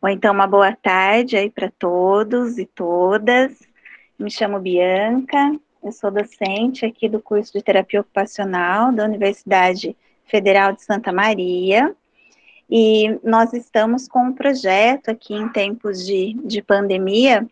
Ou 0.00 0.08
então 0.08 0.32
uma 0.32 0.46
boa 0.46 0.74
tarde 0.74 1.36
aí 1.36 1.50
para 1.50 1.70
todos 1.76 2.56
e 2.56 2.64
todas. 2.64 3.52
Me 4.16 4.30
chamo 4.30 4.60
Bianca, 4.60 5.52
eu 5.82 5.90
sou 5.90 6.10
docente 6.10 6.86
aqui 6.86 7.08
do 7.08 7.20
curso 7.20 7.52
de 7.52 7.62
terapia 7.62 8.00
ocupacional 8.00 8.92
da 8.92 9.04
Universidade 9.04 9.96
Federal 10.24 10.72
de 10.72 10.82
Santa 10.82 11.12
Maria. 11.12 11.94
E 12.70 13.18
nós 13.24 13.52
estamos 13.52 14.06
com 14.06 14.20
um 14.20 14.32
projeto 14.32 15.08
aqui 15.08 15.34
em 15.34 15.48
tempos 15.48 16.06
de, 16.06 16.34
de 16.44 16.62
pandemia. 16.62 17.44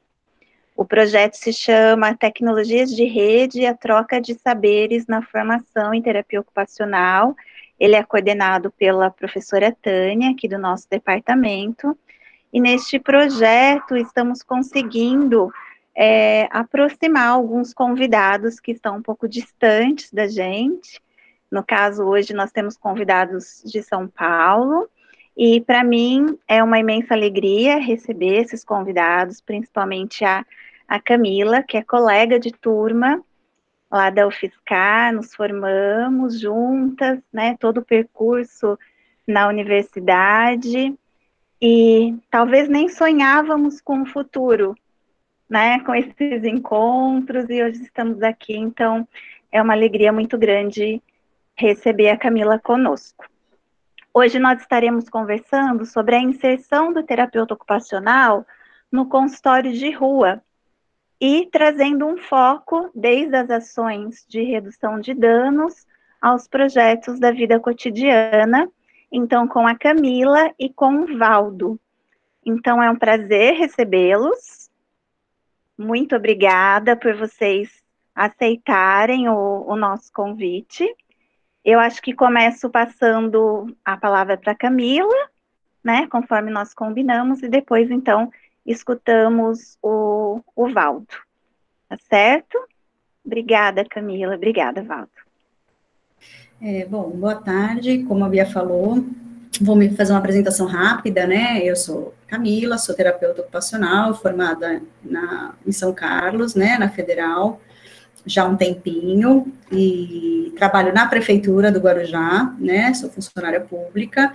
O 0.76 0.84
projeto 0.84 1.34
se 1.34 1.52
chama 1.52 2.14
Tecnologias 2.14 2.94
de 2.94 3.04
Rede 3.06 3.62
e 3.62 3.66
a 3.66 3.74
Troca 3.74 4.20
de 4.20 4.34
Saberes 4.34 5.06
na 5.06 5.22
Formação 5.22 5.94
em 5.94 6.02
Terapia 6.02 6.40
Ocupacional. 6.40 7.34
Ele 7.80 7.96
é 7.96 8.04
coordenado 8.04 8.70
pela 8.70 9.10
professora 9.10 9.74
Tânia, 9.82 10.30
aqui 10.30 10.46
do 10.46 10.58
nosso 10.58 10.86
departamento, 10.88 11.96
e 12.56 12.60
neste 12.60 12.98
projeto 12.98 13.98
estamos 13.98 14.42
conseguindo 14.42 15.52
é, 15.94 16.48
aproximar 16.50 17.28
alguns 17.28 17.74
convidados 17.74 18.58
que 18.58 18.72
estão 18.72 18.96
um 18.96 19.02
pouco 19.02 19.28
distantes 19.28 20.10
da 20.10 20.26
gente. 20.26 20.98
No 21.50 21.62
caso, 21.62 22.02
hoje 22.04 22.32
nós 22.32 22.50
temos 22.50 22.78
convidados 22.78 23.62
de 23.62 23.82
São 23.82 24.08
Paulo, 24.08 24.88
e 25.36 25.60
para 25.60 25.84
mim 25.84 26.38
é 26.48 26.62
uma 26.62 26.78
imensa 26.78 27.12
alegria 27.12 27.76
receber 27.76 28.40
esses 28.40 28.64
convidados, 28.64 29.38
principalmente 29.42 30.24
a, 30.24 30.42
a 30.88 30.98
Camila, 30.98 31.62
que 31.62 31.76
é 31.76 31.82
colega 31.82 32.40
de 32.40 32.52
turma 32.52 33.22
lá 33.90 34.08
da 34.08 34.26
UFSCar, 34.26 35.12
nos 35.12 35.34
formamos 35.34 36.40
juntas, 36.40 37.18
né, 37.30 37.54
todo 37.60 37.80
o 37.80 37.84
percurso 37.84 38.78
na 39.28 39.46
universidade, 39.46 40.96
e 41.60 42.14
talvez 42.30 42.68
nem 42.68 42.88
sonhávamos 42.88 43.80
com 43.80 44.02
o 44.02 44.06
futuro, 44.06 44.74
né, 45.48 45.80
com 45.80 45.94
esses 45.94 46.44
encontros, 46.44 47.48
e 47.48 47.62
hoje 47.62 47.82
estamos 47.82 48.22
aqui, 48.22 48.56
então 48.56 49.06
é 49.50 49.62
uma 49.62 49.72
alegria 49.72 50.12
muito 50.12 50.36
grande 50.36 51.02
receber 51.56 52.10
a 52.10 52.16
Camila 52.18 52.58
conosco. 52.58 53.24
Hoje 54.12 54.38
nós 54.38 54.60
estaremos 54.60 55.08
conversando 55.08 55.84
sobre 55.84 56.16
a 56.16 56.20
inserção 56.20 56.92
do 56.92 57.02
terapeuta 57.02 57.54
ocupacional 57.54 58.46
no 58.90 59.08
consultório 59.08 59.72
de 59.72 59.90
rua 59.90 60.42
e 61.20 61.48
trazendo 61.50 62.06
um 62.06 62.16
foco 62.16 62.90
desde 62.94 63.36
as 63.36 63.50
ações 63.50 64.24
de 64.28 64.42
redução 64.42 65.00
de 65.00 65.14
danos 65.14 65.86
aos 66.20 66.46
projetos 66.48 67.18
da 67.18 67.30
vida 67.30 67.58
cotidiana 67.60 68.70
então 69.10 69.46
com 69.46 69.66
a 69.66 69.74
Camila 69.74 70.52
e 70.58 70.68
com 70.68 71.02
o 71.02 71.18
Valdo. 71.18 71.78
Então 72.44 72.82
é 72.82 72.90
um 72.90 72.96
prazer 72.96 73.54
recebê-los. 73.54 74.70
Muito 75.76 76.16
obrigada 76.16 76.96
por 76.96 77.14
vocês 77.16 77.84
aceitarem 78.14 79.28
o, 79.28 79.64
o 79.66 79.76
nosso 79.76 80.12
convite. 80.12 80.88
Eu 81.64 81.80
acho 81.80 82.00
que 82.00 82.14
começo 82.14 82.70
passando 82.70 83.76
a 83.84 83.96
palavra 83.96 84.36
para 84.36 84.54
Camila, 84.54 85.28
né, 85.82 86.06
conforme 86.06 86.50
nós 86.50 86.72
combinamos, 86.72 87.42
e 87.42 87.48
depois, 87.48 87.90
então, 87.90 88.32
escutamos 88.64 89.76
o, 89.82 90.40
o 90.54 90.68
Valdo. 90.72 91.06
Tá 91.88 91.96
certo? 92.08 92.58
Obrigada, 93.24 93.84
Camila. 93.84 94.36
Obrigada, 94.36 94.82
Valdo. 94.82 95.25
É, 96.60 96.86
bom, 96.86 97.10
boa 97.10 97.34
tarde, 97.34 98.02
como 98.04 98.24
a 98.24 98.28
Bia 98.30 98.46
falou, 98.46 99.04
vou 99.60 99.76
me 99.76 99.90
fazer 99.90 100.12
uma 100.12 100.18
apresentação 100.18 100.66
rápida, 100.66 101.26
né? 101.26 101.60
Eu 101.62 101.76
sou 101.76 102.14
Camila, 102.26 102.78
sou 102.78 102.94
terapeuta 102.94 103.42
ocupacional, 103.42 104.14
formada 104.14 104.80
na, 105.04 105.54
em 105.66 105.72
São 105.72 105.92
Carlos, 105.92 106.54
né, 106.54 106.78
na 106.78 106.88
Federal, 106.88 107.60
já 108.24 108.42
há 108.42 108.46
um 108.46 108.56
tempinho, 108.56 109.52
e 109.70 110.52
trabalho 110.56 110.94
na 110.94 111.06
Prefeitura 111.06 111.70
do 111.70 111.78
Guarujá, 111.78 112.54
né, 112.58 112.92
sou 112.94 113.10
funcionária 113.10 113.60
pública, 113.60 114.32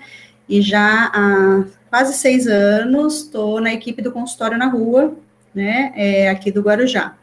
e 0.47 0.61
já 0.61 1.11
há 1.13 1.65
quase 1.89 2.13
seis 2.13 2.47
anos 2.47 3.23
estou 3.23 3.59
na 3.59 3.73
equipe 3.73 4.01
do 4.01 4.11
consultório 4.11 4.57
na 4.57 4.67
rua, 4.67 5.15
né, 5.53 5.91
é, 5.95 6.29
aqui 6.29 6.51
do 6.51 6.61
Guarujá. 6.61 7.15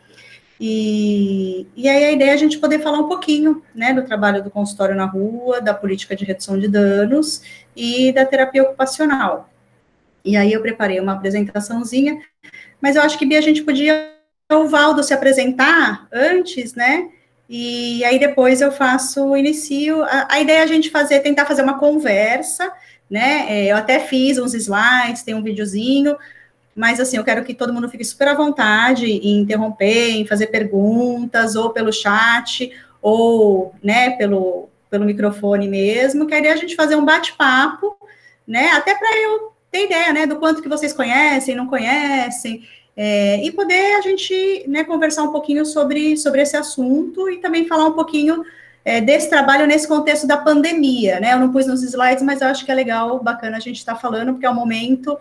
E, 0.60 1.66
e 1.76 1.88
aí 1.88 2.04
a 2.04 2.12
ideia 2.12 2.30
é 2.30 2.34
a 2.34 2.38
gente 2.38 2.58
poder 2.58 2.80
falar 2.80 2.98
um 2.98 3.08
pouquinho, 3.08 3.62
né, 3.74 3.92
do 3.92 4.04
trabalho 4.04 4.42
do 4.42 4.50
consultório 4.50 4.94
na 4.94 5.04
rua, 5.04 5.60
da 5.60 5.72
política 5.72 6.16
de 6.16 6.24
redução 6.24 6.58
de 6.58 6.66
danos 6.66 7.42
e 7.76 8.12
da 8.12 8.24
terapia 8.24 8.64
ocupacional. 8.64 9.48
E 10.24 10.36
aí 10.36 10.52
eu 10.52 10.60
preparei 10.60 10.98
uma 10.98 11.12
apresentaçãozinha, 11.12 12.20
mas 12.80 12.96
eu 12.96 13.02
acho 13.02 13.16
que, 13.16 13.24
Bia, 13.24 13.38
a 13.38 13.42
gente 13.42 13.62
podia 13.62 14.12
o 14.52 14.66
Valdo 14.66 15.02
se 15.04 15.14
apresentar 15.14 16.08
antes, 16.12 16.74
né, 16.74 17.08
e 17.48 18.04
aí 18.04 18.18
depois 18.18 18.60
eu 18.60 18.72
faço, 18.72 19.36
inicio, 19.36 20.02
a, 20.04 20.26
a 20.30 20.40
ideia 20.40 20.58
é 20.58 20.62
a 20.62 20.66
gente 20.66 20.90
fazer, 20.90 21.20
tentar 21.20 21.46
fazer 21.46 21.62
uma 21.62 21.78
conversa, 21.78 22.72
né, 23.08 23.46
é, 23.48 23.72
eu 23.72 23.76
até 23.76 24.00
fiz 24.00 24.38
uns 24.38 24.54
slides, 24.54 25.22
tem 25.22 25.34
um 25.34 25.42
videozinho, 25.42 26.16
mas 26.78 27.00
assim, 27.00 27.16
eu 27.16 27.24
quero 27.24 27.44
que 27.44 27.52
todo 27.52 27.72
mundo 27.72 27.88
fique 27.88 28.04
super 28.04 28.28
à 28.28 28.34
vontade 28.34 29.04
em 29.04 29.40
interromper, 29.40 30.10
em 30.10 30.24
fazer 30.24 30.46
perguntas, 30.46 31.56
ou 31.56 31.70
pelo 31.70 31.92
chat, 31.92 32.70
ou, 33.02 33.74
né, 33.82 34.10
pelo, 34.10 34.68
pelo 34.88 35.04
microfone 35.04 35.66
mesmo, 35.66 36.24
que 36.24 36.34
a 36.34 36.38
ideia 36.38 36.52
é 36.52 36.54
a 36.54 36.56
gente 36.56 36.76
fazer 36.76 36.94
um 36.94 37.04
bate-papo, 37.04 37.96
né, 38.46 38.68
até 38.68 38.94
para 38.94 39.08
eu 39.20 39.52
ter 39.72 39.86
ideia, 39.86 40.12
né, 40.12 40.24
do 40.24 40.36
quanto 40.36 40.62
que 40.62 40.68
vocês 40.68 40.92
conhecem, 40.92 41.56
não 41.56 41.66
conhecem, 41.66 42.62
é, 42.96 43.44
e 43.44 43.50
poder 43.50 43.96
a 43.96 44.00
gente, 44.00 44.64
né, 44.68 44.84
conversar 44.84 45.24
um 45.24 45.32
pouquinho 45.32 45.66
sobre, 45.66 46.16
sobre 46.16 46.42
esse 46.42 46.56
assunto 46.56 47.28
e 47.28 47.38
também 47.38 47.66
falar 47.66 47.86
um 47.86 47.94
pouquinho 47.94 48.44
é, 48.84 49.00
desse 49.00 49.28
trabalho 49.28 49.66
nesse 49.66 49.88
contexto 49.88 50.28
da 50.28 50.36
pandemia, 50.36 51.18
né, 51.18 51.32
eu 51.32 51.40
não 51.40 51.50
pus 51.50 51.66
nos 51.66 51.82
slides, 51.82 52.22
mas 52.22 52.40
eu 52.40 52.46
acho 52.46 52.64
que 52.64 52.70
é 52.70 52.74
legal, 52.74 53.20
bacana 53.20 53.56
a 53.56 53.60
gente 53.60 53.78
estar 53.78 53.94
tá 53.94 54.00
falando, 54.00 54.34
porque 54.34 54.46
é 54.46 54.50
um 54.50 54.54
momento 54.54 55.18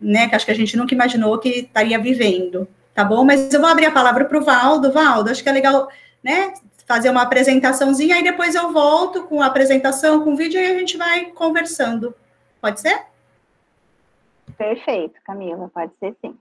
né, 0.00 0.28
que 0.28 0.34
acho 0.34 0.44
que 0.44 0.52
a 0.52 0.56
gente 0.56 0.76
nunca 0.76 0.94
imaginou 0.94 1.38
que 1.38 1.48
estaria 1.48 1.98
vivendo, 1.98 2.68
tá 2.94 3.04
bom? 3.04 3.24
Mas 3.24 3.52
eu 3.52 3.60
vou 3.60 3.68
abrir 3.68 3.86
a 3.86 3.92
palavra 3.92 4.24
para 4.24 4.38
o 4.38 4.44
Valdo. 4.44 4.92
Valdo, 4.92 5.30
acho 5.30 5.42
que 5.42 5.48
é 5.48 5.52
legal, 5.52 5.88
né, 6.22 6.52
fazer 6.86 7.10
uma 7.10 7.22
apresentaçãozinha, 7.22 8.16
aí 8.16 8.22
depois 8.22 8.54
eu 8.54 8.72
volto 8.72 9.24
com 9.24 9.42
a 9.42 9.46
apresentação, 9.46 10.22
com 10.22 10.34
o 10.34 10.36
vídeo, 10.36 10.60
e 10.60 10.66
a 10.66 10.78
gente 10.78 10.96
vai 10.96 11.26
conversando. 11.26 12.14
Pode 12.60 12.80
ser? 12.80 13.06
Perfeito, 14.56 15.20
Camila, 15.24 15.70
pode 15.74 15.92
ser 15.98 16.14
sim. 16.22 16.36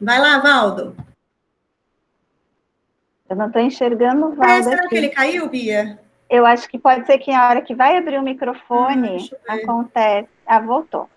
Vai 0.00 0.20
lá, 0.20 0.38
Valdo. 0.38 0.94
Eu 3.28 3.36
não 3.36 3.46
estou 3.46 3.62
enxergando 3.62 4.26
o 4.26 4.34
Valdo. 4.34 4.52
É, 4.52 4.62
será 4.62 4.80
aqui. 4.80 4.88
que 4.88 4.96
ele 4.96 5.08
caiu, 5.08 5.48
Bia? 5.48 5.98
Eu 6.28 6.44
acho 6.44 6.68
que 6.68 6.78
pode 6.78 7.06
ser 7.06 7.18
que 7.18 7.30
a 7.30 7.48
hora 7.48 7.62
que 7.62 7.74
vai 7.74 7.96
abrir 7.96 8.18
o 8.18 8.22
microfone 8.22 9.30
ah, 9.48 9.54
acontece. 9.54 10.28
Ah, 10.46 10.60
voltou. 10.60 11.08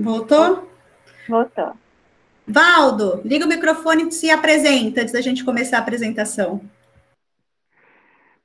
Voltou? 0.00 0.66
Voltou. 1.28 1.72
Valdo, 2.46 3.20
liga 3.22 3.44
o 3.44 3.48
microfone 3.48 4.08
e 4.08 4.12
se 4.12 4.30
apresenta 4.30 5.02
antes 5.02 5.12
da 5.12 5.20
gente 5.20 5.44
começar 5.44 5.76
a 5.76 5.80
apresentação. 5.80 6.62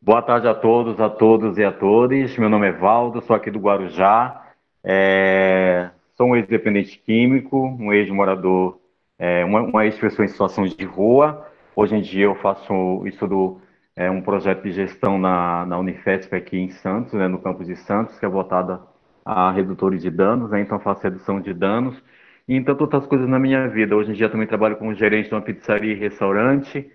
Boa 0.02 0.22
tarde 0.22 0.48
a 0.48 0.54
todos, 0.54 1.00
a 1.00 1.10
todos 1.10 1.58
e 1.58 1.64
a 1.64 1.72
todas. 1.72 2.38
Meu 2.38 2.50
nome 2.50 2.68
é 2.68 2.72
Valdo, 2.74 3.22
sou 3.22 3.36
aqui 3.36 3.50
do 3.50 3.60
Guarujá. 3.60 4.50
É... 4.84 5.90
Sou 6.18 6.28
um 6.28 6.36
ex-dependente 6.36 6.98
químico, 7.00 7.58
um 7.58 7.92
ex-morador, 7.92 8.78
é, 9.18 9.44
uma, 9.44 9.62
uma 9.62 9.86
ex-pessoa 9.86 10.26
em 10.26 10.30
situação 10.30 10.66
de 10.66 10.86
rua. 10.86 11.46
Hoje 11.76 11.96
em 11.96 12.02
dia 12.02 12.26
eu 12.26 12.36
faço, 12.36 13.06
estudo 13.06 13.60
é, 13.96 14.10
um 14.10 14.22
projeto 14.22 14.64
de 14.64 14.72
gestão 14.72 15.18
na, 15.18 15.66
na 15.66 15.78
Unifesp 15.78 16.34
aqui 16.36 16.58
em 16.58 16.70
Santos, 16.70 17.14
né, 17.14 17.28
no 17.28 17.40
campus 17.40 17.68
de 17.68 17.76
Santos, 17.76 18.18
que 18.18 18.26
é 18.26 18.30
voltada 18.30 18.80
a 19.26 19.52
redutores 19.52 20.04
de 20.04 20.12
danos, 20.12 20.52
né? 20.52 20.62
então 20.62 20.80
faço 20.80 21.02
redução 21.02 21.42
de 21.42 21.52
danos. 21.52 22.02
E 22.48 22.56
então 22.56 22.78
outras 22.80 23.08
coisas 23.08 23.28
na 23.28 23.40
minha 23.40 23.68
vida. 23.68 23.96
Hoje 23.96 24.12
em 24.12 24.14
dia 24.14 24.30
também 24.30 24.46
trabalho 24.46 24.78
como 24.78 24.94
gerente 24.94 25.30
de 25.30 25.34
uma 25.34 25.42
pizzaria 25.42 25.94
e 25.94 25.96
restaurante 25.96 26.90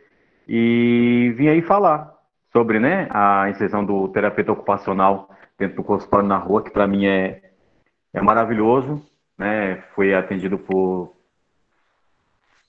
e 0.46 1.34
vim 1.36 1.48
aí 1.48 1.60
falar 1.60 2.14
sobre 2.52 2.78
né, 2.78 3.08
a 3.10 3.50
inserção 3.50 3.84
do 3.84 4.08
terapeuta 4.08 4.52
ocupacional 4.52 5.28
dentro 5.58 5.76
do 5.76 5.84
consultório 5.84 6.28
na 6.28 6.38
rua, 6.38 6.62
que 6.62 6.70
para 6.70 6.86
mim 6.86 7.06
é, 7.06 7.42
é 8.14 8.20
maravilhoso. 8.20 9.04
Né? 9.36 9.82
Foi 9.94 10.14
atendido 10.14 10.56
por, 10.56 11.12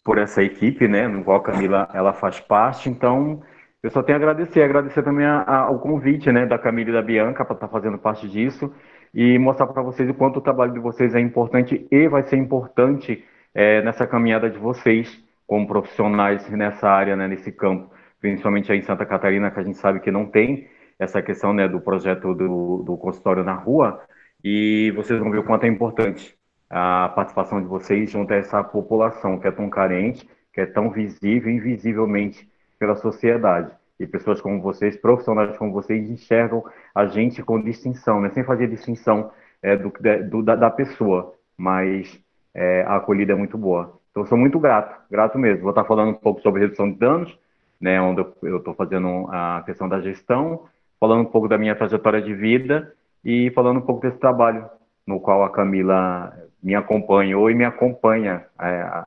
por 0.04 0.18
essa 0.18 0.42
equipe, 0.42 0.88
né, 0.88 1.08
no 1.08 1.24
qual 1.24 1.38
a 1.38 1.44
Camila 1.44 1.90
ela 1.94 2.14
faz 2.14 2.40
parte. 2.40 2.90
Então, 2.90 3.44
eu 3.84 3.92
só 3.92 4.02
tenho 4.02 4.18
a 4.18 4.22
agradecer, 4.22 4.64
agradecer 4.64 5.04
também 5.04 5.26
a, 5.26 5.42
a, 5.42 5.58
ao 5.62 5.80
convite 5.80 6.32
né, 6.32 6.46
da 6.46 6.58
Camila 6.58 6.90
e 6.90 6.94
da 6.94 7.02
Bianca 7.02 7.46
para 7.46 7.56
estar 7.56 7.68
tá 7.68 7.72
fazendo 7.72 7.98
parte 7.98 8.28
disso 8.28 8.74
e 9.14 9.38
mostrar 9.38 9.68
para 9.68 9.82
vocês 9.82 10.10
o 10.10 10.14
quanto 10.14 10.38
o 10.38 10.42
trabalho 10.42 10.74
de 10.74 10.80
vocês 10.80 11.14
é 11.16 11.20
importante 11.20 11.88
e 11.92 12.08
vai 12.08 12.24
ser 12.24 12.38
importante 12.38 13.24
é, 13.54 13.82
nessa 13.82 14.08
caminhada 14.08 14.50
de 14.50 14.58
vocês 14.58 15.22
como 15.46 15.68
profissionais 15.68 16.50
nessa 16.50 16.90
área, 16.90 17.16
né, 17.16 17.28
nesse 17.28 17.52
campo, 17.52 17.92
principalmente 18.22 18.72
aí 18.72 18.80
em 18.80 18.84
Santa 18.84 19.06
Catarina, 19.06 19.52
que 19.52 19.60
a 19.60 19.64
gente 19.64 19.78
sabe 19.78 20.00
que 20.00 20.10
não 20.10 20.26
tem 20.26 20.68
essa 20.98 21.22
questão 21.22 21.52
né, 21.52 21.68
do 21.68 21.82
projeto 21.82 22.34
do, 22.34 22.84
do 22.84 22.98
consultório 22.98 23.44
na 23.44 23.54
rua, 23.54 24.02
e 24.44 24.92
vocês 24.96 25.20
vão 25.20 25.30
ver 25.30 25.40
o 25.40 25.44
quanto 25.44 25.66
é 25.66 25.68
importante 25.68 26.36
a 26.70 27.10
participação 27.10 27.60
de 27.62 27.68
vocês 27.68 28.10
junto 28.10 28.34
a 28.34 28.38
essa 28.38 28.64
população 28.64 29.38
que 29.38 29.48
é 29.48 29.52
tão 29.52 29.70
carente, 29.70 30.28
que 30.54 30.62
é 30.62 30.66
tão 30.66 30.90
visível, 30.90 31.52
invisivelmente 31.52 32.50
pela 32.80 32.96
sociedade. 32.96 33.72
E 34.02 34.08
pessoas 34.08 34.42
como 34.42 34.60
vocês, 34.62 34.98
profissionais 34.98 35.56
como 35.58 35.72
vocês, 35.72 36.10
enxergam 36.10 36.64
a 36.94 37.06
gente 37.06 37.44
com 37.44 37.62
distinção, 37.62 38.20
né? 38.20 38.32
sem 38.32 38.44
fazer 38.44 38.68
distinção 38.68 39.32
é, 39.62 39.78
do, 39.78 39.94
do 40.28 40.42
da, 40.42 40.56
da, 40.56 40.72
pessoa, 40.72 41.36
mas 41.56 42.20
é, 42.54 42.82
a 42.82 42.96
acolhida 42.96 43.34
é 43.34 43.36
muito 43.36 43.58
boa. 43.60 44.00
Então, 44.10 44.26
sou 44.26 44.38
muito 44.38 44.60
grato, 44.60 45.00
grato 45.10 45.38
mesmo. 45.38 45.62
Vou 45.62 45.70
estar 45.70 45.84
falando 45.84 46.10
um 46.10 46.16
pouco 46.16 46.42
sobre 46.42 46.62
redução 46.62 46.92
de 46.92 46.98
danos, 46.98 47.38
né, 47.80 48.02
onde 48.02 48.26
eu 48.42 48.58
estou 48.58 48.74
fazendo 48.74 49.28
a 49.30 49.62
questão 49.66 49.88
da 49.88 50.02
gestão, 50.02 50.66
falando 51.00 51.22
um 51.22 51.32
pouco 51.32 51.48
da 51.48 51.58
minha 51.58 51.76
trajetória 51.76 52.22
de 52.22 52.34
vida 52.34 52.94
e 53.24 53.52
falando 53.52 53.78
um 53.78 53.86
pouco 53.86 54.02
desse 54.02 54.18
trabalho 54.18 54.68
no 55.06 55.20
qual 55.20 55.44
a 55.44 55.50
Camila 55.52 56.34
me 56.62 56.76
acompanhou 56.76 57.50
e 57.50 57.56
me 57.56 57.66
acompanha 57.66 58.46
é, 58.60 59.04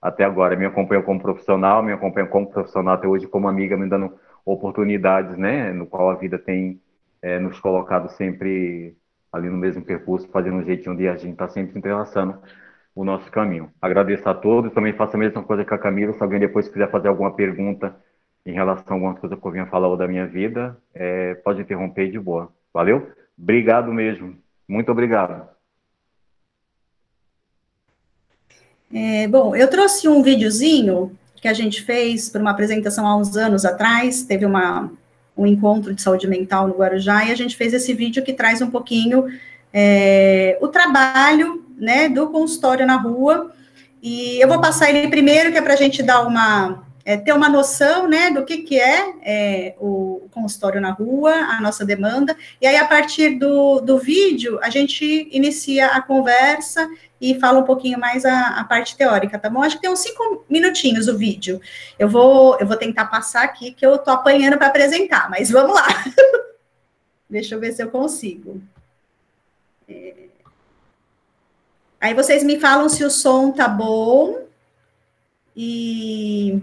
até 0.00 0.24
agora. 0.24 0.56
Me 0.56 0.66
acompanha 0.66 1.02
como 1.02 1.20
profissional, 1.20 1.82
me 1.82 1.92
acompanha 1.92 2.26
como 2.26 2.46
profissional 2.46 2.94
até 2.94 3.06
hoje 3.06 3.26
como 3.26 3.48
amiga, 3.48 3.76
me 3.76 3.88
dando 3.88 4.12
oportunidades, 4.52 5.36
né, 5.36 5.72
no 5.72 5.86
qual 5.86 6.10
a 6.10 6.14
vida 6.14 6.38
tem 6.38 6.80
é, 7.20 7.38
nos 7.38 7.60
colocado 7.60 8.08
sempre 8.10 8.96
ali 9.32 9.48
no 9.48 9.56
mesmo 9.56 9.82
percurso, 9.82 10.28
fazendo 10.28 10.56
um 10.56 10.64
jeitinho 10.64 10.96
de 10.96 11.06
a 11.06 11.16
gente 11.16 11.32
está 11.32 11.48
sempre 11.48 11.78
entrelaçando 11.78 12.38
o 12.94 13.04
nosso 13.04 13.30
caminho. 13.30 13.70
Agradeço 13.80 14.28
a 14.28 14.34
todos, 14.34 14.72
também 14.72 14.92
faço 14.92 15.16
a 15.16 15.18
mesma 15.18 15.42
coisa 15.42 15.64
que 15.64 15.74
a 15.74 15.78
Camila, 15.78 16.12
se 16.14 16.22
alguém 16.22 16.40
depois 16.40 16.68
quiser 16.68 16.90
fazer 16.90 17.08
alguma 17.08 17.32
pergunta 17.32 17.94
em 18.44 18.52
relação 18.52 18.86
a 18.88 18.94
alguma 18.94 19.14
coisa 19.14 19.36
que 19.36 19.46
eu 19.46 19.50
vinha 19.50 19.66
falar 19.66 19.94
da 19.96 20.08
minha 20.08 20.26
vida, 20.26 20.76
é, 20.94 21.34
pode 21.34 21.60
interromper 21.60 22.10
de 22.10 22.18
boa. 22.18 22.50
Valeu? 22.72 23.12
Obrigado 23.38 23.92
mesmo. 23.92 24.36
Muito 24.66 24.90
obrigado. 24.90 25.46
É, 28.92 29.28
bom, 29.28 29.54
eu 29.54 29.68
trouxe 29.68 30.08
um 30.08 30.22
videozinho 30.22 31.16
que 31.40 31.48
a 31.48 31.54
gente 31.54 31.82
fez 31.82 32.28
para 32.28 32.40
uma 32.40 32.50
apresentação 32.50 33.06
há 33.06 33.16
uns 33.16 33.36
anos 33.36 33.64
atrás, 33.64 34.22
teve 34.22 34.44
uma, 34.44 34.90
um 35.36 35.46
encontro 35.46 35.94
de 35.94 36.02
saúde 36.02 36.26
mental 36.26 36.68
no 36.68 36.76
Guarujá, 36.76 37.24
e 37.24 37.32
a 37.32 37.36
gente 37.36 37.56
fez 37.56 37.72
esse 37.72 37.92
vídeo 37.94 38.24
que 38.24 38.32
traz 38.32 38.60
um 38.60 38.70
pouquinho 38.70 39.26
é, 39.72 40.58
o 40.60 40.68
trabalho 40.68 41.64
né, 41.76 42.08
do 42.08 42.28
consultório 42.30 42.86
na 42.86 42.96
rua, 42.96 43.52
e 44.02 44.40
eu 44.40 44.48
vou 44.48 44.60
passar 44.60 44.90
ele 44.90 45.08
primeiro, 45.08 45.52
que 45.52 45.58
é 45.58 45.62
para 45.62 45.74
a 45.74 45.76
gente 45.76 46.02
dar 46.02 46.26
uma, 46.26 46.82
é, 47.08 47.16
ter 47.16 47.32
uma 47.32 47.48
noção, 47.48 48.06
né, 48.06 48.30
do 48.30 48.44
que, 48.44 48.58
que 48.58 48.78
é, 48.78 49.14
é, 49.22 49.74
o 49.78 50.28
consultório 50.30 50.78
na 50.78 50.90
rua, 50.90 51.32
a 51.32 51.58
nossa 51.58 51.82
demanda, 51.82 52.36
e 52.60 52.66
aí, 52.66 52.76
a 52.76 52.86
partir 52.86 53.38
do, 53.38 53.80
do 53.80 53.96
vídeo, 53.96 54.58
a 54.62 54.68
gente 54.68 55.26
inicia 55.32 55.86
a 55.86 56.02
conversa 56.02 56.86
e 57.18 57.40
fala 57.40 57.60
um 57.60 57.64
pouquinho 57.64 57.98
mais 57.98 58.26
a, 58.26 58.60
a, 58.60 58.64
parte 58.64 58.94
teórica, 58.94 59.38
tá 59.38 59.48
bom? 59.48 59.62
Acho 59.62 59.76
que 59.76 59.80
tem 59.80 59.90
uns 59.90 60.00
cinco 60.00 60.44
minutinhos 60.50 61.08
o 61.08 61.16
vídeo. 61.16 61.62
Eu 61.98 62.10
vou, 62.10 62.58
eu 62.60 62.66
vou 62.66 62.76
tentar 62.76 63.06
passar 63.06 63.42
aqui, 63.42 63.72
que 63.72 63.86
eu 63.86 63.96
tô 63.96 64.10
apanhando 64.10 64.58
para 64.58 64.66
apresentar, 64.66 65.30
mas 65.30 65.50
vamos 65.50 65.74
lá. 65.74 65.86
Deixa 67.30 67.54
eu 67.54 67.58
ver 67.58 67.72
se 67.72 67.82
eu 67.82 67.90
consigo. 67.90 68.60
É... 69.88 70.12
Aí 71.98 72.12
vocês 72.12 72.42
me 72.44 72.60
falam 72.60 72.86
se 72.86 73.02
o 73.02 73.10
som 73.10 73.50
tá 73.50 73.66
bom 73.66 74.46
e, 75.56 76.62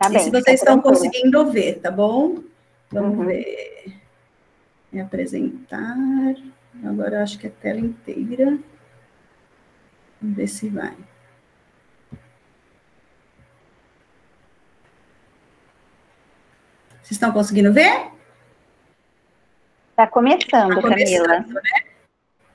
tá 0.00 0.08
bem, 0.08 0.18
e 0.18 0.24
se 0.24 0.30
vocês 0.30 0.60
estão 0.60 0.80
conseguindo 0.80 1.50
ver, 1.50 1.78
tá 1.80 1.90
bom? 1.90 2.42
Vamos 2.90 3.18
uhum. 3.18 3.26
ver. 3.26 4.00
Me 4.90 5.00
apresentar. 5.00 5.96
Agora 6.84 7.22
acho 7.22 7.38
que 7.38 7.46
é 7.46 7.50
a 7.50 7.52
tela 7.52 7.78
inteira. 7.78 8.58
Vamos 10.20 10.36
ver 10.36 10.48
se 10.48 10.68
vai. 10.68 10.96
Vocês 17.02 17.12
estão 17.12 17.32
conseguindo 17.32 17.72
ver? 17.72 18.08
Está 19.90 20.06
começando, 20.06 20.74
tá 20.74 20.80
começando, 20.80 21.26
Camila. 21.26 21.40
Né? 21.40 21.84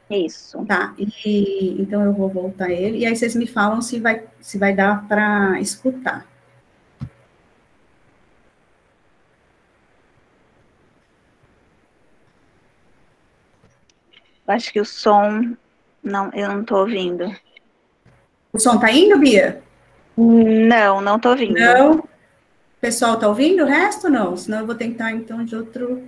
Isso. 0.10 0.66
Tá, 0.66 0.96
e, 0.98 1.76
então 1.80 2.04
eu 2.04 2.14
vou 2.14 2.30
voltar 2.30 2.70
ele, 2.70 3.00
e 3.00 3.06
aí 3.06 3.16
vocês 3.16 3.36
me 3.36 3.46
falam 3.46 3.82
se 3.82 4.00
vai, 4.00 4.24
se 4.40 4.58
vai 4.58 4.74
dar 4.74 5.08
para 5.08 5.60
escutar. 5.60 6.26
Acho 14.48 14.72
que 14.72 14.80
o 14.80 14.86
som, 14.86 15.56
não, 16.04 16.32
eu 16.34 16.48
não 16.48 16.62
estou 16.62 16.80
ouvindo. 16.80 17.36
O 18.54 18.60
som 18.60 18.80
tá 18.80 18.92
indo, 18.92 19.20
Bia? 19.20 19.62
Não, 20.18 21.02
não 21.02 21.20
tô 21.20 21.32
ouvindo. 21.32 21.60
Não? 21.60 22.00
O 22.00 22.08
pessoal 22.80 23.18
tá 23.18 23.28
ouvindo 23.28 23.64
o 23.64 23.68
resto 23.68 24.10
não? 24.10 24.38
Senão 24.38 24.60
eu 24.60 24.66
vou 24.66 24.76
tentar 24.76 25.12
então 25.12 25.44
de 25.44 25.56
outro. 25.56 26.08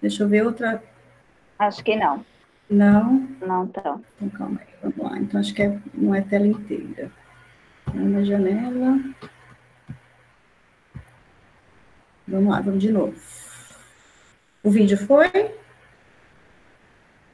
Deixa 0.00 0.22
eu 0.22 0.28
ver 0.28 0.46
outra. 0.46 0.82
Acho 1.58 1.84
que 1.84 1.94
não. 1.94 2.24
Não? 2.68 3.28
Não 3.40 3.66
tá. 3.66 3.98
Então 4.16 4.28
calma 4.30 4.60
aí, 4.60 4.74
vamos 4.82 4.98
lá. 4.98 5.18
Então 5.18 5.38
acho 5.38 5.54
que 5.54 5.62
é, 5.62 5.78
não 5.94 6.14
é 6.14 6.22
tela 6.22 6.46
inteira. 6.46 7.12
É 7.86 7.98
uma 7.98 8.24
janela. 8.24 8.98
Vamos 12.26 12.50
lá, 12.50 12.60
vamos 12.60 12.80
de 12.80 12.90
novo. 12.90 13.14
O 14.62 14.70
vídeo 14.70 14.96
foi? 14.96 15.30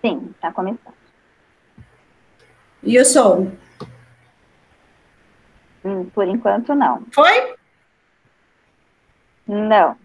Sim, 0.01 0.35
tá 0.41 0.53
começando. 0.53 0.95
E 2.83 2.99
o 3.01 3.05
som? 3.05 3.53
Hum, 5.85 6.09
por 6.11 6.27
enquanto, 6.27 6.75
não. 6.75 7.05
Foi? 7.13 7.55
Não. 9.47 9.97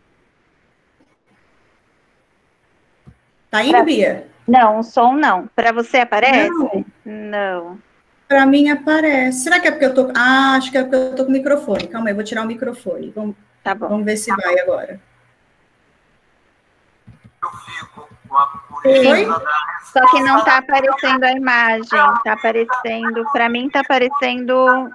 Tá 3.49 3.63
indo, 3.63 3.71
pra... 3.71 3.83
Bia? 3.83 4.27
Não, 4.47 4.79
o 4.79 4.83
som 4.83 5.13
não. 5.13 5.47
Para 5.47 5.71
você 5.71 5.97
aparece? 5.97 6.49
Não. 6.49 6.85
não. 7.05 7.79
Para 8.27 8.45
mim 8.45 8.69
aparece. 8.69 9.43
Será 9.43 9.59
que 9.59 9.67
é 9.67 9.71
porque 9.71 9.85
eu 9.85 9.93
tô. 9.93 10.11
Ah, 10.15 10.55
acho 10.55 10.71
que 10.71 10.77
é 10.77 10.83
porque 10.83 10.95
eu 10.95 11.15
tô 11.15 11.23
com 11.25 11.29
o 11.29 11.33
microfone. 11.33 11.87
Calma 11.87 12.09
aí, 12.09 12.13
vou 12.13 12.23
tirar 12.23 12.43
o 12.43 12.47
microfone. 12.47 13.11
Vamos, 13.13 13.35
tá 13.63 13.75
bom. 13.75 13.89
Vamos 13.89 14.05
ver 14.05 14.17
se 14.17 14.33
vai 14.33 14.59
agora. 14.59 15.01
Eu 17.43 17.49
fico 17.49 18.10
Só 19.83 20.09
que 20.09 20.21
não 20.21 20.39
está 20.39 20.57
aparecendo 20.57 21.23
a 21.23 21.31
imagem, 21.31 22.13
está 22.15 22.33
aparecendo, 22.33 23.25
para 23.33 23.49
mim 23.49 23.67
está 23.67 23.81
aparecendo 23.81 24.89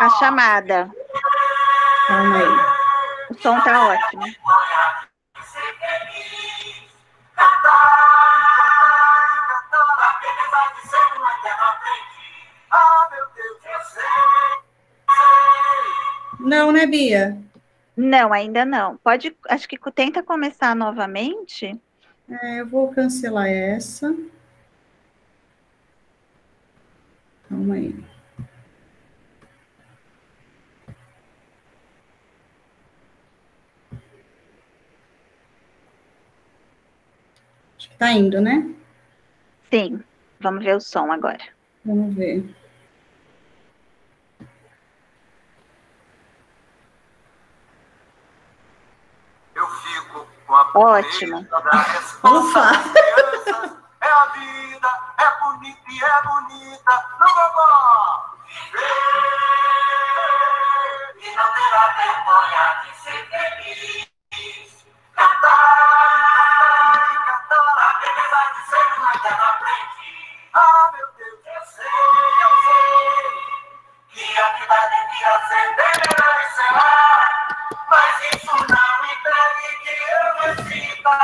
a 0.00 0.10
chamada. 0.18 0.90
Calma 2.06 2.36
aí. 2.36 2.78
O 3.30 3.34
som 3.40 3.58
está 3.58 3.88
ótimo. 3.88 4.22
Não, 16.40 16.72
né, 16.72 16.86
Bia? 16.86 17.36
Não, 17.96 18.32
ainda 18.32 18.64
não. 18.64 18.96
Pode, 18.98 19.36
acho 19.50 19.68
que 19.68 19.78
tenta 19.90 20.22
começar 20.22 20.74
novamente. 20.74 21.78
É, 22.30 22.60
eu 22.60 22.66
vou 22.66 22.92
cancelar 22.92 23.48
essa. 23.48 24.14
Calma 27.48 27.74
aí. 27.74 27.94
Acho 37.78 37.88
que 37.88 37.96
tá 37.96 38.12
indo, 38.12 38.40
né? 38.40 38.74
Sim. 39.72 40.02
Vamos 40.40 40.64
ver 40.64 40.76
o 40.76 40.80
som 40.80 41.10
agora. 41.10 41.42
Vamos 41.84 42.14
ver. 42.14 42.44
Ótimo. 50.48 51.46
Ufa! 52.24 52.70
É 54.00 54.10
a 54.10 54.24
vida, 54.26 54.88
é 55.18 55.40
bonita 55.40 55.80
e 55.90 56.02
é 56.02 56.22
bonita. 56.22 57.04
Não 57.20 57.28
vá 57.28 58.24
e 61.20 61.34
não 61.36 61.52
terá 61.52 61.88
vergonha 61.96 62.82
de 62.82 62.90
ser 62.96 63.28
feliz. 63.28 64.86
Cantar, 65.14 65.54
cantar, 67.26 67.78
a 67.78 67.98
beleza 67.98 68.42
de 68.54 68.60
ser 68.70 68.86
uma 68.98 69.12
terra 69.20 69.50
frente. 69.58 70.50
Ah, 70.54 70.90
meu 70.92 71.08
Deus, 71.16 71.40
eu 71.44 71.62
sei, 71.66 71.86
eu 72.42 72.52
sei 72.64 73.28
que 74.08 74.24
a 74.40 74.48
vida 74.52 74.80
devia 74.88 75.34
ser 75.48 75.66
bem 75.76 75.94
melhor 76.06 76.36
e 76.40 76.48
será. 76.54 76.96
Mas 77.90 78.14
isso 78.34 78.56
não 78.68 78.87
impede 79.38 79.78
que 79.82 79.94
eu 80.10 80.54
recita. 80.54 81.18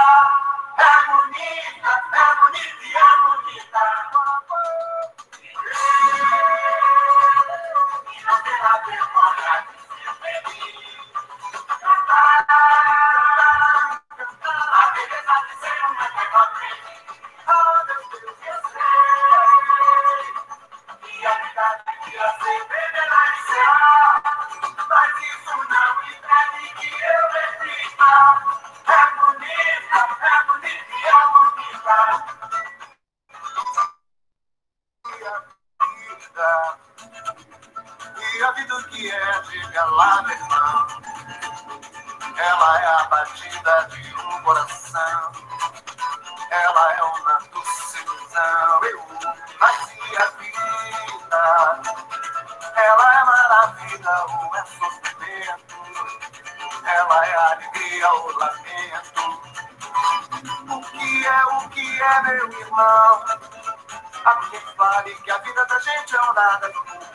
É 66.40 66.68
do 66.68 66.84
mundo. 66.84 67.14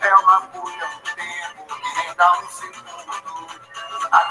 É 0.00 0.14
uma 0.16 0.40
folha, 0.40 0.86
um 0.86 1.00
tempo 1.14 1.76
que 1.76 1.96
nem 1.96 2.14
dá 2.14 2.32
um 2.38 2.48
segundo. 2.48 2.84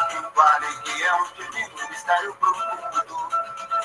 Quem 0.09 0.31
fale 0.31 0.77
que 0.81 1.03
é 1.03 1.15
um 1.15 1.25
divino 1.33 1.89
mistério 1.89 2.35
profundo. 2.35 3.29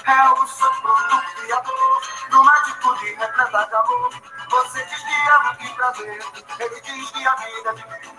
É 0.04 0.28
o 0.30 0.46
sopro 0.46 0.94
do 1.08 1.20
Criador, 1.36 2.02
no 2.30 2.44
mágico 2.44 2.98
de 2.98 3.14
representar 3.14 3.64
de 3.68 3.74
amor. 3.74 4.10
Você 4.50 4.84
diz 4.84 4.98
que 4.98 5.18
que 5.58 5.74
prazer, 5.74 6.24
ele 6.58 6.80
diz 6.80 7.10
que 7.10 7.26
a 7.26 7.34
vida 7.36 7.70
é 7.70 7.72
viver. 7.74 8.10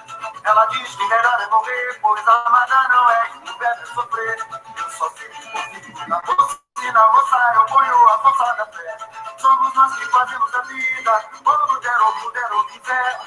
Ela 0.44 0.66
diz 0.68 0.96
que 0.96 1.08
melhor 1.08 1.42
é 1.42 1.48
morrer, 1.48 2.00
pois 2.02 2.28
amada 2.28 2.88
não 2.90 3.10
é 3.10 3.32
e 3.46 3.60
deve 3.60 3.86
sofrer. 3.88 4.48
Eu 4.78 4.90
só 4.92 5.10
fico 5.12 5.52
comigo 5.52 6.08
na 6.08 6.22
e 6.22 6.69
na 6.92 7.08
moça 7.08 7.52
eu 7.56 7.66
ponho 7.66 8.10
a 8.10 8.20
força 8.20 8.56
da 8.56 8.66
fé. 8.66 8.98
Somos 9.38 9.74
nós 9.74 9.96
que 9.98 10.06
fazemos 10.08 10.56
a 10.56 10.62
vida, 10.62 11.24
quando 11.44 11.80
der 11.82 12.02
ou 12.02 12.14
puder 12.14 12.52
ou 12.52 12.64
quiser. 12.66 13.20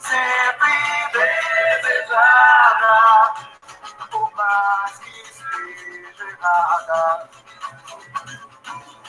Sempre 0.00 0.72
desejada, 1.82 3.34
por 4.10 4.34
mais 4.34 4.98
que 4.98 5.10
esteja 5.22 6.24
errada. 6.30 7.30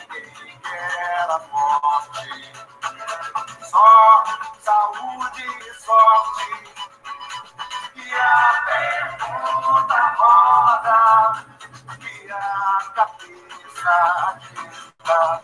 Ninguém 0.10 0.60
quer 0.60 1.30
a 1.30 1.40
morte, 1.52 2.52
só 3.70 4.24
saúde 4.62 5.44
e 5.44 5.74
sorte. 5.74 6.52
E 7.96 8.16
a 8.16 8.64
pergunta 8.66 10.00
roda, 10.18 11.46
e 12.00 12.32
a 12.32 12.80
cabeça 12.96 13.67
agita. 13.86 15.42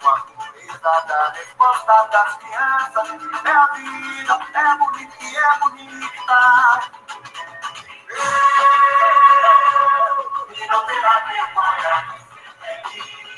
Uma 0.00 0.20
coisa 0.20 1.00
da 1.06 1.30
resposta 1.30 2.04
das 2.10 2.36
crianças 2.38 3.08
é 3.44 3.50
a 3.50 3.66
vida, 3.74 4.34
é 4.54 4.76
bonita 4.76 5.16
e 5.20 5.36
é 5.36 5.58
bonita. 5.58 6.38
Eu, 8.08 8.16
e 10.54 10.66
não 10.66 10.86
terá 10.86 11.20
vergonha 11.20 11.94
de 12.12 13.02
ser 13.02 13.28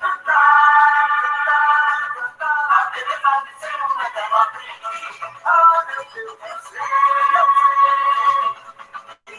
Cantar, 0.00 1.08
cantar, 1.22 2.14
cantar, 2.14 2.70
a 2.70 2.90
beleza 2.90 3.32
de 3.44 3.52
ser 3.60 3.78
uma 3.82 4.04
eterna 4.04 4.38
aprendi. 4.42 5.04
Ah, 5.44 5.84
meu 5.86 6.02
Deus, 6.12 6.38
eu 6.40 6.58
sei, 6.62 6.80
eu 6.80 7.46
sei. 7.54 8.37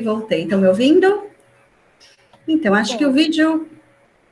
Voltei. 0.00 0.42
Estão 0.42 0.60
me 0.60 0.66
ouvindo? 0.66 1.24
Então, 2.46 2.74
acho 2.74 2.96
que 2.98 3.06
o 3.06 3.12
vídeo 3.12 3.68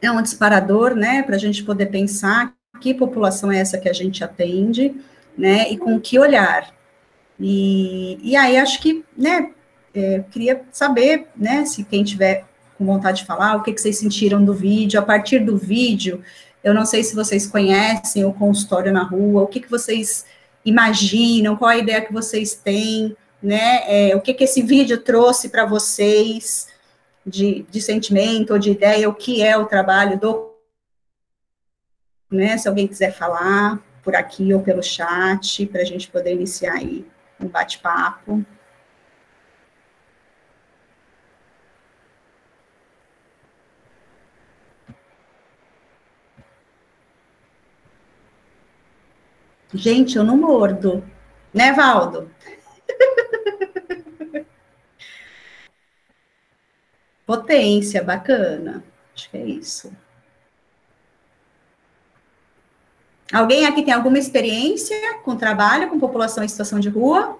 é 0.00 0.10
um 0.10 0.22
disparador, 0.22 0.94
né, 0.94 1.22
para 1.22 1.36
a 1.36 1.38
gente 1.38 1.62
poder 1.62 1.86
pensar 1.86 2.52
que 2.80 2.94
população 2.94 3.50
é 3.50 3.58
essa 3.58 3.78
que 3.78 3.88
a 3.88 3.92
gente 3.92 4.22
atende, 4.22 4.94
né, 5.36 5.70
e 5.70 5.76
com 5.76 6.00
que 6.00 6.18
olhar. 6.18 6.72
E, 7.38 8.18
e 8.22 8.36
aí, 8.36 8.56
acho 8.56 8.80
que, 8.80 9.04
né, 9.16 9.50
é, 9.94 10.24
queria 10.30 10.62
saber, 10.72 11.28
né, 11.36 11.64
se 11.64 11.84
quem 11.84 12.04
tiver 12.04 12.44
com 12.76 12.86
vontade 12.86 13.20
de 13.20 13.26
falar, 13.26 13.56
o 13.56 13.62
que, 13.62 13.72
que 13.72 13.80
vocês 13.80 13.98
sentiram 13.98 14.44
do 14.44 14.54
vídeo, 14.54 15.00
a 15.00 15.02
partir 15.02 15.40
do 15.40 15.56
vídeo, 15.56 16.22
eu 16.62 16.72
não 16.72 16.86
sei 16.86 17.02
se 17.02 17.14
vocês 17.14 17.46
conhecem 17.46 18.24
o 18.24 18.32
consultório 18.32 18.92
na 18.92 19.02
rua, 19.02 19.42
o 19.42 19.46
que, 19.46 19.60
que 19.60 19.70
vocês 19.70 20.24
imaginam, 20.64 21.56
qual 21.56 21.70
a 21.70 21.76
ideia 21.76 22.00
que 22.00 22.12
vocês 22.12 22.54
têm, 22.54 23.16
né, 23.42 24.10
é, 24.10 24.16
o 24.16 24.20
que, 24.20 24.34
que 24.34 24.44
esse 24.44 24.62
vídeo 24.62 24.98
trouxe 24.98 25.48
para 25.48 25.64
vocês, 25.64 26.68
de, 27.24 27.62
de 27.70 27.80
sentimento 27.80 28.52
ou 28.52 28.58
de 28.58 28.70
ideia, 28.70 29.08
o 29.08 29.14
que 29.14 29.42
é 29.42 29.56
o 29.56 29.66
trabalho 29.66 30.18
do. 30.18 30.48
Né, 32.30 32.58
se 32.58 32.68
alguém 32.68 32.86
quiser 32.86 33.12
falar 33.12 33.80
por 34.02 34.14
aqui 34.14 34.52
ou 34.52 34.60
pelo 34.60 34.82
chat, 34.82 35.66
para 35.66 35.82
a 35.82 35.84
gente 35.84 36.10
poder 36.10 36.32
iniciar 36.32 36.74
aí 36.74 37.06
um 37.40 37.48
bate-papo. 37.48 38.44
Gente, 49.72 50.16
eu 50.16 50.24
não 50.24 50.36
mordo, 50.36 51.04
né, 51.52 51.72
Valdo? 51.72 52.30
Potência, 57.26 58.02
bacana. 58.02 58.82
Acho 59.14 59.30
que 59.30 59.36
é 59.36 59.44
isso. 59.44 59.92
Alguém 63.32 63.66
aqui 63.66 63.82
tem 63.82 63.92
alguma 63.92 64.18
experiência 64.18 64.96
com 65.22 65.36
trabalho 65.36 65.88
com 65.88 65.98
população 65.98 66.42
em 66.42 66.48
situação 66.48 66.80
de 66.80 66.88
rua? 66.88 67.38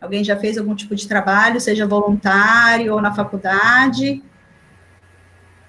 Alguém 0.00 0.22
já 0.22 0.36
fez 0.36 0.56
algum 0.56 0.74
tipo 0.74 0.94
de 0.94 1.08
trabalho, 1.08 1.60
seja 1.60 1.86
voluntário 1.86 2.94
ou 2.94 3.00
na 3.00 3.12
faculdade? 3.12 4.22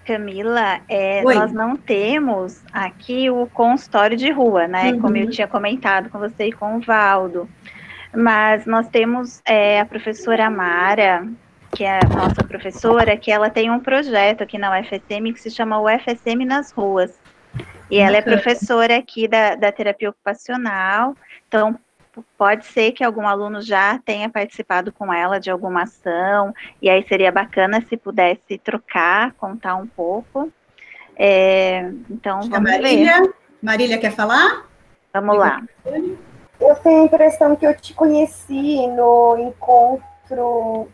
Camila, 0.05 0.79
é, 0.87 1.21
nós 1.23 1.51
não 1.51 1.75
temos 1.75 2.61
aqui 2.71 3.29
o 3.29 3.47
consultório 3.47 4.15
de 4.15 4.31
rua, 4.31 4.67
né? 4.67 4.91
Uhum. 4.91 5.01
Como 5.01 5.17
eu 5.17 5.29
tinha 5.29 5.47
comentado 5.47 6.09
com 6.09 6.19
você 6.19 6.47
e 6.47 6.53
com 6.53 6.77
o 6.77 6.79
Valdo. 6.79 7.49
Mas 8.17 8.65
nós 8.65 8.87
temos 8.87 9.43
é, 9.45 9.79
a 9.79 9.85
professora 9.85 10.49
Mara, 10.49 11.27
que 11.75 11.83
é 11.83 11.99
a 11.99 12.15
nossa 12.15 12.43
professora, 12.43 13.15
que 13.15 13.31
ela 13.31 13.47
tem 13.47 13.69
um 13.69 13.79
projeto 13.79 14.41
aqui 14.41 14.57
na 14.57 14.71
UFSM 14.71 15.31
que 15.31 15.39
se 15.39 15.51
chama 15.51 15.79
UFSM 15.79 16.43
nas 16.43 16.71
ruas. 16.71 17.13
E 17.91 17.99
ela 17.99 18.17
é 18.17 18.21
professora 18.23 18.97
aqui 18.97 19.27
da, 19.27 19.53
da 19.53 19.71
terapia 19.71 20.09
ocupacional, 20.09 21.15
então 21.47 21.79
pode 22.35 22.65
ser 22.65 22.91
que 22.93 23.03
algum 23.03 23.27
aluno 23.27 23.61
já 23.61 23.99
tenha 23.99 24.27
participado 24.27 24.91
com 24.91 25.13
ela 25.13 25.39
de 25.39 25.51
alguma 25.51 25.83
ação, 25.83 26.55
e 26.81 26.89
aí 26.89 27.07
seria 27.07 27.31
bacana 27.31 27.85
se 27.87 27.95
pudesse 27.95 28.57
trocar, 28.57 29.33
contar 29.33 29.75
um 29.75 29.85
pouco. 29.85 30.51
É, 31.15 31.91
então, 32.09 32.41
vamos 32.49 32.71
ver. 32.71 32.81
Marília, 32.81 33.33
Marília 33.61 33.99
quer 33.99 34.11
falar? 34.11 34.65
Vamos 35.13 35.37
lá. 35.37 35.61
Eu 36.59 36.75
tenho 36.75 37.01
a 37.01 37.05
impressão 37.05 37.55
que 37.55 37.65
eu 37.65 37.75
te 37.75 37.93
conheci 37.93 38.87
no 38.87 39.37
encontro 39.37 40.87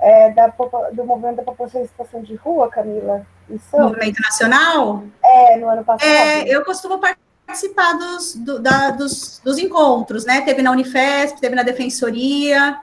é, 0.00 0.30
da, 0.30 0.48
do 0.92 1.04
movimento 1.04 1.36
da 1.36 1.42
população 1.42 1.82
em 1.82 1.86
situação 1.86 2.22
de 2.22 2.34
rua, 2.34 2.68
Camila. 2.68 3.24
Isso 3.48 3.76
Movimento 3.76 4.20
Nacional? 4.22 5.04
é 5.22 5.56
no 5.56 5.68
ano 5.68 5.84
passado. 5.84 6.08
É, 6.08 6.48
eu 6.48 6.64
costumo 6.64 6.98
participar 6.98 7.94
dos, 7.94 8.34
do- 8.36 8.58
da- 8.60 8.90
dos, 8.90 9.40
dos 9.44 9.58
encontros, 9.58 10.24
né? 10.24 10.40
Teve 10.42 10.62
na 10.62 10.70
Unifesp, 10.70 11.40
teve 11.40 11.54
na 11.54 11.62
Defensoria. 11.62 12.80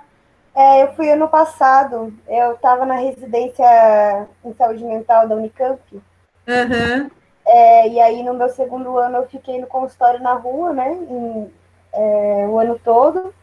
É, 0.55 0.83
eu 0.83 0.93
fui 0.95 1.09
ano 1.11 1.27
passado, 1.27 2.11
eu 2.27 2.53
estava 2.53 2.83
na 2.85 2.95
residência 2.95 4.27
em 4.43 4.53
saúde 4.55 4.83
mental 4.83 5.27
da 5.27 5.35
Unicamp, 5.35 5.79
Aham. 6.47 7.11
é, 7.45 7.87
e 7.87 7.99
aí 8.01 8.23
no 8.23 8.33
meu 8.33 8.49
segundo 8.49 8.97
ano 8.97 9.17
eu 9.17 9.27
fiquei 9.27 9.61
no 9.61 9.67
consultório 9.67 10.19
na 10.19 10.33
rua, 10.33 10.73
né, 10.73 10.91
em, 10.93 11.53
é, 11.98 12.48
o 12.48 12.60
ano 12.60 12.80
todo, 12.84 13.34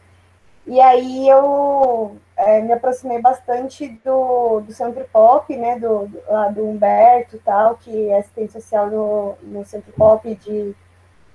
e 0.65 0.79
aí 0.79 1.29
eu 1.29 2.17
é, 2.35 2.61
me 2.61 2.73
aproximei 2.73 3.21
bastante 3.21 3.87
do, 4.03 4.61
do 4.61 4.73
Centro 4.73 5.05
Pop, 5.11 5.55
né, 5.55 5.77
do, 5.77 6.07
do, 6.07 6.19
lá 6.27 6.47
do 6.47 6.67
Humberto 6.67 7.39
tal, 7.43 7.75
que 7.75 8.09
é 8.09 8.19
assistente 8.19 8.53
social 8.53 8.87
no, 8.87 9.35
no 9.43 9.65
Centro 9.65 9.91
Pop 9.93 10.33
de, 10.43 10.75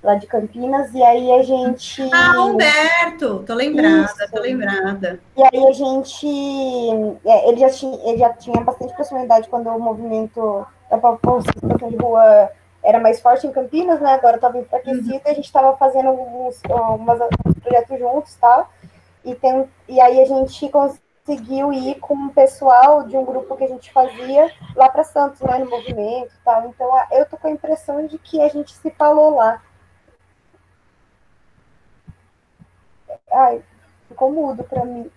lá 0.02 0.14
de 0.16 0.26
Campinas, 0.26 0.92
e 0.94 1.02
aí 1.02 1.30
a 1.32 1.42
gente... 1.42 2.02
Ah, 2.12 2.42
Humberto, 2.42 3.44
tô 3.46 3.54
lembrada, 3.54 4.04
Isso. 4.04 4.32
tô 4.32 4.40
lembrada. 4.40 5.20
E 5.36 5.42
aí 5.42 5.66
a 5.68 5.72
gente, 5.72 6.26
é, 7.24 7.48
ele, 7.48 7.60
já 7.60 7.70
tinha, 7.70 7.98
ele 8.08 8.18
já 8.18 8.32
tinha 8.32 8.60
bastante 8.62 8.94
proximidade 8.94 9.48
quando 9.48 9.68
o 9.68 9.78
movimento 9.78 10.66
da 10.90 10.98
população 10.98 11.52
de 11.88 11.96
rua 11.96 12.50
era 12.82 12.98
mais 12.98 13.20
forte 13.20 13.46
em 13.46 13.52
Campinas, 13.52 14.00
né? 14.00 14.14
Agora 14.14 14.36
estava 14.36 14.58
enfraquecido 14.58 15.22
e 15.24 15.30
a 15.30 15.34
gente 15.34 15.44
estava 15.44 15.76
fazendo 15.76 16.08
alguns, 16.08 16.60
projetos 17.62 17.98
juntos 17.98 18.34
tal. 18.36 18.70
E, 19.24 19.34
tem, 19.34 19.68
e 19.88 20.00
aí 20.00 20.20
a 20.20 20.24
gente 20.24 20.68
conseguiu 20.70 21.72
ir 21.72 21.96
com 22.00 22.14
o 22.14 22.32
pessoal 22.32 23.02
de 23.04 23.16
um 23.16 23.24
grupo 23.24 23.56
que 23.56 23.64
a 23.64 23.68
gente 23.68 23.92
fazia 23.92 24.50
lá 24.74 24.88
para 24.88 25.04
Santos, 25.04 25.40
né? 25.40 25.58
No 25.58 25.68
movimento 25.68 26.32
tal. 26.44 26.68
Então 26.68 26.90
eu 27.12 27.26
tô 27.26 27.36
com 27.36 27.48
a 27.48 27.50
impressão 27.50 28.06
de 28.06 28.18
que 28.18 28.40
a 28.40 28.48
gente 28.48 28.72
se 28.72 28.90
falou 28.90 29.36
lá. 29.36 29.62
Ai, 33.32 33.62
ficou 34.08 34.30
mudo 34.32 34.64
para 34.64 34.84
mim. 34.84 35.10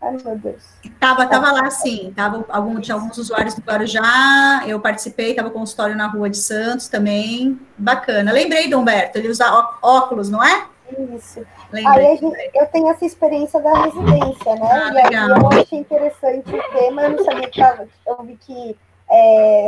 Ai, 0.00 0.16
meu 0.24 0.38
Deus. 0.38 0.62
Tava, 1.00 1.26
tava 1.26 1.50
lá 1.50 1.68
sim, 1.70 2.12
tava 2.14 2.44
algum, 2.48 2.80
tinha 2.80 2.94
alguns 2.94 3.18
usuários 3.18 3.54
do 3.54 3.62
Guarujá, 3.62 4.62
eu 4.66 4.80
participei, 4.80 5.34
tava 5.34 5.50
consultório 5.50 5.96
na 5.96 6.06
Rua 6.06 6.30
de 6.30 6.36
Santos 6.36 6.88
também, 6.88 7.60
bacana. 7.76 8.30
Lembrei 8.30 8.68
do 8.68 8.78
Humberto, 8.78 9.18
ele 9.18 9.28
usa 9.28 9.44
óculos, 9.82 10.30
não 10.30 10.42
é? 10.42 10.66
Isso. 11.14 11.44
Lembrei. 11.72 12.06
Aí 12.06 12.16
gente, 12.16 12.50
eu 12.54 12.66
tenho 12.66 12.88
essa 12.88 13.04
experiência 13.04 13.60
da 13.60 13.82
residência, 13.82 14.54
né? 14.54 14.68
Ah, 14.70 14.92
e 14.92 14.98
aí 14.98 15.04
legal. 15.04 15.28
eu 15.52 15.60
achei 15.60 15.78
interessante 15.78 16.54
o 16.54 16.78
tema, 16.78 17.02
eu 17.02 17.10
não 17.10 17.24
sabia 17.24 17.50
que 17.50 17.60
tava, 17.60 17.88
eu 18.06 18.22
vi 18.22 18.36
que 18.36 18.76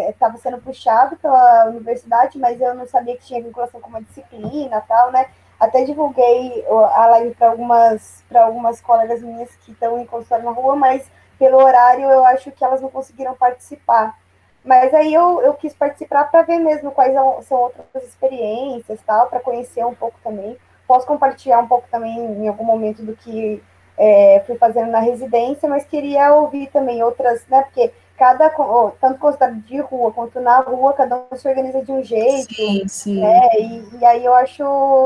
estava 0.09 0.37
sendo 0.39 0.59
puxado 0.59 1.17
pela 1.17 1.67
universidade, 1.71 2.39
mas 2.39 2.61
eu 2.61 2.75
não 2.75 2.87
sabia 2.87 3.17
que 3.17 3.27
tinha 3.27 3.43
vinculação 3.43 3.81
com 3.81 3.89
uma 3.89 4.03
disciplina 4.03 4.77
e 4.77 4.89
tal, 4.89 5.11
né? 5.11 5.27
Até 5.61 5.85
divulguei 5.85 6.65
a 6.69 7.07
live 7.09 7.35
para 7.35 7.51
algumas, 7.51 8.25
algumas 8.35 8.81
colegas 8.81 9.23
minhas 9.23 9.55
que 9.57 9.73
estão 9.73 10.01
em 10.01 10.07
consultório 10.07 10.47
na 10.47 10.53
rua, 10.53 10.75
mas 10.75 11.07
pelo 11.39 11.59
horário 11.59 12.11
eu 12.11 12.25
acho 12.25 12.51
que 12.51 12.65
elas 12.65 12.81
não 12.81 12.89
conseguiram 12.89 13.35
participar. 13.35 14.19
Mas 14.65 14.93
aí 14.95 15.13
eu, 15.13 15.41
eu 15.43 15.55
quis 15.55 15.75
participar 15.75 16.31
para 16.31 16.43
ver 16.43 16.59
mesmo 16.59 16.91
quais 16.91 17.13
são 17.47 17.59
outras 17.59 18.05
experiências, 18.05 19.01
tal, 19.07 19.29
para 19.29 19.41
conhecer 19.41 19.85
um 19.85 19.95
pouco 19.95 20.19
também. 20.25 20.57
Posso 20.87 21.07
compartilhar 21.07 21.59
um 21.61 21.69
pouco 21.69 21.87
também 21.91 22.19
em 22.19 22.49
algum 22.49 22.65
momento 22.65 23.03
do 23.03 23.15
que 23.15 23.63
é, 23.97 24.43
fui 24.47 24.57
fazendo 24.57 24.91
na 24.91 25.01
residência, 25.01 25.69
mas 25.69 25.85
queria 25.85 26.33
ouvir 26.35 26.69
também 26.69 27.03
outras, 27.03 27.47
né? 27.49 27.63
Porque 27.63 27.93
cada, 28.21 28.53
ó, 28.59 28.91
tanto 29.01 29.19
consultório 29.19 29.55
de 29.63 29.81
rua 29.81 30.13
quanto 30.13 30.39
na 30.41 30.59
rua, 30.61 30.93
cada 30.93 31.17
um 31.17 31.35
se 31.35 31.49
organiza 31.49 31.83
de 31.83 31.91
um 31.91 32.05
jeito, 32.05 32.55
Sim, 32.55 32.87
sim. 32.87 33.19
né? 33.19 33.41
E, 33.59 33.97
e 33.99 34.05
aí 34.05 34.23
eu 34.23 34.35
acho 34.35 34.63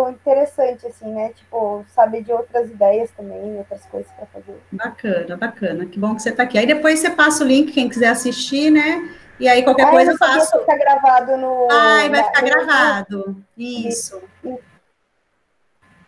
interessante, 0.09 0.85
assim, 0.85 1.07
né? 1.14 1.29
Tipo, 1.29 1.85
saber 1.94 2.24
de 2.24 2.33
outras 2.33 2.68
ideias 2.68 3.12
também, 3.12 3.57
outras 3.57 3.87
coisas 3.87 4.11
para 4.11 4.27
fazer. 4.27 4.61
Bacana, 4.72 5.37
bacana. 5.37 5.87
Que 5.87 5.96
bom 5.96 6.16
que 6.16 6.22
você 6.22 6.31
está 6.31 6.42
aqui. 6.42 6.59
Aí 6.59 6.66
depois 6.66 6.98
você 6.98 7.09
passa 7.09 7.44
o 7.44 7.46
link, 7.46 7.70
quem 7.70 7.88
quiser 7.88 8.09
assistir, 8.09 8.72
né? 8.72 9.09
E 9.38 9.46
aí 9.46 9.62
qualquer 9.62 9.87
Ah, 9.87 9.90
coisa 9.92 10.11
eu 10.11 10.18
faço. 10.18 10.50
que 10.50 10.59
fica 10.59 10.77
gravado 10.77 11.37
no. 11.37 11.68
Ai, 11.70 12.11
vai 12.11 12.18
na- 12.18 12.24
ficar 12.24 12.42
no- 12.42 12.48
gravado. 12.48 13.37
Isso. 13.57 14.20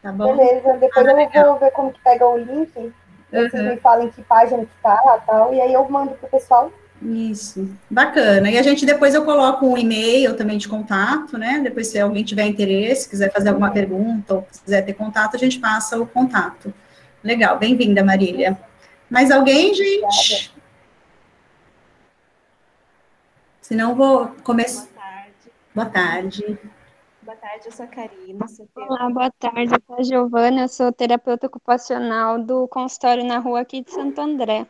Tá 0.02 0.10
bom? 0.10 0.36
Beleza, 0.36 0.72
depois 0.78 1.06
Ah, 1.06 1.10
eu 1.10 1.16
legal. 1.16 1.44
vou 1.52 1.58
ver 1.60 1.70
como 1.70 1.92
que 1.92 2.00
pega 2.02 2.26
o 2.26 2.36
link. 2.36 2.92
Vocês 3.30 3.52
Uhum. 3.52 3.70
me 3.70 3.76
falem 3.76 4.10
que 4.10 4.22
página 4.22 4.64
que 4.64 4.82
tá 4.82 5.22
tal, 5.24 5.54
e 5.54 5.60
aí 5.60 5.72
eu 5.72 5.88
mando 5.88 6.14
pro 6.14 6.28
pessoal. 6.28 6.72
Isso, 7.02 7.68
bacana. 7.90 8.50
E 8.50 8.56
a 8.56 8.62
gente 8.62 8.86
depois 8.86 9.14
eu 9.14 9.24
coloco 9.24 9.66
um 9.66 9.76
e-mail 9.76 10.34
também 10.34 10.56
de 10.56 10.66
contato, 10.66 11.36
né? 11.36 11.60
Depois, 11.62 11.88
se 11.88 11.98
alguém 11.98 12.24
tiver 12.24 12.46
interesse, 12.46 13.08
quiser 13.08 13.30
fazer 13.32 13.50
alguma 13.50 13.70
pergunta 13.70 14.34
ou 14.34 14.42
quiser 14.42 14.82
ter 14.82 14.94
contato, 14.94 15.36
a 15.36 15.38
gente 15.38 15.58
passa 15.58 16.00
o 16.00 16.06
contato. 16.06 16.72
Legal, 17.22 17.58
bem-vinda, 17.58 18.02
Marília. 18.02 18.58
Mais 19.10 19.30
alguém, 19.30 19.74
gente? 19.74 20.54
Senão 23.60 23.90
eu 23.90 23.96
vou 23.96 24.28
começar. 24.42 24.86
Boa 24.94 24.94
tarde. 24.94 25.52
Boa 25.74 25.86
tarde. 25.86 26.58
Boa 27.22 27.36
tarde, 27.36 27.66
eu 27.66 27.72
sou 27.72 27.84
a 27.84 27.88
Karina. 27.88 28.48
Sou. 28.48 28.68
Olá, 28.76 29.10
boa 29.10 29.30
tarde. 29.32 29.74
Eu 29.74 29.82
sou 29.86 29.96
a 29.98 30.02
Giovana, 30.02 30.62
eu 30.62 30.68
sou 30.68 30.92
terapeuta 30.92 31.48
ocupacional 31.48 32.38
do 32.38 32.66
consultório 32.68 33.24
na 33.24 33.38
rua 33.38 33.60
aqui 33.60 33.82
de 33.82 33.90
Santo 33.90 34.20
André. 34.20 34.66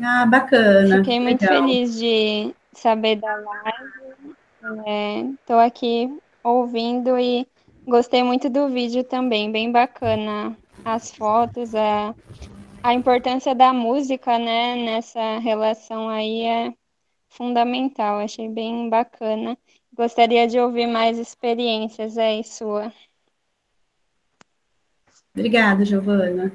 Ah, 0.00 0.26
bacana. 0.26 0.98
Fiquei 0.98 1.20
muito 1.20 1.42
legal. 1.42 1.62
feliz 1.62 1.98
de 1.98 2.54
saber 2.72 3.16
da 3.16 3.36
live. 3.36 5.34
Estou 5.34 5.58
aqui 5.58 6.10
ouvindo 6.42 7.18
e 7.18 7.46
gostei 7.86 8.22
muito 8.22 8.48
do 8.50 8.68
vídeo 8.68 9.04
também, 9.04 9.50
bem 9.52 9.70
bacana. 9.70 10.56
As 10.84 11.10
fotos, 11.10 11.74
a, 11.74 12.14
a 12.82 12.94
importância 12.94 13.54
da 13.54 13.72
música, 13.72 14.38
né, 14.38 14.74
nessa 14.76 15.38
relação 15.38 16.08
aí 16.08 16.42
é 16.42 16.74
fundamental. 17.28 18.18
Achei 18.18 18.48
bem 18.48 18.88
bacana. 18.88 19.56
Gostaria 19.94 20.46
de 20.48 20.58
ouvir 20.58 20.86
mais 20.86 21.18
experiências 21.18 22.18
aí 22.18 22.42
sua. 22.42 22.92
Obrigada, 25.34 25.84
Giovana. 25.84 26.52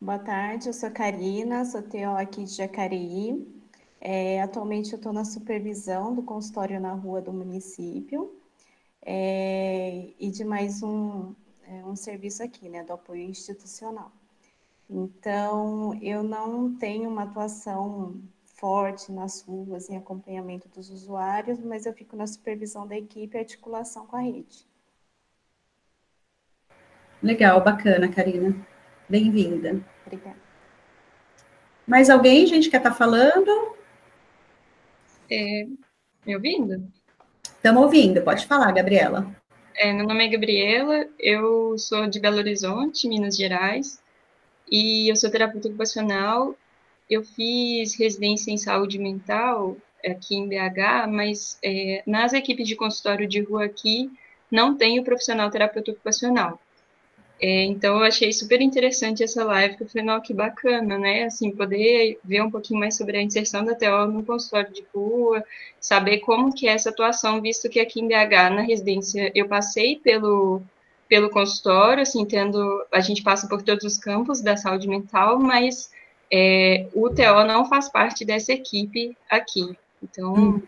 Boa 0.00 0.18
tarde, 0.18 0.68
eu 0.68 0.74
sou 0.74 0.88
a 0.90 0.92
Karina, 0.92 1.64
sou 1.64 1.82
TO 1.82 2.16
aqui 2.18 2.44
de 2.44 2.54
Jacareí. 2.54 3.46
É, 4.00 4.42
atualmente 4.42 4.92
eu 4.92 4.96
estou 4.96 5.12
na 5.12 5.24
supervisão 5.24 6.14
do 6.14 6.22
consultório 6.22 6.78
na 6.78 6.92
rua 6.92 7.22
do 7.22 7.32
município 7.32 8.30
é, 9.02 10.12
e 10.20 10.30
de 10.30 10.44
mais 10.44 10.82
um, 10.82 11.34
é, 11.64 11.84
um 11.84 11.96
serviço 11.96 12.42
aqui, 12.42 12.68
né, 12.68 12.84
do 12.84 12.92
apoio 12.92 13.22
institucional. 13.22 14.12
Então, 14.90 15.94
eu 16.02 16.22
não 16.22 16.76
tenho 16.76 17.08
uma 17.08 17.24
atuação 17.24 18.20
forte 18.44 19.10
nas 19.10 19.40
ruas 19.42 19.88
em 19.88 19.96
acompanhamento 19.96 20.68
dos 20.68 20.90
usuários, 20.90 21.58
mas 21.60 21.86
eu 21.86 21.94
fico 21.94 22.16
na 22.16 22.26
supervisão 22.26 22.86
da 22.86 22.96
equipe 22.98 23.36
e 23.36 23.40
articulação 23.40 24.06
com 24.06 24.16
a 24.16 24.20
rede. 24.20 24.66
Legal, 27.22 27.64
bacana, 27.64 28.08
Karina. 28.10 28.54
Bem-vinda. 29.08 29.80
Obrigada. 30.04 30.36
Mais 31.86 32.10
alguém, 32.10 32.46
gente, 32.46 32.68
quer 32.68 32.78
estar 32.78 32.92
falando? 32.92 33.76
É, 35.30 35.66
me 36.26 36.34
ouvindo? 36.34 36.90
Estamos 37.44 37.82
ouvindo, 37.82 38.20
pode 38.22 38.46
falar, 38.46 38.72
Gabriela. 38.72 39.30
É, 39.76 39.92
meu 39.92 40.06
nome 40.06 40.24
é 40.24 40.28
Gabriela, 40.28 41.06
eu 41.18 41.78
sou 41.78 42.08
de 42.08 42.18
Belo 42.18 42.38
Horizonte, 42.38 43.08
Minas 43.08 43.36
Gerais, 43.36 44.02
e 44.70 45.10
eu 45.10 45.14
sou 45.14 45.30
terapeuta 45.30 45.68
ocupacional. 45.68 46.56
Eu 47.08 47.22
fiz 47.22 47.96
residência 47.96 48.50
em 48.50 48.56
saúde 48.56 48.98
mental 48.98 49.76
aqui 50.04 50.34
em 50.34 50.48
BH, 50.48 51.06
mas 51.08 51.58
é, 51.62 52.02
nas 52.06 52.32
equipes 52.32 52.66
de 52.66 52.74
consultório 52.74 53.28
de 53.28 53.40
rua 53.40 53.64
aqui 53.66 54.10
não 54.50 54.76
tem 54.76 54.98
o 54.98 55.04
profissional 55.04 55.50
terapeuta 55.50 55.92
ocupacional. 55.92 56.60
É, 57.38 57.64
então 57.64 57.98
eu 57.98 58.04
achei 58.04 58.32
super 58.32 58.62
interessante 58.62 59.22
essa 59.22 59.44
live, 59.44 59.76
que 59.76 59.82
eu 59.82 59.88
falei, 59.88 60.06
não, 60.06 60.20
que 60.22 60.32
bacana, 60.32 60.98
né? 60.98 61.24
Assim, 61.24 61.50
poder 61.50 62.18
ver 62.24 62.42
um 62.42 62.50
pouquinho 62.50 62.80
mais 62.80 62.96
sobre 62.96 63.18
a 63.18 63.22
inserção 63.22 63.62
da 63.64 63.74
TO 63.74 64.06
no 64.10 64.24
consultório 64.24 64.72
de 64.72 64.82
rua, 64.94 65.44
saber 65.78 66.20
como 66.20 66.54
que 66.54 66.66
é 66.66 66.72
essa 66.72 66.88
atuação, 66.90 67.42
visto 67.42 67.68
que 67.68 67.78
aqui 67.78 68.00
em 68.00 68.08
BH, 68.08 68.50
na 68.54 68.62
residência, 68.62 69.30
eu 69.34 69.46
passei 69.48 69.96
pelo, 69.96 70.62
pelo 71.08 71.28
consultório, 71.28 72.02
assim, 72.02 72.24
tendo, 72.24 72.58
a 72.90 73.00
gente 73.00 73.22
passa 73.22 73.46
por 73.46 73.62
todos 73.62 73.84
os 73.84 73.98
campos 73.98 74.40
da 74.40 74.56
saúde 74.56 74.88
mental, 74.88 75.38
mas 75.38 75.90
é, 76.32 76.86
o 76.94 77.10
TO 77.10 77.44
não 77.46 77.66
faz 77.68 77.90
parte 77.90 78.24
dessa 78.24 78.52
equipe 78.52 79.14
aqui. 79.30 79.76
Então, 80.02 80.32
Hum. 80.34 80.62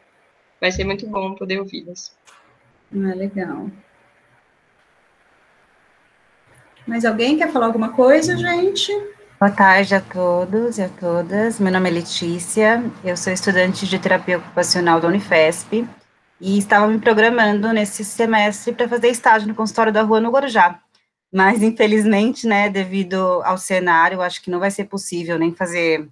vai 0.60 0.70
ser 0.70 0.84
muito 0.84 1.06
bom 1.06 1.34
poder 1.34 1.60
ouvi-las. 1.60 2.14
Ah, 2.92 3.14
legal. 3.14 3.70
Mais 6.88 7.04
alguém 7.04 7.36
quer 7.36 7.52
falar 7.52 7.66
alguma 7.66 7.90
coisa, 7.90 8.34
gente? 8.34 8.90
Boa 9.38 9.52
tarde 9.52 9.94
a 9.94 10.00
todos 10.00 10.78
e 10.78 10.82
a 10.82 10.88
todas. 10.88 11.60
Meu 11.60 11.70
nome 11.70 11.90
é 11.90 11.92
Letícia, 11.92 12.82
eu 13.04 13.14
sou 13.14 13.30
estudante 13.30 13.86
de 13.86 13.98
terapia 13.98 14.38
ocupacional 14.38 14.98
da 14.98 15.06
Unifesp 15.06 15.86
e 16.40 16.58
estava 16.58 16.88
me 16.88 16.98
programando 16.98 17.70
nesse 17.74 18.02
semestre 18.06 18.72
para 18.72 18.88
fazer 18.88 19.08
estágio 19.08 19.46
no 19.46 19.54
consultório 19.54 19.92
da 19.92 20.00
Rua 20.00 20.18
no 20.18 20.30
Guarujá. 20.30 20.80
Mas, 21.30 21.62
infelizmente, 21.62 22.46
né, 22.46 22.70
devido 22.70 23.42
ao 23.44 23.58
cenário, 23.58 24.22
acho 24.22 24.40
que 24.40 24.50
não 24.50 24.58
vai 24.58 24.70
ser 24.70 24.84
possível 24.84 25.38
nem 25.38 25.54
fazer 25.54 26.08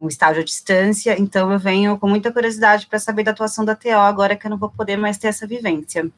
um 0.00 0.08
estágio 0.08 0.40
à 0.40 0.44
distância, 0.44 1.14
então 1.20 1.52
eu 1.52 1.58
venho 1.58 1.98
com 1.98 2.08
muita 2.08 2.32
curiosidade 2.32 2.86
para 2.86 2.98
saber 2.98 3.22
da 3.22 3.32
atuação 3.32 3.66
da 3.66 3.76
TO 3.76 3.90
agora 3.90 4.34
que 4.34 4.46
eu 4.46 4.50
não 4.50 4.58
vou 4.58 4.70
poder 4.70 4.96
mais 4.96 5.18
ter 5.18 5.28
essa 5.28 5.46
vivência. 5.46 6.10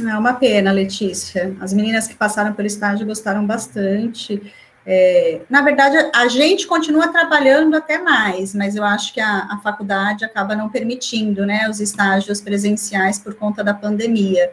É 0.00 0.16
uma 0.16 0.34
pena, 0.34 0.72
Letícia. 0.72 1.54
As 1.60 1.72
meninas 1.72 2.06
que 2.06 2.14
passaram 2.14 2.54
pelo 2.54 2.66
estágio 2.66 3.06
gostaram 3.06 3.46
bastante. 3.46 4.40
É, 4.86 5.42
na 5.50 5.60
verdade, 5.60 5.96
a 6.14 6.26
gente 6.28 6.66
continua 6.66 7.08
trabalhando 7.08 7.76
até 7.76 7.98
mais, 7.98 8.54
mas 8.54 8.74
eu 8.74 8.82
acho 8.82 9.12
que 9.12 9.20
a, 9.20 9.48
a, 9.50 9.60
faculdade 9.62 10.24
acaba 10.24 10.56
não 10.56 10.68
permitindo, 10.68 11.46
né, 11.46 11.68
os 11.68 11.78
estágios 11.78 12.40
presenciais 12.40 13.18
por 13.18 13.34
conta 13.34 13.62
da 13.62 13.74
pandemia. 13.74 14.52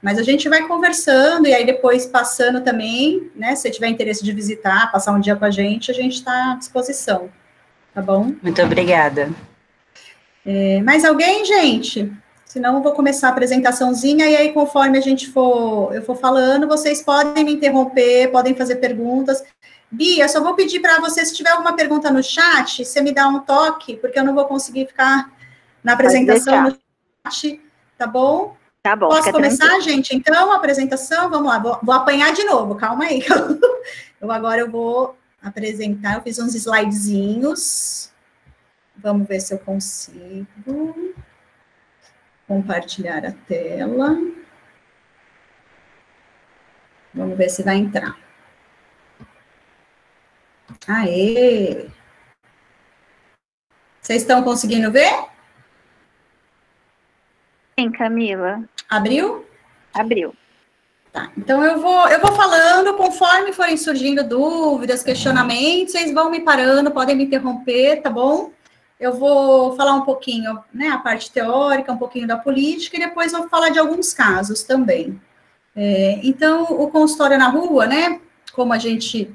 Mas 0.00 0.18
a 0.18 0.22
gente 0.22 0.48
vai 0.48 0.66
conversando 0.66 1.48
e 1.48 1.52
aí 1.52 1.66
depois 1.66 2.06
passando 2.06 2.62
também, 2.62 3.30
né, 3.34 3.54
se 3.56 3.70
tiver 3.70 3.88
interesse 3.88 4.24
de 4.24 4.32
visitar, 4.32 4.90
passar 4.92 5.12
um 5.12 5.20
dia 5.20 5.36
com 5.36 5.44
a 5.44 5.50
gente, 5.50 5.90
a 5.90 5.94
gente 5.94 6.14
está 6.14 6.52
à 6.52 6.54
disposição, 6.54 7.28
tá 7.92 8.00
bom? 8.00 8.32
Muito 8.40 8.62
obrigada. 8.62 9.30
É, 10.44 10.80
mais 10.82 11.04
alguém, 11.04 11.44
gente? 11.44 12.10
Senão 12.56 12.76
eu 12.76 12.82
vou 12.82 12.92
começar 12.92 13.28
a 13.28 13.32
apresentaçãozinha 13.32 14.30
e 14.30 14.34
aí 14.34 14.50
conforme 14.54 14.96
a 14.96 15.00
gente 15.02 15.28
for, 15.28 15.94
eu 15.94 16.00
for 16.00 16.16
falando, 16.16 16.66
vocês 16.66 17.02
podem 17.02 17.44
me 17.44 17.52
interromper, 17.52 18.32
podem 18.32 18.54
fazer 18.54 18.76
perguntas. 18.76 19.44
Bia, 19.90 20.26
só 20.26 20.42
vou 20.42 20.54
pedir 20.54 20.80
para 20.80 20.98
você, 20.98 21.22
se 21.22 21.34
tiver 21.34 21.50
alguma 21.50 21.76
pergunta 21.76 22.10
no 22.10 22.22
chat, 22.22 22.82
você 22.82 23.02
me 23.02 23.12
dá 23.12 23.28
um 23.28 23.40
toque, 23.40 23.98
porque 23.98 24.18
eu 24.18 24.24
não 24.24 24.34
vou 24.34 24.46
conseguir 24.46 24.86
ficar 24.86 25.30
na 25.84 25.92
apresentação 25.92 26.62
no 26.62 26.78
chat, 27.30 27.60
tá 27.98 28.06
bom? 28.06 28.56
Tá 28.82 28.96
bom. 28.96 29.08
Posso 29.08 29.30
começar, 29.30 29.66
tranquilo. 29.66 29.82
gente? 29.82 30.16
Então, 30.16 30.50
a 30.50 30.56
apresentação, 30.56 31.28
vamos 31.28 31.48
lá, 31.48 31.58
vou, 31.58 31.78
vou 31.82 31.94
apanhar 31.94 32.32
de 32.32 32.42
novo, 32.44 32.74
calma 32.74 33.04
aí. 33.04 33.22
eu 34.18 34.32
agora 34.32 34.62
eu 34.62 34.70
vou 34.70 35.14
apresentar, 35.42 36.14
eu 36.14 36.22
fiz 36.22 36.38
uns 36.38 36.54
slidezinhos. 36.54 38.10
Vamos 38.96 39.28
ver 39.28 39.40
se 39.40 39.52
eu 39.52 39.58
consigo 39.58 40.46
compartilhar 42.46 43.24
a 43.24 43.32
tela. 43.32 44.16
Vamos 47.12 47.36
ver 47.36 47.48
se 47.48 47.62
vai 47.62 47.76
entrar. 47.76 48.16
Aê! 50.86 51.88
Vocês 54.00 54.22
estão 54.22 54.42
conseguindo 54.42 54.92
ver? 54.92 55.10
Sim, 57.78 57.90
Camila. 57.90 58.62
Abriu? 58.88 59.44
Abriu. 59.92 60.34
Tá, 61.12 61.32
então 61.36 61.64
eu 61.64 61.80
vou, 61.80 62.08
eu 62.08 62.20
vou 62.20 62.32
falando, 62.32 62.94
conforme 62.94 63.52
forem 63.52 63.76
surgindo 63.76 64.22
dúvidas, 64.22 65.02
questionamentos, 65.02 65.92
vocês 65.92 66.12
vão 66.12 66.30
me 66.30 66.40
parando, 66.40 66.90
podem 66.90 67.16
me 67.16 67.24
interromper, 67.24 68.02
tá 68.02 68.10
bom? 68.10 68.52
Eu 68.98 69.12
vou 69.12 69.76
falar 69.76 69.94
um 69.94 70.02
pouquinho, 70.02 70.58
né, 70.72 70.88
a 70.88 70.98
parte 70.98 71.30
teórica, 71.30 71.92
um 71.92 71.98
pouquinho 71.98 72.26
da 72.26 72.36
política, 72.36 72.96
e 72.96 73.00
depois 73.00 73.32
vou 73.32 73.48
falar 73.48 73.68
de 73.68 73.78
alguns 73.78 74.12
casos 74.12 74.62
também. 74.62 75.20
É, 75.74 76.20
então, 76.22 76.64
o 76.64 76.88
consultório 76.88 77.38
na 77.38 77.48
rua, 77.48 77.86
né, 77.86 78.20
como 78.52 78.72
a 78.72 78.78
gente 78.78 79.30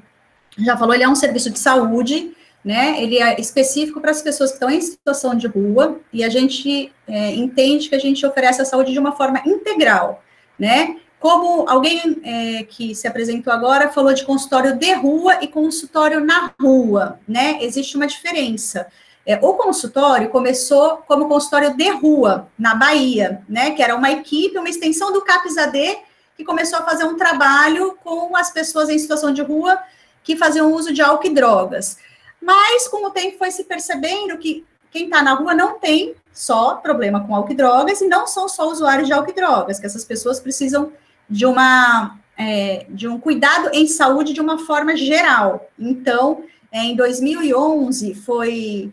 já 0.58 0.76
falou, 0.76 0.94
ele 0.94 1.04
é 1.04 1.08
um 1.08 1.14
serviço 1.14 1.50
de 1.50 1.58
saúde, 1.58 2.36
né, 2.64 3.00
ele 3.00 3.18
é 3.18 3.40
específico 3.40 4.00
para 4.00 4.10
as 4.10 4.20
pessoas 4.20 4.50
que 4.50 4.56
estão 4.56 4.70
em 4.70 4.80
situação 4.80 5.36
de 5.36 5.46
rua, 5.46 6.00
e 6.12 6.24
a 6.24 6.28
gente 6.28 6.92
é, 7.06 7.34
entende 7.34 7.88
que 7.88 7.94
a 7.94 8.00
gente 8.00 8.26
oferece 8.26 8.60
a 8.60 8.64
saúde 8.64 8.92
de 8.92 8.98
uma 8.98 9.12
forma 9.12 9.40
integral, 9.46 10.22
né, 10.58 10.96
como 11.20 11.68
alguém 11.68 12.20
é, 12.24 12.64
que 12.64 12.96
se 12.96 13.06
apresentou 13.06 13.52
agora 13.52 13.92
falou 13.92 14.12
de 14.12 14.24
consultório 14.24 14.76
de 14.76 14.92
rua 14.92 15.38
e 15.40 15.46
consultório 15.46 16.18
na 16.18 16.52
rua, 16.60 17.20
né, 17.28 17.58
existe 17.60 17.96
uma 17.96 18.08
diferença. 18.08 18.88
É, 19.24 19.36
o 19.40 19.54
consultório 19.54 20.28
começou 20.30 20.98
como 21.06 21.28
consultório 21.28 21.76
de 21.76 21.90
rua, 21.90 22.48
na 22.58 22.74
Bahia, 22.74 23.42
né? 23.48 23.70
Que 23.70 23.82
era 23.82 23.94
uma 23.94 24.10
equipe, 24.10 24.58
uma 24.58 24.68
extensão 24.68 25.12
do 25.12 25.22
CAPS-AD, 25.22 25.98
que 26.36 26.44
começou 26.44 26.78
a 26.78 26.82
fazer 26.82 27.04
um 27.04 27.16
trabalho 27.16 27.96
com 28.02 28.36
as 28.36 28.50
pessoas 28.50 28.88
em 28.88 28.98
situação 28.98 29.32
de 29.32 29.42
rua 29.42 29.78
que 30.24 30.36
faziam 30.36 30.72
uso 30.72 30.92
de 30.92 31.02
álcool 31.02 31.26
e 31.26 31.34
drogas. 31.34 31.98
Mas, 32.40 32.88
com 32.88 33.06
o 33.06 33.10
tempo, 33.10 33.38
foi 33.38 33.50
se 33.50 33.64
percebendo 33.64 34.36
que 34.38 34.64
quem 34.90 35.04
está 35.04 35.22
na 35.22 35.34
rua 35.34 35.54
não 35.54 35.78
tem 35.78 36.14
só 36.32 36.76
problema 36.76 37.24
com 37.24 37.34
álcool 37.34 37.52
e 37.52 37.56
drogas, 37.56 38.00
e 38.00 38.08
não 38.08 38.26
são 38.26 38.48
só 38.48 38.68
usuários 38.68 39.06
de 39.06 39.12
álcool 39.12 39.30
e 39.30 39.34
drogas, 39.34 39.78
que 39.78 39.86
essas 39.86 40.04
pessoas 40.04 40.40
precisam 40.40 40.92
de 41.28 41.46
uma 41.46 42.18
é, 42.36 42.86
de 42.88 43.06
um 43.06 43.18
cuidado 43.18 43.70
em 43.72 43.86
saúde 43.86 44.32
de 44.32 44.40
uma 44.40 44.58
forma 44.58 44.96
geral. 44.96 45.68
Então, 45.78 46.44
é, 46.70 46.80
em 46.80 46.96
2011 46.96 48.14
foi 48.14 48.92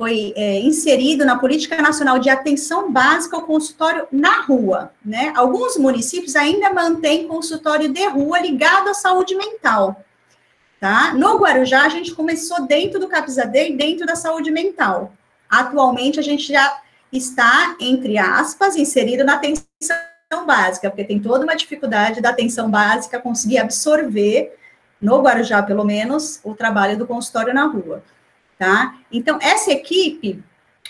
foi 0.00 0.32
é, 0.34 0.58
inserido 0.60 1.26
na 1.26 1.38
Política 1.38 1.76
Nacional 1.82 2.18
de 2.18 2.30
Atenção 2.30 2.90
Básica 2.90 3.36
ao 3.36 3.42
Consultório 3.42 4.08
na 4.10 4.40
Rua. 4.40 4.94
Né? 5.04 5.30
Alguns 5.36 5.76
municípios 5.76 6.34
ainda 6.36 6.72
mantêm 6.72 7.28
consultório 7.28 7.86
de 7.92 8.08
rua 8.08 8.40
ligado 8.40 8.88
à 8.88 8.94
saúde 8.94 9.36
mental. 9.36 10.02
Tá? 10.80 11.12
No 11.12 11.36
Guarujá, 11.36 11.84
a 11.84 11.90
gente 11.90 12.14
começou 12.14 12.66
dentro 12.66 12.98
do 12.98 13.08
CAPSAD 13.08 13.72
e 13.72 13.76
dentro 13.76 14.06
da 14.06 14.16
saúde 14.16 14.50
mental. 14.50 15.12
Atualmente, 15.50 16.18
a 16.18 16.22
gente 16.22 16.50
já 16.50 16.80
está, 17.12 17.76
entre 17.78 18.16
aspas, 18.16 18.76
inserido 18.76 19.22
na 19.22 19.34
atenção 19.34 19.66
básica, 20.46 20.88
porque 20.88 21.04
tem 21.04 21.20
toda 21.20 21.44
uma 21.44 21.54
dificuldade 21.54 22.22
da 22.22 22.30
atenção 22.30 22.70
básica 22.70 23.20
conseguir 23.20 23.58
absorver, 23.58 24.56
no 24.98 25.20
Guarujá, 25.20 25.62
pelo 25.62 25.84
menos, 25.84 26.40
o 26.42 26.54
trabalho 26.54 26.96
do 26.96 27.06
consultório 27.06 27.52
na 27.52 27.66
rua 27.66 28.02
tá? 28.60 28.94
Então, 29.10 29.38
essa 29.40 29.72
equipe 29.72 30.44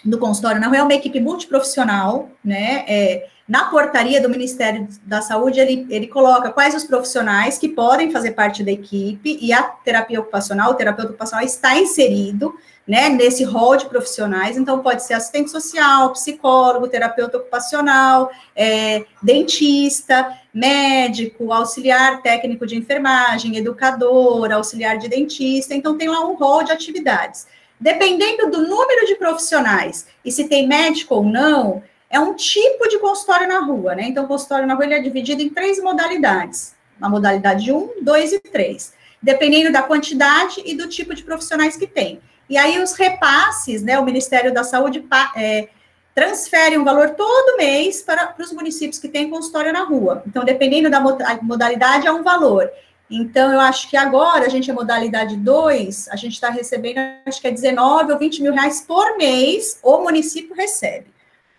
do 0.04 0.18
consultório 0.18 0.60
rua 0.66 0.76
é 0.76 0.82
uma 0.82 0.92
equipe 0.92 1.20
multiprofissional, 1.20 2.28
né? 2.44 2.84
É, 2.88 3.28
na 3.46 3.64
portaria 3.64 4.20
do 4.20 4.28
Ministério 4.28 4.88
da 5.04 5.22
Saúde, 5.22 5.60
ele, 5.60 5.86
ele 5.88 6.08
coloca 6.08 6.50
quais 6.50 6.74
os 6.74 6.84
profissionais 6.84 7.58
que 7.58 7.68
podem 7.68 8.10
fazer 8.10 8.32
parte 8.32 8.64
da 8.64 8.72
equipe 8.72 9.38
e 9.40 9.52
a 9.52 9.62
terapia 9.62 10.20
ocupacional, 10.20 10.72
o 10.72 10.74
terapeuta 10.74 11.10
ocupacional 11.10 11.44
está 11.44 11.76
inserido, 11.76 12.54
né, 12.86 13.08
nesse 13.08 13.44
rol 13.44 13.76
de 13.76 13.86
profissionais, 13.86 14.56
então 14.56 14.80
pode 14.80 15.04
ser 15.04 15.14
assistente 15.14 15.50
social, 15.50 16.12
psicólogo, 16.12 16.88
terapeuta 16.88 17.38
ocupacional, 17.38 18.30
é, 18.56 19.04
dentista, 19.22 20.36
médico, 20.52 21.52
auxiliar 21.52 22.20
técnico 22.22 22.66
de 22.66 22.76
enfermagem, 22.76 23.56
educador, 23.56 24.50
auxiliar 24.50 24.98
de 24.98 25.08
dentista, 25.08 25.74
então 25.74 25.96
tem 25.96 26.08
lá 26.08 26.26
um 26.26 26.34
rol 26.34 26.64
de 26.64 26.72
atividades. 26.72 27.46
Dependendo 27.80 28.50
do 28.50 28.66
número 28.68 29.06
de 29.06 29.14
profissionais 29.14 30.06
e 30.22 30.30
se 30.30 30.48
tem 30.48 30.68
médico 30.68 31.14
ou 31.14 31.24
não, 31.24 31.82
é 32.10 32.20
um 32.20 32.34
tipo 32.34 32.88
de 32.88 32.98
consultório 32.98 33.48
na 33.48 33.60
rua, 33.60 33.94
né? 33.94 34.02
Então, 34.02 34.24
o 34.24 34.28
consultório 34.28 34.66
na 34.66 34.74
rua 34.74 34.84
ele 34.84 34.94
é 34.94 35.00
dividido 35.00 35.40
em 35.40 35.48
três 35.48 35.82
modalidades: 35.82 36.74
a 37.00 37.08
modalidade 37.08 37.72
1, 37.72 38.02
2 38.02 38.32
e 38.32 38.40
3, 38.40 38.92
dependendo 39.22 39.72
da 39.72 39.82
quantidade 39.82 40.60
e 40.66 40.74
do 40.74 40.88
tipo 40.88 41.14
de 41.14 41.22
profissionais 41.22 41.76
que 41.76 41.86
tem. 41.86 42.20
E 42.50 42.58
aí, 42.58 42.82
os 42.82 42.92
repasses, 42.92 43.82
né? 43.82 43.98
O 43.98 44.04
Ministério 44.04 44.52
da 44.52 44.64
Saúde 44.64 45.02
é, 45.36 45.68
transfere 46.14 46.76
um 46.76 46.84
valor 46.84 47.10
todo 47.10 47.56
mês 47.56 48.02
para, 48.02 48.26
para 48.26 48.44
os 48.44 48.52
municípios 48.52 48.98
que 48.98 49.08
têm 49.08 49.30
consultório 49.30 49.72
na 49.72 49.84
rua. 49.84 50.22
Então, 50.26 50.44
dependendo 50.44 50.90
da 50.90 51.00
modalidade, 51.40 52.06
é 52.06 52.12
um 52.12 52.22
valor. 52.22 52.68
Então, 53.10 53.52
eu 53.52 53.58
acho 53.58 53.90
que 53.90 53.96
agora 53.96 54.46
a 54.46 54.48
gente 54.48 54.70
é 54.70 54.72
modalidade 54.72 55.36
2, 55.36 56.08
a 56.10 56.16
gente 56.16 56.34
está 56.34 56.48
recebendo, 56.48 56.98
acho 57.26 57.40
que 57.40 57.48
é 57.48 57.50
19 57.50 58.12
ou 58.12 58.18
20 58.18 58.42
mil 58.42 58.52
reais 58.52 58.82
por 58.82 59.16
mês, 59.16 59.80
o 59.82 59.98
município 59.98 60.54
recebe. 60.54 61.06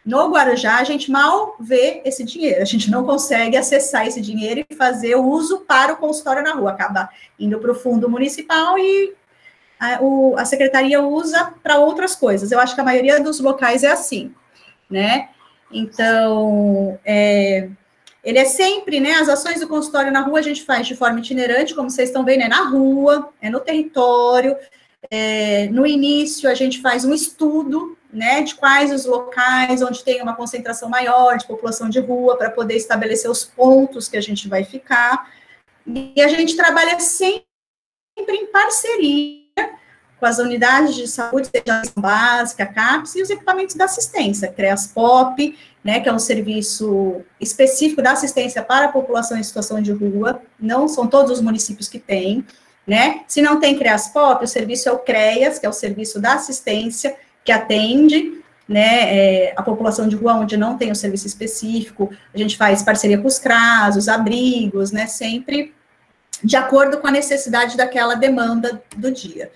No 0.03 0.31
Guarujá, 0.31 0.77
a 0.77 0.83
gente 0.85 1.11
mal 1.11 1.55
vê 1.59 2.01
esse 2.05 2.23
dinheiro, 2.23 2.61
a 2.61 2.65
gente 2.65 2.89
não 2.89 3.03
consegue 3.03 3.57
acessar 3.57 4.07
esse 4.07 4.21
dinheiro 4.21 4.65
e 4.67 4.75
fazer 4.75 5.15
o 5.15 5.25
uso 5.25 5.59
para 5.59 5.93
o 5.93 5.97
consultório 5.97 6.41
na 6.41 6.53
rua, 6.53 6.71
acaba 6.71 7.09
indo 7.37 7.59
para 7.59 7.71
o 7.71 7.75
fundo 7.75 8.09
municipal 8.09 8.79
e 8.79 9.13
a, 9.77 10.01
o, 10.01 10.35
a 10.37 10.45
secretaria 10.45 11.01
usa 11.01 11.53
para 11.61 11.79
outras 11.79 12.15
coisas. 12.15 12.51
Eu 12.51 12.59
acho 12.59 12.73
que 12.73 12.81
a 12.81 12.85
maioria 12.85 13.21
dos 13.21 13.39
locais 13.39 13.83
é 13.83 13.91
assim, 13.91 14.33
né? 14.89 15.29
Então, 15.71 16.97
é, 17.05 17.69
ele 18.23 18.37
é 18.37 18.45
sempre, 18.45 18.99
né? 18.99 19.13
As 19.13 19.29
ações 19.29 19.59
do 19.59 19.67
consultório 19.67 20.11
na 20.11 20.21
rua 20.21 20.39
a 20.39 20.43
gente 20.43 20.63
faz 20.63 20.87
de 20.87 20.95
forma 20.95 21.19
itinerante, 21.19 21.73
como 21.73 21.89
vocês 21.89 22.09
estão 22.09 22.23
vendo, 22.23 22.43
é 22.43 22.47
na 22.47 22.69
rua, 22.69 23.29
é 23.41 23.49
no 23.49 23.59
território. 23.59 24.55
É, 25.09 25.67
no 25.69 25.85
início, 25.85 26.49
a 26.49 26.53
gente 26.53 26.81
faz 26.81 27.03
um 27.03 27.13
estudo, 27.13 27.97
né, 28.13 28.41
de 28.41 28.55
quais 28.55 28.91
os 28.91 29.05
locais 29.05 29.81
onde 29.81 30.03
tem 30.03 30.21
uma 30.21 30.35
concentração 30.35 30.89
maior 30.89 31.37
de 31.37 31.47
população 31.47 31.89
de 31.89 31.99
rua, 31.99 32.37
para 32.37 32.51
poder 32.51 32.75
estabelecer 32.75 33.29
os 33.29 33.43
pontos 33.43 34.07
que 34.07 34.17
a 34.17 34.21
gente 34.21 34.47
vai 34.47 34.63
ficar. 34.63 35.31
E 35.87 36.21
a 36.21 36.27
gente 36.27 36.55
trabalha 36.55 36.99
sempre 36.99 37.43
em 38.29 38.45
parceria 38.47 39.41
com 40.19 40.25
as 40.27 40.37
unidades 40.37 40.93
de 40.93 41.07
saúde, 41.07 41.47
seja 41.47 41.81
a 41.81 41.99
básica, 41.99 42.63
a 42.63 42.67
CAPS, 42.67 43.15
e 43.15 43.23
os 43.23 43.29
equipamentos 43.31 43.75
da 43.75 43.85
assistência, 43.85 44.51
CREAS 44.51 44.85
POP, 44.85 45.57
né, 45.83 45.99
que 45.99 46.07
é 46.07 46.13
um 46.13 46.19
serviço 46.19 47.21
específico 47.39 48.01
da 48.01 48.11
assistência 48.11 48.61
para 48.61 48.85
a 48.85 48.91
população 48.91 49.37
em 49.37 49.43
situação 49.43 49.81
de 49.81 49.91
rua, 49.91 50.41
não 50.59 50.87
são 50.87 51.07
todos 51.07 51.31
os 51.31 51.41
municípios 51.41 51.87
que 51.87 51.99
têm, 51.99 52.45
né, 52.85 53.21
se 53.27 53.41
não 53.41 53.59
tem 53.59 53.77
CREAS 53.77 54.09
POP, 54.09 54.43
o 54.43 54.47
serviço 54.47 54.89
é 54.89 54.91
o 54.91 54.99
CREAS, 54.99 55.59
que 55.59 55.65
é 55.65 55.69
o 55.69 55.73
serviço 55.73 56.19
da 56.19 56.33
assistência, 56.33 57.15
que 57.43 57.51
atende, 57.51 58.41
né, 58.67 59.17
é, 59.17 59.53
a 59.55 59.63
população 59.63 60.07
de 60.07 60.15
rua 60.15 60.35
onde 60.35 60.55
não 60.55 60.77
tem 60.77 60.91
o 60.91 60.95
serviço 60.95 61.27
específico, 61.27 62.11
a 62.33 62.37
gente 62.37 62.57
faz 62.57 62.83
parceria 62.83 63.17
com 63.17 63.27
os 63.27 63.39
CRAS, 63.39 63.95
os 63.95 64.07
abrigos, 64.07 64.91
né, 64.91 65.07
sempre 65.07 65.73
de 66.43 66.55
acordo 66.55 66.97
com 66.97 67.07
a 67.07 67.11
necessidade 67.11 67.77
daquela 67.77 68.15
demanda 68.15 68.81
do 68.95 69.11
dia. 69.11 69.51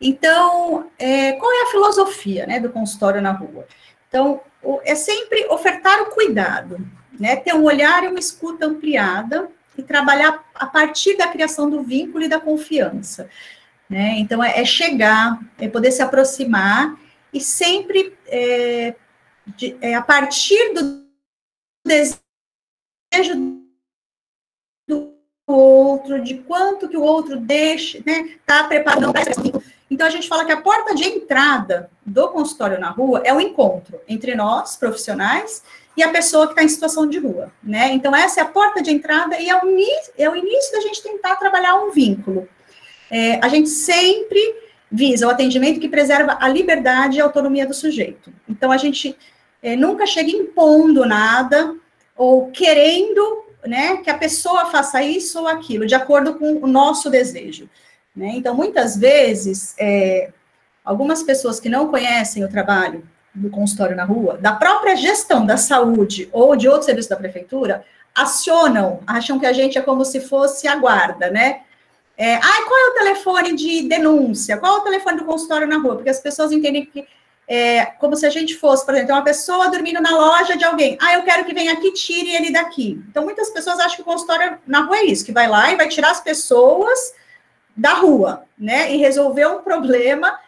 Então, 0.00 0.88
é, 0.98 1.32
qual 1.32 1.52
é 1.52 1.62
a 1.64 1.70
filosofia 1.70 2.46
né, 2.46 2.58
do 2.58 2.70
consultório 2.70 3.20
na 3.20 3.32
rua? 3.32 3.66
Então, 4.08 4.40
é 4.84 4.94
sempre 4.94 5.46
ofertar 5.48 6.02
o 6.02 6.10
cuidado, 6.10 6.78
né, 7.18 7.36
ter 7.36 7.54
um 7.54 7.64
olhar 7.64 8.04
e 8.04 8.08
uma 8.08 8.18
escuta 8.18 8.66
ampliada 8.66 9.50
e 9.76 9.82
trabalhar 9.82 10.44
a 10.54 10.66
partir 10.66 11.16
da 11.16 11.28
criação 11.28 11.68
do 11.68 11.82
vínculo 11.82 12.24
e 12.24 12.28
da 12.28 12.40
confiança. 12.40 13.28
Né? 13.88 14.18
Então, 14.18 14.42
é, 14.42 14.60
é 14.60 14.64
chegar, 14.64 15.40
é 15.58 15.68
poder 15.68 15.90
se 15.90 16.02
aproximar 16.02 16.98
e 17.32 17.40
sempre 17.40 18.16
é, 18.26 18.94
de, 19.46 19.76
é, 19.80 19.94
a 19.94 20.02
partir 20.02 20.72
do 20.74 21.04
desejo 21.84 22.20
do 24.86 25.14
outro, 25.46 26.22
de 26.22 26.38
quanto 26.38 26.88
que 26.88 26.96
o 26.96 27.02
outro 27.02 27.36
deixa, 27.36 28.00
né, 28.06 28.36
tá 28.46 28.64
preparado 28.64 29.12
para 29.12 29.59
então, 29.90 30.06
a 30.06 30.10
gente 30.10 30.28
fala 30.28 30.44
que 30.44 30.52
a 30.52 30.60
porta 30.60 30.94
de 30.94 31.04
entrada 31.04 31.90
do 32.06 32.28
consultório 32.28 32.78
na 32.78 32.90
rua 32.90 33.22
é 33.24 33.34
o 33.34 33.40
encontro 33.40 34.00
entre 34.08 34.36
nós, 34.36 34.76
profissionais, 34.76 35.64
e 35.96 36.02
a 36.02 36.08
pessoa 36.08 36.46
que 36.46 36.52
está 36.52 36.62
em 36.62 36.68
situação 36.68 37.08
de 37.08 37.18
rua, 37.18 37.52
né? 37.60 37.92
Então, 37.92 38.14
essa 38.14 38.40
é 38.40 38.42
a 38.44 38.46
porta 38.46 38.80
de 38.80 38.92
entrada 38.92 39.38
e 39.38 39.48
é 39.48 39.56
o, 39.56 39.60
é 40.16 40.30
o 40.30 40.36
início 40.36 40.72
da 40.72 40.80
gente 40.80 41.02
tentar 41.02 41.34
trabalhar 41.36 41.74
um 41.82 41.90
vínculo. 41.90 42.48
É, 43.10 43.44
a 43.44 43.48
gente 43.48 43.68
sempre 43.68 44.40
visa 44.90 45.26
o 45.26 45.30
atendimento 45.30 45.80
que 45.80 45.88
preserva 45.88 46.38
a 46.40 46.48
liberdade 46.48 47.18
e 47.18 47.20
a 47.20 47.24
autonomia 47.24 47.66
do 47.66 47.74
sujeito. 47.74 48.32
Então, 48.48 48.70
a 48.70 48.76
gente 48.76 49.16
é, 49.60 49.74
nunca 49.74 50.06
chega 50.06 50.30
impondo 50.30 51.04
nada 51.04 51.74
ou 52.16 52.50
querendo 52.52 53.44
né, 53.66 53.96
que 53.96 54.08
a 54.08 54.16
pessoa 54.16 54.66
faça 54.66 55.02
isso 55.02 55.40
ou 55.40 55.48
aquilo, 55.48 55.84
de 55.84 55.96
acordo 55.96 56.34
com 56.34 56.60
o 56.62 56.66
nosso 56.66 57.10
desejo. 57.10 57.68
Né? 58.14 58.32
Então, 58.34 58.54
muitas 58.54 58.96
vezes, 58.96 59.74
é, 59.78 60.30
algumas 60.84 61.22
pessoas 61.22 61.60
que 61.60 61.68
não 61.68 61.88
conhecem 61.88 62.44
o 62.44 62.48
trabalho 62.48 63.06
do 63.34 63.48
consultório 63.50 63.96
na 63.96 64.04
rua, 64.04 64.36
da 64.38 64.52
própria 64.52 64.96
gestão 64.96 65.46
da 65.46 65.56
saúde 65.56 66.28
ou 66.32 66.56
de 66.56 66.68
outro 66.68 66.86
serviço 66.86 67.10
da 67.10 67.16
prefeitura, 67.16 67.84
acionam, 68.14 69.00
acham 69.06 69.38
que 69.38 69.46
a 69.46 69.52
gente 69.52 69.78
é 69.78 69.82
como 69.82 70.04
se 70.04 70.20
fosse 70.20 70.66
a 70.66 70.76
guarda, 70.76 71.30
né? 71.30 71.62
É, 72.16 72.34
ah, 72.34 72.64
qual 72.66 72.78
é 72.78 72.90
o 72.90 72.94
telefone 72.94 73.56
de 73.56 73.88
denúncia? 73.88 74.58
Qual 74.58 74.76
é 74.76 74.80
o 74.80 74.84
telefone 74.84 75.18
do 75.18 75.24
consultório 75.24 75.66
na 75.66 75.78
rua? 75.78 75.94
Porque 75.94 76.10
as 76.10 76.20
pessoas 76.20 76.52
entendem 76.52 76.84
que 76.84 77.06
é 77.48 77.86
como 77.86 78.14
se 78.14 78.26
a 78.26 78.30
gente 78.30 78.54
fosse, 78.56 78.84
por 78.84 78.94
exemplo, 78.94 79.14
uma 79.14 79.24
pessoa 79.24 79.70
dormindo 79.70 80.00
na 80.00 80.10
loja 80.10 80.56
de 80.56 80.64
alguém. 80.64 80.98
Ah, 81.00 81.14
eu 81.14 81.22
quero 81.22 81.44
que 81.44 81.54
venha 81.54 81.72
aqui, 81.72 81.92
tire 81.92 82.34
ele 82.34 82.52
daqui. 82.52 83.02
Então, 83.08 83.24
muitas 83.24 83.50
pessoas 83.50 83.80
acham 83.80 83.96
que 83.96 84.02
o 84.02 84.04
consultório 84.04 84.58
na 84.66 84.82
rua 84.82 84.98
é 84.98 85.04
isso, 85.06 85.24
que 85.24 85.32
vai 85.32 85.48
lá 85.48 85.72
e 85.72 85.76
vai 85.76 85.88
tirar 85.88 86.10
as 86.10 86.20
pessoas 86.20 87.14
da 87.76 87.94
rua, 87.94 88.44
né? 88.58 88.94
E 88.94 88.96
resolver 88.98 89.46
um 89.46 89.62
problema 89.62 90.38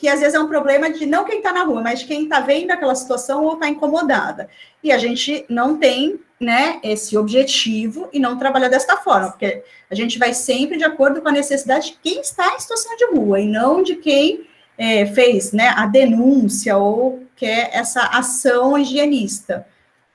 que 0.00 0.08
às 0.08 0.20
vezes 0.20 0.34
é 0.34 0.40
um 0.40 0.48
problema 0.48 0.90
de 0.90 1.04
não 1.04 1.24
quem 1.24 1.38
está 1.38 1.52
na 1.52 1.62
rua, 1.62 1.82
mas 1.82 2.02
quem 2.02 2.22
está 2.22 2.40
vendo 2.40 2.70
aquela 2.70 2.94
situação 2.94 3.44
ou 3.44 3.52
está 3.52 3.68
incomodada. 3.68 4.48
E 4.82 4.90
a 4.90 4.96
gente 4.96 5.44
não 5.46 5.76
tem, 5.76 6.18
né, 6.40 6.80
esse 6.82 7.18
objetivo 7.18 8.08
e 8.10 8.18
não 8.18 8.38
trabalha 8.38 8.70
desta 8.70 8.96
forma, 8.96 9.28
porque 9.28 9.62
a 9.90 9.94
gente 9.94 10.18
vai 10.18 10.32
sempre 10.32 10.78
de 10.78 10.84
acordo 10.84 11.20
com 11.20 11.28
a 11.28 11.32
necessidade 11.32 11.88
de 11.88 11.98
quem 12.02 12.20
está 12.22 12.54
em 12.54 12.58
situação 12.58 12.96
de 12.96 13.04
rua 13.08 13.40
e 13.40 13.46
não 13.46 13.82
de 13.82 13.96
quem 13.96 14.48
é, 14.78 15.04
fez, 15.04 15.52
né, 15.52 15.74
a 15.76 15.84
denúncia 15.84 16.78
ou 16.78 17.22
quer 17.36 17.68
essa 17.70 18.00
ação 18.04 18.78
higienista. 18.78 19.66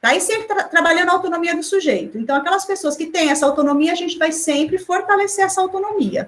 Tá? 0.01 0.15
E 0.15 0.19
sempre 0.19 0.47
tra 0.47 0.63
trabalhando 0.63 1.09
a 1.09 1.13
autonomia 1.13 1.55
do 1.55 1.61
sujeito. 1.61 2.17
Então, 2.17 2.35
aquelas 2.35 2.65
pessoas 2.65 2.95
que 2.95 3.05
têm 3.05 3.29
essa 3.29 3.45
autonomia, 3.45 3.91
a 3.91 3.95
gente 3.95 4.17
vai 4.17 4.31
sempre 4.31 4.79
fortalecer 4.79 5.45
essa 5.45 5.61
autonomia. 5.61 6.27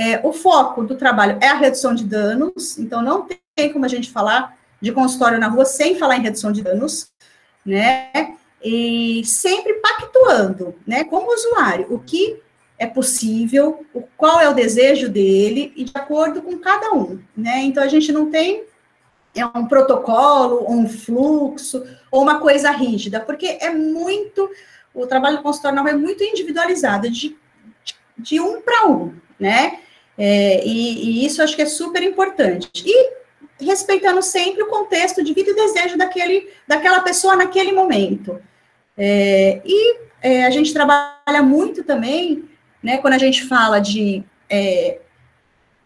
É, 0.00 0.18
o 0.26 0.32
foco 0.32 0.82
do 0.82 0.96
trabalho 0.96 1.36
é 1.42 1.48
a 1.48 1.58
redução 1.58 1.94
de 1.94 2.04
danos, 2.04 2.78
então 2.78 3.02
não 3.02 3.28
tem 3.54 3.70
como 3.70 3.84
a 3.84 3.88
gente 3.88 4.10
falar 4.10 4.56
de 4.80 4.92
consultório 4.92 5.38
na 5.38 5.46
rua 5.46 5.66
sem 5.66 5.94
falar 5.94 6.16
em 6.16 6.22
redução 6.22 6.50
de 6.50 6.62
danos, 6.62 7.10
né? 7.66 8.34
E 8.64 9.22
sempre 9.26 9.74
pactuando, 9.74 10.74
né, 10.86 11.04
com 11.04 11.16
o 11.16 11.34
usuário, 11.34 11.86
o 11.90 11.98
que 11.98 12.40
é 12.78 12.86
possível, 12.86 13.84
o, 13.92 14.00
qual 14.16 14.40
é 14.40 14.48
o 14.48 14.54
desejo 14.54 15.06
dele 15.06 15.70
e 15.76 15.84
de 15.84 15.92
acordo 15.94 16.40
com 16.40 16.56
cada 16.56 16.94
um, 16.94 17.20
né? 17.36 17.60
Então 17.64 17.82
a 17.82 17.88
gente 17.88 18.10
não 18.10 18.30
tem 18.30 18.64
é 19.34 19.44
um 19.44 19.66
protocolo, 19.68 20.64
um 20.66 20.88
fluxo 20.88 21.86
ou 22.10 22.22
uma 22.22 22.40
coisa 22.40 22.70
rígida, 22.70 23.20
porque 23.20 23.58
é 23.60 23.68
muito 23.68 24.50
o 24.94 25.06
trabalho 25.06 25.42
consultório 25.42 25.86
é 25.86 25.92
muito 25.92 26.24
individualizado 26.24 27.10
de, 27.10 27.36
de 28.16 28.40
um 28.40 28.62
para 28.62 28.86
um, 28.88 29.14
né? 29.38 29.78
É, 30.22 30.62
e, 30.66 31.22
e, 31.22 31.24
isso 31.24 31.42
acho 31.42 31.56
que 31.56 31.62
é 31.62 31.66
super 31.66 32.02
importante. 32.02 32.70
E 32.84 33.12
respeitando 33.58 34.20
sempre 34.20 34.62
o 34.62 34.66
contexto 34.66 35.24
de 35.24 35.32
vida 35.32 35.50
e 35.50 35.54
desejo 35.54 35.96
daquele, 35.96 36.50
daquela 36.68 37.00
pessoa 37.00 37.36
naquele 37.36 37.72
momento. 37.72 38.38
É, 38.98 39.62
e 39.64 39.96
é, 40.20 40.44
a 40.44 40.50
gente 40.50 40.74
trabalha 40.74 41.42
muito 41.42 41.82
também, 41.84 42.44
né, 42.82 42.98
quando 42.98 43.14
a 43.14 43.18
gente 43.18 43.44
fala 43.44 43.80
de 43.80 44.22
é, 44.50 44.98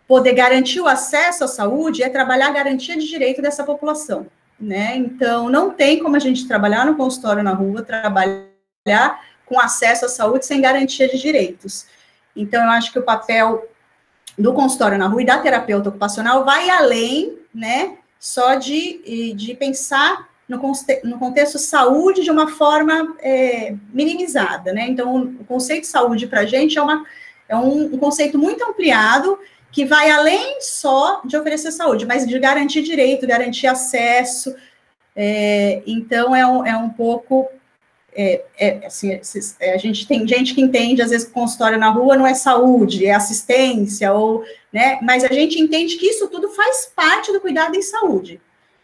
poder 0.09 0.33
garantir 0.33 0.81
o 0.81 0.89
acesso 0.89 1.45
à 1.45 1.49
saúde, 1.49 2.03
é 2.03 2.09
trabalhar 2.09 2.49
a 2.49 2.53
garantia 2.53 2.97
de 2.97 3.07
direito 3.07 3.41
dessa 3.41 3.63
população. 3.63 4.27
Né? 4.59 4.97
Então, 4.97 5.49
não 5.49 5.71
tem 5.71 6.03
como 6.03 6.17
a 6.17 6.21
gente 6.21 6.49
trabalhar 6.49 6.85
no 6.85 6.97
consultório 6.97 7.43
na 7.45 7.53
rua, 7.53 7.83
trabalhar 7.83 9.21
com 9.47 9.61
acesso 9.61 10.07
à 10.07 10.09
saúde 10.09 10.45
sem 10.45 10.61
garantia 10.61 11.09
de 11.09 11.21
direitos. 11.21 11.87
Então, 12.35 12.65
eu 12.65 12.71
acho 12.71 12.93
que 12.93 12.99
o 12.99 13.03
papel 13.03 13.69
do 14.39 14.53
consultório 14.53 14.99
na 14.99 15.07
rua 15.07 15.23
e 15.23 15.27
da 15.27 15.39
terapeuta 15.39 15.89
ocupacional 15.89 16.45
vai 16.45 16.69
além, 16.71 17.39
né, 17.55 17.97
só 18.19 18.55
de, 18.57 19.33
de 19.35 19.55
pensar 19.55 20.29
no, 20.49 20.61
no 21.05 21.19
contexto 21.19 21.59
saúde 21.59 22.23
de 22.23 22.31
uma 22.31 22.49
forma 22.49 23.17
é, 23.21 23.75
minimizada, 23.93 24.73
né? 24.73 24.87
Então, 24.89 25.35
o 25.41 25.45
conceito 25.45 25.83
de 25.83 25.89
saúde 25.89 26.27
para 26.27 26.41
a 26.41 26.47
gente 26.47 26.79
é, 26.79 26.83
uma, 26.83 27.05
é 27.49 27.57
um, 27.57 27.95
um 27.95 27.99
conceito 27.99 28.39
muito 28.39 28.65
ampliado 28.65 29.39
que 29.71 29.85
vai 29.85 30.11
além 30.11 30.59
só 30.61 31.21
de 31.25 31.37
oferecer 31.37 31.73
saúde, 31.73 32.07
mas 32.07 32.27
de 32.27 32.39
garantir 32.39 32.83
direito, 32.83 33.27
garantir 33.27 33.67
acesso. 33.67 34.55
É, 35.17 35.83
então, 35.87 36.35
é 36.35 36.47
um, 36.47 36.67
é 36.67 36.77
um 36.77 36.91
pouco 36.91 37.49
é, 38.15 38.45
é, 38.59 38.87
assim, 38.87 39.19
é, 39.61 39.75
a 39.75 39.79
gente 39.79 40.07
tem 40.07 40.27
gente 40.27 40.55
que 40.55 40.61
entende, 40.61 41.03
às 41.03 41.11
vezes, 41.11 41.27
que 41.27 41.33
consultório 41.33 41.79
na 41.79 41.91
rua 41.91 42.17
não 42.17 42.27
é 42.27 42.35
saúde, 42.35 43.07
é 43.07 43.13
assistência, 43.13 44.13
ou, 44.13 44.45
né, 44.73 44.99
mas 45.03 45.25
a 45.25 45.33
gente 45.33 45.61
entende 45.61 45.97
que 45.97 46.07
isso 46.07 46.29
tudo 46.29 46.49
faz 46.51 46.91
parte 46.95 47.33
do 47.33 47.41
cuidado 47.41 47.77
em 47.77 47.83
saúde, 47.83 48.41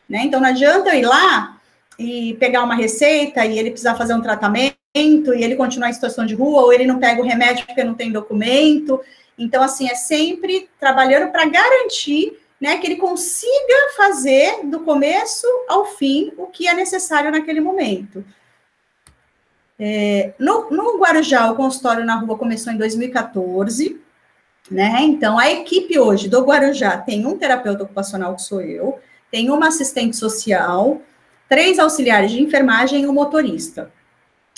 né, 0.09 0.23
então 0.25 0.40
não 0.40 0.49
adianta 0.49 0.90
eu 0.90 1.01
ir 1.01 1.07
lá 1.07 1.61
e 1.99 2.35
pegar 2.40 2.64
uma 2.64 2.75
receita 2.75 3.45
e 3.45 3.59
ele 3.59 3.71
precisar 3.71 3.95
fazer 3.95 4.14
um 4.14 4.23
tratamento 4.23 4.77
e 4.95 5.45
ele 5.45 5.55
continuar 5.55 5.90
em 5.90 5.93
situação 5.93 6.27
de 6.27 6.35
rua, 6.35 6.62
ou 6.62 6.73
ele 6.73 6.87
não 6.87 6.99
pega 6.99 7.21
o 7.21 7.25
remédio 7.25 7.66
porque 7.66 7.85
não 7.85 7.95
tem 7.95 8.11
documento, 8.11 9.01
então, 9.40 9.62
assim, 9.62 9.88
é 9.88 9.95
sempre 9.95 10.69
trabalhando 10.79 11.33
para 11.33 11.47
garantir 11.47 12.38
né, 12.61 12.77
que 12.77 12.87
ele 12.87 12.97
consiga 12.97 13.95
fazer 13.97 14.66
do 14.66 14.81
começo 14.81 15.47
ao 15.66 15.87
fim 15.87 16.31
o 16.37 16.47
que 16.47 16.69
é 16.69 16.75
necessário 16.75 17.31
naquele 17.31 17.61
momento. 17.61 18.23
É, 19.83 20.35
no, 20.38 20.71
no 20.71 20.99
Guarujá, 20.99 21.51
o 21.51 21.57
consultório 21.57 22.05
na 22.05 22.16
rua 22.16 22.37
começou 22.37 22.71
em 22.71 22.77
2014, 22.77 23.99
né? 24.71 24.99
Então, 25.01 25.38
a 25.38 25.51
equipe 25.51 25.99
hoje 25.99 26.29
do 26.29 26.45
Guarujá 26.45 26.99
tem 26.99 27.25
um 27.25 27.38
terapeuta 27.38 27.85
ocupacional, 27.85 28.37
que 28.37 28.43
sou 28.43 28.61
eu, 28.61 28.99
tem 29.31 29.51
uma 29.51 29.69
assistente 29.69 30.19
social, 30.19 31.01
três 31.49 31.79
auxiliares 31.79 32.31
de 32.31 32.43
enfermagem 32.43 33.05
e 33.05 33.07
um 33.07 33.12
motorista. 33.14 33.90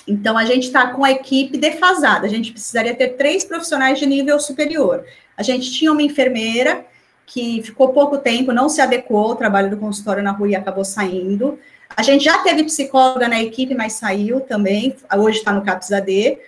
Então, 0.08 0.36
a 0.36 0.44
gente 0.44 0.64
está 0.64 0.88
com 0.88 1.04
a 1.04 1.12
equipe 1.12 1.56
defasada, 1.56 2.26
a 2.26 2.28
gente 2.28 2.50
precisaria 2.50 2.92
ter 2.92 3.10
três 3.10 3.44
profissionais 3.44 4.00
de 4.00 4.06
nível 4.06 4.40
superior. 4.40 5.04
A 5.36 5.44
gente 5.44 5.70
tinha 5.70 5.92
uma 5.92 6.02
enfermeira 6.02 6.84
que 7.24 7.62
ficou 7.62 7.90
pouco 7.90 8.18
tempo, 8.18 8.52
não 8.52 8.68
se 8.68 8.80
adequou 8.80 9.30
ao 9.30 9.36
trabalho 9.36 9.70
do 9.70 9.76
consultório 9.76 10.22
na 10.22 10.32
rua 10.32 10.48
e 10.48 10.56
acabou 10.56 10.84
saindo. 10.84 11.60
A 11.96 12.02
gente 12.02 12.24
já 12.24 12.38
teve 12.38 12.64
psicóloga 12.64 13.28
na 13.28 13.40
equipe, 13.42 13.74
mas 13.74 13.94
saiu 13.94 14.40
também, 14.40 14.96
hoje 15.16 15.38
está 15.38 15.52
no 15.52 15.62
CAPS 15.62 15.92
AD. 15.92 16.38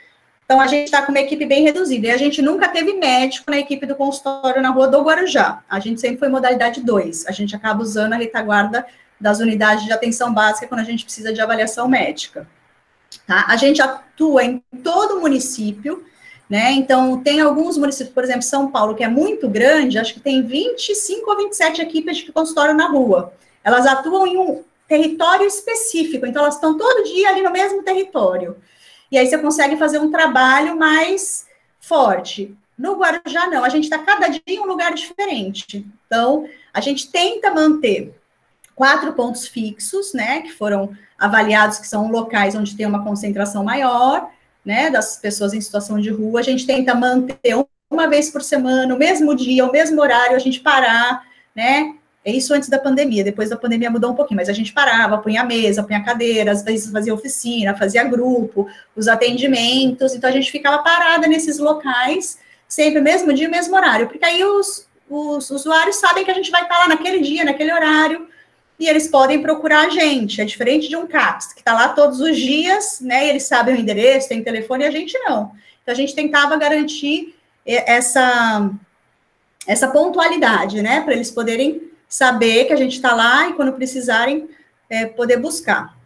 Então, 0.45 0.61
a 0.61 0.67
gente 0.67 0.85
está 0.85 1.03
com 1.03 1.11
uma 1.11 1.21
equipe 1.21 1.47
bem 1.47 1.63
reduzida. 1.63 2.09
E 2.09 2.11
a 2.11 2.17
gente 2.17 2.43
nunca 2.43 2.69
teve 2.69 2.93
médico 2.95 3.51
na 3.51 3.59
equipe 3.59 3.87
do 3.87 3.95
consultório 3.95 4.61
na 4.61 4.71
rua 4.71 4.89
do 4.89 5.03
Guarujá. 5.03 5.63
A 5.69 5.81
gente 5.81 6.01
sempre 6.01 6.19
foi 6.19 6.29
modalidade 6.29 6.83
2. 6.83 7.27
A 7.27 7.33
gente 7.33 7.57
acaba 7.57 7.83
usando 7.83 8.13
a 8.13 8.17
retaguarda 8.17 8.85
das 9.19 9.41
unidades 9.41 9.85
de 9.85 9.93
atenção 9.93 10.33
básica 10.35 10.67
quando 10.67 10.81
a 10.81 10.85
gente 10.85 11.05
precisa 11.05 11.33
de 11.33 11.41
avaliação 11.41 11.89
médica. 11.89 12.47
Tá? 13.27 13.47
A 13.49 13.57
gente 13.57 13.81
atua 13.81 14.45
em 14.45 14.63
todo 14.83 15.17
o 15.17 15.21
município, 15.21 16.05
né? 16.49 16.73
Então, 16.73 17.23
tem 17.23 17.41
alguns 17.41 17.79
municípios, 17.79 18.13
por 18.13 18.23
exemplo, 18.23 18.43
São 18.43 18.71
Paulo, 18.71 18.95
que 18.95 19.05
é 19.05 19.09
muito 19.09 19.49
grande, 19.49 19.99
acho 19.99 20.13
que 20.13 20.21
tem 20.21 20.43
25 20.43 21.31
ou 21.31 21.37
27 21.39 21.81
equipes 21.81 22.19
de 22.19 22.33
consultório 22.33 22.75
na 22.75 22.89
rua. 22.89 23.33
Elas 23.63 23.87
atuam 23.87 24.27
em 24.27 24.37
um 24.37 24.63
território 24.89 25.47
específico, 25.47 26.27
então 26.27 26.43
elas 26.43 26.55
estão 26.55 26.77
todo 26.77 27.05
dia 27.05 27.31
ali 27.31 27.43
no 27.43 27.51
mesmo 27.51 27.83
território. 27.83 28.57
E 29.11 29.19
aí 29.19 29.27
você 29.27 29.39
consegue 29.39 29.77
fazer 29.77 29.99
um 29.99 30.11
trabalho 30.11 30.77
mais 30.77 31.47
forte. 31.81 32.57
No 32.77 32.97
Guarujá, 32.97 33.47
não, 33.47 33.65
a 33.65 33.69
gente 33.69 33.85
está 33.85 33.99
cada 33.99 34.29
dia 34.29 34.43
em 34.49 34.61
um 34.61 34.67
lugar 34.67 34.93
diferente. 34.93 35.87
Então, 36.07 36.49
a 36.73 36.81
gente 36.81 37.11
tenta 37.11 37.53
manter 37.55 38.15
quatro 38.75 39.13
pontos 39.13 39.47
fixos, 39.47 40.13
né, 40.13 40.43
que 40.43 40.53
foram 40.53 40.93
avaliados, 41.17 41.79
que 41.79 41.87
são 41.87 42.11
locais 42.11 42.55
onde 42.57 42.77
tem 42.77 42.87
uma 42.87 43.05
concentração 43.05 43.63
maior, 43.63 44.29
né, 44.65 44.91
das 44.91 45.17
pessoas 45.17 45.55
em 45.55 45.61
situação 45.61 46.01
de 46.01 46.11
rua. 46.11 46.41
A 46.41 46.43
gente 46.43 46.67
tenta 46.67 46.95
manter 46.95 47.55
uma 47.89 48.09
vez 48.09 48.31
por 48.31 48.43
semana, 48.43 48.93
o 48.93 48.99
mesmo 48.99 49.35
dia, 49.35 49.65
o 49.65 49.71
mesmo 49.71 50.01
horário, 50.01 50.35
a 50.35 50.41
gente 50.41 50.59
parar, 50.61 51.25
né, 51.55 51.95
é 52.25 52.33
isso 52.33 52.55
antes 52.55 52.71
da 52.71 52.79
pandemia, 52.79 53.23
depois 53.23 53.51
da 53.51 53.57
pandemia 53.57 53.91
mudou 53.91 54.11
um 54.11 54.15
pouquinho, 54.15 54.39
mas 54.39 54.49
a 54.49 54.53
gente 54.53 54.73
parava, 54.73 55.19
punha 55.19 55.45
mesa, 55.45 55.83
punha 55.83 56.03
cadeira, 56.03 56.53
às 56.53 56.63
vezes 56.63 56.91
fazia 56.91 57.13
oficina, 57.13 57.77
fazia 57.77 58.03
grupo, 58.05 58.67
os 58.97 59.09
atendimentos, 59.09 60.15
então 60.15 60.31
a 60.31 60.33
gente 60.33 60.51
ficava 60.51 60.83
parada 60.83 61.27
nesses 61.27 61.59
locais, 61.59 62.39
sempre 62.67 63.03
mesmo 63.03 63.33
dia, 63.35 63.49
mesmo 63.49 63.77
horário, 63.77 64.09
porque 64.09 64.25
aí 64.25 64.43
os, 64.43 64.89
os 65.09 65.51
usuários 65.51 65.97
sabem 65.97 66.25
que 66.25 66.31
a 66.31 66.35
gente 66.35 66.51
vai 66.51 66.63
estar 66.63 66.79
lá 66.79 66.89
naquele 66.89 67.21
dia, 67.21 67.45
naquele 67.45 67.73
horário, 67.73 68.27
e 68.79 68.89
eles 68.89 69.07
podem 69.07 69.41
procurar 69.41 69.87
a 69.87 69.89
gente. 69.91 70.41
É 70.41 70.45
diferente 70.45 70.89
de 70.89 70.97
um 70.97 71.07
CAPS, 71.07 71.53
que 71.53 71.61
está 71.61 71.75
lá 71.75 71.91
todos 71.91 72.21
os 72.21 72.37
dias, 72.37 73.01
né? 73.01 73.29
Eles 73.29 73.45
sabem 73.45 73.75
o 73.75 73.79
endereço, 73.79 74.29
tem 74.29 74.43
telefone, 74.43 74.83
e 74.83 74.87
a 74.87 74.91
gente 74.91 75.17
não. 75.21 75.53
Então 75.81 75.93
a 75.93 75.95
gente 75.95 76.13
tentava 76.13 76.57
garantir 76.57 77.37
essa, 77.65 78.69
essa 79.65 79.87
pontualidade, 79.89 80.83
né? 80.83 81.03
Para 81.03 81.15
eles 81.15 81.31
poderem 81.31 81.94
saber 82.15 82.67
que 82.67 82.73
a 82.73 82.77
gente 82.77 82.93
está 82.93 83.13
lá 83.13 83.49
e 83.49 83.55
quando 83.55 83.73
precisarem 83.73 84.49
é, 84.89 85.05
poder 85.05 85.37
buscar. 85.37 85.99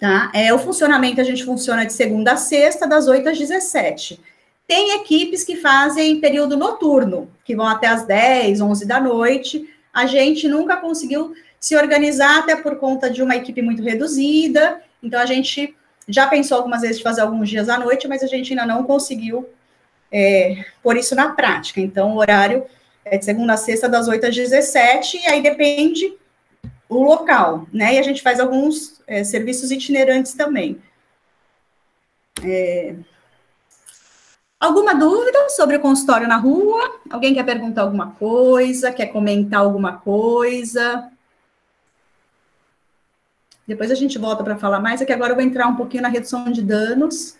Tá? 0.00 0.28
É, 0.34 0.52
o 0.52 0.58
funcionamento 0.58 1.20
a 1.20 1.24
gente 1.24 1.44
funciona 1.44 1.86
de 1.86 1.92
segunda 1.92 2.32
a 2.32 2.36
sexta, 2.36 2.84
das 2.84 3.06
8 3.06 3.28
às 3.28 3.38
17. 3.38 4.20
Tem 4.66 4.96
equipes 5.00 5.44
que 5.44 5.54
fazem 5.54 6.18
período 6.18 6.56
noturno, 6.56 7.30
que 7.44 7.54
vão 7.54 7.68
até 7.68 7.86
as 7.86 8.04
10, 8.04 8.60
11 8.60 8.84
da 8.84 9.00
noite. 9.00 9.72
A 9.94 10.04
gente 10.04 10.48
nunca 10.48 10.78
conseguiu 10.78 11.32
se 11.60 11.76
organizar, 11.76 12.40
até 12.40 12.56
por 12.56 12.74
conta 12.80 13.08
de 13.08 13.22
uma 13.22 13.36
equipe 13.36 13.62
muito 13.62 13.84
reduzida. 13.84 14.82
Então, 15.00 15.20
a 15.20 15.26
gente 15.26 15.76
já 16.08 16.26
pensou 16.26 16.56
algumas 16.56 16.80
vezes 16.80 16.96
de 16.96 17.04
fazer 17.04 17.20
alguns 17.20 17.48
dias 17.48 17.68
à 17.68 17.78
noite, 17.78 18.08
mas 18.08 18.24
a 18.24 18.26
gente 18.26 18.52
ainda 18.52 18.66
não 18.66 18.82
conseguiu 18.82 19.48
é, 20.10 20.64
pôr 20.82 20.96
isso 20.96 21.14
na 21.14 21.28
prática. 21.28 21.80
Então, 21.80 22.16
o 22.16 22.18
horário 22.18 22.64
é 23.04 23.18
de 23.18 23.24
segunda 23.24 23.54
a 23.54 23.56
sexta, 23.56 23.88
das 23.88 24.08
8 24.08 24.26
às 24.26 24.34
17, 24.34 25.18
e 25.18 25.26
aí 25.26 25.42
depende 25.42 26.14
o 26.88 27.02
local, 27.02 27.66
né? 27.72 27.94
E 27.94 27.98
a 27.98 28.02
gente 28.02 28.22
faz 28.22 28.40
alguns 28.40 29.00
é, 29.06 29.22
serviços 29.24 29.70
itinerantes 29.70 30.34
também. 30.34 30.80
É... 32.44 32.96
Alguma 34.58 34.94
dúvida 34.94 35.48
sobre 35.50 35.76
o 35.76 35.80
consultório 35.80 36.28
na 36.28 36.36
rua? 36.36 37.00
Alguém 37.08 37.32
quer 37.32 37.44
perguntar 37.44 37.82
alguma 37.82 38.12
coisa? 38.12 38.92
Quer 38.92 39.06
comentar 39.06 39.60
alguma 39.60 39.98
coisa? 39.98 41.10
Depois 43.66 43.90
a 43.90 43.94
gente 43.94 44.18
volta 44.18 44.42
para 44.42 44.58
falar 44.58 44.80
mais, 44.80 45.00
é 45.00 45.06
que 45.06 45.12
agora 45.12 45.30
eu 45.30 45.36
vou 45.36 45.44
entrar 45.44 45.68
um 45.68 45.76
pouquinho 45.76 46.02
na 46.02 46.08
redução 46.08 46.50
de 46.50 46.60
danos. 46.60 47.36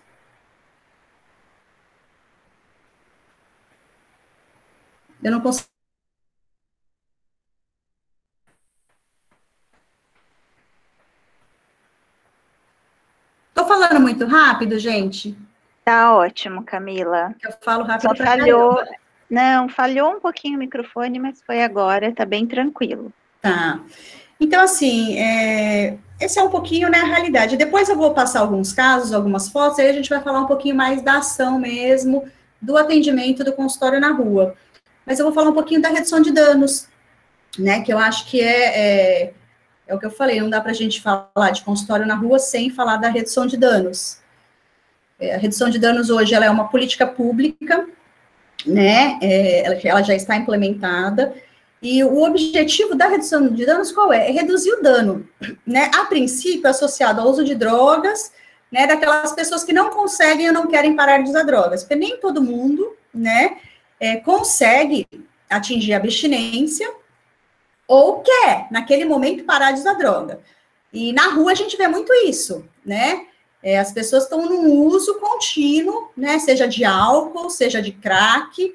Eu 5.23 5.33
não 5.33 5.41
consigo. 5.41 5.69
Estou 13.49 13.67
falando 13.67 14.01
muito 14.01 14.25
rápido, 14.25 14.79
gente? 14.79 15.37
Tá 15.85 16.15
ótimo, 16.15 16.65
Camila. 16.65 17.35
Eu 17.43 17.53
falo 17.61 17.85
rápido. 17.85 18.17
Só 18.17 18.25
falhou. 18.25 18.77
Caramba. 18.77 19.01
Não, 19.31 19.69
falhou 19.69 20.17
um 20.17 20.21
pouquinho 20.21 20.57
o 20.57 20.59
microfone, 20.59 21.19
mas 21.21 21.41
foi 21.43 21.63
agora, 21.63 22.13
tá 22.13 22.25
bem 22.25 22.47
tranquilo. 22.47 23.13
Tá. 23.41 23.81
Então, 24.41 24.61
assim, 24.63 25.17
é, 25.19 25.99
esse 26.19 26.39
é 26.39 26.43
um 26.43 26.51
pouquinho, 26.51 26.91
né, 26.91 26.99
a 26.99 27.05
realidade. 27.05 27.57
Depois 27.57 27.89
eu 27.89 27.97
vou 27.97 28.13
passar 28.13 28.41
alguns 28.41 28.73
casos, 28.73 29.13
algumas 29.13 29.49
fotos, 29.49 29.79
aí 29.79 29.89
a 29.89 29.93
gente 29.93 30.09
vai 30.09 30.21
falar 30.21 30.41
um 30.41 30.47
pouquinho 30.47 30.75
mais 30.75 31.01
da 31.03 31.19
ação 31.19 31.61
mesmo, 31.61 32.29
do 32.61 32.77
atendimento 32.77 33.45
do 33.45 33.53
consultório 33.53 34.01
na 34.01 34.11
rua 34.11 34.57
mas 35.11 35.19
eu 35.19 35.25
vou 35.25 35.35
falar 35.35 35.51
um 35.51 35.55
pouquinho 35.55 35.83
da 35.83 35.89
redução 35.89 36.23
de 36.23 36.31
danos, 36.31 36.87
né? 37.59 37.83
Que 37.83 37.93
eu 37.93 37.99
acho 37.99 38.31
que 38.31 38.41
é, 38.41 38.79
é, 38.79 39.33
é 39.89 39.93
o 39.93 39.99
que 39.99 40.07
eu 40.07 40.11
falei, 40.13 40.41
não 40.41 40.49
dá 40.49 40.61
para 40.61 40.71
a 40.71 40.75
gente 40.75 41.03
falar 41.03 41.51
de 41.51 41.63
consultório 41.63 42.07
na 42.07 42.15
rua 42.15 42.39
sem 42.39 42.71
falar 42.71 42.97
da 42.97 43.09
redução 43.09 43.45
de 43.45 43.57
danos. 43.57 44.21
É, 45.19 45.35
a 45.35 45.37
redução 45.37 45.69
de 45.69 45.81
danos 45.81 46.11
hoje 46.11 46.33
ela 46.33 46.47
é 46.47 46.51
uma 46.51 46.69
política 46.69 47.09
pública, 47.09 47.89
né? 48.65 49.19
É, 49.21 49.67
ela, 49.67 49.81
ela 49.83 50.03
já 50.03 50.15
está 50.15 50.37
implementada. 50.37 51.35
E 51.83 52.05
o 52.05 52.23
objetivo 52.23 52.95
da 52.95 53.09
redução 53.09 53.49
de 53.49 53.67
danos 53.67 53.91
qual 53.91 54.13
é? 54.13 54.29
É 54.29 54.31
reduzir 54.31 54.75
o 54.75 54.81
dano, 54.81 55.29
né? 55.67 55.91
A 55.93 56.05
princípio, 56.05 56.71
associado 56.71 57.21
ao 57.21 57.29
uso 57.29 57.43
de 57.43 57.57
drogas, 57.57 58.31
né? 58.71 58.87
Daquelas 58.87 59.33
pessoas 59.33 59.65
que 59.65 59.73
não 59.73 59.91
conseguem 59.91 60.47
ou 60.47 60.55
não 60.55 60.69
querem 60.69 60.95
parar 60.95 61.19
de 61.19 61.31
usar 61.31 61.43
drogas, 61.43 61.83
porque 61.83 61.97
nem 61.97 62.17
todo 62.21 62.41
mundo, 62.41 62.97
né? 63.13 63.57
É, 64.01 64.17
consegue 64.17 65.07
atingir 65.49 65.93
a 65.93 65.99
abstinência 65.99 66.91
ou 67.87 68.21
quer, 68.21 68.67
naquele 68.71 69.05
momento, 69.05 69.45
parar 69.45 69.73
de 69.73 69.81
usar 69.81 69.95
droga. 69.95 70.41
E 70.93 71.13
na 71.13 71.29
rua 71.29 71.53
a 71.53 71.55
gente 71.55 71.77
vê 71.77 71.87
muito 71.87 72.13
isso, 72.25 72.65
né? 72.85 73.27
É, 73.63 73.79
as 73.79 73.93
pessoas 73.93 74.25
estão 74.25 74.47
num 74.47 74.73
uso 74.87 75.21
contínuo, 75.21 76.09
né? 76.17 76.39
Seja 76.39 76.67
de 76.67 76.85
álcool, 76.85 77.51
seja 77.51 77.83
de 77.83 77.93
crack. 77.93 78.75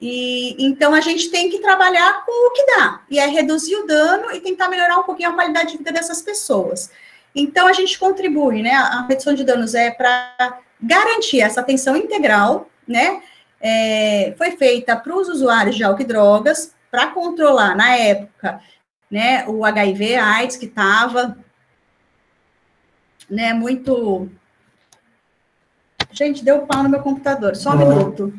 E 0.00 0.56
então 0.58 0.94
a 0.94 1.00
gente 1.00 1.30
tem 1.30 1.50
que 1.50 1.58
trabalhar 1.58 2.24
com 2.24 2.48
o 2.48 2.52
que 2.52 2.66
dá, 2.66 3.02
e 3.10 3.18
é 3.18 3.26
reduzir 3.26 3.76
o 3.76 3.86
dano 3.86 4.32
e 4.32 4.40
tentar 4.40 4.68
melhorar 4.68 4.98
um 4.98 5.04
pouquinho 5.04 5.30
a 5.30 5.34
qualidade 5.34 5.72
de 5.72 5.78
vida 5.78 5.92
dessas 5.92 6.20
pessoas. 6.20 6.90
Então 7.34 7.66
a 7.66 7.72
gente 7.72 7.98
contribui, 7.98 8.62
né? 8.62 8.72
A 8.72 9.06
redução 9.08 9.34
de 9.34 9.44
danos 9.44 9.74
é 9.74 9.90
para 9.90 10.60
garantir 10.80 11.40
essa 11.40 11.60
atenção 11.60 11.96
integral, 11.96 12.68
né? 12.86 13.22
É, 13.66 14.34
foi 14.36 14.50
feita 14.50 14.94
para 14.94 15.16
os 15.16 15.26
usuários 15.26 15.74
de 15.74 15.82
álcool 15.82 16.02
e 16.02 16.04
drogas, 16.04 16.74
para 16.90 17.10
controlar, 17.12 17.74
na 17.74 17.96
época, 17.96 18.60
né, 19.10 19.48
o 19.48 19.64
HIV, 19.64 20.16
AIDS, 20.16 20.56
que 20.58 20.66
estava 20.66 21.38
né, 23.28 23.54
muito... 23.54 24.28
Gente, 26.10 26.44
deu 26.44 26.66
pau 26.66 26.82
no 26.82 26.90
meu 26.90 27.00
computador, 27.00 27.56
só 27.56 27.70
um 27.70 27.78
minuto. 27.78 28.38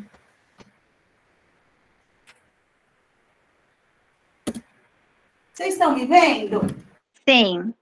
Vocês 5.52 5.72
estão 5.72 5.92
me 5.92 6.06
vendo? 6.06 6.60
Sim. 7.28 7.74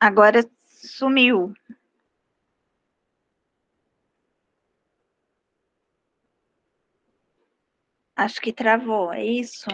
Agora 0.00 0.44
sumiu. 0.66 1.54
Acho 8.16 8.40
que 8.40 8.50
travou, 8.50 9.12
é 9.12 9.22
isso? 9.22 9.66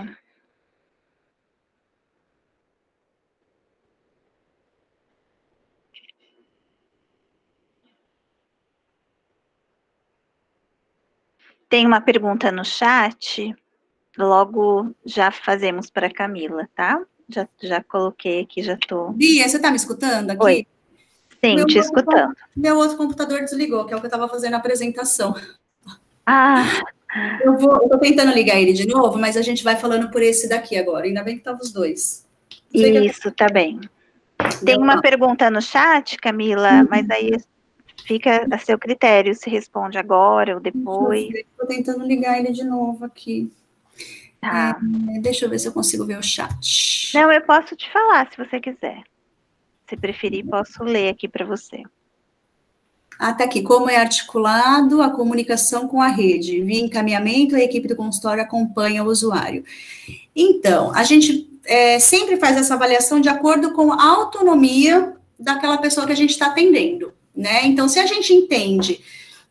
Tem 11.68 11.86
uma 11.86 12.00
pergunta 12.00 12.50
no 12.50 12.64
chat, 12.64 13.54
logo 14.18 14.94
já 15.06 15.30
fazemos 15.30 15.88
para 15.88 16.12
Camila, 16.12 16.68
tá? 16.74 17.00
Já, 17.28 17.48
já 17.62 17.82
coloquei 17.82 18.42
aqui, 18.42 18.60
já 18.62 18.74
estou. 18.74 19.12
Bia, 19.12 19.48
você 19.48 19.56
está 19.56 19.70
me 19.70 19.76
escutando 19.76 20.30
aqui? 20.32 20.42
Oi. 20.42 20.66
Sim, 21.42 21.56
meu 21.56 21.66
te 21.66 21.78
escutando. 21.78 22.36
Meu 22.56 22.76
outro 22.76 22.96
computador 22.96 23.40
desligou, 23.40 23.86
que 23.86 23.94
é 23.94 23.96
o 23.96 24.00
que 24.00 24.06
eu 24.06 24.08
estava 24.08 24.28
fazendo 24.28 24.54
a 24.54 24.58
apresentação. 24.58 25.34
Ah, 26.26 26.64
eu 27.44 27.56
vou, 27.58 27.88
eu 27.90 27.98
tentando 27.98 28.32
ligar 28.32 28.60
ele 28.60 28.72
de 28.72 28.86
novo, 28.86 29.18
mas 29.18 29.36
a 29.36 29.42
gente 29.42 29.62
vai 29.62 29.76
falando 29.76 30.10
por 30.10 30.22
esse 30.22 30.48
daqui 30.48 30.76
agora. 30.76 31.06
Ainda 31.06 31.22
bem 31.22 31.34
que 31.34 31.40
estavam 31.40 31.60
os 31.60 31.72
dois. 31.72 32.26
Isso, 32.72 33.30
tá 33.32 33.48
bem. 33.48 33.80
Tem 34.64 34.78
uma 34.78 35.00
pergunta 35.00 35.50
no 35.50 35.62
chat, 35.62 36.16
Camila, 36.16 36.80
uhum. 36.80 36.88
mas 36.90 37.08
aí 37.10 37.32
Fica 38.04 38.46
a 38.50 38.58
seu 38.58 38.78
critério 38.78 39.34
se 39.34 39.48
responde 39.48 39.96
agora 39.96 40.54
ou 40.54 40.60
depois. 40.60 41.32
Estou 41.32 41.66
tentando 41.66 42.04
ligar 42.04 42.38
ele 42.38 42.52
de 42.52 42.64
novo 42.64 43.04
aqui. 43.04 43.52
Tá. 44.40 44.78
É, 45.14 45.20
deixa 45.20 45.44
eu 45.44 45.50
ver 45.50 45.58
se 45.58 45.68
eu 45.68 45.72
consigo 45.72 46.04
ver 46.04 46.18
o 46.18 46.22
chat. 46.22 47.12
Não, 47.14 47.30
eu 47.30 47.40
posso 47.42 47.76
te 47.76 47.90
falar 47.92 48.28
se 48.30 48.36
você 48.36 48.60
quiser. 48.60 49.02
Se 49.88 49.96
preferir, 49.96 50.44
posso 50.46 50.82
ler 50.82 51.10
aqui 51.10 51.28
para 51.28 51.44
você. 51.44 51.82
Ah, 53.22 53.32
tá 53.32 53.44
aqui. 53.44 53.62
Como 53.62 53.88
é 53.88 53.98
articulado 53.98 55.00
a 55.00 55.08
comunicação 55.08 55.86
com 55.86 56.02
a 56.02 56.08
rede? 56.08 56.60
Via 56.60 56.80
encaminhamento, 56.80 57.54
a 57.54 57.60
equipe 57.60 57.86
do 57.86 57.94
consultório 57.94 58.42
acompanha 58.42 59.04
o 59.04 59.06
usuário. 59.06 59.62
Então, 60.34 60.92
a 60.92 61.04
gente 61.04 61.48
é, 61.64 62.00
sempre 62.00 62.36
faz 62.36 62.56
essa 62.56 62.74
avaliação 62.74 63.20
de 63.20 63.28
acordo 63.28 63.74
com 63.74 63.92
a 63.92 64.04
autonomia 64.04 65.14
daquela 65.38 65.78
pessoa 65.78 66.04
que 66.04 66.12
a 66.12 66.16
gente 66.16 66.30
está 66.30 66.46
atendendo, 66.46 67.12
né? 67.32 67.64
Então, 67.64 67.88
se 67.88 68.00
a 68.00 68.06
gente 68.06 68.34
entende 68.34 69.00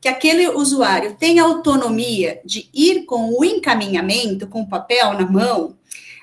que 0.01 0.09
aquele 0.09 0.49
usuário 0.49 1.15
tem 1.17 1.39
autonomia 1.39 2.41
de 2.43 2.69
ir 2.73 3.05
com 3.05 3.39
o 3.39 3.45
encaminhamento, 3.45 4.47
com 4.47 4.63
o 4.63 4.67
papel 4.67 5.13
na 5.13 5.25
mão, 5.25 5.77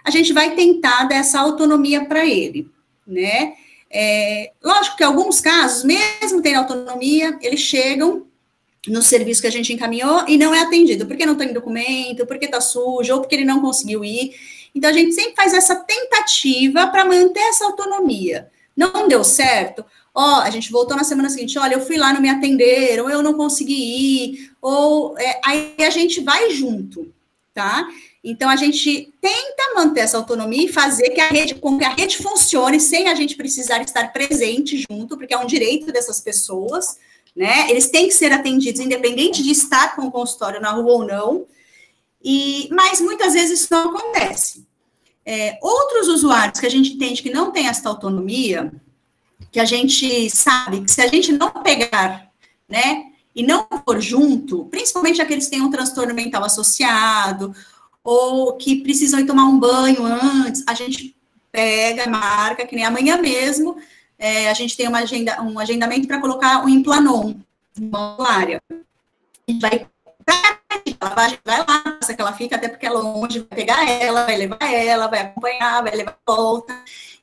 a 0.05 0.11
gente 0.11 0.35
vai 0.35 0.55
tentar 0.55 1.05
dar 1.05 1.17
essa 1.17 1.41
autonomia 1.41 2.05
para 2.05 2.27
ele, 2.27 2.71
né? 3.07 3.55
É, 3.91 4.53
lógico 4.63 4.97
que 4.97 5.05
alguns 5.05 5.41
casos, 5.41 5.85
mesmo 5.85 6.43
tendo 6.43 6.59
autonomia, 6.59 7.39
eles 7.41 7.61
chegam 7.61 8.27
no 8.87 9.03
serviço 9.03 9.41
que 9.41 9.47
a 9.47 9.53
gente 9.53 9.73
encaminhou 9.73 10.25
e 10.29 10.37
não 10.37 10.55
é 10.55 10.61
atendido, 10.61 11.07
porque 11.07 11.27
não 11.27 11.35
tem 11.35 11.53
documento, 11.53 12.27
porque 12.27 12.47
está 12.47 12.61
sujo, 12.61 13.15
ou 13.15 13.21
porque 13.21 13.35
ele 13.35 13.45
não 13.45 13.61
conseguiu 13.61 14.05
ir. 14.05 14.35
Então, 14.75 14.91
a 14.91 14.93
gente 14.93 15.15
sempre 15.15 15.35
faz 15.35 15.55
essa 15.55 15.77
tentativa 15.77 16.87
para 16.87 17.05
manter 17.05 17.41
essa 17.41 17.65
autonomia. 17.65 18.51
Não 18.77 19.09
deu 19.09 19.25
certo? 19.25 19.85
Ó, 20.15 20.41
a 20.41 20.51
gente 20.51 20.71
voltou 20.71 20.97
na 20.97 21.05
semana 21.05 21.29
seguinte, 21.29 21.59
olha, 21.59 21.75
eu 21.75 21.81
fui 21.81 21.97
lá, 21.97 22.13
não 22.13 22.21
me 22.21 22.29
atenderam, 22.29 23.09
eu 23.09 23.23
não 23.23 23.35
consegui 23.35 23.75
ir, 23.75 24.53
ou 24.61 25.17
é, 25.19 25.41
aí 25.45 25.75
a 25.79 25.91
gente 25.91 26.21
vai 26.21 26.51
junto, 26.51 27.13
tá? 27.55 27.89
Então, 28.23 28.51
a 28.51 28.57
gente 28.57 29.13
tenta 29.21 29.75
manter 29.77 30.01
essa 30.01 30.17
autonomia 30.17 30.65
e 30.65 30.73
fazer 30.73 31.11
que 31.11 31.21
a 31.21 31.29
rede, 31.29 31.55
com 31.55 31.79
que 31.79 31.85
a 31.85 31.95
rede 31.95 32.19
funcione 32.19 32.81
sem 32.81 33.09
a 33.09 33.15
gente 33.15 33.37
precisar 33.37 33.81
estar 33.81 34.13
presente 34.13 34.85
junto, 34.91 35.17
porque 35.17 35.35
é 35.35 35.39
um 35.39 35.47
direito 35.47 35.93
dessas 35.93 36.21
pessoas, 36.21 36.99
né? 37.35 37.71
Eles 37.71 37.91
têm 37.91 38.09
que 38.09 38.15
ser 38.15 38.33
atendidos, 38.33 38.81
independente 38.81 39.43
de 39.43 39.53
estar 39.53 39.95
com 39.95 40.03
o 40.03 40.11
consultório 40.11 40.61
na 40.61 40.73
rua 40.73 40.93
ou 40.93 41.07
não. 41.07 41.47
E, 42.23 42.69
mas 42.73 43.01
muitas 43.01 43.35
vezes 43.35 43.61
isso 43.61 43.69
não 43.71 43.91
acontece. 43.91 44.67
É, 45.25 45.59
outros 45.63 46.09
usuários 46.09 46.59
que 46.59 46.67
a 46.67 46.71
gente 46.71 46.95
entende 46.95 47.23
que 47.23 47.31
não 47.31 47.53
tem 47.53 47.69
essa 47.69 47.89
autonomia, 47.89 48.73
que 49.53 49.61
a 49.61 49.65
gente 49.65 50.29
sabe 50.31 50.81
que 50.81 50.91
se 50.91 51.01
a 51.01 51.07
gente 51.07 51.31
não 51.33 51.51
pegar, 51.51 52.29
né, 52.69 53.05
e 53.35 53.43
não 53.43 53.69
for 53.85 54.01
junto, 54.01 54.65
principalmente 54.65 55.23
aqueles 55.23 55.45
que 55.45 55.53
têm 55.53 55.63
um 55.63 55.71
transtorno 55.71 56.13
mental 56.13 56.43
associado, 56.45 57.55
ou 58.03 58.57
que 58.57 58.83
precisam 58.83 59.21
ir 59.21 59.27
tomar 59.27 59.45
um 59.45 59.59
banho 59.59 60.05
antes, 60.05 60.65
a 60.67 60.75
gente 60.75 61.17
pega, 61.51 62.09
marca, 62.09 62.67
que 62.67 62.77
nem 62.77 62.85
amanhã 62.85 63.17
mesmo, 63.19 63.77
é, 64.19 64.51
a 64.51 64.55
gente 64.55 64.77
tem 64.77 64.89
uma 64.89 64.99
agenda, 64.99 65.41
um 65.43 65.59
agendamento 65.59 66.07
para 66.07 66.21
colocar 66.21 66.65
um 66.65 66.69
implanon, 66.69 67.35
uma 67.79 68.31
área. 68.31 68.63
A 68.71 69.51
gente 69.51 69.61
vai 69.61 69.87
ela 71.01 71.15
vai 71.45 71.59
lá, 71.59 71.65
passa 71.65 72.15
que 72.15 72.21
ela 72.21 72.33
fica, 72.33 72.57
até 72.57 72.69
porque 72.69 72.87
é 72.87 72.91
longe, 72.91 73.41
vai 73.41 73.59
pegar 73.59 73.89
ela, 73.89 74.25
vai 74.25 74.37
levar 74.37 74.59
ela, 74.63 75.07
vai 75.07 75.21
acompanhar, 75.21 75.83
vai 75.83 75.95
levar 75.95 76.17
volta. 76.27 76.77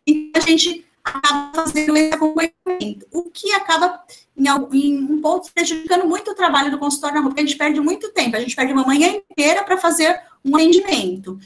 E 0.08 0.32
a 0.36 0.40
gente 0.40 0.86
acaba 1.04 1.52
fazendo 1.54 1.96
esse 1.96 2.14
acompanhamento, 2.14 3.06
o 3.12 3.30
que 3.30 3.52
acaba, 3.54 4.04
em, 4.36 4.48
em 4.74 5.04
um 5.04 5.22
ponto, 5.22 5.52
prejudicando 5.54 6.08
muito 6.08 6.32
o 6.32 6.36
trabalho 6.36 6.72
do 6.72 6.80
consultório 6.80 7.16
na 7.16 7.22
rua, 7.22 7.30
porque 7.30 7.42
a 7.42 7.46
gente 7.46 7.58
perde 7.58 7.80
muito 7.80 8.12
tempo, 8.12 8.36
a 8.36 8.40
gente 8.40 8.56
perde 8.56 8.74
uma 8.74 8.86
manhã 8.86 9.10
inteira 9.10 9.64
para 9.64 9.78
fazer 9.78 10.20
um 10.46 10.56
atendimento. 10.56 11.40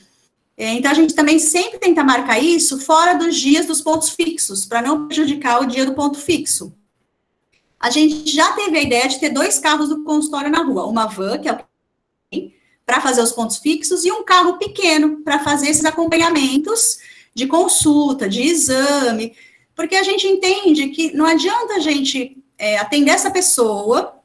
É, 0.58 0.74
então, 0.74 0.92
a 0.92 0.94
gente 0.94 1.16
também 1.16 1.40
sempre 1.40 1.80
tenta 1.80 2.04
marcar 2.04 2.38
isso 2.38 2.82
fora 2.82 3.14
dos 3.14 3.38
dias 3.38 3.66
dos 3.66 3.80
pontos 3.80 4.10
fixos, 4.10 4.66
para 4.66 4.82
não 4.82 5.08
prejudicar 5.08 5.62
o 5.62 5.66
dia 5.66 5.86
do 5.86 5.94
ponto 5.94 6.18
fixo. 6.18 6.74
A 7.80 7.90
gente 7.90 8.30
já 8.30 8.52
teve 8.52 8.78
a 8.78 8.82
ideia 8.82 9.08
de 9.08 9.20
ter 9.20 9.30
dois 9.30 9.58
carros 9.58 9.88
do 9.88 10.04
consultório 10.04 10.52
na 10.52 10.62
rua, 10.62 10.86
uma 10.86 11.06
van, 11.06 11.38
que 11.38 11.48
é 11.48 11.64
para 12.86 13.00
fazer 13.00 13.22
os 13.22 13.32
pontos 13.32 13.58
fixos, 13.58 14.04
e 14.04 14.12
um 14.12 14.24
carro 14.24 14.58
pequeno 14.58 15.22
para 15.24 15.40
fazer 15.40 15.70
esses 15.70 15.86
acompanhamentos 15.86 16.98
de 17.34 17.48
consulta, 17.48 18.28
de 18.28 18.42
exame, 18.42 19.36
porque 19.76 19.96
a 19.96 20.04
gente 20.04 20.28
entende 20.28 20.90
que 20.90 21.14
não 21.14 21.26
adianta 21.26 21.76
a 21.76 21.80
gente 21.80 22.44
é, 22.58 22.78
atender 22.80 23.12
essa 23.12 23.32
pessoa, 23.32 24.20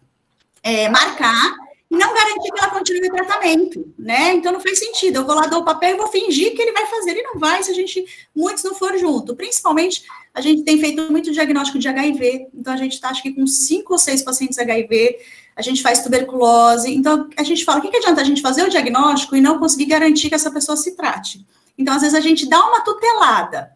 é, 0.62 0.88
marcar, 0.88 1.54
e 1.90 1.96
não 1.96 2.14
garantir 2.14 2.50
que 2.50 2.58
ela 2.58 2.70
continue 2.70 3.08
o 3.08 3.12
tratamento, 3.12 3.94
né? 3.98 4.32
Então 4.32 4.52
não 4.52 4.60
faz 4.60 4.78
sentido. 4.78 5.16
Eu 5.16 5.26
vou 5.26 5.34
lá 5.34 5.46
dar 5.46 5.58
o 5.58 5.64
papel 5.64 5.94
e 5.94 5.98
vou 5.98 6.08
fingir 6.08 6.54
que 6.54 6.62
ele 6.62 6.72
vai 6.72 6.86
fazer. 6.86 7.10
Ele 7.10 7.22
não 7.22 7.38
vai 7.38 7.62
se 7.62 7.70
a 7.70 7.74
gente, 7.74 8.04
muitos 8.34 8.64
não 8.64 8.74
for 8.74 8.96
junto. 8.98 9.36
Principalmente, 9.36 10.04
a 10.34 10.40
gente 10.40 10.62
tem 10.64 10.78
feito 10.80 11.10
muito 11.12 11.30
diagnóstico 11.30 11.78
de 11.78 11.86
HIV, 11.86 12.48
então 12.52 12.72
a 12.72 12.76
gente 12.76 12.94
está, 12.94 13.10
acho 13.10 13.22
que, 13.22 13.32
com 13.32 13.46
cinco 13.46 13.92
ou 13.92 13.98
seis 13.98 14.22
pacientes 14.22 14.58
HIV, 14.58 15.16
a 15.54 15.62
gente 15.62 15.82
faz 15.82 16.02
tuberculose. 16.02 16.92
Então, 16.92 17.28
a 17.36 17.42
gente 17.42 17.64
fala: 17.64 17.78
o 17.78 17.82
que, 17.82 17.90
que 17.90 17.98
adianta 17.98 18.20
a 18.20 18.24
gente 18.24 18.42
fazer 18.42 18.64
o 18.64 18.68
diagnóstico 18.68 19.36
e 19.36 19.40
não 19.40 19.58
conseguir 19.58 19.86
garantir 19.86 20.28
que 20.28 20.34
essa 20.34 20.50
pessoa 20.50 20.76
se 20.76 20.96
trate? 20.96 21.46
Então, 21.78 21.94
às 21.94 22.02
vezes, 22.02 22.16
a 22.16 22.20
gente 22.20 22.48
dá 22.48 22.64
uma 22.66 22.80
tutelada, 22.80 23.70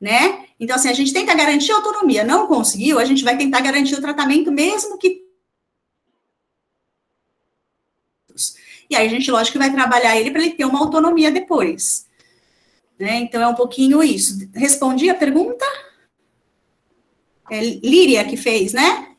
né? 0.00 0.44
Então, 0.60 0.76
assim, 0.76 0.88
a 0.88 0.94
gente 0.94 1.12
tenta 1.12 1.34
garantir 1.34 1.72
a 1.72 1.76
autonomia. 1.76 2.22
Não 2.22 2.46
conseguiu, 2.46 2.98
a 2.98 3.04
gente 3.04 3.24
vai 3.24 3.36
tentar 3.36 3.60
garantir 3.60 3.94
o 3.94 4.00
tratamento, 4.00 4.52
mesmo 4.52 4.98
que. 4.98 5.25
E 8.88 8.96
aí, 8.96 9.06
a 9.06 9.10
gente, 9.10 9.30
lógico, 9.30 9.52
que 9.52 9.58
vai 9.58 9.72
trabalhar 9.72 10.16
ele 10.16 10.30
para 10.30 10.42
ele 10.42 10.54
ter 10.54 10.64
uma 10.64 10.78
autonomia 10.78 11.30
depois. 11.30 12.06
Né? 12.98 13.16
Então, 13.16 13.42
é 13.42 13.46
um 13.48 13.54
pouquinho 13.54 14.02
isso. 14.02 14.48
Respondi 14.54 15.10
a 15.10 15.14
pergunta? 15.14 15.64
É 17.50 17.60
Líria 17.60 18.24
que 18.24 18.36
fez, 18.36 18.72
né? 18.72 19.16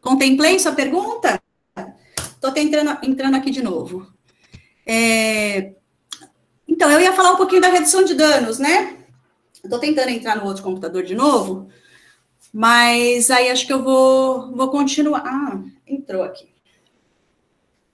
Contemplei 0.00 0.58
sua 0.58 0.72
pergunta? 0.72 1.40
Estou 2.18 2.50
tentando 2.50 2.98
entrando 3.04 3.36
aqui 3.36 3.50
de 3.50 3.62
novo. 3.62 4.12
É, 4.84 5.74
então, 6.66 6.90
eu 6.90 7.00
ia 7.00 7.12
falar 7.12 7.32
um 7.32 7.36
pouquinho 7.36 7.60
da 7.60 7.68
redução 7.68 8.02
de 8.02 8.14
danos, 8.14 8.58
né? 8.58 8.96
Estou 9.62 9.78
tentando 9.78 10.08
entrar 10.08 10.36
no 10.36 10.46
outro 10.46 10.62
computador 10.62 11.04
de 11.04 11.14
novo, 11.14 11.68
mas 12.52 13.30
aí 13.30 13.48
acho 13.48 13.66
que 13.66 13.72
eu 13.72 13.82
vou, 13.82 14.50
vou 14.56 14.70
continuar. 14.70 15.22
Ah, 15.24 15.62
entrou 15.86 16.24
aqui. 16.24 16.51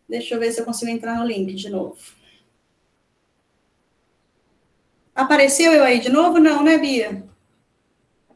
Deixa 0.08 0.34
eu 0.34 0.40
ver 0.40 0.50
se 0.52 0.60
eu 0.60 0.64
consigo 0.64 0.90
entrar 0.90 1.16
no 1.16 1.26
link 1.26 1.54
de 1.54 1.68
novo. 1.68 1.98
Apareceu 5.14 5.72
eu 5.72 5.84
aí 5.84 6.00
de 6.00 6.08
novo? 6.08 6.38
Não, 6.38 6.62
né, 6.62 6.78
Bia? 6.78 7.28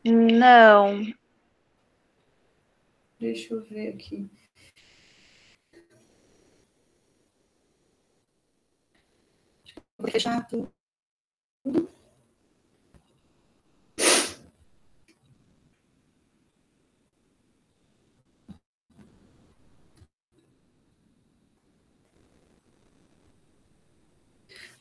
Não. 0.05 1.07
Deixa 3.19 3.55
eu 3.55 3.63
ver 3.63 3.95
aqui. 3.95 4.29
Vou 9.97 10.11
fechar 10.11 10.47
tudo. 10.49 10.71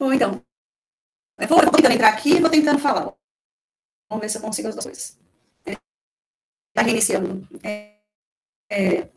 Bom, 0.02 0.12
então. 0.12 0.44
Eu 1.38 1.48
vou, 1.48 1.60
eu 1.60 1.66
vou 1.66 1.74
tentando 1.74 1.94
entrar 1.94 2.10
aqui 2.10 2.32
e 2.32 2.40
vou 2.40 2.50
tentando 2.50 2.80
falar. 2.80 3.14
Vamos 4.10 4.24
ver 4.24 4.30
se 4.30 4.38
eu 4.40 4.42
consigo 4.42 4.68
as 4.68 4.74
duas 4.74 4.86
coisas. 4.86 5.20
Está 5.64 6.82
reiniciando. 6.82 7.48
É, 7.64 8.00
é... 8.72 9.10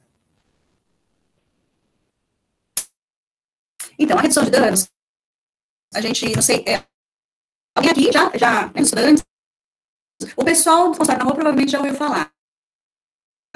Então, 3.99 4.19
a 4.19 4.21
redução 4.21 4.45
de 4.45 4.51
danos, 4.51 4.87
a 5.95 6.03
gente, 6.03 6.35
não 6.35 6.43
sei, 6.43 6.63
é, 6.67 6.85
alguém 7.75 7.93
aqui 7.93 8.13
já, 8.13 8.37
já 8.37 8.71
é 8.75 8.81
estudantes, 8.83 9.25
o 10.37 10.45
pessoal 10.45 10.91
do 10.91 10.99
consultório 10.99 11.21
na 11.21 11.25
rua 11.25 11.35
provavelmente 11.35 11.73
já 11.73 11.79
ouviu 11.79 11.95
falar, 11.95 12.31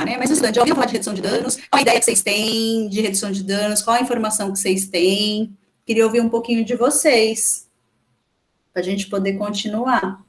né? 0.01 0.17
Mas 0.17 0.31
estudante, 0.31 0.55
já 0.55 0.63
ouviu 0.63 0.77
falar 0.77 0.87
de 0.87 0.93
redução 0.93 1.13
de 1.13 1.21
danos? 1.21 1.57
Qual 1.57 1.79
a 1.79 1.83
ideia 1.83 1.99
que 1.99 2.05
vocês 2.05 2.23
têm 2.23 2.89
de 2.89 3.01
redução 3.03 3.33
de 3.33 3.43
danos? 3.43 3.83
Qual 3.83 3.97
a 3.97 4.01
informação 4.01 4.53
que 4.53 4.59
vocês 4.61 4.87
têm? 4.87 5.59
Queria 5.89 6.05
ouvir 6.05 6.21
um 6.21 6.29
pouquinho 6.29 6.63
de 6.67 6.77
vocês, 6.77 7.67
para 8.75 8.83
a 8.83 8.85
gente 8.85 9.09
poder 9.09 9.39
continuar. 9.39 10.23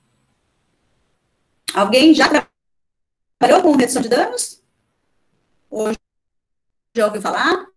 Alguém 1.73 2.13
já 2.13 2.29
trabalhou 2.29 3.61
com 3.61 3.75
redução 3.75 4.01
de 4.01 4.07
danos? 4.07 4.63
Ou 5.69 5.91
já 6.95 7.07
ouviu 7.07 7.21
falar? 7.21 7.67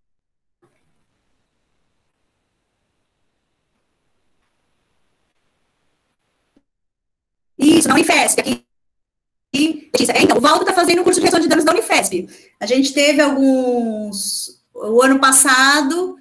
Isso, 7.59 7.89
não 7.89 7.99
IFESP, 7.99 8.41
aqui 8.43 8.65
então, 10.23 10.39
o 10.39 10.41
Valdo 10.41 10.61
está 10.61 10.73
fazendo 10.73 11.01
o 11.01 11.05
curso 11.05 11.19
de 11.19 11.27
redução 11.27 11.43
de 11.43 11.49
danos 11.49 11.65
da 11.65 11.73
Unifesp. 11.73 12.29
A 12.61 12.67
gente 12.67 12.95
teve 12.95 13.21
alguns. 13.21 14.63
O 14.73 15.03
ano 15.03 15.19
passado, 15.19 16.17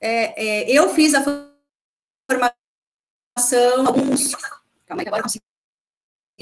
é, 0.00 0.70
é, 0.70 0.70
eu 0.70 0.88
fiz 0.90 1.14
a 1.14 1.22
formação, 2.30 3.86
alguns. 3.86 4.34
Calma 4.86 5.02
aí, 5.02 5.08
agora 5.08 5.20
eu 5.20 5.24
consigo 5.24 5.44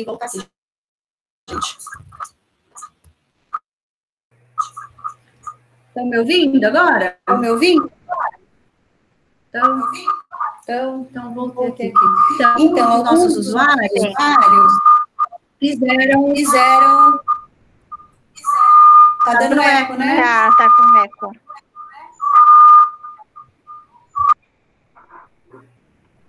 voltar 0.04 0.26
assim. 0.26 0.46
Gente. 1.48 1.78
Estão 5.88 6.06
me 6.06 6.18
ouvindo 6.18 6.64
agora? 6.64 7.16
Estão 7.18 7.38
me 7.38 7.50
ouvindo? 7.50 7.90
Então, 9.48 9.92
então, 10.62 11.08
então 11.10 11.50
voltei 11.52 11.88
aqui. 11.88 12.04
Então, 12.34 12.58
então 12.58 12.98
os 12.98 13.04
nossos 13.04 13.36
usuários, 13.36 13.90
usuários 13.94 14.72
fizeram, 15.58 16.34
fizeram. 16.34 17.20
Tá 19.24 19.34
dando 19.40 19.60
eco, 19.60 19.94
né? 19.94 20.20
Tá, 20.20 20.50
tá 20.56 20.68
com 20.76 20.98
eco. 20.98 21.45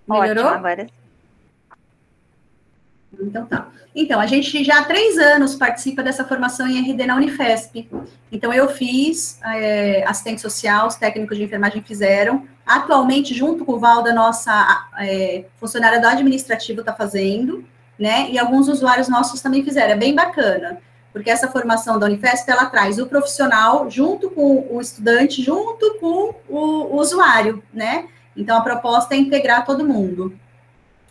Melhorou? 0.08 0.44
Ótimo, 0.44 0.58
agora 0.58 0.86
sim. 0.86 0.98
Então 3.20 3.46
tá. 3.46 3.68
Então, 3.94 4.20
a 4.20 4.26
gente 4.26 4.62
já 4.62 4.78
há 4.78 4.84
três 4.84 5.18
anos 5.18 5.56
participa 5.56 6.04
dessa 6.04 6.24
formação 6.24 6.68
em 6.68 6.78
RD 6.80 7.04
na 7.06 7.16
Unifesp. 7.16 7.88
Então, 8.30 8.52
eu 8.52 8.68
fiz, 8.68 9.40
é, 9.42 10.04
assistente 10.06 10.40
social, 10.40 10.86
os 10.86 10.94
técnicos 10.94 11.36
de 11.36 11.42
enfermagem 11.42 11.82
fizeram. 11.82 12.46
Atualmente, 12.64 13.34
junto 13.34 13.64
com 13.64 13.72
o 13.72 13.78
Valda, 13.80 14.12
nossa 14.12 14.88
é, 15.00 15.46
funcionária 15.56 16.00
do 16.00 16.06
administrativo 16.06 16.80
está 16.80 16.92
fazendo, 16.92 17.64
né? 17.98 18.30
E 18.30 18.38
alguns 18.38 18.68
usuários 18.68 19.08
nossos 19.08 19.40
também 19.40 19.64
fizeram. 19.64 19.94
É 19.94 19.96
bem 19.96 20.14
bacana, 20.14 20.78
porque 21.12 21.30
essa 21.30 21.48
formação 21.48 21.98
da 21.98 22.06
Unifesp, 22.06 22.48
ela 22.48 22.66
traz 22.66 22.98
o 22.98 23.06
profissional 23.06 23.90
junto 23.90 24.30
com 24.30 24.68
o 24.70 24.80
estudante, 24.80 25.42
junto 25.42 25.98
com 25.98 26.36
o, 26.48 26.94
o 26.94 26.96
usuário, 27.00 27.62
né? 27.72 28.06
Então, 28.38 28.56
a 28.56 28.62
proposta 28.62 29.16
é 29.16 29.18
integrar 29.18 29.66
todo 29.66 29.84
mundo. 29.84 30.38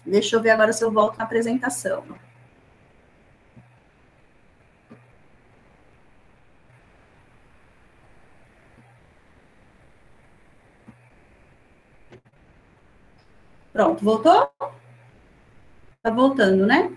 Deixa 0.05 0.37
eu 0.37 0.41
ver 0.41 0.51
agora 0.51 0.71
se 0.71 0.81
eu 0.81 0.89
volto 0.89 1.17
na 1.17 1.25
apresentação. 1.25 2.05
Pronto, 13.73 14.03
voltou? 14.03 14.49
Tá 16.01 16.09
voltando, 16.09 16.65
né? 16.65 16.89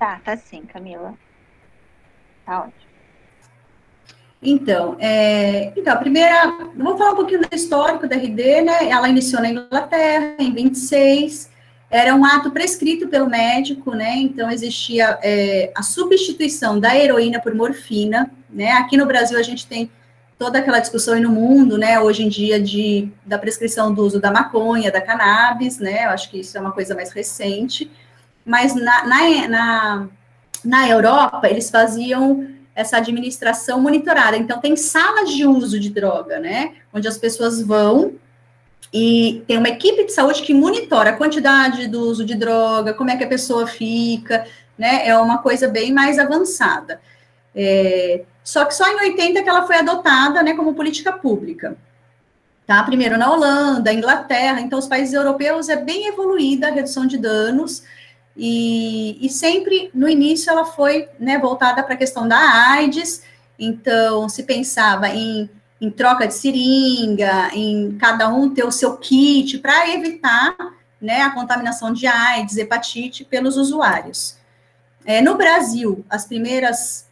Tá, 0.00 0.18
tá 0.18 0.36
sim, 0.36 0.66
Camila. 0.66 1.14
Tá 2.44 2.62
ótimo. 2.62 2.85
Então, 4.48 4.96
é, 5.00 5.72
então, 5.76 5.92
a 5.92 5.96
primeira, 5.96 6.56
vou 6.76 6.96
falar 6.96 7.14
um 7.14 7.16
pouquinho 7.16 7.40
do 7.40 7.48
histórico 7.52 8.06
da 8.06 8.14
RD, 8.14 8.62
né? 8.62 8.88
Ela 8.88 9.08
iniciou 9.08 9.42
na 9.42 9.50
Inglaterra, 9.50 10.36
em 10.38 10.52
26, 10.52 11.50
era 11.90 12.14
um 12.14 12.24
ato 12.24 12.52
prescrito 12.52 13.08
pelo 13.08 13.28
médico, 13.28 13.90
né? 13.90 14.14
Então, 14.18 14.48
existia 14.48 15.18
é, 15.20 15.72
a 15.74 15.82
substituição 15.82 16.78
da 16.78 16.96
heroína 16.96 17.40
por 17.40 17.52
morfina, 17.56 18.30
né? 18.48 18.70
Aqui 18.74 18.96
no 18.96 19.04
Brasil, 19.04 19.36
a 19.36 19.42
gente 19.42 19.66
tem 19.66 19.90
toda 20.38 20.60
aquela 20.60 20.78
discussão 20.78 21.16
e 21.16 21.20
no 21.20 21.30
mundo, 21.30 21.76
né, 21.76 21.98
hoje 21.98 22.22
em 22.22 22.28
dia, 22.28 22.60
de, 22.60 23.08
da 23.24 23.38
prescrição 23.38 23.92
do 23.92 24.04
uso 24.04 24.20
da 24.20 24.30
maconha, 24.30 24.92
da 24.92 25.00
cannabis, 25.00 25.78
né, 25.78 26.04
eu 26.04 26.10
acho 26.10 26.30
que 26.30 26.40
isso 26.40 26.58
é 26.58 26.60
uma 26.60 26.72
coisa 26.72 26.94
mais 26.94 27.10
recente, 27.10 27.90
mas 28.44 28.74
na, 28.74 29.06
na, 29.06 29.48
na, 29.48 30.08
na 30.62 30.88
Europa, 30.90 31.48
eles 31.48 31.70
faziam 31.70 32.46
essa 32.76 32.98
administração 32.98 33.80
monitorada, 33.80 34.36
então 34.36 34.60
tem 34.60 34.76
salas 34.76 35.32
de 35.32 35.46
uso 35.46 35.80
de 35.80 35.88
droga, 35.88 36.38
né, 36.38 36.74
onde 36.92 37.08
as 37.08 37.16
pessoas 37.16 37.60
vão 37.60 38.12
e 38.92 39.42
tem 39.48 39.56
uma 39.58 39.68
equipe 39.68 40.04
de 40.04 40.12
saúde 40.12 40.42
que 40.42 40.54
monitora 40.54 41.10
a 41.10 41.16
quantidade 41.16 41.88
do 41.88 42.00
uso 42.02 42.24
de 42.24 42.34
droga, 42.34 42.94
como 42.94 43.10
é 43.10 43.16
que 43.16 43.24
a 43.24 43.28
pessoa 43.28 43.66
fica, 43.66 44.46
né, 44.78 45.08
é 45.08 45.16
uma 45.16 45.38
coisa 45.38 45.66
bem 45.66 45.92
mais 45.92 46.18
avançada. 46.18 47.00
É, 47.54 48.22
só 48.44 48.64
que 48.66 48.74
só 48.74 48.86
em 48.86 49.10
80 49.10 49.42
que 49.42 49.48
ela 49.48 49.66
foi 49.66 49.76
adotada, 49.76 50.42
né, 50.42 50.54
como 50.54 50.74
política 50.74 51.12
pública. 51.12 51.76
Tá? 52.66 52.82
Primeiro 52.82 53.16
na 53.16 53.32
Holanda, 53.32 53.92
Inglaterra, 53.92 54.60
então 54.60 54.78
os 54.78 54.86
países 54.86 55.14
europeus 55.14 55.68
é 55.68 55.76
bem 55.76 56.08
evoluída 56.08 56.68
a 56.68 56.72
redução 56.72 57.06
de 57.06 57.16
danos, 57.16 57.82
e, 58.36 59.18
e 59.24 59.30
sempre 59.30 59.90
no 59.94 60.08
início 60.08 60.50
ela 60.50 60.64
foi 60.64 61.08
né, 61.18 61.38
voltada 61.38 61.82
para 61.82 61.94
a 61.94 61.96
questão 61.96 62.28
da 62.28 62.36
AIDS, 62.36 63.22
então 63.58 64.28
se 64.28 64.42
pensava 64.42 65.08
em, 65.08 65.48
em 65.80 65.90
troca 65.90 66.26
de 66.26 66.34
seringa, 66.34 67.50
em 67.54 67.96
cada 67.98 68.28
um 68.28 68.52
ter 68.52 68.64
o 68.64 68.72
seu 68.72 68.96
kit 68.98 69.58
para 69.58 69.90
evitar 69.94 70.54
né, 71.00 71.22
a 71.22 71.30
contaminação 71.30 71.92
de 71.92 72.06
AIDS, 72.06 72.56
hepatite 72.56 73.24
pelos 73.24 73.56
usuários. 73.56 74.36
É, 75.04 75.20
no 75.22 75.36
Brasil, 75.36 76.04
as 76.10 76.26
primeiras 76.26 77.06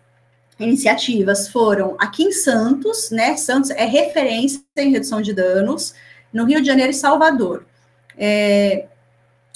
iniciativas 0.58 1.48
foram 1.48 1.96
aqui 1.98 2.24
em 2.24 2.32
Santos, 2.32 3.10
né? 3.10 3.36
Santos 3.36 3.70
é 3.70 3.84
referência 3.84 4.62
em 4.76 4.90
redução 4.90 5.20
de 5.20 5.32
danos, 5.32 5.94
no 6.32 6.44
Rio 6.44 6.60
de 6.60 6.66
Janeiro 6.66 6.90
e 6.90 6.94
Salvador. 6.94 7.64
É, 8.16 8.86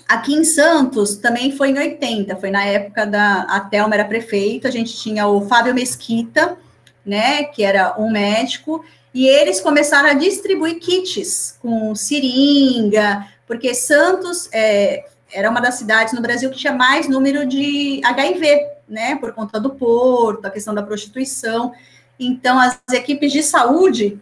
aqui 0.09 0.35
em 0.35 0.43
Santos 0.43 1.17
também 1.17 1.55
foi 1.55 1.71
em 1.71 1.79
80, 1.79 2.35
foi 2.37 2.51
na 2.51 2.65
época 2.65 3.07
da 3.07 3.43
a 3.43 3.61
Thelma 3.61 3.95
era 3.95 4.05
prefeita, 4.07 4.69
a 4.69 4.71
gente 4.71 4.97
tinha 4.97 5.29
o 5.29 5.47
Fábio 5.47 5.75
Mesquita, 5.75 6.57
né? 7.05 7.45
Que 7.45 7.63
era 7.63 7.95
um 7.99 8.11
médico, 8.11 8.85
e 9.13 9.27
eles 9.27 9.61
começaram 9.61 10.09
a 10.09 10.15
distribuir 10.15 10.79
kits 10.79 11.59
com 11.61 11.95
seringa, 11.95 13.27
porque 13.47 13.75
Santos 13.75 14.49
é, 14.53 15.05
era 15.33 15.51
uma 15.51 15.61
das 15.61 15.75
cidades 15.75 16.13
no 16.13 16.21
Brasil 16.21 16.51
que 16.51 16.59
tinha 16.59 16.73
mais 16.73 17.09
número 17.09 17.47
de 17.47 18.01
HIV, 18.05 18.67
né, 18.89 19.17
por 19.17 19.33
conta 19.33 19.59
do 19.59 19.71
porto, 19.71 20.47
a 20.47 20.51
questão 20.51 20.75
da 20.75 20.83
prostituição. 20.83 21.73
Então, 22.19 22.59
as 22.59 22.79
equipes 22.93 23.33
de 23.33 23.43
saúde, 23.43 24.21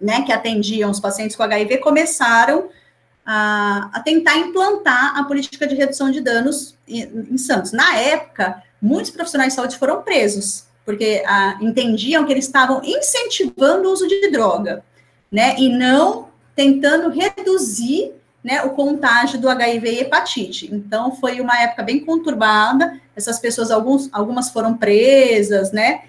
né, 0.00 0.22
que 0.22 0.32
atendiam 0.32 0.90
os 0.90 1.00
pacientes 1.00 1.36
com 1.36 1.42
HIV, 1.42 1.78
começaram 1.78 2.68
a, 3.32 3.88
a 3.92 4.00
tentar 4.00 4.36
implantar 4.38 5.16
a 5.16 5.22
política 5.22 5.64
de 5.64 5.76
redução 5.76 6.10
de 6.10 6.20
danos 6.20 6.76
em, 6.88 7.28
em 7.30 7.38
Santos. 7.38 7.70
Na 7.70 7.96
época, 7.96 8.60
muitos 8.82 9.12
profissionais 9.12 9.52
de 9.52 9.56
saúde 9.56 9.78
foram 9.78 10.02
presos, 10.02 10.64
porque 10.84 11.22
entendiam 11.60 12.26
que 12.26 12.32
eles 12.32 12.46
estavam 12.46 12.82
incentivando 12.82 13.88
o 13.88 13.92
uso 13.92 14.08
de 14.08 14.32
droga, 14.32 14.82
né, 15.30 15.54
e 15.60 15.68
não 15.68 16.28
tentando 16.56 17.08
reduzir 17.08 18.14
né, 18.42 18.64
o 18.64 18.70
contágio 18.70 19.38
do 19.38 19.48
HIV 19.48 19.88
e 19.88 20.00
hepatite. 20.00 20.74
Então, 20.74 21.14
foi 21.14 21.40
uma 21.40 21.56
época 21.56 21.84
bem 21.84 22.00
conturbada, 22.00 23.00
essas 23.14 23.38
pessoas, 23.38 23.70
alguns, 23.70 24.08
algumas 24.10 24.50
foram 24.50 24.76
presas, 24.76 25.70
né, 25.70 26.02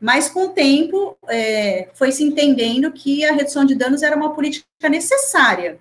mas 0.00 0.28
com 0.28 0.44
o 0.44 0.50
tempo 0.50 1.16
é, 1.28 1.88
foi 1.94 2.12
se 2.12 2.22
entendendo 2.22 2.92
que 2.92 3.24
a 3.24 3.32
redução 3.32 3.64
de 3.64 3.74
danos 3.74 4.04
era 4.04 4.14
uma 4.14 4.32
política 4.32 4.88
necessária, 4.88 5.80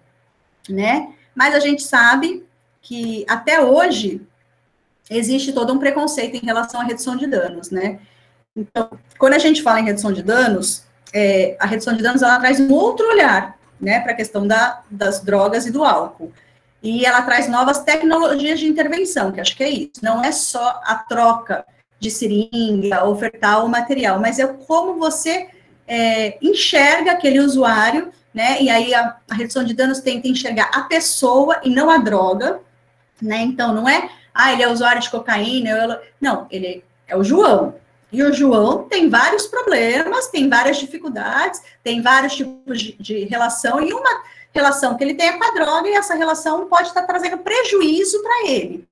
né, 0.73 1.13
mas 1.35 1.53
a 1.55 1.59
gente 1.59 1.83
sabe 1.83 2.45
que 2.81 3.25
até 3.27 3.61
hoje 3.61 4.21
existe 5.09 5.53
todo 5.53 5.73
um 5.73 5.79
preconceito 5.79 6.35
em 6.35 6.45
relação 6.45 6.81
à 6.81 6.83
redução 6.83 7.15
de 7.15 7.27
danos, 7.27 7.69
né, 7.69 7.99
então, 8.57 8.89
quando 9.19 9.33
a 9.33 9.39
gente 9.39 9.61
fala 9.61 9.79
em 9.79 9.85
redução 9.85 10.11
de 10.11 10.23
danos, 10.23 10.83
é, 11.13 11.55
a 11.59 11.67
redução 11.67 11.95
de 11.95 12.01
danos, 12.01 12.23
ela 12.23 12.39
traz 12.39 12.59
um 12.59 12.73
outro 12.73 13.07
olhar, 13.07 13.55
né, 13.79 13.99
para 13.99 14.13
a 14.13 14.15
questão 14.15 14.47
da, 14.47 14.81
das 14.89 15.21
drogas 15.21 15.67
e 15.67 15.71
do 15.71 15.83
álcool. 15.83 16.33
E 16.81 17.05
ela 17.05 17.21
traz 17.21 17.47
novas 17.47 17.83
tecnologias 17.83 18.59
de 18.59 18.67
intervenção, 18.67 19.31
que 19.31 19.39
acho 19.39 19.55
que 19.55 19.63
é 19.63 19.69
isso. 19.69 19.93
Não 20.01 20.23
é 20.23 20.31
só 20.31 20.81
a 20.83 20.95
troca 20.95 21.63
de 21.99 22.09
seringa, 22.09 23.05
ofertar 23.05 23.63
o 23.63 23.69
material, 23.69 24.19
mas 24.19 24.39
é 24.39 24.47
como 24.47 24.95
você 24.95 25.49
é, 25.87 26.37
enxerga 26.41 27.11
aquele 27.11 27.39
usuário, 27.39 28.11
né? 28.37 28.61
E 28.61 28.69
aí 28.69 28.93
a, 28.93 29.17
a, 29.27 29.33
redução 29.33 29.63
de 29.63 29.73
danos 29.73 29.99
tenta 29.99 30.27
enxergar 30.27 30.69
a 30.71 30.83
pessoa 30.83 31.59
e 31.63 31.71
não 31.71 31.89
a 31.89 31.97
droga, 31.97 32.59
né? 33.19 33.39
Então 33.41 33.73
não 33.73 33.89
é, 33.89 34.11
ah, 34.31 34.53
ele 34.53 34.61
é 34.61 34.71
usuário 34.71 35.01
de 35.01 35.09
cocaína, 35.09 35.71
eu, 35.71 35.99
não, 36.21 36.45
ele 36.51 36.83
é 37.07 37.17
o 37.17 37.23
João, 37.23 37.73
e 38.11 38.21
o 38.21 38.31
João 38.31 38.83
tem 38.83 39.09
vários 39.09 39.47
problemas, 39.47 40.27
tem 40.27 40.47
várias 40.47 40.77
dificuldades, 40.77 41.63
tem 41.83 41.99
vários 41.99 42.35
tipos 42.35 42.79
de, 42.79 42.95
de, 42.99 43.25
relação, 43.25 43.81
e 43.81 43.91
uma 43.91 44.21
relação 44.53 44.95
que 44.95 45.03
ele 45.03 45.15
tem 45.15 45.29
é 45.29 45.33
com 45.33 45.43
a 45.43 45.51
droga, 45.51 45.89
e 45.89 45.93
essa 45.93 46.13
relação 46.13 46.67
pode 46.67 46.89
estar 46.89 47.07
trazendo 47.07 47.39
prejuízo 47.39 48.21
para 48.21 48.51
ele. 48.51 48.87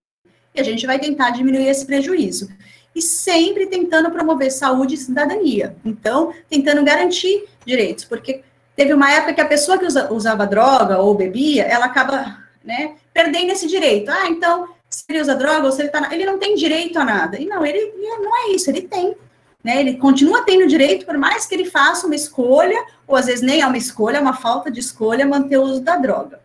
E 0.56 0.60
a 0.60 0.64
gente 0.64 0.88
vai 0.88 0.98
tentar 0.98 1.30
diminuir 1.30 1.68
esse 1.68 1.86
prejuízo. 1.86 2.50
E 2.96 3.02
sempre 3.02 3.68
tentando 3.68 4.10
promover 4.10 4.52
saúde 4.52 4.96
e 4.96 4.98
cidadania. 4.98 5.76
Então, 5.84 6.34
tentando 6.50 6.84
garantir 6.84 7.46
direitos, 7.64 8.06
porque 8.06 8.42
teve 8.76 8.94
uma 8.94 9.12
época 9.12 9.34
que 9.34 9.42
a 9.42 9.48
pessoa 9.48 9.78
que 9.78 9.86
usa, 9.86 10.12
usava 10.12 10.46
droga 10.46 11.00
ou 11.00 11.16
bebia, 11.16 11.64
ela 11.64 11.86
acaba 11.86 12.38
né, 12.64 12.96
perdendo 13.14 13.52
esse 13.52 13.68
direito. 13.68 14.10
Ah, 14.10 14.28
então, 14.28 14.68
se 14.90 15.04
ele 15.10 15.22
usa 15.22 15.36
droga 15.36 15.66
ou 15.66 15.72
se 15.72 15.82
ele 15.82 15.90
tá, 15.90 16.10
ele 16.12 16.26
não 16.26 16.38
tem 16.38 16.56
direito 16.56 16.98
a 16.98 17.06
nada. 17.06 17.40
E 17.40 17.46
não, 17.46 17.66
ele 17.66 17.94
não 18.22 18.36
é 18.46 18.52
isso, 18.52 18.70
ele 18.70 18.82
tem. 18.82 19.16
Né, 19.64 19.80
ele 19.80 19.98
continua 19.98 20.44
tendo 20.44 20.68
direito, 20.68 21.06
por 21.06 21.18
mais 21.18 21.46
que 21.46 21.56
ele 21.56 21.66
faça 21.66 22.06
uma 22.06 22.16
escolha, 22.16 22.86
ou 23.08 23.16
às 23.16 23.26
vezes 23.26 23.42
nem 23.42 23.62
é 23.62 23.68
uma 23.68 23.78
escolha, 23.78 24.18
é 24.18 24.22
uma 24.22 24.34
falta 24.34 24.70
de 24.70 24.80
escolha, 24.80 25.26
manter 25.26 25.58
o 25.58 25.64
uso 25.64 25.82
da 25.82 25.96
droga. 25.96 26.40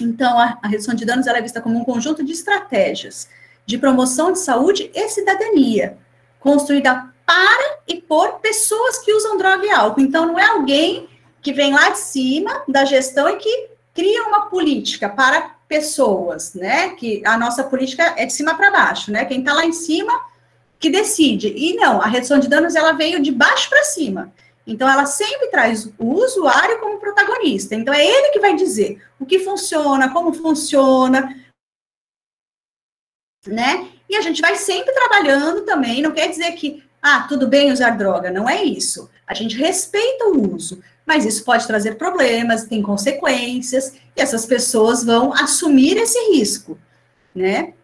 Então, 0.00 0.38
a, 0.38 0.58
a 0.62 0.68
redução 0.68 0.94
de 0.94 1.04
danos 1.04 1.26
é 1.26 1.42
vista 1.42 1.60
como 1.60 1.78
um 1.78 1.84
conjunto 1.84 2.24
de 2.24 2.32
estratégias 2.32 3.28
de 3.66 3.78
promoção 3.78 4.32
de 4.32 4.38
saúde 4.38 4.90
e 4.94 5.08
cidadania, 5.08 5.96
construída 6.38 7.08
para 7.24 7.78
e 7.88 8.00
por 8.00 8.40
pessoas 8.40 8.98
que 8.98 9.12
usam 9.12 9.38
droga 9.38 9.64
e 9.64 9.70
álcool. 9.70 10.00
Então, 10.00 10.26
não 10.26 10.38
é 10.38 10.44
alguém 10.44 11.08
que 11.44 11.52
vem 11.52 11.74
lá 11.74 11.90
de 11.90 11.98
cima 11.98 12.64
da 12.66 12.86
gestão 12.86 13.28
e 13.28 13.36
que 13.36 13.68
cria 13.94 14.24
uma 14.24 14.46
política 14.46 15.10
para 15.10 15.54
pessoas, 15.68 16.54
né? 16.54 16.90
Que 16.96 17.22
a 17.24 17.36
nossa 17.38 17.62
política 17.62 18.14
é 18.16 18.24
de 18.24 18.32
cima 18.32 18.56
para 18.56 18.70
baixo, 18.70 19.12
né? 19.12 19.26
Quem 19.26 19.40
está 19.40 19.52
lá 19.52 19.64
em 19.64 19.72
cima 19.72 20.18
que 20.78 20.90
decide. 20.90 21.48
E 21.48 21.74
não, 21.74 22.00
a 22.00 22.06
redução 22.06 22.38
de 22.38 22.48
danos 22.48 22.74
ela 22.74 22.92
veio 22.92 23.20
de 23.20 23.30
baixo 23.30 23.68
para 23.68 23.84
cima. 23.84 24.32
Então, 24.66 24.88
ela 24.88 25.04
sempre 25.04 25.48
traz 25.48 25.86
o 25.98 26.14
usuário 26.14 26.80
como 26.80 26.98
protagonista. 26.98 27.74
Então, 27.74 27.92
é 27.92 28.04
ele 28.04 28.30
que 28.30 28.40
vai 28.40 28.56
dizer 28.56 29.02
o 29.20 29.26
que 29.26 29.38
funciona, 29.38 30.12
como 30.12 30.32
funciona, 30.32 31.34
né? 33.46 33.90
E 34.08 34.16
a 34.16 34.20
gente 34.20 34.40
vai 34.40 34.56
sempre 34.56 34.92
trabalhando 34.92 35.62
também, 35.62 36.00
não 36.00 36.12
quer 36.12 36.28
dizer 36.28 36.52
que, 36.52 36.82
ah, 37.06 37.26
tudo 37.28 37.46
bem 37.46 37.70
usar 37.70 37.90
droga, 37.90 38.30
não 38.30 38.48
é 38.48 38.64
isso. 38.64 39.10
A 39.26 39.34
gente 39.34 39.58
respeita 39.58 40.24
o 40.24 40.54
uso, 40.54 40.80
mas 41.04 41.26
isso 41.26 41.44
pode 41.44 41.66
trazer 41.66 41.96
problemas, 41.96 42.64
tem 42.64 42.80
consequências, 42.80 43.92
e 44.16 44.22
essas 44.22 44.46
pessoas 44.46 45.04
vão 45.04 45.30
assumir 45.34 45.98
esse 45.98 46.18
risco, 46.32 46.78
né? 47.34 47.74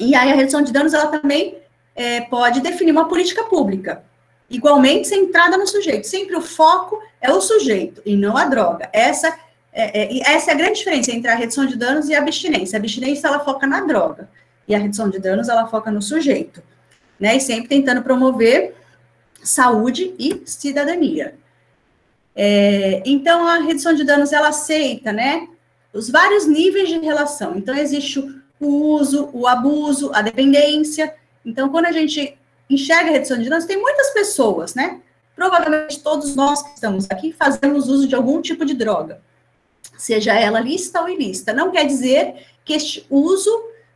E 0.00 0.14
aí 0.14 0.32
a 0.32 0.34
redução 0.34 0.62
de 0.62 0.72
danos, 0.72 0.94
ela 0.94 1.08
também 1.08 1.58
é, 1.94 2.22
pode 2.22 2.62
definir 2.62 2.92
uma 2.92 3.06
política 3.06 3.44
pública, 3.44 4.02
igualmente 4.48 5.08
centrada 5.08 5.58
no 5.58 5.66
sujeito. 5.66 6.06
Sempre 6.06 6.34
o 6.34 6.40
foco 6.40 6.98
é 7.20 7.30
o 7.30 7.42
sujeito 7.42 8.00
e 8.06 8.16
não 8.16 8.34
a 8.34 8.46
droga. 8.46 8.88
Essa 8.94 9.28
é, 9.74 10.04
é, 10.04 10.32
essa 10.32 10.52
é 10.52 10.54
a 10.54 10.56
grande 10.56 10.78
diferença 10.78 11.12
entre 11.12 11.30
a 11.30 11.34
redução 11.34 11.66
de 11.66 11.76
danos 11.76 12.08
e 12.08 12.14
a 12.14 12.18
abstinência. 12.18 12.78
A 12.78 12.80
abstinência, 12.80 13.28
ela 13.28 13.40
foca 13.40 13.66
na 13.66 13.82
droga, 13.82 14.26
e 14.66 14.74
a 14.74 14.78
redução 14.78 15.10
de 15.10 15.18
danos, 15.18 15.50
ela 15.50 15.66
foca 15.66 15.90
no 15.90 16.00
sujeito, 16.00 16.62
né? 17.18 17.36
E 17.36 17.40
sempre 17.40 17.68
tentando 17.68 18.02
promover 18.02 18.74
saúde 19.42 20.14
e 20.18 20.42
cidadania. 20.46 21.36
É, 22.34 23.02
então, 23.06 23.46
a 23.46 23.58
redução 23.58 23.94
de 23.94 24.02
danos, 24.02 24.32
ela 24.32 24.48
aceita, 24.48 25.12
né, 25.12 25.46
os 25.92 26.10
vários 26.10 26.46
níveis 26.46 26.88
de 26.88 26.98
relação. 26.98 27.56
Então, 27.56 27.74
existe 27.74 28.18
o 28.58 28.66
uso, 28.66 29.30
o 29.32 29.46
abuso, 29.46 30.10
a 30.12 30.22
dependência. 30.22 31.14
Então, 31.44 31.68
quando 31.68 31.86
a 31.86 31.92
gente 31.92 32.36
enxerga 32.68 33.10
a 33.10 33.12
redução 33.12 33.38
de 33.38 33.48
danos, 33.48 33.66
tem 33.66 33.80
muitas 33.80 34.10
pessoas, 34.10 34.74
né, 34.74 35.00
provavelmente 35.36 36.00
todos 36.00 36.34
nós 36.34 36.62
que 36.62 36.74
estamos 36.74 37.06
aqui 37.10 37.32
fazemos 37.32 37.88
uso 37.88 38.08
de 38.08 38.14
algum 38.14 38.40
tipo 38.40 38.64
de 38.64 38.74
droga, 38.74 39.20
seja 39.96 40.32
ela 40.32 40.60
lista 40.60 41.00
ou 41.00 41.08
ilícita. 41.08 41.52
Não 41.52 41.70
quer 41.70 41.86
dizer 41.86 42.46
que 42.64 42.72
este 42.72 43.06
uso 43.10 43.50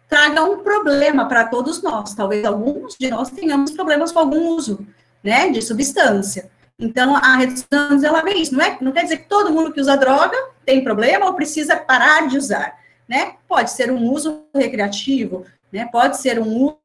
traga 0.08 0.42
um 0.44 0.58
problema 0.62 1.28
para 1.28 1.44
todos 1.46 1.82
nós. 1.82 2.14
Talvez 2.14 2.44
alguns 2.44 2.96
de 2.98 3.08
nós 3.10 3.30
tenhamos 3.30 3.70
problemas 3.70 4.10
com 4.10 4.20
algum 4.20 4.48
uso, 4.48 4.86
né, 5.22 5.50
de 5.50 5.60
substância. 5.60 6.50
Então, 6.78 7.16
a 7.16 7.36
redução, 7.36 8.02
ela 8.04 8.22
vê 8.22 8.34
isso. 8.34 8.54
Não, 8.54 8.64
é, 8.64 8.78
não 8.80 8.92
quer 8.92 9.02
dizer 9.02 9.18
que 9.18 9.28
todo 9.28 9.52
mundo 9.52 9.72
que 9.72 9.80
usa 9.80 9.96
droga 9.96 10.36
tem 10.64 10.82
problema 10.82 11.26
ou 11.26 11.34
precisa 11.34 11.76
parar 11.76 12.28
de 12.28 12.38
usar, 12.38 12.78
né? 13.08 13.34
Pode 13.48 13.72
ser 13.72 13.90
um 13.90 14.10
uso 14.10 14.44
recreativo, 14.54 15.44
né? 15.72 15.88
Pode 15.90 16.18
ser 16.18 16.38
um 16.38 16.66
uso 16.66 16.78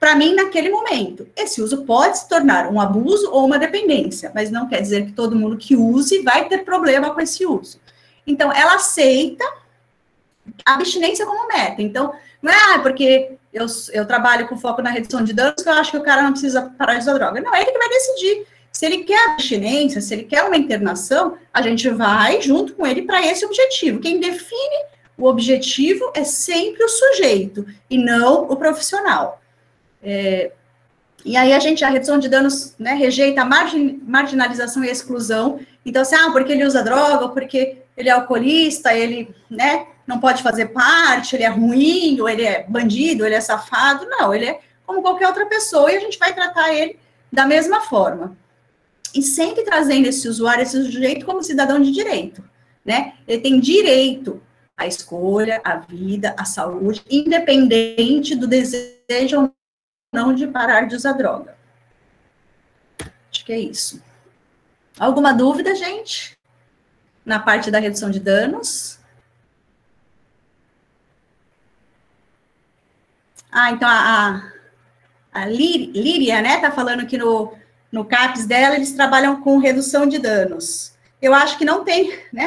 para 0.00 0.16
mim 0.16 0.34
naquele 0.34 0.70
momento. 0.70 1.28
Esse 1.36 1.62
uso 1.62 1.84
pode 1.84 2.18
se 2.18 2.28
tornar 2.28 2.68
um 2.68 2.80
abuso 2.80 3.30
ou 3.30 3.46
uma 3.46 3.58
dependência, 3.58 4.32
mas 4.34 4.50
não 4.50 4.68
quer 4.68 4.80
dizer 4.80 5.06
que 5.06 5.12
todo 5.12 5.36
mundo 5.36 5.56
que 5.56 5.76
use 5.76 6.22
vai 6.22 6.48
ter 6.48 6.64
problema 6.64 7.14
com 7.14 7.20
esse 7.20 7.46
uso. 7.46 7.78
Então, 8.28 8.52
ela 8.52 8.74
aceita 8.74 9.44
a 10.64 10.74
abstinência 10.74 11.26
como 11.26 11.48
meta. 11.48 11.82
Então, 11.82 12.12
não 12.42 12.52
é 12.52 12.74
ah, 12.74 12.78
porque 12.80 13.32
eu, 13.52 13.66
eu 13.92 14.06
trabalho 14.06 14.46
com 14.46 14.56
foco 14.56 14.82
na 14.82 14.90
redução 14.90 15.24
de 15.24 15.32
danos 15.32 15.62
que 15.62 15.68
eu 15.68 15.72
acho 15.72 15.90
que 15.90 15.96
o 15.96 16.02
cara 16.02 16.22
não 16.22 16.32
precisa 16.32 16.72
parar 16.78 16.94
de 16.94 17.00
usar 17.00 17.14
droga. 17.14 17.40
Não, 17.40 17.54
é 17.54 17.62
ele 17.62 17.72
que 17.72 17.78
vai 17.78 17.88
decidir. 17.88 18.46
Se 18.70 18.86
ele 18.86 18.98
quer 18.98 19.30
abstinência, 19.30 20.00
se 20.00 20.14
ele 20.14 20.24
quer 20.24 20.44
uma 20.44 20.56
internação, 20.56 21.36
a 21.52 21.60
gente 21.62 21.88
vai 21.88 22.40
junto 22.40 22.74
com 22.74 22.86
ele 22.86 23.02
para 23.02 23.26
esse 23.26 23.44
objetivo. 23.44 23.98
Quem 23.98 24.20
define 24.20 24.84
o 25.16 25.26
objetivo 25.26 26.12
é 26.14 26.22
sempre 26.22 26.84
o 26.84 26.88
sujeito 26.88 27.66
e 27.90 27.98
não 27.98 28.42
o 28.42 28.56
profissional. 28.56 29.42
É, 30.00 30.52
e 31.24 31.36
aí 31.36 31.52
a 31.52 31.58
gente, 31.58 31.84
a 31.84 31.88
redução 31.88 32.18
de 32.18 32.28
danos, 32.28 32.74
né, 32.78 32.94
rejeita 32.94 33.42
a 33.42 33.44
margin, 33.44 34.00
marginalização 34.06 34.84
e 34.84 34.88
exclusão. 34.88 35.58
Então, 35.84 36.02
assim, 36.02 36.14
ah, 36.14 36.30
porque 36.30 36.52
ele 36.52 36.64
usa 36.64 36.84
droga, 36.84 37.28
porque 37.30 37.78
ele 37.98 38.08
é 38.08 38.12
alcoolista, 38.12 38.94
ele, 38.94 39.34
né, 39.50 39.88
não 40.06 40.20
pode 40.20 40.40
fazer 40.40 40.66
parte, 40.66 41.34
ele 41.34 41.42
é 41.42 41.48
ruim, 41.48 42.20
ou 42.20 42.28
ele 42.28 42.44
é 42.44 42.62
bandido, 42.62 43.26
ele 43.26 43.34
é 43.34 43.40
safado. 43.40 44.06
Não, 44.08 44.32
ele 44.32 44.46
é 44.46 44.60
como 44.86 45.02
qualquer 45.02 45.26
outra 45.26 45.46
pessoa 45.46 45.90
e 45.90 45.96
a 45.96 46.00
gente 46.00 46.16
vai 46.16 46.32
tratar 46.32 46.72
ele 46.72 46.96
da 47.30 47.44
mesma 47.44 47.80
forma. 47.80 48.36
E 49.12 49.20
sempre 49.20 49.64
trazendo 49.64 50.06
esse 50.06 50.28
usuário, 50.28 50.62
esse 50.62 50.80
sujeito 50.84 51.26
como 51.26 51.42
cidadão 51.42 51.80
de 51.80 51.90
direito, 51.90 52.42
né? 52.84 53.14
Ele 53.26 53.42
tem 53.42 53.58
direito 53.58 54.40
à 54.76 54.86
escolha, 54.86 55.60
à 55.64 55.76
vida, 55.76 56.36
à 56.38 56.44
saúde, 56.44 57.02
independente 57.10 58.36
do 58.36 58.46
desejo 58.46 59.40
ou 59.40 59.52
não 60.14 60.32
de 60.32 60.46
parar 60.46 60.86
de 60.86 60.94
usar 60.94 61.12
droga. 61.12 61.56
Acho 63.30 63.44
que 63.44 63.52
é 63.52 63.58
isso. 63.58 64.00
Alguma 64.98 65.32
dúvida, 65.32 65.74
gente? 65.74 66.37
Na 67.28 67.38
parte 67.38 67.70
da 67.70 67.78
redução 67.78 68.10
de 68.10 68.18
danos? 68.18 68.98
Ah, 73.52 73.70
então 73.70 73.86
a, 73.86 74.42
a, 75.34 75.42
a 75.42 75.44
Líria, 75.44 76.40
né, 76.40 76.58
tá 76.58 76.70
falando 76.70 77.06
que 77.06 77.18
no, 77.18 77.52
no 77.92 78.06
CAPS 78.06 78.46
dela 78.46 78.76
eles 78.76 78.92
trabalham 78.92 79.42
com 79.42 79.58
redução 79.58 80.06
de 80.06 80.18
danos. 80.18 80.94
Eu 81.20 81.34
acho 81.34 81.58
que 81.58 81.66
não 81.66 81.84
tem, 81.84 82.18
né, 82.32 82.46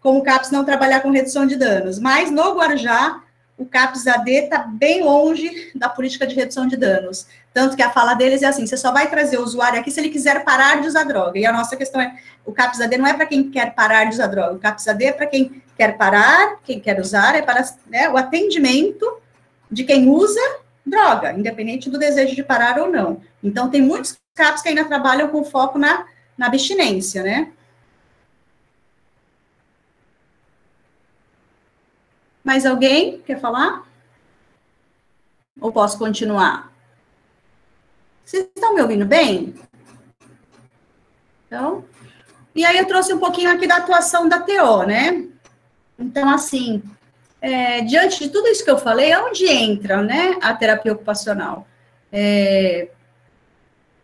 como 0.00 0.20
o 0.20 0.22
CAPS 0.22 0.50
não 0.50 0.64
trabalhar 0.64 1.00
com 1.00 1.10
redução 1.10 1.46
de 1.46 1.56
danos, 1.56 1.98
mas 1.98 2.30
no 2.30 2.54
Guarujá 2.54 3.22
o 3.58 3.66
CAPS 3.66 4.06
AD 4.06 4.30
está 4.30 4.60
bem 4.60 5.04
longe 5.04 5.70
da 5.74 5.90
política 5.90 6.26
de 6.26 6.34
redução 6.34 6.66
de 6.66 6.78
danos. 6.78 7.26
Tanto 7.54 7.76
que 7.76 7.82
a 7.82 7.90
fala 7.90 8.14
deles 8.14 8.42
é 8.42 8.46
assim: 8.46 8.66
você 8.66 8.76
só 8.76 8.90
vai 8.90 9.08
trazer 9.08 9.38
o 9.38 9.42
usuário 9.44 9.78
aqui 9.78 9.88
se 9.88 10.00
ele 10.00 10.10
quiser 10.10 10.44
parar 10.44 10.82
de 10.82 10.88
usar 10.88 11.04
droga. 11.04 11.38
E 11.38 11.46
a 11.46 11.52
nossa 11.52 11.76
questão 11.76 12.00
é: 12.00 12.18
o 12.44 12.52
CAPS 12.52 12.80
AD 12.80 12.98
não 12.98 13.06
é 13.06 13.14
para 13.14 13.26
quem 13.26 13.48
quer 13.48 13.72
parar 13.74 14.04
de 14.04 14.14
usar 14.14 14.26
droga, 14.26 14.54
o 14.54 14.58
CAPS 14.58 14.88
AD 14.88 15.04
é 15.04 15.12
para 15.12 15.26
quem 15.26 15.62
quer 15.78 15.96
parar, 15.96 16.58
quem 16.64 16.80
quer 16.80 17.00
usar, 17.00 17.36
é 17.36 17.42
para 17.42 17.64
né, 17.86 18.10
o 18.10 18.16
atendimento 18.16 19.06
de 19.70 19.84
quem 19.84 20.08
usa 20.08 20.40
droga, 20.84 21.32
independente 21.32 21.88
do 21.88 21.98
desejo 21.98 22.34
de 22.34 22.42
parar 22.42 22.78
ou 22.78 22.90
não. 22.90 23.20
Então, 23.42 23.70
tem 23.70 23.80
muitos 23.80 24.16
CAPs 24.34 24.60
que 24.60 24.68
ainda 24.68 24.84
trabalham 24.84 25.28
com 25.28 25.44
foco 25.44 25.78
na, 25.78 26.06
na 26.36 26.46
abstinência, 26.46 27.22
né? 27.22 27.52
Mais 32.42 32.66
alguém 32.66 33.22
quer 33.22 33.40
falar? 33.40 33.88
Ou 35.60 35.72
posso 35.72 35.96
continuar? 35.96 36.73
Vocês 38.24 38.48
estão 38.54 38.74
me 38.74 38.80
ouvindo 38.80 39.04
bem? 39.04 39.54
Então, 41.46 41.84
e 42.54 42.64
aí 42.64 42.78
eu 42.78 42.86
trouxe 42.86 43.12
um 43.12 43.18
pouquinho 43.18 43.50
aqui 43.50 43.66
da 43.66 43.76
atuação 43.76 44.28
da 44.28 44.40
TO, 44.40 44.84
né? 44.86 45.24
Então, 45.98 46.28
assim, 46.30 46.82
é, 47.40 47.82
diante 47.82 48.24
de 48.24 48.30
tudo 48.30 48.48
isso 48.48 48.64
que 48.64 48.70
eu 48.70 48.78
falei, 48.78 49.14
onde 49.16 49.46
entra 49.46 50.02
né, 50.02 50.36
a 50.40 50.54
terapia 50.54 50.92
ocupacional? 50.92 51.66
É, 52.10 52.88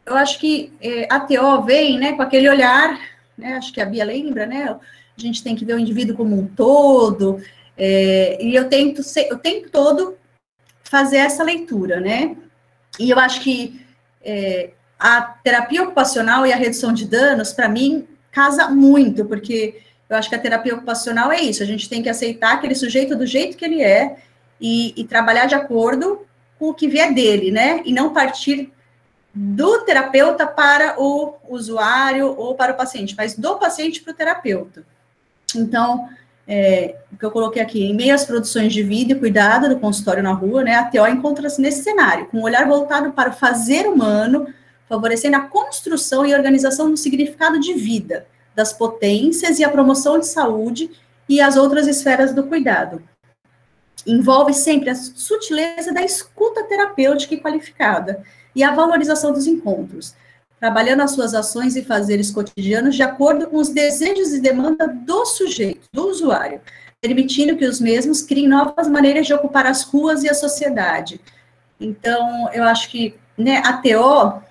eu 0.04 0.16
acho 0.16 0.38
que 0.38 0.72
é, 0.80 1.06
a 1.10 1.20
TO 1.20 1.62
vem 1.62 1.98
né, 1.98 2.12
com 2.12 2.22
aquele 2.22 2.48
olhar, 2.48 3.00
né, 3.38 3.54
acho 3.54 3.72
que 3.72 3.80
a 3.80 3.86
Bia 3.86 4.04
lembra, 4.04 4.44
né? 4.44 4.68
A 4.68 5.20
gente 5.20 5.42
tem 5.42 5.56
que 5.56 5.64
ver 5.64 5.74
o 5.74 5.78
indivíduo 5.78 6.16
como 6.16 6.38
um 6.38 6.46
todo, 6.46 7.42
é, 7.78 8.38
e 8.44 8.54
eu 8.54 8.68
tento 8.68 9.02
ser, 9.02 9.32
o 9.32 9.38
tempo 9.38 9.70
todo 9.70 10.18
fazer 10.82 11.18
essa 11.18 11.42
leitura, 11.42 12.00
né? 12.00 12.36
E 12.98 13.10
eu 13.10 13.18
acho 13.18 13.40
que 13.40 13.79
é, 14.22 14.70
a 14.98 15.22
terapia 15.22 15.82
ocupacional 15.82 16.46
e 16.46 16.52
a 16.52 16.56
redução 16.56 16.92
de 16.92 17.06
danos, 17.06 17.52
para 17.52 17.68
mim, 17.68 18.06
casa 18.30 18.68
muito, 18.68 19.24
porque 19.24 19.82
eu 20.08 20.16
acho 20.16 20.28
que 20.28 20.34
a 20.34 20.40
terapia 20.40 20.74
ocupacional 20.74 21.32
é 21.32 21.40
isso, 21.40 21.62
a 21.62 21.66
gente 21.66 21.88
tem 21.88 22.02
que 22.02 22.08
aceitar 22.08 22.54
aquele 22.54 22.74
sujeito 22.74 23.16
do 23.16 23.26
jeito 23.26 23.56
que 23.56 23.64
ele 23.64 23.82
é 23.82 24.16
e, 24.60 24.92
e 24.96 25.04
trabalhar 25.04 25.46
de 25.46 25.54
acordo 25.54 26.26
com 26.58 26.68
o 26.68 26.74
que 26.74 26.88
vier 26.88 27.14
dele, 27.14 27.50
né? 27.50 27.80
E 27.84 27.92
não 27.92 28.12
partir 28.12 28.70
do 29.32 29.84
terapeuta 29.84 30.46
para 30.46 31.00
o 31.00 31.34
usuário 31.48 32.34
ou 32.36 32.54
para 32.54 32.72
o 32.72 32.76
paciente, 32.76 33.14
mas 33.16 33.36
do 33.36 33.56
paciente 33.56 34.02
para 34.02 34.12
o 34.12 34.16
terapeuta. 34.16 34.84
Então, 35.56 36.08
é, 36.46 36.96
que 37.20 37.24
eu 37.24 37.30
coloquei 37.30 37.60
aqui, 37.60 37.84
em 37.84 37.94
meio 37.94 38.14
às 38.14 38.24
produções 38.24 38.72
de 38.72 38.82
vida 38.82 39.12
e 39.12 39.18
cuidado 39.18 39.68
do 39.68 39.78
consultório 39.78 40.22
na 40.22 40.32
rua, 40.32 40.64
né, 40.64 40.74
a 40.74 40.84
TO 40.84 41.06
encontra-se 41.06 41.60
nesse 41.60 41.84
cenário, 41.84 42.26
com 42.26 42.38
um 42.38 42.42
olhar 42.42 42.66
voltado 42.66 43.12
para 43.12 43.30
o 43.30 43.32
fazer 43.32 43.86
humano, 43.86 44.46
favorecendo 44.88 45.36
a 45.36 45.42
construção 45.42 46.26
e 46.26 46.34
organização 46.34 46.90
do 46.90 46.96
significado 46.96 47.60
de 47.60 47.74
vida, 47.74 48.26
das 48.54 48.72
potências 48.72 49.58
e 49.58 49.64
a 49.64 49.68
promoção 49.68 50.18
de 50.18 50.26
saúde 50.26 50.90
e 51.28 51.40
as 51.40 51.56
outras 51.56 51.86
esferas 51.86 52.34
do 52.34 52.44
cuidado. 52.44 53.02
Envolve 54.06 54.54
sempre 54.54 54.90
a 54.90 54.94
sutileza 54.94 55.92
da 55.92 56.02
escuta 56.02 56.64
terapêutica 56.64 57.34
e 57.34 57.40
qualificada 57.40 58.24
e 58.56 58.64
a 58.64 58.74
valorização 58.74 59.32
dos 59.32 59.46
encontros, 59.46 60.14
trabalhando 60.60 61.00
as 61.00 61.12
suas 61.12 61.32
ações 61.32 61.74
e 61.74 61.82
fazeres 61.82 62.30
cotidianos 62.30 62.94
de 62.94 63.02
acordo 63.02 63.46
com 63.46 63.56
os 63.56 63.70
desejos 63.70 64.34
e 64.34 64.40
demandas 64.40 64.90
do 65.06 65.24
sujeito, 65.24 65.88
do 65.90 66.06
usuário, 66.08 66.60
permitindo 67.00 67.56
que 67.56 67.64
os 67.64 67.80
mesmos 67.80 68.20
criem 68.20 68.46
novas 68.46 68.86
maneiras 68.86 69.26
de 69.26 69.32
ocupar 69.32 69.66
as 69.66 69.82
ruas 69.82 70.22
e 70.22 70.28
a 70.28 70.34
sociedade. 70.34 71.18
Então, 71.80 72.50
eu 72.52 72.62
acho 72.64 72.90
que 72.90 73.14
né, 73.38 73.62
a 73.64 73.72
TO 73.72 74.42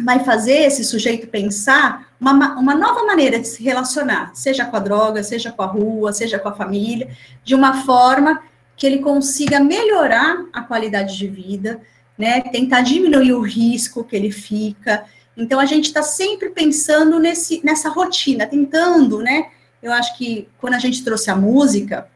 vai 0.00 0.24
fazer 0.24 0.64
esse 0.64 0.82
sujeito 0.84 1.28
pensar 1.28 2.08
uma, 2.20 2.58
uma 2.58 2.74
nova 2.74 3.04
maneira 3.04 3.38
de 3.38 3.46
se 3.46 3.62
relacionar, 3.62 4.32
seja 4.34 4.64
com 4.64 4.76
a 4.76 4.80
droga, 4.80 5.22
seja 5.22 5.52
com 5.52 5.62
a 5.62 5.66
rua, 5.66 6.12
seja 6.12 6.40
com 6.40 6.48
a 6.48 6.54
família, 6.54 7.10
de 7.44 7.54
uma 7.54 7.82
forma 7.84 8.42
que 8.76 8.86
ele 8.86 8.98
consiga 8.98 9.60
melhorar 9.60 10.44
a 10.52 10.62
qualidade 10.62 11.16
de 11.16 11.28
vida, 11.28 11.80
né, 12.18 12.40
tentar 12.40 12.80
diminuir 12.80 13.32
o 13.32 13.40
risco 13.40 14.02
que 14.02 14.16
ele 14.16 14.30
fica, 14.30 15.04
então, 15.36 15.58
a 15.58 15.64
gente 15.64 15.86
está 15.86 16.02
sempre 16.02 16.50
pensando 16.50 17.18
nesse, 17.18 17.64
nessa 17.64 17.88
rotina, 17.88 18.46
tentando, 18.46 19.18
né? 19.20 19.50
Eu 19.82 19.92
acho 19.92 20.16
que 20.16 20.48
quando 20.58 20.74
a 20.74 20.78
gente 20.78 21.02
trouxe 21.02 21.30
a 21.30 21.36
música, 21.36 22.08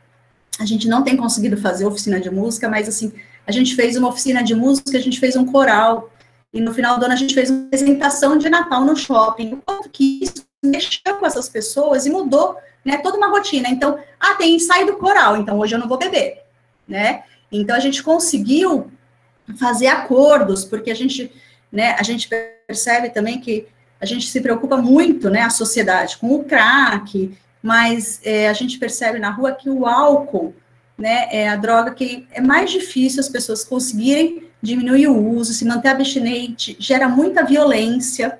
a 0.59 0.64
gente 0.64 0.89
não 0.89 1.03
tem 1.03 1.17
conseguido 1.17 1.57
fazer 1.57 1.87
oficina 1.87 2.21
de 2.21 2.31
música, 2.31 2.69
mas, 2.69 2.89
assim, 2.89 3.12
a 3.47 3.53
gente 3.53 3.75
fez 3.75 3.97
uma 3.97 4.09
oficina 4.09 4.43
de 4.43 4.55
música, 4.55 4.97
a 4.97 5.01
gente 5.01 5.19
fez 5.19 5.37
um 5.37 5.47
coral, 5.47 6.11
e 6.53 6.61
no 6.61 6.73
final 6.73 6.99
do 6.99 7.05
ano 7.05 7.14
a 7.14 7.19
gente 7.19 7.35
fez 7.35 7.51
uma 7.51 7.67
apresentação 7.67 8.39
de 8.39 8.49
Natal 8.49 8.85
no 8.85 8.97
shopping. 8.97 9.55
O 9.55 9.57
quanto 9.59 9.91
que 9.91 10.21
isso 10.23 10.47
mexeu 10.64 11.17
com 11.17 11.27
essas 11.27 11.49
pessoas 11.49 12.07
e 12.07 12.11
mudou, 12.11 12.57
né, 12.85 12.99
toda 12.99 13.17
uma 13.17 13.29
rotina. 13.29 13.69
Então, 13.69 13.99
ah, 14.19 14.35
tem 14.35 14.55
ensaio 14.55 14.87
do 14.87 14.97
coral, 14.97 15.37
então 15.37 15.59
hoje 15.59 15.75
eu 15.75 15.79
não 15.79 15.89
vou 15.89 15.99
beber, 15.99 16.43
né? 16.87 17.25
Então, 17.51 17.77
a 17.77 17.81
gente 17.81 18.03
conseguiu 18.03 18.91
fazer 19.59 19.87
acordos, 19.87 20.64
porque 20.64 20.91
a 20.91 20.95
gente, 20.95 21.31
né, 21.71 21.97
a 21.99 22.03
gente 22.03 22.29
percebe 22.67 23.11
também 23.11 23.41
que 23.41 23.67
a 24.01 24.07
gente 24.07 24.27
se 24.27 24.41
preocupa 24.41 24.77
muito, 24.77 25.31
né, 25.31 25.43
a 25.43 25.51
sociedade, 25.51 26.17
com 26.19 26.35
o 26.35 26.45
crack, 26.45 27.37
mas 27.62 28.21
é, 28.25 28.49
a 28.49 28.53
gente 28.53 28.79
percebe 28.79 29.19
na 29.19 29.31
rua 29.31 29.53
que 29.53 29.69
o 29.69 29.87
álcool, 29.87 30.55
né, 30.97 31.29
é 31.31 31.49
a 31.49 31.57
droga 31.57 31.93
que 31.93 32.27
é 32.33 32.41
mais 32.41 32.71
difícil 32.71 33.21
as 33.21 33.29
pessoas 33.29 33.64
conseguirem 33.64 34.45
diminuir 34.62 35.09
o 35.09 35.37
uso, 35.37 35.53
se 35.53 35.64
manter 35.64 35.89
abstinente, 35.89 36.77
gera 36.79 37.09
muita 37.09 37.45
violência, 37.45 38.39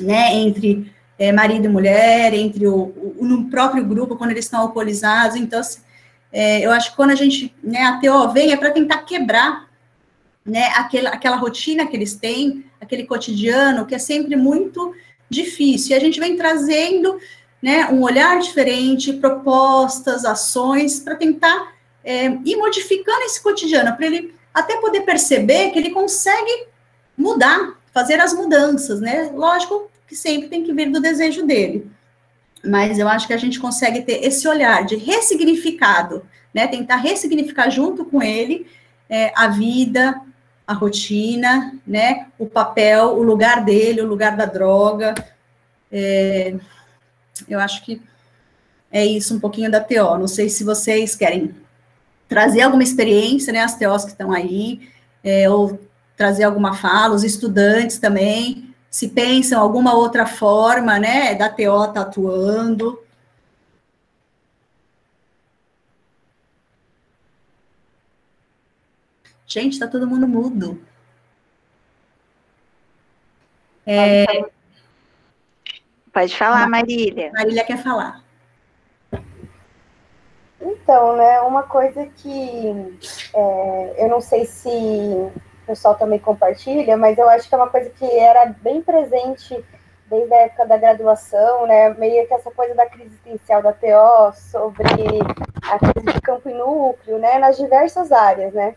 né, 0.00 0.34
entre 0.34 0.92
é, 1.18 1.32
marido 1.32 1.64
e 1.64 1.68
mulher, 1.68 2.34
entre 2.34 2.66
o, 2.66 3.14
o, 3.18 3.24
no 3.24 3.48
próprio 3.48 3.84
grupo, 3.84 4.16
quando 4.16 4.32
eles 4.32 4.44
estão 4.44 4.60
alcoolizados, 4.60 5.36
então, 5.36 5.60
assim, 5.60 5.80
é, 6.32 6.60
eu 6.60 6.70
acho 6.70 6.90
que 6.90 6.96
quando 6.96 7.10
a 7.10 7.14
gente, 7.14 7.54
né, 7.62 7.82
a 7.82 7.98
TO 7.98 8.32
vem 8.32 8.52
é 8.52 8.56
para 8.56 8.70
tentar 8.70 8.98
quebrar, 8.98 9.65
né, 10.46 10.66
aquela, 10.76 11.10
aquela 11.10 11.36
rotina 11.36 11.86
que 11.86 11.96
eles 11.96 12.14
têm, 12.14 12.64
aquele 12.80 13.04
cotidiano 13.04 13.84
que 13.84 13.94
é 13.94 13.98
sempre 13.98 14.36
muito 14.36 14.94
difícil. 15.28 15.92
E 15.92 15.98
a 15.98 16.00
gente 16.00 16.20
vem 16.20 16.36
trazendo 16.36 17.18
né, 17.60 17.86
um 17.86 18.02
olhar 18.02 18.38
diferente, 18.38 19.14
propostas, 19.14 20.24
ações, 20.24 21.00
para 21.00 21.16
tentar 21.16 21.74
é, 22.04 22.26
ir 22.44 22.56
modificando 22.56 23.22
esse 23.22 23.42
cotidiano, 23.42 23.96
para 23.96 24.06
ele 24.06 24.34
até 24.54 24.76
poder 24.76 25.00
perceber 25.00 25.70
que 25.70 25.78
ele 25.78 25.90
consegue 25.90 26.68
mudar, 27.18 27.74
fazer 27.92 28.20
as 28.20 28.32
mudanças, 28.32 29.00
né? 29.00 29.30
Lógico 29.34 29.90
que 30.06 30.14
sempre 30.14 30.48
tem 30.48 30.62
que 30.62 30.72
vir 30.72 30.90
do 30.90 31.00
desejo 31.00 31.44
dele. 31.44 31.90
Mas 32.64 32.98
eu 32.98 33.08
acho 33.08 33.26
que 33.26 33.32
a 33.32 33.38
gente 33.38 33.58
consegue 33.58 34.02
ter 34.02 34.24
esse 34.24 34.46
olhar 34.46 34.84
de 34.84 34.96
ressignificado, 34.96 36.24
né? 36.54 36.66
Tentar 36.68 36.96
ressignificar 36.96 37.68
junto 37.68 38.04
com 38.04 38.22
ele 38.22 38.66
é, 39.08 39.32
a 39.34 39.48
vida, 39.48 40.20
a 40.66 40.72
rotina, 40.72 41.78
né? 41.86 42.26
O 42.38 42.46
papel, 42.46 43.16
o 43.16 43.22
lugar 43.22 43.64
dele, 43.64 44.00
o 44.00 44.06
lugar 44.06 44.36
da 44.36 44.46
droga. 44.46 45.14
É, 45.92 46.56
eu 47.48 47.60
acho 47.60 47.84
que 47.84 48.02
é 48.90 49.04
isso 49.04 49.34
um 49.34 49.40
pouquinho 49.40 49.70
da 49.70 49.80
TO. 49.80 50.18
Não 50.18 50.26
sei 50.26 50.48
se 50.48 50.64
vocês 50.64 51.14
querem 51.14 51.54
trazer 52.28 52.62
alguma 52.62 52.82
experiência, 52.82 53.52
né? 53.52 53.60
As 53.60 53.78
TOs 53.78 54.04
que 54.04 54.10
estão 54.10 54.32
aí, 54.32 54.88
é, 55.22 55.48
ou 55.48 55.78
trazer 56.16 56.44
alguma 56.44 56.74
fala, 56.74 57.14
os 57.14 57.22
estudantes 57.22 57.98
também, 57.98 58.74
se 58.90 59.08
pensam 59.08 59.60
alguma 59.60 59.94
outra 59.94 60.26
forma, 60.26 60.98
né? 60.98 61.34
Da 61.34 61.48
TO 61.48 61.92
tá 61.92 62.00
atuando. 62.00 62.98
Gente, 69.46 69.74
está 69.74 69.86
todo 69.86 70.06
mundo 70.06 70.26
mudo. 70.26 70.80
É... 73.86 74.24
Pode 76.12 76.36
falar, 76.36 76.68
Marília. 76.68 77.30
Marília 77.32 77.64
quer 77.64 77.82
falar. 77.82 78.24
Então, 80.60 81.16
né, 81.16 81.40
uma 81.42 81.62
coisa 81.62 82.06
que 82.06 82.98
é, 83.34 84.04
eu 84.04 84.08
não 84.08 84.20
sei 84.20 84.46
se 84.46 84.68
o 84.68 85.32
pessoal 85.66 85.94
também 85.94 86.18
compartilha, 86.18 86.96
mas 86.96 87.18
eu 87.18 87.28
acho 87.28 87.48
que 87.48 87.54
é 87.54 87.58
uma 87.58 87.68
coisa 87.68 87.90
que 87.90 88.04
era 88.04 88.46
bem 88.46 88.80
presente 88.82 89.62
desde 90.08 90.32
a 90.32 90.38
época 90.38 90.66
da 90.66 90.76
graduação, 90.76 91.66
né, 91.66 91.90
meio 91.94 92.26
que 92.26 92.34
essa 92.34 92.50
coisa 92.50 92.74
da 92.74 92.86
crise 92.86 93.10
existencial 93.10 93.62
da 93.62 93.72
TO 93.72 94.32
sobre 94.34 94.88
a 95.62 95.78
crise 95.78 96.12
de 96.12 96.20
campo 96.20 96.48
e 96.48 96.54
núcleo, 96.54 97.18
né, 97.18 97.38
nas 97.38 97.56
diversas 97.56 98.10
áreas, 98.10 98.54
né, 98.54 98.74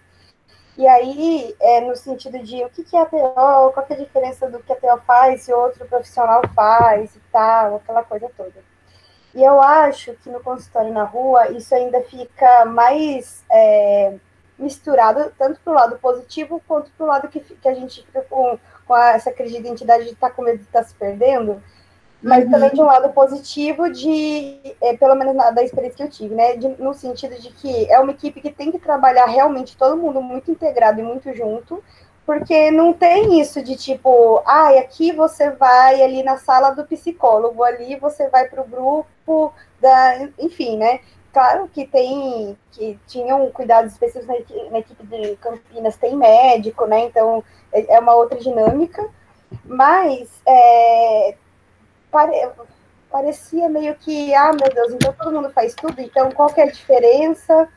e 0.79 0.87
aí, 0.87 1.53
é, 1.59 1.81
no 1.81 1.93
sentido 1.93 2.39
de 2.39 2.63
o 2.63 2.69
que, 2.69 2.95
é 2.95 3.01
a 3.01 3.05
TO, 3.05 3.33
qual 3.73 3.85
é 3.89 3.93
a 3.93 3.97
diferença 3.97 4.49
do 4.49 4.59
que 4.59 4.71
a 4.71 4.77
TO 4.77 5.01
faz 5.05 5.45
e 5.45 5.51
outro 5.51 5.85
profissional 5.85 6.41
faz 6.55 7.13
e 7.17 7.19
tal, 7.33 7.75
aquela 7.75 8.01
coisa 8.01 8.31
toda. 8.37 8.63
E 9.35 9.43
eu 9.43 9.61
acho 9.61 10.13
que 10.13 10.29
no 10.29 10.39
consultório 10.39 10.93
na 10.93 11.03
rua, 11.03 11.51
isso 11.51 11.75
ainda 11.75 12.01
fica 12.03 12.63
mais 12.63 13.43
é, 13.51 14.13
misturado, 14.57 15.33
tanto 15.37 15.59
para 15.59 15.73
o 15.73 15.75
lado 15.75 15.99
positivo, 15.99 16.61
quanto 16.65 16.89
para 16.91 17.03
o 17.03 17.07
lado 17.09 17.27
que, 17.27 17.41
que 17.41 17.67
a 17.67 17.73
gente 17.73 18.05
fica 18.05 18.21
com, 18.29 18.57
com 18.87 18.97
essa 18.97 19.33
crise 19.33 19.55
de 19.55 19.59
identidade 19.59 20.05
de 20.05 20.11
estar 20.11 20.29
tá 20.29 20.33
com 20.33 20.43
medo 20.43 20.59
de 20.59 20.63
estar 20.63 20.79
tá 20.79 20.87
se 20.87 20.95
perdendo 20.95 21.61
mas 22.21 22.45
uhum. 22.45 22.51
também 22.51 22.69
de 22.71 22.81
um 22.81 22.85
lado 22.85 23.09
positivo 23.09 23.89
de, 23.89 24.59
é, 24.81 24.95
pelo 24.97 25.15
menos 25.15 25.35
na, 25.35 25.51
da 25.51 25.63
experiência 25.63 25.97
que 25.97 26.03
eu 26.03 26.09
tive, 26.09 26.35
né, 26.35 26.55
de, 26.57 26.67
no 26.81 26.93
sentido 26.93 27.39
de 27.39 27.49
que 27.51 27.89
é 27.89 27.99
uma 27.99 28.11
equipe 28.11 28.41
que 28.41 28.51
tem 28.51 28.71
que 28.71 28.79
trabalhar 28.79 29.25
realmente 29.25 29.77
todo 29.77 29.97
mundo 29.97 30.21
muito 30.21 30.51
integrado 30.51 30.99
e 30.99 31.03
muito 31.03 31.33
junto, 31.33 31.81
porque 32.25 32.69
não 32.71 32.93
tem 32.93 33.39
isso 33.39 33.63
de 33.63 33.75
tipo, 33.75 34.41
ah, 34.45 34.69
aqui 34.79 35.11
você 35.13 35.49
vai 35.51 36.01
ali 36.03 36.21
na 36.21 36.37
sala 36.37 36.71
do 36.71 36.85
psicólogo, 36.85 37.63
ali 37.63 37.95
você 37.95 38.29
vai 38.29 38.47
para 38.47 38.61
o 38.61 38.67
grupo 38.67 39.53
da, 39.79 40.29
enfim, 40.37 40.77
né, 40.77 40.99
claro 41.31 41.69
que 41.73 41.87
tem, 41.87 42.57
que 42.71 42.99
tinham 43.07 43.49
cuidados 43.51 43.93
específicos 43.93 44.27
na, 44.27 44.71
na 44.71 44.79
equipe 44.79 45.07
de 45.07 45.37
Campinas, 45.37 45.95
tem 45.95 46.17
médico, 46.17 46.85
né, 46.85 47.05
então 47.05 47.41
é, 47.71 47.95
é 47.95 47.99
uma 47.99 48.13
outra 48.13 48.37
dinâmica, 48.37 49.09
mas 49.65 50.29
é, 50.45 51.35
pare, 52.11 52.49
parecia 53.11 53.69
meio 53.69 53.95
que, 53.95 54.33
ah, 54.33 54.51
meu 54.51 54.73
Deus, 54.73 54.93
então 54.93 55.13
todo 55.13 55.31
mundo 55.31 55.49
faz 55.51 55.73
tudo, 55.73 55.99
então 56.01 56.31
qual 56.31 56.49
que 56.49 56.61
é 56.61 56.65
a 56.65 56.71
diferença 56.71 57.67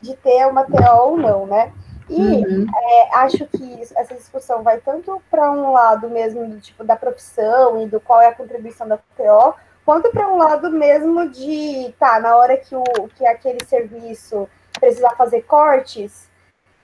de 0.00 0.16
ter 0.16 0.46
uma 0.46 0.64
TO 0.64 1.02
ou 1.02 1.16
não, 1.16 1.46
né? 1.46 1.72
E 2.08 2.20
uhum. 2.20 2.66
é, 2.76 3.16
acho 3.18 3.46
que 3.46 3.82
essa 3.94 4.14
discussão 4.14 4.62
vai 4.62 4.78
tanto 4.78 5.22
para 5.30 5.50
um 5.50 5.72
lado 5.72 6.10
mesmo 6.10 6.46
do 6.46 6.60
tipo 6.60 6.84
da 6.84 6.96
profissão 6.96 7.80
e 7.80 7.86
do 7.86 8.00
qual 8.00 8.20
é 8.20 8.26
a 8.26 8.34
contribuição 8.34 8.86
da 8.88 8.96
TO, 8.96 9.54
quanto 9.84 10.10
para 10.10 10.28
um 10.28 10.36
lado 10.36 10.70
mesmo 10.70 11.28
de, 11.30 11.94
tá, 11.98 12.20
na 12.20 12.36
hora 12.36 12.56
que, 12.56 12.74
o, 12.74 12.84
que 13.16 13.24
aquele 13.24 13.64
serviço 13.64 14.48
precisar 14.78 15.10
fazer 15.16 15.42
cortes, 15.42 16.28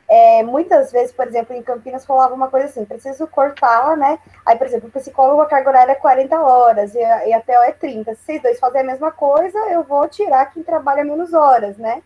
é, 0.08 0.42
muitas 0.42 0.90
vezes, 0.90 1.12
por 1.12 1.26
exemplo, 1.26 1.54
em 1.54 1.62
Campinas 1.62 2.06
falava 2.06 2.32
uma 2.34 2.48
coisa 2.48 2.66
assim, 2.66 2.84
preciso 2.84 3.26
cortar, 3.26 3.94
né? 3.94 4.18
Aí, 4.44 4.56
por 4.56 4.66
exemplo, 4.66 4.88
o 4.88 4.92
psicólogo, 4.92 5.42
a 5.42 5.46
carga 5.46 5.68
horária 5.68 5.92
é 5.92 5.96
40 5.96 6.40
horas 6.40 6.94
e 6.94 7.04
a, 7.04 7.28
e 7.28 7.32
a 7.34 7.40
TO 7.40 7.52
é 7.52 7.72
30. 7.72 8.14
Se 8.14 8.22
vocês 8.22 8.42
dois 8.42 8.58
fazem 8.58 8.80
a 8.80 8.84
mesma 8.84 9.12
coisa, 9.12 9.58
eu 9.70 9.82
vou 9.82 10.08
tirar 10.08 10.46
quem 10.46 10.62
trabalha 10.62 11.04
menos 11.04 11.34
horas, 11.34 11.76
né? 11.76 12.02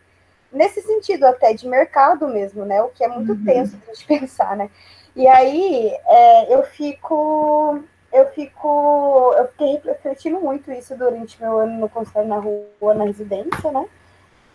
Nesse 0.53 0.83
sentido 0.83 1.25
até 1.25 1.55
de 1.55 1.67
mercado 1.69 2.27
mesmo, 2.27 2.65
né? 2.65 2.83
O 2.83 2.89
que 2.89 3.05
é 3.05 3.09
muito 3.09 3.33
uhum. 3.33 3.45
tenso 3.45 3.77
de 3.77 3.87
gente 3.87 4.05
pensar, 4.21 4.57
né? 4.57 4.69
E 5.15 5.29
aí 5.29 5.97
é, 6.07 6.55
eu 6.55 6.65
fico, 6.65 7.85
eu 8.13 8.27
fico, 8.31 9.33
eu 9.39 9.47
fiquei 9.49 9.81
refletindo 9.85 10.41
muito 10.41 10.73
isso 10.73 10.97
durante 10.97 11.41
meu 11.41 11.59
ano 11.59 11.79
no 11.79 11.89
consultório 11.89 12.29
na 12.29 12.39
rua, 12.39 12.95
na 12.95 13.05
residência, 13.05 13.71
né? 13.71 13.87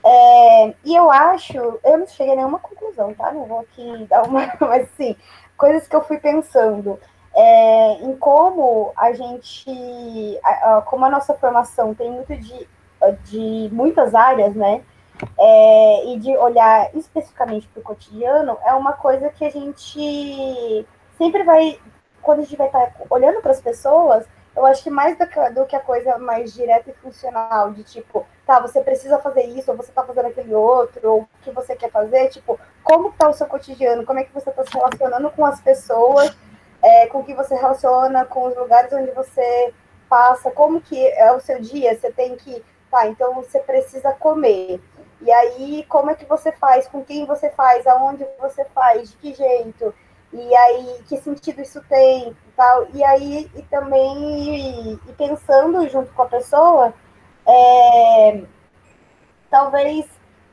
É, 0.10 0.74
e 0.86 0.96
eu 0.96 1.12
acho, 1.12 1.58
eu 1.84 1.98
não 1.98 2.08
cheguei 2.08 2.32
a 2.32 2.36
nenhuma 2.38 2.60
conclusão, 2.60 3.14
tá? 3.14 3.30
Não 3.34 3.44
vou 3.44 3.60
aqui 3.60 4.06
dar 4.10 4.24
uma, 4.24 4.54
mas 4.62 4.84
assim, 4.84 5.18
coisas 5.58 5.86
que 5.86 5.96
eu 5.96 6.02
fui 6.02 6.18
pensando 6.18 6.98
é, 7.36 7.94
em 8.02 8.16
como 8.16 8.94
a 8.96 9.12
gente, 9.12 10.40
a, 10.42 10.78
a, 10.78 10.82
como 10.82 11.04
a 11.04 11.10
nossa 11.10 11.34
formação 11.34 11.94
tem 11.94 12.10
muito 12.10 12.34
de, 12.38 12.68
de 13.26 13.70
muitas 13.74 14.16
áreas, 14.16 14.56
né? 14.56 14.82
É, 15.38 16.06
e 16.14 16.20
de 16.20 16.38
olhar 16.38 16.96
especificamente 16.96 17.68
para 17.68 17.82
o 17.82 17.84
cotidiano, 17.84 18.58
é 18.64 18.74
uma 18.74 18.94
coisa 18.94 19.30
que 19.30 19.44
a 19.44 19.50
gente 19.50 20.86
sempre 21.18 21.44
vai, 21.44 21.80
quando 22.22 22.40
a 22.40 22.44
gente 22.44 22.56
vai 22.56 22.68
estar 22.68 22.94
olhando 23.10 23.42
para 23.42 23.52
as 23.52 23.60
pessoas, 23.60 24.26
eu 24.58 24.66
acho 24.66 24.84
que 24.84 24.90
mais 24.90 25.16
do 25.54 25.66
que, 25.68 25.76
a 25.76 25.80
coisa 25.80 26.18
mais 26.18 26.52
direta 26.52 26.90
e 26.90 26.94
funcional, 26.94 27.72
de 27.72 27.84
tipo, 27.84 28.26
tá, 28.44 28.60
você 28.60 28.82
precisa 28.82 29.20
fazer 29.20 29.44
isso, 29.44 29.70
ou 29.70 29.78
você 29.78 29.92
tá 29.92 30.04
fazendo 30.04 30.26
aquele 30.26 30.54
outro, 30.56 31.08
ou 31.08 31.22
o 31.22 31.28
que 31.44 31.52
você 31.52 31.76
quer 31.76 31.92
fazer, 31.92 32.30
tipo, 32.30 32.60
como 32.84 33.12
tá 33.12 33.30
o 33.30 33.34
seu 33.34 33.46
cotidiano, 33.46 34.04
como 34.04 34.18
é 34.18 34.24
que 34.24 34.34
você 34.34 34.50
está 34.50 34.66
se 34.66 34.74
relacionando 34.74 35.30
com 35.30 35.46
as 35.46 35.62
pessoas, 35.62 36.36
é, 36.82 37.06
com 37.06 37.24
que 37.24 37.36
você 37.36 37.54
relaciona 37.54 38.26
com 38.26 38.48
os 38.48 38.58
lugares 38.58 38.92
onde 38.92 39.12
você 39.12 39.74
passa, 40.10 40.50
como 40.50 40.82
que 40.82 41.08
é 41.08 41.32
o 41.32 41.40
seu 41.40 41.62
dia, 41.62 41.96
você 41.96 42.12
tem 42.12 42.36
que, 42.36 42.64
tá, 42.90 43.06
então 43.06 43.36
você 43.36 43.60
precisa 43.60 44.12
comer. 44.14 44.82
E 45.22 45.32
aí, 45.32 45.86
como 45.88 46.10
é 46.10 46.16
que 46.16 46.26
você 46.26 46.52
faz, 46.52 46.88
com 46.88 47.04
quem 47.04 47.26
você 47.28 47.52
faz, 47.52 47.86
aonde 47.86 48.26
você 48.40 48.66
faz, 48.66 49.12
de 49.12 49.18
que 49.18 49.34
jeito, 49.36 49.94
e 50.34 50.56
aí, 50.56 51.04
que 51.08 51.18
sentido 51.18 51.62
isso 51.62 51.82
tem 51.90 52.30
e 52.30 52.52
tal. 52.56 52.88
E 52.94 53.04
aí, 53.04 53.50
e 53.56 53.62
também, 53.64 55.00
e 55.08 55.14
pensando 55.14 55.88
junto 55.90 56.14
com 56.14 56.22
a 56.24 56.28
pessoa, 56.28 56.94
é, 57.46 58.44
talvez 59.50 60.06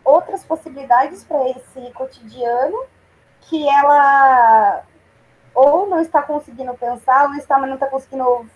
outras 0.04 0.44
possibilidades 0.44 1.24
para 1.24 1.48
esse 1.50 1.90
cotidiano 1.92 2.84
que 3.42 3.68
ela 3.68 4.84
ou 5.54 5.86
não 5.88 6.00
está 6.00 6.22
conseguindo 6.22 6.74
pensar, 6.74 7.28
ou 7.28 7.34
está, 7.34 7.58
mas 7.58 7.68
não 7.68 7.76
está 7.76 7.86
conseguindo 7.86 8.46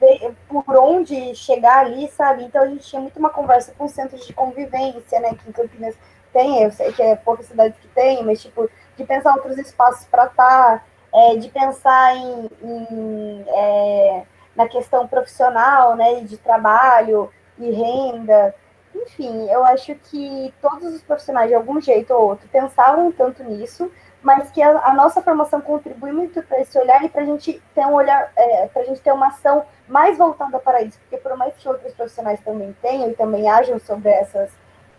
ver 0.00 0.34
por 0.48 0.64
onde 0.76 1.34
chegar 1.34 1.80
ali, 1.80 2.08
sabe? 2.08 2.44
Então 2.44 2.62
a 2.62 2.68
gente 2.68 2.86
tinha 2.86 3.00
muito 3.00 3.18
uma 3.18 3.30
conversa 3.30 3.72
com 3.76 3.86
centros 3.88 4.26
de 4.26 4.32
convivência, 4.32 5.20
né? 5.20 5.34
Que 5.34 5.48
em 5.48 5.52
Campinas 5.52 5.94
tem, 6.32 6.62
eu 6.62 6.70
sei 6.70 6.92
que 6.92 7.02
é 7.02 7.16
poucas 7.16 7.46
cidades 7.46 7.78
que 7.78 7.88
tem, 7.88 8.24
mas 8.24 8.40
tipo, 8.40 8.70
de 8.98 9.04
pensar 9.04 9.34
outros 9.34 9.56
espaços 9.56 10.06
para 10.06 10.26
estar, 10.26 10.78
tá, 10.78 10.84
é, 11.14 11.36
de 11.36 11.48
pensar 11.48 12.16
em, 12.16 12.50
em 12.60 13.44
é, 13.46 14.22
na 14.54 14.68
questão 14.68 15.06
profissional, 15.06 15.94
né, 15.94 16.20
de 16.22 16.36
trabalho 16.36 17.30
e 17.56 17.70
renda. 17.70 18.52
Enfim, 18.92 19.48
eu 19.48 19.64
acho 19.64 19.94
que 19.94 20.52
todos 20.60 20.92
os 20.94 21.02
profissionais, 21.02 21.48
de 21.48 21.54
algum 21.54 21.80
jeito 21.80 22.12
ou 22.12 22.30
outro, 22.30 22.48
pensaram 22.48 23.12
tanto 23.12 23.44
nisso, 23.44 23.88
mas 24.20 24.50
que 24.50 24.60
a, 24.60 24.70
a 24.86 24.94
nossa 24.94 25.22
formação 25.22 25.60
contribui 25.60 26.10
muito 26.10 26.42
para 26.42 26.60
esse 26.60 26.76
olhar 26.76 27.04
e 27.04 27.08
para 27.08 27.22
a 27.22 27.24
gente 27.24 27.62
ter 27.72 27.86
um 27.86 27.94
olhar, 27.94 28.32
é, 28.34 28.66
para 28.66 28.82
a 28.82 28.84
gente 28.84 29.00
ter 29.00 29.12
uma 29.12 29.28
ação 29.28 29.64
mais 29.86 30.18
voltada 30.18 30.58
para 30.58 30.82
isso, 30.82 30.98
porque 30.98 31.18
por 31.18 31.36
mais 31.36 31.54
que 31.56 31.68
outros 31.68 31.94
profissionais 31.94 32.40
também 32.40 32.76
tenham 32.82 33.10
e 33.10 33.14
também 33.14 33.48
ajam 33.48 33.78
sobre 33.78 34.10
essas, 34.10 34.50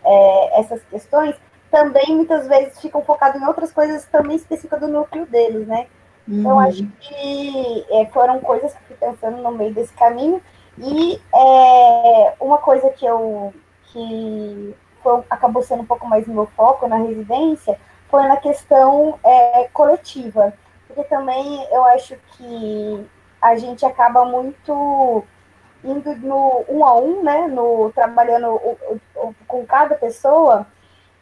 é, 0.02 0.60
essas 0.60 0.82
questões, 0.84 1.36
também 1.70 2.16
muitas 2.16 2.46
vezes 2.46 2.80
ficam 2.80 3.02
focados 3.02 3.40
em 3.40 3.46
outras 3.46 3.72
coisas 3.72 4.04
também 4.06 4.36
específicas 4.36 4.80
do 4.80 4.88
núcleo 4.88 5.26
deles, 5.26 5.66
né? 5.66 5.86
Uhum. 6.26 6.40
Então, 6.40 6.58
acho 6.58 6.86
que 7.00 7.86
é, 7.90 8.06
foram 8.06 8.40
coisas 8.40 8.72
que 8.72 8.78
eu 8.78 8.86
fui 8.86 8.96
pensando 8.96 9.42
no 9.42 9.52
meio 9.52 9.72
desse 9.72 9.92
caminho. 9.92 10.42
E 10.78 11.20
é, 11.34 12.34
uma 12.40 12.58
coisa 12.58 12.88
que 12.90 13.04
eu 13.04 13.52
que 13.84 14.74
foi, 15.02 15.22
acabou 15.28 15.62
sendo 15.62 15.82
um 15.82 15.86
pouco 15.86 16.06
mais 16.06 16.26
meu 16.26 16.46
foco 16.56 16.86
na 16.86 16.96
residência 16.96 17.78
foi 18.08 18.26
na 18.26 18.36
questão 18.36 19.18
é, 19.24 19.68
coletiva. 19.72 20.52
Porque 20.86 21.04
também 21.04 21.66
eu 21.70 21.84
acho 21.84 22.16
que 22.32 23.06
a 23.40 23.56
gente 23.56 23.84
acaba 23.84 24.24
muito 24.24 25.24
indo 25.84 26.14
no 26.16 26.64
um 26.68 26.84
a 26.84 26.94
um, 26.98 27.22
né? 27.22 27.46
No, 27.48 27.90
trabalhando 27.94 28.48
o, 28.48 29.00
o, 29.16 29.34
com 29.46 29.64
cada 29.64 29.94
pessoa 29.94 30.66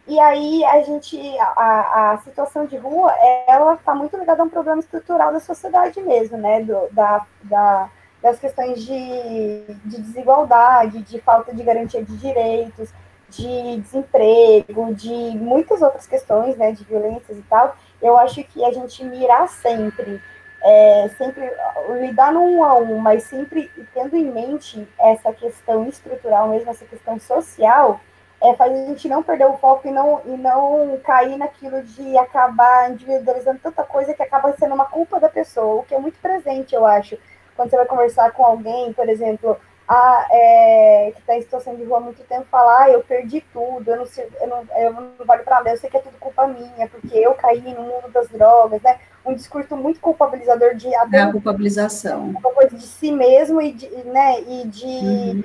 e 0.09 0.19
aí 0.19 0.65
a 0.65 0.83
gente, 0.83 1.19
a, 1.39 2.13
a 2.13 2.19
situação 2.25 2.65
de 2.65 2.79
rua, 2.79 3.13
ela 3.47 3.75
está 3.75 3.95
muito 3.95 4.17
ligada 4.17 4.43
a 4.43 4.47
um 4.47 4.49
problema 4.49 4.81
estrutural 4.81 5.31
da 5.31 5.39
sociedade 5.39 6.01
mesmo, 6.01 6.39
né? 6.39 6.63
Do, 6.63 6.89
da, 6.93 7.27
da, 7.43 7.91
das 8.23 8.39
questões 8.39 8.83
de, 8.83 9.65
de 9.85 10.01
desigualdade, 10.01 11.03
de 11.03 11.21
falta 11.21 11.55
de 11.55 11.63
garantia 11.63 12.03
de 12.03 12.17
direitos, 12.17 12.89
de 13.29 13.81
desemprego, 13.83 14.95
de 14.95 15.37
muitas 15.37 15.83
outras 15.83 16.07
questões, 16.07 16.57
né? 16.57 16.73
De 16.73 16.85
violências 16.85 17.37
e 17.37 17.43
tal. 17.43 17.77
Eu 18.01 18.17
acho 18.17 18.43
que 18.45 18.65
a 18.65 18.73
gente 18.73 19.05
mirar 19.05 19.47
sempre, 19.47 20.23
é, 20.63 21.11
sempre 21.19 21.53
lidar 22.01 22.33
no 22.33 22.41
um 22.41 22.65
a 22.65 22.77
um, 22.77 22.97
mas 22.97 23.25
sempre 23.25 23.71
tendo 23.93 24.17
em 24.17 24.25
mente 24.25 24.89
essa 24.99 25.35
questão 25.35 25.87
estrutural 25.87 26.49
mesmo, 26.49 26.71
essa 26.71 26.87
questão 26.87 27.21
social, 27.21 28.01
é, 28.41 28.55
faz 28.55 28.73
a 28.73 28.87
gente 28.87 29.09
não 29.09 29.23
perder 29.23 29.47
o 29.47 29.57
foco 29.57 29.89
e 29.89 29.91
não, 29.91 30.21
e 30.25 30.37
não 30.37 30.99
cair 31.05 31.37
naquilo 31.37 31.83
de 31.83 32.17
acabar 32.17 32.91
individualizando 32.91 33.59
tanta 33.61 33.83
coisa 33.83 34.15
que 34.15 34.23
acaba 34.23 34.55
sendo 34.57 34.75
uma 34.75 34.85
culpa 34.85 35.19
da 35.19 35.29
pessoa, 35.29 35.81
o 35.81 35.83
que 35.83 35.95
é 35.95 35.99
muito 35.99 36.19
presente, 36.21 36.75
eu 36.75 36.87
acho. 36.87 37.19
Quando 37.57 37.71
você 37.71 37.77
vai 37.77 37.87
conversar 37.87 38.31
com 38.31 38.45
alguém, 38.45 38.93
por 38.93 39.09
exemplo, 39.09 39.59
a, 39.89 40.27
é, 40.31 41.13
que 41.13 41.21
está 41.21 41.37
em 41.37 41.43
situação 41.43 41.75
de 41.75 41.83
rua 41.83 41.97
há 41.97 42.01
muito 42.01 42.23
tempo, 42.25 42.47
falar, 42.49 42.85
ah, 42.85 42.91
eu 42.91 43.03
perdi 43.03 43.41
tudo, 43.53 43.91
eu 43.91 43.97
não, 43.97 44.07
sei, 44.07 44.29
eu 44.41 44.47
não, 44.47 44.65
eu 44.77 44.93
não 44.93 45.11
vale 45.27 45.43
para 45.43 45.57
nada, 45.57 45.71
eu 45.71 45.77
sei 45.77 45.91
que 45.91 45.97
é 45.97 46.01
tudo 46.01 46.17
culpa 46.21 46.47
minha, 46.47 46.87
porque 46.89 47.19
eu 47.19 47.35
caí 47.35 47.75
no 47.75 47.83
mundo 47.83 48.09
das 48.13 48.29
drogas, 48.29 48.81
né? 48.83 49.01
Um 49.27 49.35
discurso 49.35 49.77
muito 49.77 49.99
culpabilizador 49.99 50.77
de... 50.77 50.89
É 50.95 51.23
a 51.23 51.33
culpabilização. 51.33 52.27
Uma 52.27 52.53
coisa 52.53 52.77
de 52.77 52.87
si 52.87 53.11
mesmo 53.11 53.61
e 53.61 53.73
de, 53.73 53.89
né, 54.05 54.41
e 54.43 54.67
de... 54.69 54.87
Uhum. 54.87 55.45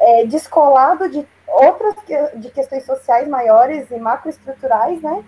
É, 0.00 0.26
descolado 0.26 1.08
de 1.08 1.26
outras 1.48 1.94
de 2.34 2.50
questões 2.50 2.84
sociais 2.84 3.26
maiores 3.28 3.90
e 3.90 3.98
macroestruturais, 3.98 5.00
né, 5.02 5.24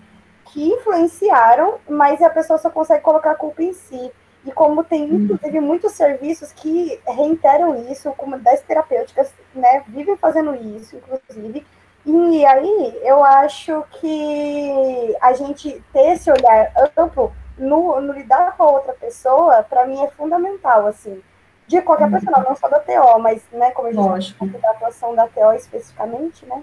que 0.46 0.68
influenciaram, 0.68 1.78
mas 1.88 2.20
a 2.22 2.30
pessoa 2.30 2.58
só 2.58 2.70
consegue 2.70 3.02
colocar 3.02 3.32
a 3.32 3.36
culpa 3.36 3.62
em 3.62 3.72
si. 3.72 4.10
E 4.44 4.50
como 4.50 4.82
tem, 4.82 5.02
uhum. 5.02 5.24
inclusive, 5.24 5.60
muitos 5.60 5.92
serviços 5.92 6.50
que 6.50 6.98
reiteram 7.06 7.90
isso, 7.90 8.10
comunidades 8.12 8.62
terapêuticas, 8.62 9.32
né, 9.54 9.84
vivem 9.86 10.16
fazendo 10.16 10.54
isso, 10.54 10.96
inclusive, 10.96 11.66
e 12.06 12.46
aí 12.46 13.00
eu 13.02 13.22
acho 13.22 13.84
que 14.00 15.16
a 15.20 15.34
gente 15.34 15.84
ter 15.92 16.12
esse 16.12 16.30
olhar 16.30 16.72
amplo 16.96 17.30
no, 17.58 18.00
no 18.00 18.14
lidar 18.14 18.56
com 18.56 18.62
a 18.62 18.70
outra 18.70 18.94
pessoa, 18.94 19.62
para 19.62 19.86
mim 19.86 20.02
é 20.02 20.10
fundamental, 20.10 20.86
assim 20.86 21.22
de 21.70 21.80
qualquer 21.82 22.04
uhum. 22.04 22.10
profissional, 22.10 22.44
não 22.48 22.56
só 22.56 22.68
da 22.68 22.80
TO, 22.80 23.18
mas, 23.20 23.42
né, 23.52 23.70
como 23.70 23.86
a 23.86 23.92
gente 23.92 24.00
Lógico. 24.00 24.46
da 24.46 24.70
atuação 24.72 25.14
da 25.14 25.28
TO 25.28 25.52
especificamente, 25.54 26.44
né? 26.44 26.62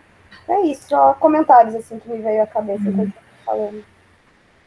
É 0.50 0.62
isso, 0.64 0.90
só 0.90 1.14
comentários, 1.14 1.74
assim, 1.76 1.98
que 1.98 2.10
me 2.10 2.22
veio 2.22 2.44
à 2.44 2.48
cabeça 2.48 2.90
uhum. 2.90 3.04
eu 3.04 3.14
falando. 3.46 3.86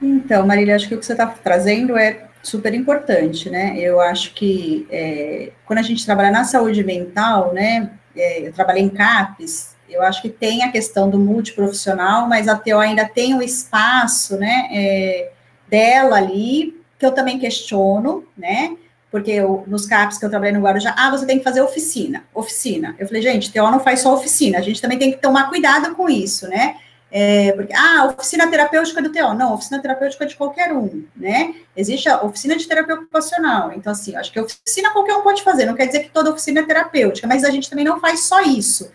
Então, 0.00 0.46
Marília, 0.46 0.76
acho 0.76 0.88
que 0.88 0.94
o 0.94 0.98
que 0.98 1.04
você 1.04 1.12
está 1.12 1.26
trazendo 1.26 1.96
é 1.98 2.26
super 2.42 2.72
importante, 2.72 3.50
né? 3.50 3.76
Eu 3.76 4.00
acho 4.00 4.32
que 4.32 4.86
é, 4.90 5.52
quando 5.66 5.80
a 5.80 5.82
gente 5.82 6.06
trabalha 6.06 6.30
na 6.30 6.44
saúde 6.44 6.82
mental, 6.82 7.52
né? 7.52 7.90
É, 8.16 8.48
eu 8.48 8.52
trabalhei 8.52 8.82
em 8.82 8.88
CAPES, 8.88 9.76
eu 9.90 10.02
acho 10.02 10.22
que 10.22 10.30
tem 10.30 10.62
a 10.64 10.72
questão 10.72 11.10
do 11.10 11.18
multiprofissional, 11.18 12.26
mas 12.26 12.48
a 12.48 12.56
TO 12.56 12.78
ainda 12.78 13.06
tem 13.06 13.34
o 13.34 13.42
espaço, 13.42 14.38
né? 14.38 14.68
É, 14.72 15.32
dela 15.68 16.16
ali, 16.16 16.82
que 16.98 17.04
eu 17.04 17.12
também 17.12 17.38
questiono, 17.38 18.24
né? 18.36 18.74
Porque 19.10 19.32
eu, 19.32 19.64
nos 19.66 19.86
CAPs 19.86 20.18
que 20.18 20.24
eu 20.24 20.30
trabalhei 20.30 20.52
no 20.52 20.60
Guarujá, 20.60 20.94
ah, 20.96 21.10
você 21.10 21.26
tem 21.26 21.38
que 21.38 21.44
fazer 21.44 21.60
oficina, 21.60 22.24
oficina. 22.32 22.94
Eu 22.98 23.06
falei, 23.06 23.20
gente, 23.20 23.52
TO 23.52 23.70
não 23.70 23.80
faz 23.80 24.00
só 24.00 24.14
oficina, 24.14 24.58
a 24.58 24.62
gente 24.62 24.80
também 24.80 24.98
tem 24.98 25.10
que 25.10 25.18
tomar 25.18 25.48
cuidado 25.48 25.94
com 25.94 26.08
isso, 26.08 26.48
né? 26.48 26.76
É, 27.12 27.50
porque, 27.52 27.72
ah, 27.74 28.14
oficina 28.16 28.48
terapêutica 28.48 29.02
do 29.02 29.10
TO. 29.10 29.34
Não, 29.34 29.54
oficina 29.54 29.82
terapêutica 29.82 30.24
de 30.26 30.36
qualquer 30.36 30.72
um, 30.72 31.04
né? 31.16 31.54
Existe 31.76 32.08
a 32.08 32.22
oficina 32.22 32.56
de 32.56 32.68
terapia 32.68 32.94
ocupacional. 32.94 33.72
Então, 33.72 33.92
assim, 33.92 34.14
acho 34.14 34.32
que 34.32 34.38
oficina 34.38 34.92
qualquer 34.92 35.16
um 35.16 35.22
pode 35.22 35.42
fazer, 35.42 35.66
não 35.66 35.74
quer 35.74 35.86
dizer 35.86 36.04
que 36.04 36.10
toda 36.10 36.30
oficina 36.30 36.60
é 36.60 36.64
terapêutica, 36.64 37.26
mas 37.26 37.42
a 37.42 37.50
gente 37.50 37.68
também 37.68 37.84
não 37.84 37.98
faz 37.98 38.20
só 38.20 38.40
isso, 38.42 38.92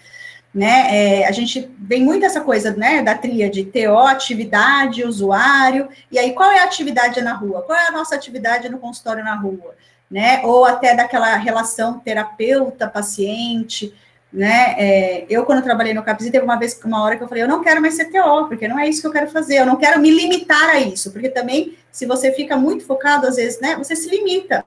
né? 0.54 0.88
É, 1.24 1.28
a 1.28 1.32
gente 1.34 1.70
vem 1.78 2.06
muito 2.06 2.26
essa 2.26 2.40
coisa, 2.40 2.72
né, 2.72 3.02
da 3.02 3.16
tríade 3.16 3.66
TO, 3.66 3.98
atividade, 3.98 5.04
usuário, 5.04 5.90
e 6.10 6.18
aí 6.18 6.32
qual 6.32 6.50
é 6.50 6.60
a 6.60 6.64
atividade 6.64 7.22
na 7.22 7.34
rua? 7.34 7.64
Qual 7.64 7.78
é 7.78 7.88
a 7.88 7.92
nossa 7.92 8.16
atividade 8.16 8.70
no 8.70 8.80
consultório 8.80 9.26
na 9.26 9.36
rua? 9.36 9.76
Né? 10.10 10.42
Ou 10.44 10.66
até 10.66 10.96
daquela 10.96 11.36
relação 11.38 12.00
terapeuta-paciente, 12.00 13.94
né? 14.32 14.76
É, 14.78 15.26
eu, 15.30 15.46
quando 15.46 15.64
trabalhei 15.64 15.94
no 15.94 16.04
CAPS, 16.04 16.30
teve 16.30 16.44
uma 16.44 16.58
vez, 16.58 16.80
uma 16.84 17.04
hora 17.04 17.16
que 17.16 17.24
eu 17.24 17.28
falei, 17.28 17.44
eu 17.44 17.48
não 17.48 17.64
quero 17.64 17.82
mais 17.82 17.96
ser 17.96 18.06
TO, 18.06 18.48
porque 18.48 18.68
não 18.68 18.78
é 18.78 18.88
isso 18.88 19.02
que 19.02 19.08
eu 19.08 19.12
quero 19.12 19.30
fazer, 19.30 19.60
eu 19.60 19.66
não 19.66 19.78
quero 19.78 20.00
me 20.00 20.12
limitar 20.12 20.70
a 20.72 20.80
isso, 20.80 21.12
porque 21.12 21.30
também, 21.30 21.78
se 21.92 22.06
você 22.06 22.34
fica 22.34 22.58
muito 22.58 22.86
focado, 22.86 23.28
às 23.28 23.38
vezes, 23.38 23.62
né, 23.62 23.76
você 23.76 23.96
se 23.96 24.10
limita. 24.10 24.64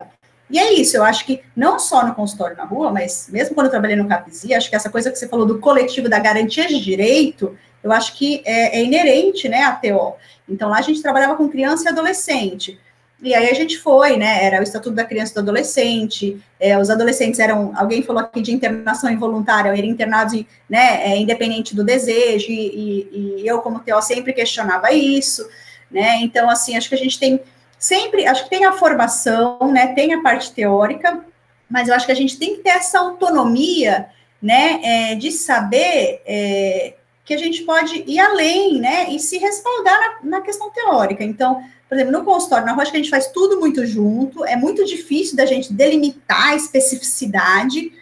E 0.51 0.59
é 0.59 0.73
isso, 0.73 0.97
eu 0.97 1.05
acho 1.05 1.27
que 1.27 1.43
não 1.55 1.79
só 1.79 2.07
no 2.07 2.15
consultório 2.15 2.57
na 2.57 2.65
rua, 2.65 2.91
mas 2.91 3.29
mesmo 3.31 3.55
quando 3.55 3.67
eu 3.67 3.71
trabalhei 3.71 3.97
no 3.97 4.09
CAPS, 4.09 4.51
acho 4.53 4.71
que 4.71 4.77
essa 4.77 4.89
coisa 4.89 5.11
que 5.11 5.19
você 5.19 5.29
falou 5.29 5.45
do 5.45 5.59
coletivo 5.59 6.09
da 6.09 6.19
garantia 6.19 6.67
de 6.67 6.81
direito, 6.81 7.55
eu 7.83 7.93
acho 7.93 8.17
que 8.17 8.43
é, 8.47 8.79
é 8.79 8.83
inerente, 8.83 9.49
né, 9.49 9.65
à 9.65 9.73
TO. 9.73 10.15
Então, 10.49 10.71
lá 10.71 10.79
a 10.79 10.83
gente 10.83 11.03
trabalhava 11.03 11.37
com 11.37 11.49
criança 11.49 11.85
e 11.85 11.89
adolescente. 11.89 12.81
E 13.21 13.35
aí 13.35 13.51
a 13.51 13.55
gente 13.55 13.79
foi, 13.79 14.17
né? 14.17 14.45
Era 14.45 14.61
o 14.61 14.63
Estatuto 14.63 14.95
da 14.95 15.05
Criança 15.05 15.33
e 15.33 15.35
do 15.35 15.41
Adolescente. 15.41 16.41
É, 16.61 16.79
os 16.79 16.89
adolescentes 16.89 17.41
eram, 17.41 17.73
alguém 17.77 18.03
falou 18.03 18.23
aqui 18.23 18.41
de 18.41 18.53
internação 18.53 19.11
involuntária, 19.11 19.71
eram 19.71 19.89
internados, 19.89 20.45
né, 20.69 21.03
é, 21.03 21.17
independente 21.17 21.75
do 21.75 21.83
desejo. 21.83 22.47
E, 22.49 23.09
e, 23.13 23.41
e, 23.43 23.47
eu, 23.47 23.59
como 23.61 23.81
TO, 23.81 24.01
sempre 24.03 24.33
questionava 24.33 24.93
isso, 24.93 25.49
né? 25.91 26.19
Então, 26.21 26.49
assim, 26.49 26.77
acho 26.77 26.89
que 26.89 26.95
a 26.95 26.99
gente 26.99 27.19
tem 27.19 27.41
sempre, 27.77 28.25
acho 28.25 28.45
que 28.45 28.51
tem 28.51 28.65
a 28.65 28.73
formação, 28.73 29.59
né? 29.73 29.89
Tem 29.95 30.15
a 30.15 30.23
parte 30.23 30.53
teórica, 30.53 31.25
mas 31.69 31.89
eu 31.89 31.95
acho 31.95 32.07
que 32.07 32.13
a 32.13 32.17
gente 32.17 32.39
tem 32.39 32.57
que 32.57 32.63
ter 32.63 32.71
essa 32.71 33.01
autonomia, 33.01 34.09
né? 34.41 34.81
É, 34.83 35.15
de 35.17 35.33
saber 35.33 36.23
é, 36.25 36.95
que 37.25 37.35
a 37.35 37.39
gente 37.39 37.63
pode 37.65 38.05
ir 38.07 38.21
além, 38.21 38.79
né? 38.79 39.11
E 39.11 39.19
se 39.19 39.39
respaldar 39.39 40.21
na, 40.23 40.39
na 40.39 40.41
questão 40.41 40.71
teórica. 40.71 41.25
Então 41.25 41.61
por 41.89 41.95
exemplo, 41.95 42.13
no 42.13 42.25
consultório, 42.25 42.67
na 42.67 42.75
rocha, 42.75 42.93
a 42.93 42.97
gente 42.97 43.09
faz 43.09 43.29
tudo 43.29 43.59
muito 43.59 43.87
junto, 43.87 44.45
é 44.45 44.57
muito 44.57 44.85
difícil 44.85 45.37
da 45.37 45.47
gente 45.47 45.73
delimitar 45.73 46.51
a 46.51 46.55
especificidade, 46.55 47.93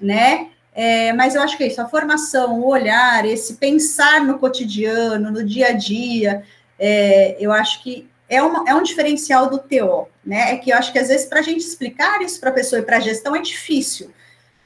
né? 0.00 0.48
É, 0.74 1.12
mas 1.12 1.34
eu 1.34 1.42
acho 1.42 1.56
que 1.56 1.62
é 1.62 1.66
isso, 1.68 1.80
a 1.80 1.88
formação, 1.88 2.58
o 2.58 2.66
olhar, 2.66 3.24
esse 3.26 3.54
pensar 3.54 4.24
no 4.24 4.38
cotidiano, 4.38 5.30
no 5.30 5.44
dia 5.44 5.68
a 5.68 5.72
dia, 5.72 6.42
é, 6.78 7.36
eu 7.38 7.52
acho 7.52 7.82
que 7.82 8.08
é, 8.28 8.42
uma, 8.42 8.64
é 8.68 8.74
um 8.74 8.82
diferencial 8.82 9.48
do 9.48 9.58
TO, 9.58 10.08
né? 10.24 10.54
É 10.54 10.56
que 10.56 10.70
eu 10.70 10.76
acho 10.76 10.90
que 10.92 10.98
às 10.98 11.08
vezes 11.08 11.26
para 11.26 11.40
a 11.40 11.42
gente 11.42 11.60
explicar 11.60 12.20
isso 12.22 12.40
para 12.40 12.50
a 12.50 12.54
pessoa 12.54 12.80
e 12.80 12.84
para 12.84 12.96
a 12.96 13.00
gestão 13.00 13.36
é 13.36 13.42
difícil, 13.42 14.10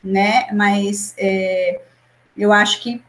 né? 0.02 0.46
Mas 0.52 1.14
é, 1.18 1.80
eu 2.36 2.52
acho 2.52 2.80
que 2.80 3.02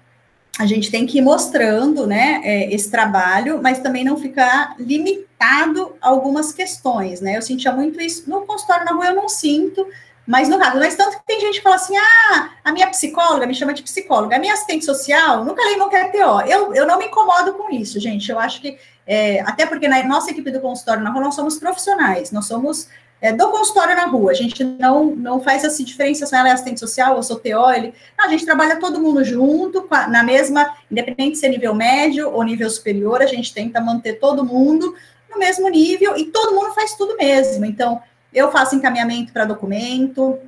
a 0.60 0.66
gente 0.66 0.92
tem 0.92 1.06
que 1.06 1.20
ir 1.20 1.22
mostrando, 1.22 2.06
né, 2.06 2.42
é, 2.44 2.74
esse 2.74 2.92
trabalho, 2.92 3.62
mas 3.64 3.80
também 3.80 4.04
não 4.04 4.18
ficar 4.18 4.76
limitado 4.78 5.96
a 6.02 6.10
algumas 6.10 6.52
questões, 6.52 7.22
né? 7.22 7.38
Eu 7.38 7.42
sentia 7.42 7.72
muito 7.72 8.02
isso 8.02 8.30
no 8.30 8.42
consultório 8.42 8.84
na 8.84 8.92
rua, 8.92 9.06
eu 9.06 9.16
não 9.16 9.30
sinto, 9.30 9.88
mas 10.28 10.50
no 10.50 10.60
caso, 10.60 10.78
mas 10.78 10.98
tanto 10.98 11.18
que 11.18 11.26
tem 11.26 11.40
gente 11.40 11.60
que 11.60 11.64
fala 11.64 11.78
assim, 11.78 11.96
ah, 11.96 12.50
a 12.62 12.74
minha 12.74 12.88
psicóloga 12.88 13.48
me 13.48 13.56
chama 13.56 13.74
de 13.74 13.82
psicóloga, 13.82 14.36
a 14.36 14.40
minha 14.40 14.54
assistente 14.54 14.84
social, 14.84 15.46
nunca 15.46 15.64
leio 15.64 15.78
não 15.78 15.88
quer 15.88 16.12
TO. 16.12 16.42
Eu, 16.46 16.74
eu 16.76 16.86
não 16.86 17.00
me 17.00 17.06
incomodo 17.06 17.54
com 17.54 17.74
isso, 17.74 17.98
gente. 17.98 18.30
Eu 18.30 18.38
acho 18.38 18.60
que, 18.60 18.78
é, 19.08 19.40
até 19.42 19.66
porque 19.66 19.88
na 19.88 20.04
nossa 20.04 20.30
equipe 20.30 20.52
do 20.52 20.60
consultório 20.60 21.02
na 21.02 21.10
rua, 21.10 21.24
nós 21.24 21.36
somos 21.36 21.58
profissionais, 21.58 22.32
nós 22.32 22.46
somos 22.46 22.90
é, 23.22 23.34
do 23.34 23.50
consultório 23.50 23.96
na 23.96 24.06
rua. 24.06 24.32
A 24.32 24.36
gente 24.36 24.64
não, 24.64 25.08
não 25.16 25.42
faz 25.42 25.64
essa 25.64 25.84
diferenciação, 25.84 26.40
ela 26.40 26.50
é 26.50 26.52
assistente 26.52 26.80
social, 26.80 27.16
eu 27.16 27.24
sou 27.24 27.40
TO, 27.40 27.72
ele, 27.72 27.94
não, 28.18 28.26
a 28.26 28.30
gente 28.30 28.46
trabalha 28.46 28.80
todo 28.80 29.02
mundo 29.02 29.24
junto, 29.24 29.86
a, 29.90 30.08
na 30.08 30.24
mesma, 30.24 30.76
independente 30.90 31.38
se 31.38 31.46
é 31.46 31.50
nível 31.50 31.74
médio 31.74 32.30
ou 32.30 32.44
nível 32.44 32.70
superior, 32.70 33.22
a 33.22 33.26
gente 33.26 33.54
tenta 33.54 33.82
manter 33.82 34.20
todo 34.20 34.46
mundo 34.46 34.96
no 35.30 35.38
mesmo 35.38 35.68
nível 35.70 36.18
e 36.18 36.26
todo 36.26 36.56
mundo 36.56 36.74
faz 36.74 36.96
tudo 36.96 37.16
mesmo. 37.18 37.66
Então, 37.66 38.02
eu 38.34 38.52
faço 38.52 38.76
encaminhamento 38.76 39.34
para 39.34 39.46
documento, 39.46 40.40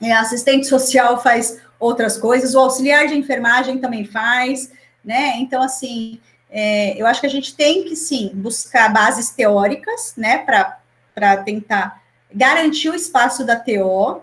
é, 0.00 0.12
assistente 0.12 0.66
social 0.66 1.22
faz 1.22 1.60
outras 1.78 2.16
coisas, 2.16 2.54
o 2.54 2.58
auxiliar 2.58 3.06
de 3.06 3.16
enfermagem 3.16 3.78
também 3.78 4.04
faz, 4.04 4.70
né? 5.04 5.36
Então, 5.36 5.62
assim, 5.62 6.20
é, 6.50 7.00
eu 7.00 7.06
acho 7.06 7.20
que 7.20 7.26
a 7.26 7.30
gente 7.30 7.54
tem 7.54 7.84
que 7.84 7.96
sim 7.96 8.30
buscar 8.34 8.92
bases 8.92 9.30
teóricas, 9.30 10.14
né, 10.16 10.38
para 10.38 11.36
tentar 11.38 12.02
garantir 12.32 12.88
o 12.88 12.94
espaço 12.94 13.44
da 13.44 13.56
TO, 13.56 14.22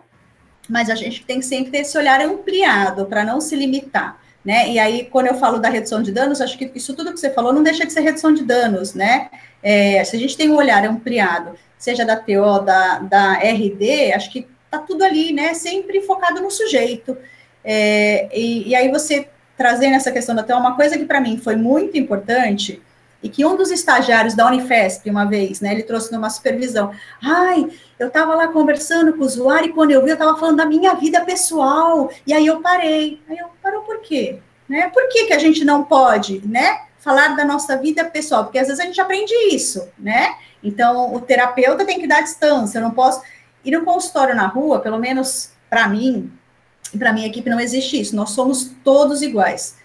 mas 0.69 0.89
a 0.89 0.95
gente 0.95 1.25
tem 1.25 1.41
sempre 1.41 1.71
ter 1.71 1.79
esse 1.79 1.97
olhar 1.97 2.21
ampliado 2.21 3.05
para 3.05 3.23
não 3.23 3.39
se 3.39 3.55
limitar. 3.55 4.19
Né? 4.43 4.69
E 4.69 4.79
aí, 4.79 5.05
quando 5.05 5.27
eu 5.27 5.35
falo 5.35 5.59
da 5.59 5.67
redução 5.67 6.01
de 6.01 6.11
danos, 6.11 6.39
acho 6.39 6.57
que 6.57 6.71
isso 6.73 6.95
tudo 6.95 7.11
que 7.11 7.19
você 7.19 7.29
falou 7.29 7.51
não 7.51 7.63
deixa 7.63 7.85
de 7.85 7.91
ser 7.91 7.99
redução 7.99 8.33
de 8.33 8.45
danos, 8.45 8.93
né? 8.93 9.29
É, 9.61 10.01
se 10.05 10.15
a 10.15 10.19
gente 10.19 10.37
tem 10.37 10.49
um 10.49 10.55
olhar 10.55 10.85
ampliado, 10.85 11.57
seja 11.77 12.05
da 12.05 12.15
TO, 12.15 12.59
da, 12.63 12.99
da 12.99 13.33
RD, 13.33 14.13
acho 14.13 14.31
que 14.31 14.47
tá 14.71 14.79
tudo 14.79 15.03
ali, 15.03 15.33
né? 15.33 15.53
Sempre 15.53 16.01
focado 16.01 16.41
no 16.41 16.49
sujeito. 16.49 17.17
É, 17.61 18.29
e, 18.33 18.69
e, 18.69 18.75
aí 18.75 18.89
você 18.89 19.27
trazendo 19.57 19.95
essa 19.95 20.13
questão 20.13 20.33
da 20.33 20.43
TO, 20.43 20.53
uma 20.53 20.77
coisa 20.77 20.97
que 20.97 21.03
para 21.03 21.19
mim 21.19 21.37
foi 21.37 21.57
muito 21.57 21.97
importante 21.97 22.81
e 23.21 23.29
que 23.29 23.45
um 23.45 23.55
dos 23.55 23.71
estagiários 23.71 24.35
da 24.35 24.45
Unifesp, 24.47 25.09
uma 25.09 25.25
vez, 25.25 25.59
né, 25.59 25.73
ele 25.73 25.83
trouxe 25.83 26.11
numa 26.11 26.29
supervisão, 26.29 26.91
ai, 27.21 27.67
eu 27.97 28.07
estava 28.07 28.35
lá 28.35 28.47
conversando 28.47 29.13
com 29.13 29.21
o 29.21 29.25
usuário 29.25 29.69
e 29.69 29.73
quando 29.73 29.91
eu 29.91 30.03
vi, 30.03 30.09
eu 30.09 30.13
estava 30.13 30.37
falando 30.37 30.57
da 30.57 30.65
minha 30.65 30.93
vida 30.93 31.23
pessoal, 31.25 32.11
e 32.25 32.33
aí 32.33 32.45
eu 32.45 32.61
parei. 32.61 33.21
Aí 33.27 33.37
eu, 33.37 33.47
parou 33.61 33.81
por 33.81 34.01
quê? 34.01 34.39
Né? 34.69 34.89
Por 34.89 35.09
que, 35.09 35.25
que 35.25 35.33
a 35.33 35.39
gente 35.39 35.65
não 35.65 35.83
pode, 35.83 36.41
né, 36.47 36.81
falar 36.99 37.35
da 37.35 37.43
nossa 37.43 37.77
vida 37.77 38.05
pessoal? 38.05 38.43
Porque 38.43 38.59
às 38.59 38.67
vezes 38.67 38.79
a 38.79 38.85
gente 38.85 39.01
aprende 39.01 39.33
isso, 39.51 39.87
né? 39.97 40.35
Então, 40.63 41.13
o 41.13 41.21
terapeuta 41.21 41.85
tem 41.85 41.99
que 41.99 42.07
dar 42.07 42.21
distância, 42.21 42.77
eu 42.77 42.83
não 42.83 42.91
posso... 42.91 43.21
Ir 43.65 43.71
no 43.71 43.83
consultório 43.83 44.33
na 44.33 44.47
rua, 44.47 44.79
pelo 44.79 44.97
menos 44.97 45.51
para 45.69 45.89
mim, 45.89 46.31
e 46.93 46.97
para 46.97 47.11
minha 47.11 47.27
equipe, 47.27 47.49
não 47.49 47.59
existe 47.59 47.99
isso. 47.99 48.15
Nós 48.15 48.29
somos 48.29 48.71
todos 48.81 49.21
iguais 49.21 49.75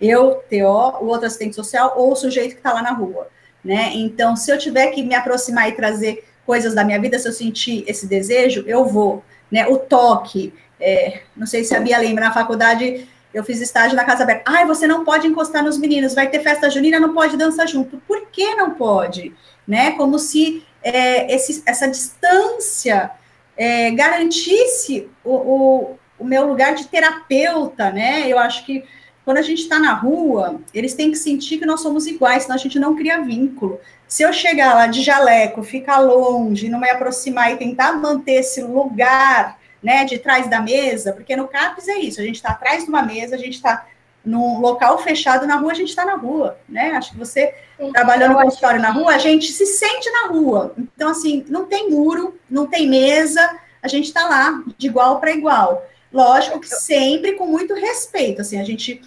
eu, 0.00 0.42
TO, 0.50 1.04
o 1.04 1.06
outro 1.06 1.26
assistente 1.26 1.56
social 1.56 1.94
ou 1.96 2.12
o 2.12 2.16
sujeito 2.16 2.52
que 2.52 2.58
está 2.58 2.72
lá 2.72 2.82
na 2.82 2.92
rua, 2.92 3.28
né? 3.64 3.92
Então, 3.94 4.36
se 4.36 4.50
eu 4.50 4.58
tiver 4.58 4.88
que 4.88 5.02
me 5.02 5.14
aproximar 5.14 5.68
e 5.68 5.72
trazer 5.72 6.24
coisas 6.44 6.74
da 6.74 6.84
minha 6.84 7.00
vida, 7.00 7.18
se 7.18 7.26
eu 7.26 7.32
sentir 7.32 7.84
esse 7.86 8.06
desejo, 8.06 8.64
eu 8.66 8.84
vou, 8.84 9.24
né? 9.50 9.66
O 9.66 9.78
toque, 9.78 10.52
é, 10.80 11.22
não 11.36 11.46
sei 11.46 11.64
se 11.64 11.74
a 11.74 11.80
Bia 11.80 11.98
lembra, 11.98 12.26
na 12.26 12.32
faculdade 12.32 13.08
eu 13.32 13.44
fiz 13.44 13.60
estágio 13.60 13.96
na 13.96 14.04
Casa 14.04 14.22
Aberta. 14.22 14.50
Ai, 14.50 14.64
você 14.64 14.86
não 14.86 15.04
pode 15.04 15.26
encostar 15.26 15.62
nos 15.62 15.76
meninos, 15.76 16.14
vai 16.14 16.28
ter 16.28 16.40
festa 16.40 16.70
junina, 16.70 16.98
não 16.98 17.12
pode 17.12 17.36
dançar 17.36 17.68
junto. 17.68 17.98
Por 18.06 18.28
que 18.28 18.54
não 18.54 18.70
pode? 18.70 19.34
Né? 19.68 19.90
Como 19.92 20.18
se 20.18 20.64
é, 20.82 21.34
esse, 21.34 21.62
essa 21.66 21.86
distância 21.86 23.10
é, 23.56 23.90
garantisse 23.90 25.08
o, 25.22 25.34
o, 25.34 25.98
o 26.18 26.24
meu 26.24 26.46
lugar 26.46 26.74
de 26.74 26.86
terapeuta, 26.86 27.90
né? 27.90 28.26
Eu 28.26 28.38
acho 28.38 28.64
que 28.64 28.84
quando 29.26 29.38
a 29.38 29.42
gente 29.42 29.62
está 29.62 29.80
na 29.80 29.92
rua, 29.92 30.60
eles 30.72 30.94
têm 30.94 31.10
que 31.10 31.18
sentir 31.18 31.58
que 31.58 31.66
nós 31.66 31.80
somos 31.80 32.06
iguais, 32.06 32.44
senão 32.44 32.54
a 32.54 32.58
gente 32.58 32.78
não 32.78 32.94
cria 32.94 33.20
vínculo. 33.20 33.80
Se 34.06 34.22
eu 34.22 34.32
chegar 34.32 34.72
lá 34.72 34.86
de 34.86 35.02
jaleco, 35.02 35.64
ficar 35.64 35.98
longe, 35.98 36.68
não 36.68 36.78
me 36.78 36.88
aproximar 36.88 37.52
e 37.52 37.56
tentar 37.56 37.94
manter 37.94 38.34
esse 38.34 38.62
lugar, 38.62 39.58
né, 39.82 40.04
de 40.04 40.20
trás 40.20 40.48
da 40.48 40.60
mesa, 40.60 41.12
porque 41.12 41.34
no 41.34 41.48
CAPES 41.48 41.88
é 41.88 41.98
isso, 41.98 42.20
a 42.20 42.24
gente 42.24 42.36
está 42.36 42.50
atrás 42.50 42.84
de 42.84 42.88
uma 42.88 43.02
mesa, 43.02 43.34
a 43.34 43.38
gente 43.38 43.54
está 43.54 43.88
num 44.24 44.60
local 44.60 44.96
fechado 44.98 45.44
na 45.44 45.56
rua, 45.56 45.72
a 45.72 45.74
gente 45.74 45.88
está 45.88 46.04
na 46.04 46.14
rua, 46.14 46.56
né? 46.68 46.92
Acho 46.92 47.10
que 47.10 47.18
você 47.18 47.52
Sim, 47.76 47.92
trabalhando 47.92 48.34
no 48.34 48.42
consultório 48.42 48.80
na 48.80 48.90
rua, 48.92 49.12
a 49.12 49.18
gente 49.18 49.50
se 49.50 49.66
sente 49.66 50.08
na 50.08 50.28
rua. 50.28 50.72
Então, 50.78 51.08
assim, 51.08 51.44
não 51.48 51.64
tem 51.64 51.90
muro, 51.90 52.38
não 52.48 52.64
tem 52.64 52.88
mesa, 52.88 53.58
a 53.82 53.88
gente 53.88 54.06
está 54.06 54.28
lá 54.28 54.62
de 54.78 54.86
igual 54.86 55.18
para 55.18 55.32
igual. 55.32 55.84
Lógico 56.12 56.60
que 56.60 56.68
sempre 56.68 57.32
com 57.32 57.46
muito 57.46 57.74
respeito, 57.74 58.40
assim, 58.40 58.60
a 58.60 58.64
gente 58.64 59.02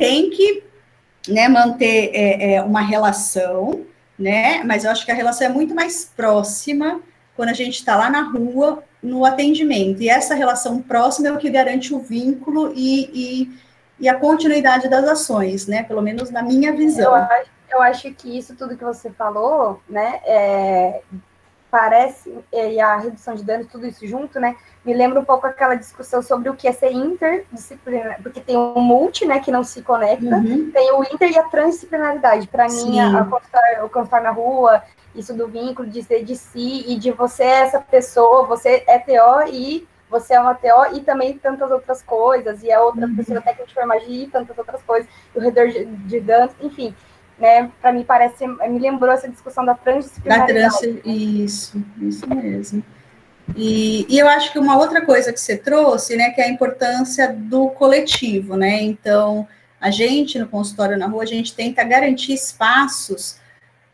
tem 0.00 0.30
que 0.30 0.64
né, 1.28 1.46
manter 1.46 2.10
é, 2.14 2.54
é, 2.54 2.62
uma 2.62 2.80
relação, 2.80 3.84
né? 4.18 4.64
Mas 4.64 4.84
eu 4.84 4.90
acho 4.90 5.04
que 5.04 5.12
a 5.12 5.14
relação 5.14 5.46
é 5.46 5.50
muito 5.50 5.74
mais 5.74 6.06
próxima 6.06 7.02
quando 7.36 7.50
a 7.50 7.54
gente 7.54 7.74
está 7.74 7.96
lá 7.96 8.08
na 8.08 8.22
rua, 8.22 8.82
no 9.02 9.26
atendimento. 9.26 10.02
E 10.02 10.08
essa 10.08 10.34
relação 10.34 10.80
próxima 10.80 11.28
é 11.28 11.32
o 11.32 11.36
que 11.36 11.50
garante 11.50 11.94
o 11.94 12.00
vínculo 12.00 12.72
e, 12.74 13.10
e, 13.12 13.60
e 14.00 14.08
a 14.08 14.14
continuidade 14.14 14.88
das 14.88 15.04
ações, 15.04 15.66
né? 15.66 15.82
Pelo 15.82 16.00
menos 16.00 16.30
na 16.30 16.42
minha 16.42 16.72
visão. 16.72 17.14
Eu 17.14 17.14
acho, 17.14 17.50
eu 17.70 17.82
acho 17.82 18.14
que 18.14 18.38
isso 18.38 18.56
tudo 18.56 18.78
que 18.78 18.84
você 18.84 19.10
falou, 19.10 19.82
né? 19.86 20.20
É, 20.24 21.02
parece, 21.70 22.34
e 22.50 22.80
a 22.80 22.96
redução 22.96 23.34
de 23.34 23.44
danos, 23.44 23.66
tudo 23.70 23.86
isso 23.86 24.06
junto, 24.06 24.40
né? 24.40 24.56
Me 24.84 24.94
lembra 24.94 25.20
um 25.20 25.24
pouco 25.24 25.46
aquela 25.46 25.74
discussão 25.74 26.22
sobre 26.22 26.48
o 26.48 26.54
que 26.54 26.66
é 26.66 26.72
ser 26.72 26.90
interdisciplinar, 26.90 28.22
porque 28.22 28.40
tem 28.40 28.56
o 28.56 28.80
multi, 28.80 29.26
né, 29.26 29.38
que 29.40 29.50
não 29.50 29.62
se 29.62 29.82
conecta, 29.82 30.36
uhum. 30.36 30.70
tem 30.70 30.92
o 30.92 31.04
inter 31.04 31.30
e 31.30 31.38
a 31.38 31.42
transdisciplinaridade. 31.42 32.48
Para 32.48 32.66
mim, 32.66 32.98
a, 32.98 33.20
a, 33.20 33.84
o 33.84 33.88
cantar 33.90 34.22
na 34.22 34.30
rua, 34.30 34.82
isso 35.14 35.34
do 35.34 35.48
vínculo 35.48 35.88
de 35.88 36.02
ser 36.02 36.24
de 36.24 36.34
si 36.34 36.84
e 36.86 36.96
de 36.96 37.10
você 37.10 37.42
é 37.42 37.60
essa 37.60 37.78
pessoa, 37.78 38.46
você 38.46 38.82
é 38.86 38.98
TO 38.98 39.52
e 39.52 39.86
você 40.08 40.34
é 40.34 40.40
uma 40.40 40.54
TO 40.54 40.96
e 40.96 41.00
também 41.00 41.36
tantas 41.36 41.70
outras 41.70 42.02
coisas, 42.02 42.62
e 42.62 42.72
a 42.72 42.82
outra 42.82 43.06
uhum. 43.06 43.16
pessoa 43.16 43.40
técnica 43.42 43.66
de 43.66 43.72
enfermagem 43.72 44.22
e 44.22 44.26
tantas 44.28 44.56
outras 44.56 44.82
coisas, 44.82 45.08
e 45.34 45.38
o 45.38 45.42
redor 45.42 45.68
de, 45.68 45.84
de 45.84 46.20
danos, 46.20 46.52
enfim 46.60 46.94
né? 47.40 47.70
Para 47.80 47.92
mim 47.92 48.04
parece, 48.04 48.46
me 48.46 48.78
lembrou 48.78 49.10
essa 49.10 49.28
discussão 49.28 49.64
da 49.64 49.74
transdisciplinaridade. 49.74 50.60
Da 50.60 50.68
trans, 50.68 51.00
isso, 51.04 51.82
isso 51.98 52.28
mesmo. 52.28 52.84
E, 53.56 54.06
e, 54.08 54.18
eu 54.18 54.28
acho 54.28 54.52
que 54.52 54.58
uma 54.58 54.78
outra 54.78 55.04
coisa 55.04 55.32
que 55.32 55.40
você 55.40 55.56
trouxe, 55.56 56.16
né, 56.16 56.30
que 56.30 56.40
é 56.40 56.44
a 56.44 56.48
importância 56.48 57.32
do 57.32 57.68
coletivo, 57.70 58.56
né? 58.56 58.80
Então, 58.82 59.46
a 59.80 59.90
gente 59.90 60.38
no 60.38 60.46
consultório 60.46 60.98
na 60.98 61.06
rua, 61.06 61.22
a 61.22 61.26
gente 61.26 61.54
tenta 61.54 61.82
garantir 61.82 62.34
espaços 62.34 63.36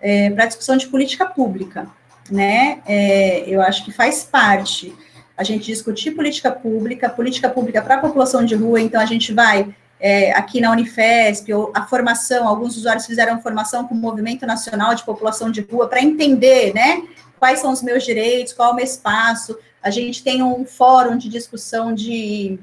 é, 0.00 0.30
para 0.30 0.46
discussão 0.46 0.76
de 0.76 0.86
política 0.86 1.26
pública, 1.26 1.86
né? 2.30 2.80
É, 2.86 3.44
eu 3.48 3.62
acho 3.62 3.84
que 3.84 3.92
faz 3.92 4.24
parte 4.24 4.94
a 5.36 5.44
gente 5.44 5.66
discutir 5.66 6.12
política 6.12 6.50
pública, 6.50 7.08
política 7.08 7.48
pública 7.48 7.82
para 7.82 7.96
a 7.96 7.98
população 7.98 8.44
de 8.44 8.54
rua, 8.54 8.80
então 8.80 9.00
a 9.00 9.06
gente 9.06 9.32
vai 9.34 9.74
é, 10.00 10.32
aqui 10.32 10.60
na 10.60 10.70
Unifesp, 10.70 11.52
ou 11.52 11.72
a 11.74 11.82
formação, 11.82 12.48
alguns 12.48 12.76
usuários 12.76 13.06
fizeram 13.06 13.40
formação 13.40 13.86
com 13.86 13.94
o 13.94 13.98
Movimento 13.98 14.46
Nacional 14.46 14.94
de 14.94 15.04
População 15.04 15.50
de 15.50 15.60
Rua 15.60 15.88
para 15.88 16.02
entender, 16.02 16.74
né, 16.74 17.02
quais 17.38 17.60
são 17.60 17.72
os 17.72 17.82
meus 17.82 18.04
direitos, 18.04 18.52
qual 18.52 18.70
é 18.70 18.72
o 18.72 18.76
meu 18.76 18.84
espaço. 18.84 19.58
A 19.82 19.90
gente 19.90 20.22
tem 20.22 20.42
um 20.42 20.64
fórum 20.64 21.16
de 21.16 21.28
discussão 21.28 21.94
de 21.94 22.58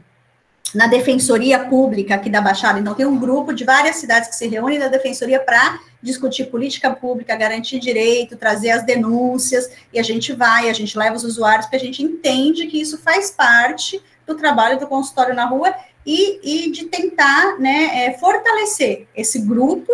na 0.74 0.88
Defensoria 0.88 1.60
Pública 1.60 2.16
aqui 2.16 2.30
da 2.30 2.42
Baixada. 2.42 2.80
Então, 2.80 2.96
tem 2.96 3.06
um 3.06 3.20
grupo 3.20 3.54
de 3.54 3.64
várias 3.64 3.98
cidades 3.98 4.30
que 4.30 4.36
se 4.36 4.48
reúnem 4.48 4.80
na 4.80 4.88
Defensoria 4.88 5.40
para 5.40 5.80
discutir 6.02 6.46
política 6.46 6.92
pública, 6.92 7.36
garantir 7.36 7.80
direito, 7.80 8.36
trazer 8.36 8.72
as 8.72 8.84
denúncias, 8.84 9.70
e 9.94 10.00
a 10.00 10.04
gente 10.04 10.34
vai, 10.34 10.70
a 10.70 10.74
gente 10.74 10.98
leva 10.98 11.16
os 11.16 11.24
usuários, 11.24 11.66
porque 11.66 11.78
a 11.78 11.80
gente 11.80 12.02
entende 12.02 12.68
que 12.68 12.82
isso 12.82 12.98
faz 12.98 13.32
parte 13.32 14.02
do 14.26 14.36
trabalho 14.36 14.80
do 14.80 14.88
consultório 14.88 15.36
na 15.36 15.46
rua 15.46 15.74
e, 16.06 16.66
e 16.68 16.72
de 16.72 16.86
tentar 16.86 17.60
né, 17.60 18.06
é, 18.06 18.18
fortalecer 18.18 19.08
esse 19.16 19.40
grupo 19.40 19.92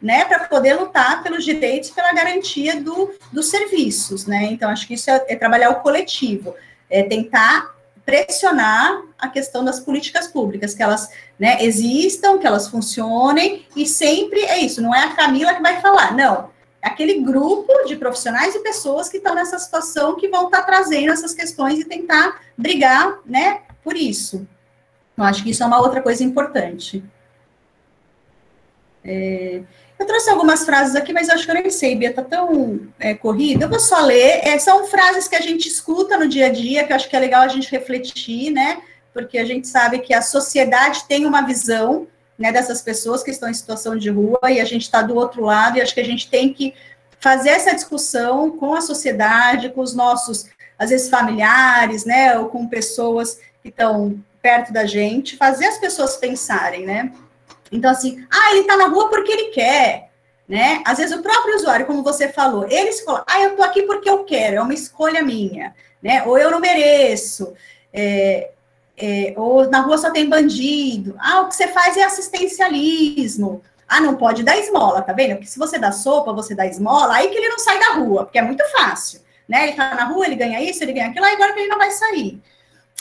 né, 0.00 0.24
para 0.24 0.40
poder 0.40 0.74
lutar 0.74 1.22
pelos 1.22 1.44
direitos, 1.44 1.90
pela 1.90 2.12
garantia 2.12 2.80
do, 2.80 3.12
dos 3.32 3.48
serviços, 3.48 4.26
né? 4.26 4.44
Então, 4.44 4.70
acho 4.70 4.86
que 4.86 4.94
isso 4.94 5.10
é, 5.10 5.24
é 5.28 5.36
trabalhar 5.36 5.70
o 5.70 5.80
coletivo, 5.80 6.54
é 6.90 7.02
tentar 7.02 7.74
pressionar 8.04 9.02
a 9.18 9.28
questão 9.28 9.64
das 9.64 9.80
políticas 9.80 10.28
públicas, 10.28 10.74
que 10.74 10.82
elas 10.82 11.10
né, 11.38 11.58
existam, 11.60 12.38
que 12.38 12.46
elas 12.46 12.68
funcionem, 12.68 13.66
e 13.74 13.84
sempre 13.84 14.40
é 14.44 14.60
isso, 14.60 14.80
não 14.80 14.94
é 14.94 15.02
a 15.02 15.14
Camila 15.14 15.54
que 15.54 15.62
vai 15.62 15.80
falar, 15.80 16.14
não. 16.14 16.50
É 16.80 16.86
aquele 16.86 17.20
grupo 17.20 17.72
de 17.86 17.96
profissionais 17.96 18.54
e 18.54 18.60
pessoas 18.60 19.08
que 19.08 19.16
estão 19.16 19.34
nessa 19.34 19.58
situação 19.58 20.14
que 20.14 20.28
vão 20.28 20.44
estar 20.44 20.60
tá 20.60 20.66
trazendo 20.66 21.10
essas 21.10 21.34
questões 21.34 21.80
e 21.80 21.84
tentar 21.84 22.40
brigar 22.56 23.18
né, 23.26 23.62
por 23.82 23.96
isso. 23.96 24.46
Eu 25.16 25.24
acho 25.24 25.42
que 25.42 25.50
isso 25.50 25.64
é 25.64 25.66
uma 25.66 25.80
outra 25.80 26.00
coisa 26.00 26.22
importante. 26.22 27.02
É, 29.02 29.62
eu 29.98 30.06
trouxe 30.06 30.28
algumas 30.28 30.64
frases 30.64 30.94
aqui, 30.94 31.12
mas 31.12 31.28
acho 31.28 31.44
que 31.44 31.50
eu 31.50 31.54
nem 31.54 31.70
sei, 31.70 31.96
Bia, 31.96 32.12
tá 32.12 32.22
tão 32.22 32.80
é, 32.98 33.14
corrida. 33.14 33.64
Eu 33.64 33.68
vou 33.68 33.80
só 33.80 34.00
ler. 34.00 34.40
É, 34.46 34.58
são 34.58 34.86
frases 34.86 35.26
que 35.26 35.36
a 35.36 35.40
gente 35.40 35.66
escuta 35.66 36.18
no 36.18 36.28
dia 36.28 36.46
a 36.46 36.50
dia, 36.50 36.84
que 36.84 36.92
eu 36.92 36.96
acho 36.96 37.08
que 37.08 37.16
é 37.16 37.20
legal 37.20 37.42
a 37.42 37.48
gente 37.48 37.70
refletir, 37.70 38.50
né? 38.50 38.82
Porque 39.14 39.38
a 39.38 39.44
gente 39.44 39.66
sabe 39.66 40.00
que 40.00 40.12
a 40.12 40.20
sociedade 40.20 41.04
tem 41.08 41.24
uma 41.24 41.42
visão 41.42 42.06
né, 42.38 42.52
dessas 42.52 42.82
pessoas 42.82 43.22
que 43.22 43.30
estão 43.30 43.48
em 43.48 43.54
situação 43.54 43.96
de 43.96 44.10
rua 44.10 44.38
e 44.50 44.60
a 44.60 44.64
gente 44.64 44.82
está 44.82 45.00
do 45.00 45.14
outro 45.14 45.42
lado, 45.42 45.78
e 45.78 45.80
acho 45.80 45.94
que 45.94 46.00
a 46.00 46.04
gente 46.04 46.28
tem 46.28 46.52
que 46.52 46.74
fazer 47.18 47.48
essa 47.48 47.74
discussão 47.74 48.50
com 48.50 48.74
a 48.74 48.82
sociedade, 48.82 49.70
com 49.70 49.80
os 49.80 49.94
nossos, 49.94 50.46
às 50.78 50.90
vezes, 50.90 51.08
familiares, 51.08 52.04
né? 52.04 52.38
Ou 52.38 52.50
com 52.50 52.68
pessoas 52.68 53.40
que 53.62 53.70
estão 53.70 54.22
perto 54.42 54.72
da 54.72 54.84
gente, 54.84 55.36
fazer 55.36 55.66
as 55.66 55.78
pessoas 55.78 56.18
pensarem, 56.18 56.84
né? 56.84 57.12
Então, 57.70 57.90
assim, 57.90 58.24
ah, 58.30 58.50
ele 58.52 58.60
está 58.60 58.76
na 58.76 58.86
rua 58.86 59.08
porque 59.08 59.32
ele 59.32 59.50
quer, 59.50 60.10
né? 60.48 60.82
Às 60.84 60.98
vezes 60.98 61.16
o 61.16 61.22
próprio 61.22 61.56
usuário, 61.56 61.86
como 61.86 62.02
você 62.02 62.28
falou, 62.28 62.64
ele 62.64 62.90
escolhe, 62.90 63.22
ah, 63.26 63.42
eu 63.42 63.56
tô 63.56 63.62
aqui 63.62 63.82
porque 63.82 64.08
eu 64.08 64.24
quero, 64.24 64.56
é 64.56 64.60
uma 64.60 64.74
escolha 64.74 65.22
minha, 65.22 65.74
né? 66.02 66.22
Ou 66.24 66.38
eu 66.38 66.50
não 66.50 66.60
mereço, 66.60 67.52
é, 67.92 68.50
é, 68.96 69.34
ou 69.36 69.68
na 69.68 69.80
rua 69.80 69.98
só 69.98 70.10
tem 70.10 70.28
bandido. 70.28 71.16
Ah, 71.18 71.42
o 71.42 71.48
que 71.48 71.56
você 71.56 71.68
faz 71.68 71.96
é 71.96 72.04
assistencialismo. 72.04 73.62
Ah, 73.88 74.00
não 74.00 74.16
pode 74.16 74.42
dar 74.42 74.56
esmola, 74.58 75.02
tá 75.02 75.12
vendo? 75.12 75.36
Porque 75.36 75.46
se 75.46 75.58
você 75.58 75.78
dá 75.78 75.92
sopa, 75.92 76.32
você 76.32 76.54
dá 76.54 76.66
esmola, 76.66 77.14
aí 77.14 77.28
que 77.28 77.36
ele 77.36 77.48
não 77.48 77.58
sai 77.58 77.78
da 77.78 77.94
rua, 77.94 78.24
porque 78.24 78.38
é 78.38 78.42
muito 78.42 78.64
fácil, 78.72 79.20
né? 79.48 79.64
Ele 79.68 79.76
tá 79.76 79.94
na 79.94 80.04
rua, 80.04 80.26
ele 80.26 80.34
ganha 80.34 80.60
isso, 80.60 80.82
ele 80.82 80.92
ganha 80.92 81.08
aquilo, 81.08 81.24
aí 81.24 81.34
agora 81.34 81.52
que 81.52 81.60
ele 81.60 81.68
não 81.68 81.78
vai 81.78 81.90
sair. 81.90 82.40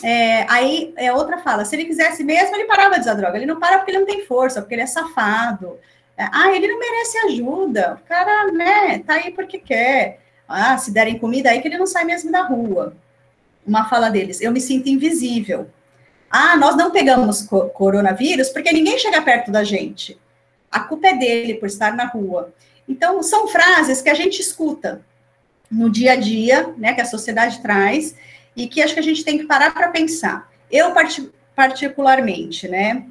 É, 0.03 0.45
aí 0.51 0.93
é 0.97 1.11
outra 1.13 1.37
fala, 1.37 1.63
se 1.63 1.75
ele 1.75 1.85
quisesse 1.85 2.23
mesmo, 2.23 2.55
ele 2.55 2.65
parava 2.65 2.95
de 2.95 3.01
usar 3.01 3.13
droga. 3.13 3.37
Ele 3.37 3.45
não 3.45 3.59
para 3.59 3.77
porque 3.77 3.91
ele 3.91 3.99
não 3.99 4.05
tem 4.05 4.25
força, 4.25 4.61
porque 4.61 4.75
ele 4.75 4.81
é 4.81 4.87
safado. 4.87 5.77
É, 6.17 6.27
ah, 6.31 6.51
ele 6.53 6.67
não 6.67 6.79
merece 6.79 7.17
ajuda. 7.19 7.99
O 8.01 8.07
cara, 8.07 8.51
né, 8.51 8.99
tá 8.99 9.15
aí 9.15 9.31
porque 9.31 9.59
quer. 9.59 10.19
Ah, 10.47 10.77
se 10.77 10.91
derem 10.91 11.17
comida, 11.17 11.49
aí 11.49 11.61
que 11.61 11.67
ele 11.67 11.77
não 11.77 11.87
sai 11.87 12.03
mesmo 12.03 12.31
da 12.31 12.43
rua. 12.43 12.95
Uma 13.65 13.89
fala 13.89 14.09
deles, 14.09 14.41
eu 14.41 14.51
me 14.51 14.61
sinto 14.61 14.89
invisível. 14.89 15.67
Ah, 16.29 16.55
nós 16.57 16.75
não 16.75 16.91
pegamos 16.91 17.41
co 17.43 17.69
coronavírus 17.69 18.49
porque 18.49 18.71
ninguém 18.71 18.99
chega 18.99 19.21
perto 19.21 19.51
da 19.51 19.63
gente. 19.63 20.19
A 20.71 20.81
culpa 20.81 21.07
é 21.07 21.13
dele 21.17 21.55
por 21.55 21.67
estar 21.67 21.93
na 21.95 22.05
rua. 22.05 22.53
Então, 22.87 23.23
são 23.23 23.47
frases 23.47 24.01
que 24.01 24.09
a 24.09 24.13
gente 24.13 24.41
escuta 24.41 25.01
no 25.71 25.89
dia 25.89 26.13
a 26.13 26.15
dia, 26.15 26.73
né, 26.77 26.93
que 26.93 27.01
a 27.01 27.05
sociedade 27.05 27.61
traz, 27.61 28.15
e 28.55 28.67
que 28.67 28.81
acho 28.81 28.93
que 28.93 28.99
a 28.99 29.03
gente 29.03 29.23
tem 29.23 29.37
que 29.37 29.45
parar 29.45 29.73
para 29.73 29.89
pensar. 29.89 30.49
Eu, 30.71 30.93
particularmente, 31.55 32.67
né, 32.67 33.05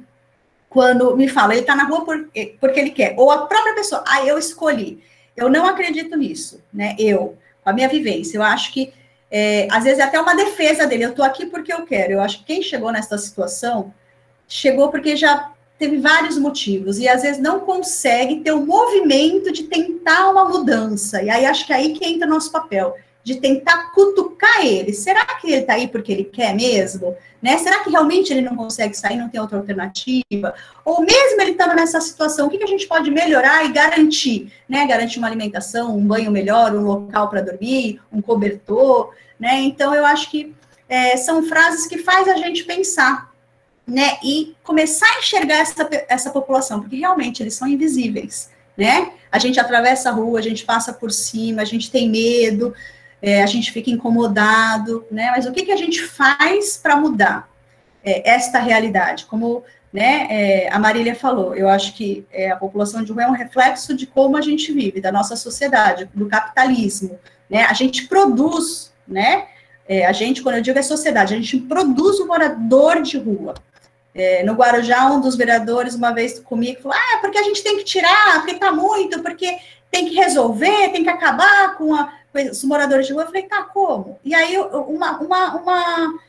quando 0.69 1.15
me 1.15 1.27
fala, 1.27 1.53
ele 1.53 1.61
está 1.61 1.75
na 1.75 1.85
rua 1.85 2.03
por, 2.03 2.29
porque 2.59 2.79
ele 2.79 2.91
quer, 2.91 3.13
ou 3.17 3.31
a 3.31 3.45
própria 3.45 3.75
pessoa, 3.75 4.03
ah, 4.07 4.25
eu 4.25 4.37
escolhi. 4.37 5.01
Eu 5.35 5.49
não 5.49 5.65
acredito 5.65 6.17
nisso, 6.17 6.63
né, 6.73 6.95
eu, 6.97 7.37
com 7.63 7.69
a 7.69 7.73
minha 7.73 7.87
vivência, 7.87 8.37
eu 8.37 8.43
acho 8.43 8.73
que, 8.73 8.93
é, 9.29 9.67
às 9.71 9.83
vezes, 9.83 9.99
é 9.99 10.03
até 10.03 10.19
uma 10.19 10.35
defesa 10.35 10.85
dele, 10.85 11.05
eu 11.05 11.09
estou 11.09 11.25
aqui 11.25 11.45
porque 11.45 11.73
eu 11.73 11.85
quero. 11.85 12.13
Eu 12.13 12.21
acho 12.21 12.39
que 12.39 12.45
quem 12.45 12.61
chegou 12.61 12.91
nessa 12.91 13.17
situação, 13.17 13.93
chegou 14.47 14.89
porque 14.89 15.15
já 15.15 15.51
teve 15.77 15.97
vários 15.97 16.37
motivos, 16.37 16.99
e 16.99 17.07
às 17.07 17.21
vezes 17.21 17.41
não 17.41 17.59
consegue 17.59 18.39
ter 18.41 18.53
o 18.53 18.59
um 18.59 18.65
movimento 18.65 19.51
de 19.51 19.63
tentar 19.63 20.29
uma 20.29 20.45
mudança, 20.45 21.21
e 21.21 21.29
aí 21.29 21.45
acho 21.45 21.65
que 21.65 21.73
é 21.73 21.75
aí 21.75 21.93
que 21.93 22.05
entra 22.05 22.27
o 22.27 22.29
nosso 22.29 22.51
papel, 22.51 22.95
de 23.25 23.37
tentar 23.37 23.91
cutucar 23.91 24.63
ele. 24.63 24.93
Será 24.93 25.25
que 25.25 25.47
ele 25.47 25.61
está 25.61 25.73
aí 25.73 25.87
porque 25.87 26.11
ele 26.11 26.25
quer 26.25 26.55
mesmo? 26.55 27.17
Né? 27.41 27.57
Será 27.57 27.83
que 27.83 27.89
realmente 27.89 28.31
ele 28.31 28.41
não 28.41 28.55
consegue 28.55 28.95
sair, 28.95 29.17
não 29.17 29.27
tem 29.27 29.41
outra 29.41 29.57
alternativa? 29.57 30.53
Ou 30.85 31.01
mesmo 31.01 31.41
ele 31.41 31.51
estando 31.51 31.73
nessa 31.73 31.99
situação, 31.99 32.45
o 32.45 32.49
que, 32.51 32.59
que 32.59 32.63
a 32.63 32.67
gente 32.67 32.87
pode 32.87 33.09
melhorar 33.09 33.65
e 33.65 33.71
garantir? 33.71 34.53
Né? 34.69 34.85
Garantir 34.85 35.17
uma 35.17 35.27
alimentação, 35.27 35.97
um 35.97 36.05
banho 36.05 36.29
melhor, 36.29 36.75
um 36.75 36.83
local 36.83 37.27
para 37.27 37.41
dormir, 37.41 37.99
um 38.13 38.21
cobertor, 38.21 39.11
né? 39.39 39.59
Então 39.61 39.95
eu 39.95 40.05
acho 40.05 40.29
que 40.29 40.53
é, 40.87 41.17
são 41.17 41.41
frases 41.43 41.87
que 41.87 41.97
faz 41.97 42.27
a 42.27 42.37
gente 42.37 42.63
pensar, 42.63 43.31
né? 43.87 44.19
E 44.23 44.55
começar 44.63 45.07
a 45.07 45.17
enxergar 45.17 45.55
essa, 45.55 45.89
essa 46.07 46.29
população, 46.29 46.79
porque 46.79 46.97
realmente 46.97 47.41
eles 47.41 47.55
são 47.55 47.67
invisíveis, 47.67 48.51
né? 48.77 49.13
A 49.31 49.39
gente 49.39 49.59
atravessa 49.59 50.09
a 50.09 50.13
rua, 50.13 50.37
a 50.37 50.43
gente 50.43 50.63
passa 50.63 50.93
por 50.93 51.11
cima, 51.11 51.63
a 51.63 51.65
gente 51.65 51.89
tem 51.89 52.07
medo, 52.07 52.71
é, 53.21 53.41
a 53.41 53.45
gente 53.45 53.71
fica 53.71 53.89
incomodado, 53.89 55.05
né? 55.09 55.31
Mas 55.31 55.45
o 55.45 55.51
que, 55.51 55.65
que 55.65 55.71
a 55.71 55.77
gente 55.77 56.01
faz 56.03 56.77
para 56.77 56.95
mudar 56.95 57.49
é, 58.03 58.29
esta 58.29 58.59
realidade? 58.59 59.25
Como 59.25 59.63
né, 59.91 60.27
é, 60.29 60.69
a 60.73 60.77
Marília 60.77 61.15
falou, 61.15 61.55
eu 61.55 61.69
acho 61.69 61.93
que 61.95 62.25
é, 62.31 62.51
a 62.51 62.57
população 62.57 63.01
de 63.03 63.13
rua 63.13 63.23
é 63.23 63.27
um 63.27 63.31
reflexo 63.31 63.95
de 63.95 64.05
como 64.05 64.35
a 64.35 64.41
gente 64.41 64.71
vive, 64.73 64.99
da 64.99 65.11
nossa 65.11 65.35
sociedade, 65.35 66.09
do 66.13 66.27
capitalismo, 66.27 67.17
né? 67.49 67.63
A 67.63 67.73
gente 67.73 68.07
produz, 68.07 68.93
né? 69.07 69.47
É, 69.87 70.05
a 70.05 70.11
gente, 70.11 70.41
quando 70.41 70.55
eu 70.55 70.61
digo 70.61 70.77
é 70.77 70.81
sociedade, 70.81 71.33
a 71.33 71.37
gente 71.37 71.57
produz 71.59 72.19
o 72.19 72.27
morador 72.27 73.01
de 73.01 73.17
rua. 73.17 73.53
É, 74.13 74.43
no 74.43 74.53
Guarujá, 74.53 75.05
um 75.11 75.21
dos 75.21 75.35
vereadores, 75.35 75.93
uma 75.93 76.11
vez 76.11 76.39
comigo, 76.39 76.81
falou: 76.81 76.97
ah, 76.97 77.17
porque 77.21 77.37
a 77.37 77.43
gente 77.43 77.63
tem 77.63 77.77
que 77.77 77.83
tirar, 77.83 78.35
porque 78.35 78.53
está 78.55 78.71
muito, 78.71 79.21
porque 79.21 79.57
tem 79.91 80.07
que 80.09 80.15
resolver, 80.15 80.89
tem 80.89 81.03
que 81.03 81.09
acabar 81.09 81.75
com 81.77 81.93
a, 81.93 82.11
os 82.51 82.63
moradores 82.63 83.07
de 83.07 83.13
rua, 83.13 83.23
eu 83.23 83.27
falei, 83.27 83.43
tá, 83.43 83.63
como? 83.63 84.19
E 84.23 84.33
aí, 84.35 84.57
uma, 84.57 85.19
uma, 85.19 85.55
uma, 85.55 86.19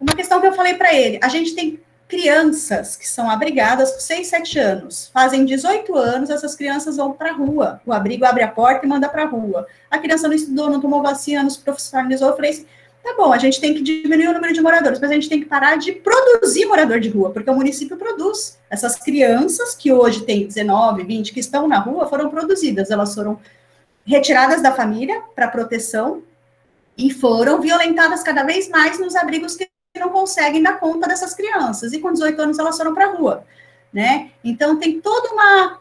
uma 0.00 0.14
questão 0.14 0.40
que 0.40 0.46
eu 0.46 0.52
falei 0.52 0.74
para 0.74 0.94
ele, 0.94 1.18
a 1.22 1.28
gente 1.28 1.54
tem 1.54 1.80
crianças 2.08 2.94
que 2.94 3.08
são 3.08 3.30
abrigadas 3.30 3.92
com 3.92 4.00
6, 4.00 4.26
7 4.26 4.58
anos, 4.58 5.10
fazem 5.14 5.46
18 5.46 5.96
anos, 5.96 6.28
essas 6.28 6.54
crianças 6.54 6.98
vão 6.98 7.12
para 7.12 7.30
a 7.30 7.32
rua, 7.32 7.80
o 7.86 7.92
abrigo 7.92 8.26
abre 8.26 8.42
a 8.42 8.48
porta 8.48 8.84
e 8.84 8.88
manda 8.88 9.08
para 9.08 9.22
a 9.22 9.26
rua. 9.26 9.66
A 9.90 9.98
criança 9.98 10.28
não 10.28 10.34
estudou, 10.34 10.68
não 10.68 10.78
tomou 10.78 11.02
vacina, 11.02 11.42
não 11.42 11.48
se 11.48 11.60
profissionalizou, 11.60 12.28
eu 12.28 12.36
falei 12.36 12.50
assim, 12.50 12.66
tá 13.02 13.14
bom, 13.16 13.32
a 13.32 13.38
gente 13.38 13.58
tem 13.58 13.72
que 13.72 13.80
diminuir 13.80 14.28
o 14.28 14.34
número 14.34 14.52
de 14.52 14.60
moradores, 14.60 15.00
mas 15.00 15.10
a 15.10 15.14
gente 15.14 15.28
tem 15.28 15.40
que 15.40 15.46
parar 15.46 15.76
de 15.76 15.92
produzir 15.92 16.66
morador 16.66 17.00
de 17.00 17.08
rua, 17.08 17.30
porque 17.30 17.50
o 17.50 17.54
município 17.54 17.96
produz. 17.96 18.58
Essas 18.68 18.96
crianças 18.96 19.74
que 19.74 19.90
hoje 19.90 20.22
têm 20.22 20.46
19, 20.46 21.04
20, 21.04 21.32
que 21.32 21.40
estão 21.40 21.66
na 21.66 21.78
rua, 21.78 22.06
foram 22.06 22.28
produzidas, 22.28 22.90
elas 22.90 23.14
foram 23.14 23.40
retiradas 24.04 24.62
da 24.62 24.72
família 24.72 25.22
para 25.34 25.48
proteção 25.48 26.22
e 26.96 27.12
foram 27.12 27.60
violentadas 27.60 28.22
cada 28.22 28.42
vez 28.42 28.68
mais 28.68 28.98
nos 28.98 29.16
abrigos 29.16 29.56
que 29.56 29.68
não 29.98 30.10
conseguem 30.10 30.62
dar 30.62 30.78
conta 30.78 31.08
dessas 31.08 31.34
crianças. 31.34 31.92
E 31.92 32.00
com 32.00 32.12
18 32.12 32.40
anos 32.40 32.58
elas 32.58 32.76
foram 32.76 32.94
para 32.94 33.06
a 33.06 33.12
rua, 33.12 33.44
né? 33.92 34.30
Então 34.42 34.78
tem 34.78 35.00
toda 35.00 35.32
uma, 35.32 35.78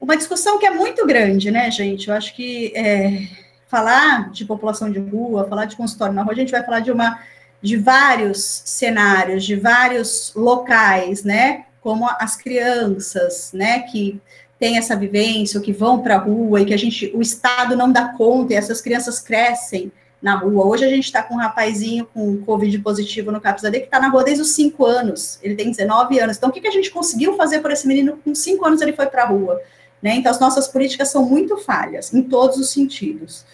uma 0.00 0.16
discussão 0.16 0.58
que 0.58 0.66
é 0.66 0.70
muito 0.70 1.06
grande, 1.06 1.50
né, 1.50 1.70
gente? 1.70 2.08
Eu 2.08 2.14
acho 2.14 2.34
que 2.34 2.72
é, 2.74 3.28
falar 3.68 4.30
de 4.30 4.44
população 4.44 4.90
de 4.90 4.98
rua, 4.98 5.48
falar 5.48 5.64
de 5.64 5.76
consultório 5.76 6.14
na 6.14 6.22
rua, 6.22 6.32
a 6.32 6.36
gente 6.36 6.52
vai 6.52 6.64
falar 6.64 6.80
de 6.80 6.90
uma 6.90 7.18
de 7.62 7.76
vários 7.76 8.42
cenários, 8.66 9.44
de 9.44 9.54
vários 9.54 10.32
locais, 10.34 11.22
né? 11.22 11.66
Como 11.80 12.08
as 12.18 12.36
crianças, 12.36 13.52
né? 13.54 13.80
Que 13.80 14.20
têm 14.62 14.78
essa 14.78 14.94
vivência, 14.94 15.58
ou 15.58 15.64
que 15.64 15.72
vão 15.72 16.00
para 16.00 16.14
a 16.14 16.18
rua 16.18 16.60
e 16.60 16.64
que 16.64 16.72
a 16.72 16.76
gente, 16.76 17.10
o 17.16 17.20
Estado 17.20 17.76
não 17.76 17.90
dá 17.90 18.14
conta, 18.16 18.52
e 18.52 18.56
essas 18.56 18.80
crianças 18.80 19.18
crescem 19.18 19.90
na 20.22 20.36
rua. 20.36 20.64
Hoje 20.64 20.84
a 20.84 20.88
gente 20.88 21.02
está 21.02 21.20
com 21.20 21.34
um 21.34 21.38
rapazinho 21.38 22.06
com 22.14 22.40
Covid 22.44 22.78
positivo 22.78 23.32
no 23.32 23.40
CAPS 23.40 23.64
AD 23.64 23.80
que 23.80 23.86
está 23.86 23.98
na 23.98 24.08
rua 24.08 24.22
desde 24.22 24.40
os 24.40 24.52
5 24.52 24.86
anos, 24.86 25.40
ele 25.42 25.56
tem 25.56 25.68
19 25.68 26.16
anos. 26.20 26.36
Então, 26.36 26.48
o 26.48 26.52
que, 26.52 26.60
que 26.60 26.68
a 26.68 26.70
gente 26.70 26.92
conseguiu 26.92 27.36
fazer 27.36 27.58
por 27.58 27.72
esse 27.72 27.88
menino? 27.88 28.16
Com 28.24 28.36
5 28.36 28.64
anos 28.64 28.80
ele 28.80 28.92
foi 28.92 29.06
para 29.06 29.24
a 29.24 29.26
rua. 29.26 29.60
Né? 30.00 30.14
Então, 30.14 30.30
as 30.30 30.38
nossas 30.38 30.68
políticas 30.68 31.08
são 31.08 31.24
muito 31.24 31.58
falhas, 31.58 32.14
em 32.14 32.22
todos 32.22 32.56
os 32.56 32.70
sentidos. 32.70 33.44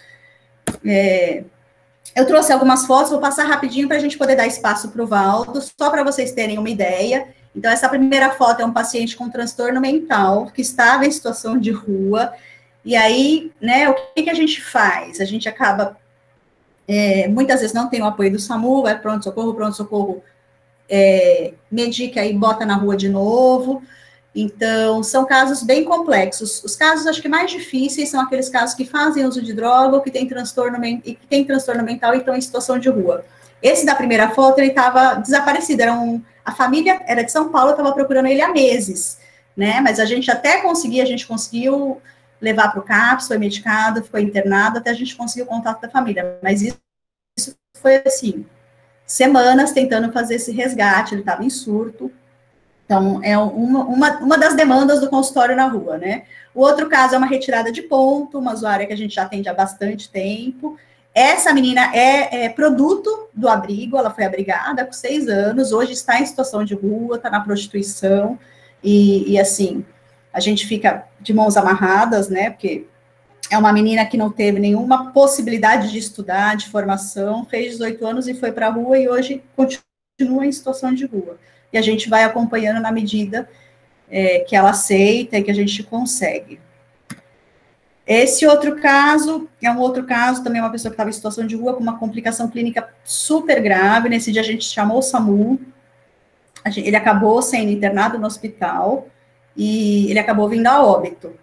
É, 0.84 1.42
eu 2.14 2.26
trouxe 2.26 2.52
algumas 2.52 2.84
fotos, 2.84 3.12
vou 3.12 3.18
passar 3.18 3.44
rapidinho 3.44 3.88
para 3.88 3.96
a 3.96 4.00
gente 4.00 4.18
poder 4.18 4.36
dar 4.36 4.46
espaço 4.46 4.90
para 4.90 5.02
o 5.02 5.06
Valdo, 5.06 5.58
só 5.62 5.88
para 5.88 6.04
vocês 6.04 6.32
terem 6.32 6.58
uma 6.58 6.68
ideia. 6.68 7.28
Então, 7.54 7.70
essa 7.70 7.88
primeira 7.88 8.30
foto 8.30 8.60
é 8.60 8.64
um 8.64 8.72
paciente 8.72 9.16
com 9.16 9.28
transtorno 9.28 9.80
mental, 9.80 10.46
que 10.46 10.62
estava 10.62 11.06
em 11.06 11.10
situação 11.10 11.58
de 11.58 11.70
rua, 11.70 12.32
e 12.84 12.94
aí, 12.94 13.52
né, 13.60 13.88
o 13.88 13.94
que, 14.14 14.22
que 14.22 14.30
a 14.30 14.34
gente 14.34 14.62
faz? 14.62 15.20
A 15.20 15.24
gente 15.24 15.48
acaba 15.48 15.96
é, 16.88 17.28
muitas 17.28 17.60
vezes 17.60 17.74
não 17.74 17.90
tem 17.90 18.00
o 18.00 18.06
apoio 18.06 18.32
do 18.32 18.38
SAMU, 18.38 18.82
vai 18.82 18.98
pronto-socorro, 18.98 19.52
pronto-socorro 19.52 20.22
é, 20.88 21.52
medica 21.70 22.24
e 22.24 22.32
bota 22.32 22.64
na 22.64 22.76
rua 22.76 22.96
de 22.96 23.10
novo. 23.10 23.82
Então, 24.34 25.02
são 25.02 25.26
casos 25.26 25.62
bem 25.62 25.84
complexos. 25.84 26.64
Os 26.64 26.74
casos, 26.74 27.06
acho 27.06 27.20
que 27.20 27.28
mais 27.28 27.50
difíceis 27.50 28.08
são 28.08 28.20
aqueles 28.20 28.48
casos 28.48 28.74
que 28.74 28.86
fazem 28.86 29.26
uso 29.26 29.42
de 29.42 29.52
droga 29.52 29.96
ou 29.96 30.02
que 30.02 30.10
têm 30.10 30.26
transtorno, 30.26 30.80
que 30.80 31.18
têm 31.28 31.44
transtorno 31.44 31.82
mental 31.82 32.14
e 32.14 32.18
estão 32.18 32.34
em 32.34 32.40
situação 32.40 32.78
de 32.78 32.88
rua. 32.88 33.22
Esse 33.62 33.84
da 33.84 33.94
primeira 33.94 34.30
foto, 34.30 34.58
ele 34.58 34.68
estava 34.68 35.14
desaparecido. 35.14 35.82
Era 35.82 35.92
um, 35.92 36.22
a 36.48 36.52
família 36.52 37.02
era 37.06 37.22
de 37.22 37.30
São 37.30 37.50
Paulo, 37.50 37.72
estava 37.72 37.92
procurando 37.92 38.26
ele 38.26 38.40
há 38.40 38.50
meses, 38.50 39.18
né? 39.54 39.80
Mas 39.82 40.00
a 40.00 40.06
gente 40.06 40.30
até 40.30 40.62
conseguia, 40.62 41.02
a 41.02 41.06
gente 41.06 41.26
conseguiu 41.26 42.00
levar 42.40 42.70
para 42.70 42.80
o 42.80 42.82
CAPS, 42.82 43.28
foi 43.28 43.36
medicado, 43.36 44.02
ficou 44.02 44.18
internado, 44.18 44.78
até 44.78 44.90
a 44.90 44.94
gente 44.94 45.14
conseguiu 45.14 45.44
o 45.44 45.48
contato 45.48 45.82
da 45.82 45.90
família. 45.90 46.38
Mas 46.42 46.62
isso, 46.62 46.78
isso 47.38 47.54
foi 47.74 48.02
assim, 48.06 48.46
semanas 49.04 49.72
tentando 49.72 50.10
fazer 50.10 50.36
esse 50.36 50.50
resgate, 50.50 51.12
ele 51.12 51.20
estava 51.20 51.44
em 51.44 51.50
surto. 51.50 52.10
Então, 52.86 53.20
é 53.22 53.36
uma, 53.36 53.84
uma, 53.84 54.18
uma 54.20 54.38
das 54.38 54.54
demandas 54.54 55.00
do 55.00 55.10
consultório 55.10 55.54
na 55.54 55.66
rua, 55.68 55.98
né? 55.98 56.22
O 56.54 56.62
outro 56.62 56.88
caso 56.88 57.14
é 57.14 57.18
uma 57.18 57.26
retirada 57.26 57.70
de 57.70 57.82
ponto, 57.82 58.38
uma 58.38 58.54
usuária 58.54 58.86
que 58.86 58.92
a 58.94 58.96
gente 58.96 59.14
já 59.14 59.24
atende 59.24 59.50
há 59.50 59.54
bastante 59.54 60.10
tempo. 60.10 60.78
Essa 61.14 61.52
menina 61.52 61.94
é, 61.94 62.44
é, 62.44 62.48
produto 62.48 63.28
do 63.34 63.48
abrigo, 63.48 63.96
ela 63.96 64.10
foi 64.10 64.24
abrigada 64.24 64.84
com 64.84 64.92
seis 64.92 65.28
anos, 65.28 65.72
hoje 65.72 65.92
está 65.92 66.20
em 66.20 66.26
situação 66.26 66.64
de 66.64 66.74
rua, 66.74 67.16
está 67.16 67.28
na 67.28 67.40
prostituição, 67.40 68.38
e, 68.82 69.32
e 69.32 69.38
assim, 69.38 69.84
a 70.32 70.40
gente 70.40 70.66
fica 70.66 71.04
de 71.20 71.34
mãos 71.34 71.56
amarradas, 71.56 72.28
né? 72.28 72.50
Porque 72.50 72.86
é 73.50 73.58
uma 73.58 73.72
menina 73.72 74.04
que 74.06 74.16
não 74.16 74.30
teve 74.30 74.60
nenhuma 74.60 75.12
possibilidade 75.12 75.90
de 75.90 75.98
estudar, 75.98 76.56
de 76.56 76.68
formação, 76.68 77.44
fez 77.46 77.72
18 77.72 78.06
anos 78.06 78.28
e 78.28 78.34
foi 78.34 78.52
para 78.52 78.66
a 78.66 78.70
rua 78.70 78.98
e 78.98 79.08
hoje 79.08 79.42
continua 79.56 80.46
em 80.46 80.52
situação 80.52 80.92
de 80.92 81.06
rua. 81.06 81.38
E 81.72 81.78
a 81.78 81.82
gente 81.82 82.08
vai 82.08 82.24
acompanhando 82.24 82.80
na 82.80 82.92
medida 82.92 83.48
é, 84.10 84.40
que 84.40 84.54
ela 84.54 84.70
aceita 84.70 85.38
e 85.38 85.42
que 85.42 85.50
a 85.50 85.54
gente 85.54 85.82
consegue. 85.82 86.60
Esse 88.08 88.46
outro 88.46 88.80
caso 88.80 89.46
é 89.62 89.70
um 89.70 89.78
outro 89.78 90.02
caso, 90.04 90.42
também 90.42 90.62
uma 90.62 90.70
pessoa 90.70 90.90
que 90.90 90.94
estava 90.94 91.10
em 91.10 91.12
situação 91.12 91.46
de 91.46 91.54
rua 91.54 91.74
com 91.74 91.82
uma 91.82 91.98
complicação 91.98 92.48
clínica 92.48 92.88
super 93.04 93.60
grave. 93.60 94.08
Nesse 94.08 94.32
dia 94.32 94.40
a 94.40 94.44
gente 94.44 94.64
chamou 94.64 95.00
o 95.00 95.02
SAMU, 95.02 95.60
ele 96.74 96.96
acabou 96.96 97.42
sendo 97.42 97.70
internado 97.70 98.18
no 98.18 98.26
hospital 98.26 99.08
e 99.54 100.10
ele 100.10 100.18
acabou 100.18 100.48
vindo 100.48 100.66
a 100.66 100.82
óbito, 100.82 101.34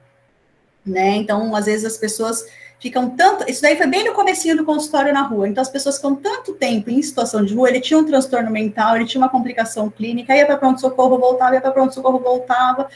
né? 0.84 1.10
Então, 1.18 1.56
às 1.56 1.66
vezes 1.66 1.86
as 1.86 1.98
pessoas 1.98 2.44
ficam 2.80 3.12
tanto, 3.12 3.48
isso 3.50 3.62
daí 3.62 3.78
foi 3.78 3.86
bem 3.86 4.04
no 4.04 4.14
comecinho 4.14 4.58
do 4.58 4.66
consultório 4.66 5.14
na 5.14 5.22
rua, 5.22 5.48
então 5.48 5.62
as 5.62 5.70
pessoas 5.70 5.98
ficam 5.98 6.16
tanto 6.16 6.54
tempo 6.54 6.90
em 6.90 7.02
situação 7.02 7.46
de 7.46 7.54
rua, 7.54 7.70
ele 7.70 7.80
tinha 7.80 8.00
um 8.00 8.06
transtorno 8.06 8.50
mental, 8.50 8.96
ele 8.96 9.06
tinha 9.06 9.22
uma 9.22 9.30
complicação 9.30 9.90
clínica, 9.90 10.36
ia 10.36 10.46
para 10.48 10.58
pronto-socorro, 10.58 11.20
voltava, 11.20 11.54
ia 11.54 11.62
para 11.62 11.72
pronto-socorro, 11.72 12.20
voltava, 12.20 12.90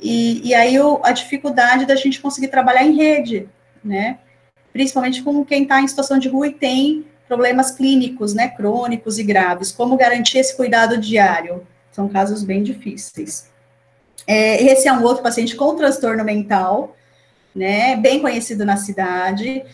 e, 0.00 0.48
e 0.48 0.54
aí 0.54 0.78
o, 0.78 1.00
a 1.02 1.12
dificuldade 1.12 1.86
da 1.86 1.96
gente 1.96 2.20
conseguir 2.20 2.48
trabalhar 2.48 2.84
em 2.84 2.96
rede, 2.96 3.48
né? 3.82 4.18
Principalmente 4.72 5.22
com 5.22 5.44
quem 5.44 5.62
está 5.62 5.80
em 5.80 5.88
situação 5.88 6.18
de 6.18 6.28
rua 6.28 6.48
e 6.48 6.52
tem 6.52 7.06
problemas 7.26 7.70
clínicos, 7.70 8.34
né, 8.34 8.48
crônicos 8.48 9.18
e 9.18 9.22
graves, 9.22 9.72
como 9.72 9.96
garantir 9.96 10.38
esse 10.38 10.56
cuidado 10.56 10.98
diário? 10.98 11.66
São 11.90 12.08
casos 12.08 12.42
bem 12.42 12.62
difíceis. 12.62 13.50
É, 14.26 14.62
esse 14.62 14.88
é 14.88 14.92
um 14.92 15.02
outro 15.02 15.22
paciente 15.22 15.54
com 15.54 15.76
transtorno 15.76 16.24
mental, 16.24 16.96
né, 17.54 17.96
bem 17.96 18.20
conhecido 18.20 18.64
na 18.64 18.76
cidade. 18.76 19.64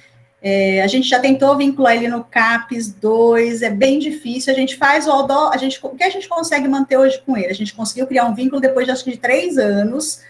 É, 0.43 0.81
a 0.83 0.87
gente 0.87 1.07
já 1.07 1.21
tentou 1.21 1.55
vincular 1.57 1.95
ele 1.95 2.09
no 2.09 2.25
CAPES 2.25 2.95
2, 2.95 3.63
é 3.63 3.71
bem 3.71 3.99
difícil. 3.99 4.53
A 4.53 4.57
gente 4.57 4.77
faz 4.77 5.07
o 5.07 5.11
Aldol, 5.11 5.53
a 5.53 5.57
gente, 5.57 5.79
o 5.83 5.91
que 5.91 6.05
a 6.05 6.11
gente 6.11 6.29
consegue 6.29 6.67
manter 6.67 6.97
hoje 6.97 7.21
com 7.25 7.37
ele? 7.37 7.49
A 7.49 7.55
gente 7.55 7.75
conseguiu 7.75 8.07
criar 8.07 8.25
um 8.25 8.35
vínculo 8.35 8.61
depois 8.61 8.87
de 8.87 8.93
acho 8.93 9.05
que 9.05 9.11
de 9.11 9.19
três 9.19 9.59
anos, 9.59 10.23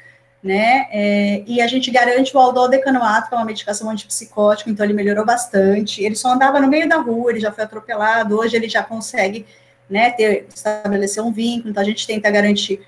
né? 0.43 0.89
É, 0.91 1.45
e 1.47 1.61
a 1.61 1.67
gente 1.69 1.91
garante 1.91 2.37
o 2.37 2.41
Aldol 2.41 2.69
decanoato, 2.69 3.29
que 3.29 3.35
é 3.35 3.39
uma 3.39 3.45
medicação 3.45 3.89
antipsicótica, 3.89 4.69
então 4.69 4.85
ele 4.85 4.95
melhorou 4.95 5.25
bastante. 5.25 6.03
Ele 6.03 6.17
só 6.17 6.33
andava 6.33 6.59
no 6.59 6.67
meio 6.67 6.89
da 6.89 6.97
rua, 6.97 7.31
ele 7.31 7.41
já 7.41 7.53
foi 7.53 7.63
atropelado, 7.63 8.37
hoje 8.37 8.57
ele 8.57 8.69
já 8.69 8.83
consegue 8.83 9.47
né, 9.89 10.11
ter, 10.11 10.47
estabelecer 10.53 11.23
um 11.23 11.33
vínculo, 11.33 11.71
então 11.71 11.83
a 11.83 11.87
gente 11.87 12.07
tenta 12.07 12.31
garantir 12.31 12.81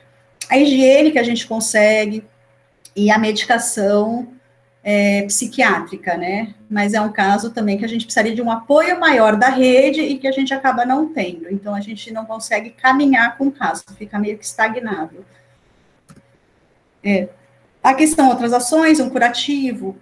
a 0.49 0.57
higiene 0.57 1.13
que 1.13 1.19
a 1.19 1.23
gente 1.23 1.47
consegue 1.47 2.25
e 2.95 3.11
a 3.11 3.19
medicação 3.19 4.29
é, 4.85 5.23
psiquiátrica, 5.23 6.17
né? 6.17 6.55
Mas 6.69 6.93
é 6.95 7.01
um 7.01 7.13
caso 7.13 7.51
também 7.51 7.79
que 7.79 7.85
a 7.85 7.89
gente 7.89 8.05
precisaria 8.05 8.35
de 8.35 8.43
um 8.43 8.51
apoio 8.51 8.99
maior 8.99 9.37
da 9.37 9.49
rede 9.49 10.01
e 10.01 10.19
que 10.19 10.27
a 10.27 10.33
gente 10.33 10.53
acaba 10.53 10.85
não 10.85 11.13
tendo. 11.13 11.49
Então 11.51 11.75
a 11.75 11.81
gente 11.81 12.13
não 12.13 12.25
consegue 12.25 12.71
caminhar 12.71 13.37
com 13.39 13.47
o 13.47 13.53
caso, 13.53 13.85
fica 13.97 14.19
meio 14.19 14.37
que 14.37 14.45
estagnado. 14.45 15.25
É. 17.03 17.29
Aqui 17.83 18.05
estão 18.05 18.29
outras 18.29 18.53
ações, 18.53 19.01
um 19.01 19.11
curativo. 19.11 19.97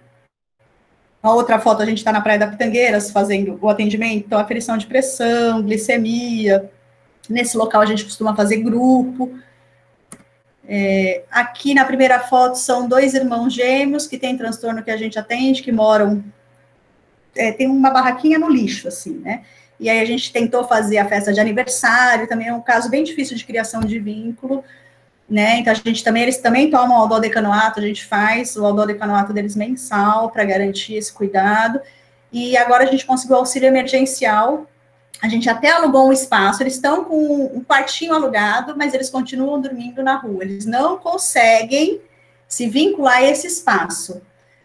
A 1.21 1.31
outra 1.31 1.59
foto, 1.59 1.83
a 1.83 1.85
gente 1.85 1.99
está 1.99 2.11
na 2.11 2.21
Praia 2.21 2.39
da 2.39 2.47
Pitangueiras 2.47 3.11
fazendo 3.11 3.57
o 3.61 3.69
atendimento, 3.69 4.25
então, 4.25 4.39
aferição 4.39 4.75
de 4.77 4.87
pressão, 4.87 5.61
glicemia. 5.61 6.71
Nesse 7.29 7.55
local 7.55 7.81
a 7.81 7.85
gente 7.85 8.03
costuma 8.03 8.35
fazer 8.35 8.57
grupo, 8.57 9.31
é, 10.67 11.23
aqui 11.31 11.73
na 11.73 11.85
primeira 11.85 12.19
foto 12.19 12.55
são 12.55 12.87
dois 12.87 13.13
irmãos 13.13 13.53
gêmeos 13.53 14.07
que 14.07 14.17
têm 14.17 14.37
transtorno 14.37 14.83
que 14.83 14.91
a 14.91 14.97
gente 14.97 15.17
atende, 15.17 15.63
que 15.63 15.71
moram. 15.71 16.23
É, 17.35 17.51
tem 17.51 17.67
uma 17.67 17.89
barraquinha 17.89 18.37
no 18.37 18.49
lixo, 18.49 18.87
assim, 18.87 19.19
né? 19.19 19.43
E 19.79 19.89
aí 19.89 19.99
a 19.99 20.05
gente 20.05 20.31
tentou 20.31 20.63
fazer 20.63 20.99
a 20.99 21.07
festa 21.07 21.33
de 21.33 21.39
aniversário, 21.39 22.27
também 22.27 22.47
é 22.47 22.53
um 22.53 22.61
caso 22.61 22.89
bem 22.89 23.03
difícil 23.03 23.35
de 23.35 23.43
criação 23.43 23.81
de 23.81 23.97
vínculo, 23.99 24.63
né? 25.27 25.57
Então 25.57 25.73
a 25.73 25.75
gente 25.75 26.03
também, 26.03 26.23
eles 26.23 26.37
também 26.37 26.69
tomam 26.69 26.97
o 26.97 27.01
aldodecanoato, 27.01 27.79
a 27.79 27.83
gente 27.83 28.05
faz 28.05 28.55
o 28.55 28.65
aldodecanoato 28.65 29.33
deles 29.33 29.55
mensal 29.55 30.29
para 30.29 30.43
garantir 30.43 30.95
esse 30.95 31.11
cuidado. 31.11 31.81
E 32.31 32.55
agora 32.55 32.83
a 32.83 32.87
gente 32.87 33.05
conseguiu 33.05 33.37
auxílio 33.37 33.67
emergencial 33.67 34.67
a 35.21 35.29
gente 35.29 35.47
até 35.47 35.69
alugou 35.69 36.07
um 36.07 36.11
espaço, 36.11 36.63
eles 36.63 36.73
estão 36.73 37.05
com 37.05 37.45
um 37.55 37.63
quartinho 37.63 38.13
alugado, 38.13 38.75
mas 38.75 38.93
eles 38.93 39.09
continuam 39.09 39.61
dormindo 39.61 40.01
na 40.01 40.15
rua. 40.15 40.43
Eles 40.43 40.65
não 40.65 40.97
conseguem 40.97 42.01
se 42.47 42.67
vincular 42.67 43.17
a 43.17 43.23
esse 43.23 43.45
espaço. 43.45 44.21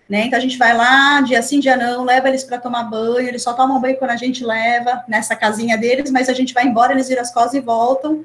Né? 0.08 0.26
Então 0.26 0.38
a 0.38 0.42
gente 0.42 0.56
vai 0.56 0.74
lá, 0.74 1.20
dia 1.20 1.42
sim, 1.42 1.60
dia 1.60 1.76
não, 1.76 2.04
leva 2.04 2.28
eles 2.28 2.42
para 2.42 2.58
tomar 2.58 2.84
banho, 2.84 3.28
eles 3.28 3.42
só 3.42 3.52
tomam 3.52 3.80
banho 3.80 3.98
quando 3.98 4.12
a 4.12 4.16
gente 4.16 4.44
leva 4.44 5.04
nessa 5.08 5.36
casinha 5.36 5.76
deles, 5.76 6.10
mas 6.10 6.28
a 6.28 6.32
gente 6.32 6.54
vai 6.54 6.64
embora, 6.64 6.92
eles 6.92 7.08
viram 7.08 7.22
as 7.22 7.34
costas 7.34 7.54
e 7.54 7.60
voltam 7.60 8.24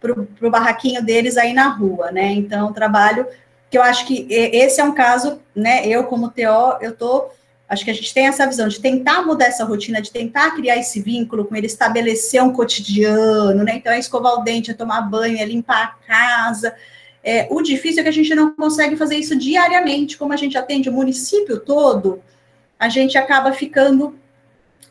para 0.00 0.12
o 0.12 0.50
barraquinho 0.50 1.02
deles 1.02 1.36
aí 1.36 1.54
na 1.54 1.68
rua, 1.68 2.10
né? 2.12 2.32
Então, 2.32 2.72
trabalho 2.72 3.26
que 3.70 3.78
eu 3.78 3.82
acho 3.82 4.06
que 4.06 4.26
esse 4.30 4.80
é 4.80 4.84
um 4.84 4.92
caso, 4.92 5.40
né? 5.54 5.86
Eu, 5.86 6.04
como 6.04 6.28
TO, 6.28 6.76
eu 6.80 6.90
estou 6.90 7.32
Acho 7.68 7.84
que 7.84 7.90
a 7.90 7.94
gente 7.94 8.14
tem 8.14 8.28
essa 8.28 8.46
visão 8.46 8.68
de 8.68 8.80
tentar 8.80 9.22
mudar 9.22 9.46
essa 9.46 9.64
rotina, 9.64 10.00
de 10.00 10.12
tentar 10.12 10.52
criar 10.52 10.76
esse 10.76 11.00
vínculo 11.00 11.44
com 11.44 11.56
ele, 11.56 11.66
estabelecer 11.66 12.40
um 12.42 12.52
cotidiano, 12.52 13.64
né? 13.64 13.74
Então, 13.76 13.92
é 13.92 13.98
escovar 13.98 14.34
o 14.34 14.44
dente, 14.44 14.70
é 14.70 14.74
tomar 14.74 15.02
banho, 15.02 15.38
é 15.38 15.44
limpar 15.44 15.82
a 15.82 16.06
casa. 16.06 16.74
É, 17.24 17.48
o 17.50 17.60
difícil 17.60 18.00
é 18.00 18.02
que 18.04 18.08
a 18.08 18.12
gente 18.12 18.32
não 18.36 18.54
consegue 18.54 18.96
fazer 18.96 19.16
isso 19.16 19.36
diariamente, 19.36 20.16
como 20.16 20.32
a 20.32 20.36
gente 20.36 20.56
atende 20.56 20.88
o 20.88 20.92
município 20.92 21.58
todo, 21.58 22.22
a 22.78 22.88
gente 22.88 23.18
acaba 23.18 23.52
ficando 23.52 24.16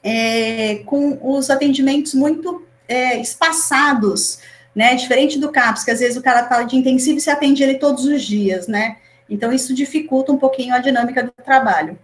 é, 0.03 0.75
com 0.85 1.17
os 1.21 1.49
atendimentos 1.49 2.13
muito 2.13 2.65
é, 2.89 3.17
espaçados, 3.21 4.39
né? 4.75 4.95
Diferente 4.95 5.39
do 5.39 5.49
CAPS, 5.49 5.85
que 5.85 5.91
às 5.91 6.01
vezes 6.01 6.17
o 6.17 6.21
cara 6.21 6.41
está 6.41 6.61
de 6.63 6.75
intensivo 6.75 7.19
e 7.19 7.21
se 7.21 7.29
atende 7.29 7.63
ele 7.63 7.75
todos 7.75 8.03
os 8.03 8.21
dias, 8.21 8.67
né? 8.67 8.97
Então, 9.29 9.53
isso 9.53 9.73
dificulta 9.73 10.33
um 10.33 10.37
pouquinho 10.37 10.75
a 10.75 10.79
dinâmica 10.79 11.23
do 11.23 11.31
trabalho. 11.31 11.97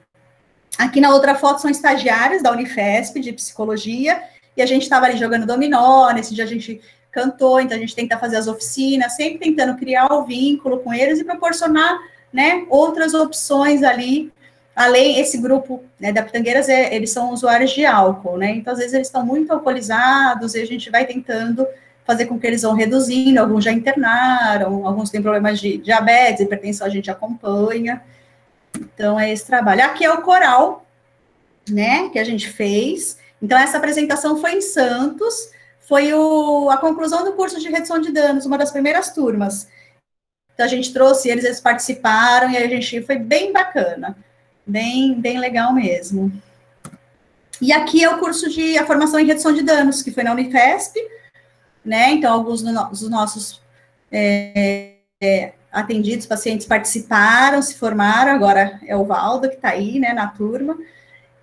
Aqui 0.77 0.99
na 1.01 1.09
outra 1.09 1.35
foto 1.35 1.61
são 1.61 1.69
estagiários 1.69 2.41
da 2.41 2.51
Unifesp 2.51 3.19
de 3.19 3.33
psicologia, 3.33 4.21
e 4.55 4.61
a 4.61 4.65
gente 4.65 4.83
estava 4.83 5.05
ali 5.05 5.17
jogando 5.17 5.45
dominó, 5.45 6.11
nesse 6.11 6.33
dia 6.33 6.43
a 6.43 6.47
gente 6.47 6.81
cantou, 7.11 7.59
então 7.59 7.77
a 7.77 7.79
gente 7.79 7.95
tenta 7.95 8.17
fazer 8.17 8.37
as 8.37 8.47
oficinas, 8.47 9.15
sempre 9.15 9.39
tentando 9.39 9.77
criar 9.77 10.11
o 10.13 10.25
vínculo 10.25 10.79
com 10.79 10.93
eles 10.93 11.19
e 11.19 11.23
proporcionar, 11.23 11.99
né, 12.31 12.65
outras 12.69 13.13
opções 13.13 13.83
ali 13.83 14.31
além, 14.75 15.19
esse 15.19 15.37
grupo 15.37 15.83
né, 15.99 16.11
da 16.11 16.23
Pitangueiras, 16.23 16.69
é, 16.69 16.93
eles 16.95 17.11
são 17.11 17.31
usuários 17.31 17.71
de 17.71 17.85
álcool, 17.85 18.37
né? 18.37 18.51
Então, 18.51 18.73
às 18.73 18.79
vezes, 18.79 18.93
eles 18.93 19.07
estão 19.07 19.25
muito 19.25 19.51
alcoolizados 19.51 20.55
e 20.55 20.61
a 20.61 20.65
gente 20.65 20.89
vai 20.89 21.05
tentando 21.05 21.67
fazer 22.05 22.25
com 22.25 22.39
que 22.39 22.47
eles 22.47 22.63
vão 22.63 22.73
reduzindo, 22.73 23.39
alguns 23.39 23.63
já 23.63 23.71
internaram, 23.71 24.85
alguns 24.87 25.09
têm 25.09 25.21
problemas 25.21 25.59
de 25.59 25.77
diabetes, 25.77 26.41
hipertensão, 26.41 26.87
a 26.87 26.89
gente 26.89 27.11
acompanha. 27.11 28.01
Então, 29.01 29.19
é 29.19 29.33
esse 29.33 29.47
trabalho. 29.47 29.83
Aqui 29.83 30.05
é 30.05 30.13
o 30.13 30.21
coral, 30.21 30.85
né, 31.67 32.07
que 32.09 32.19
a 32.19 32.23
gente 32.23 32.47
fez. 32.47 33.17
Então, 33.41 33.57
essa 33.57 33.77
apresentação 33.77 34.39
foi 34.39 34.53
em 34.53 34.61
Santos, 34.61 35.49
foi 35.79 36.13
o, 36.13 36.69
a 36.69 36.77
conclusão 36.77 37.25
do 37.25 37.33
curso 37.33 37.59
de 37.59 37.67
redução 37.67 37.99
de 37.99 38.11
danos, 38.11 38.45
uma 38.45 38.59
das 38.59 38.69
primeiras 38.69 39.11
turmas. 39.11 39.67
Então, 40.53 40.63
a 40.63 40.69
gente 40.69 40.93
trouxe 40.93 41.29
eles, 41.29 41.43
eles 41.43 41.59
participaram, 41.59 42.51
e 42.51 42.57
a 42.57 42.67
gente 42.67 43.01
foi 43.01 43.17
bem 43.17 43.51
bacana, 43.51 44.15
bem, 44.67 45.19
bem 45.19 45.39
legal 45.39 45.73
mesmo. 45.73 46.31
E 47.59 47.73
aqui 47.73 48.03
é 48.03 48.09
o 48.13 48.19
curso 48.19 48.51
de 48.51 48.77
a 48.77 48.85
formação 48.85 49.19
em 49.19 49.25
redução 49.25 49.51
de 49.51 49.63
danos, 49.63 50.03
que 50.03 50.11
foi 50.11 50.21
na 50.21 50.31
Unifesp, 50.31 50.95
né? 51.83 52.11
Então, 52.11 52.31
alguns 52.31 52.61
dos 52.61 53.09
nossos 53.09 53.59
é, 54.11 54.97
é, 55.19 55.53
atendidos, 55.71 56.25
pacientes 56.25 56.67
participaram, 56.67 57.61
se 57.61 57.75
formaram, 57.75 58.31
agora 58.31 58.79
é 58.85 58.95
o 58.95 59.05
Valdo 59.05 59.47
que 59.47 59.55
está 59.55 59.69
aí, 59.69 59.99
né, 59.99 60.13
na 60.13 60.27
turma. 60.27 60.77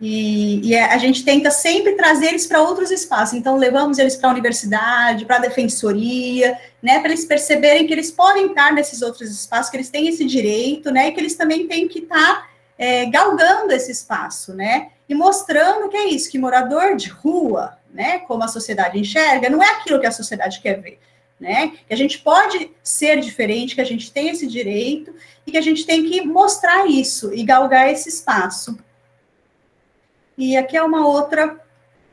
E, 0.00 0.60
e, 0.64 0.76
a 0.76 0.96
gente 0.98 1.24
tenta 1.24 1.50
sempre 1.50 1.94
trazer 1.94 2.26
eles 2.26 2.46
para 2.46 2.62
outros 2.62 2.90
espaços. 2.90 3.34
Então, 3.34 3.56
levamos 3.56 3.98
eles 3.98 4.14
para 4.14 4.28
a 4.28 4.32
universidade, 4.32 5.24
para 5.24 5.36
a 5.36 5.40
defensoria, 5.40 6.56
né, 6.80 7.00
para 7.00 7.10
eles 7.10 7.24
perceberem 7.24 7.86
que 7.86 7.92
eles 7.92 8.10
podem 8.10 8.46
estar 8.46 8.72
nesses 8.72 9.02
outros 9.02 9.28
espaços, 9.28 9.70
que 9.70 9.76
eles 9.76 9.90
têm 9.90 10.06
esse 10.06 10.24
direito, 10.24 10.92
né, 10.92 11.08
e 11.08 11.12
que 11.12 11.20
eles 11.20 11.34
também 11.34 11.66
têm 11.66 11.88
que 11.88 12.00
estar 12.00 12.48
é, 12.78 13.06
galgando 13.06 13.72
esse 13.72 13.90
espaço, 13.90 14.54
né, 14.54 14.90
e 15.08 15.14
mostrando 15.14 15.88
que 15.88 15.96
é 15.96 16.08
isso, 16.10 16.30
que 16.30 16.38
morador 16.38 16.94
de 16.94 17.08
rua, 17.08 17.76
né, 17.92 18.20
como 18.20 18.44
a 18.44 18.48
sociedade 18.48 19.00
enxerga, 19.00 19.50
não 19.50 19.60
é 19.60 19.68
aquilo 19.70 19.98
que 19.98 20.06
a 20.06 20.12
sociedade 20.12 20.60
quer 20.60 20.80
ver, 20.80 21.00
né, 21.40 21.72
que 21.86 21.94
a 21.94 21.96
gente 21.96 22.18
pode 22.18 22.70
ser 22.82 23.20
diferente, 23.20 23.74
que 23.74 23.80
a 23.80 23.84
gente 23.84 24.10
tem 24.10 24.28
esse 24.28 24.46
direito 24.46 25.14
e 25.46 25.52
que 25.52 25.58
a 25.58 25.62
gente 25.62 25.86
tem 25.86 26.04
que 26.04 26.22
mostrar 26.22 26.86
isso 26.86 27.32
e 27.32 27.44
galgar 27.44 27.90
esse 27.90 28.08
espaço. 28.08 28.78
E 30.36 30.56
aqui 30.56 30.76
é 30.76 30.82
uma 30.82 31.06
outra. 31.06 31.58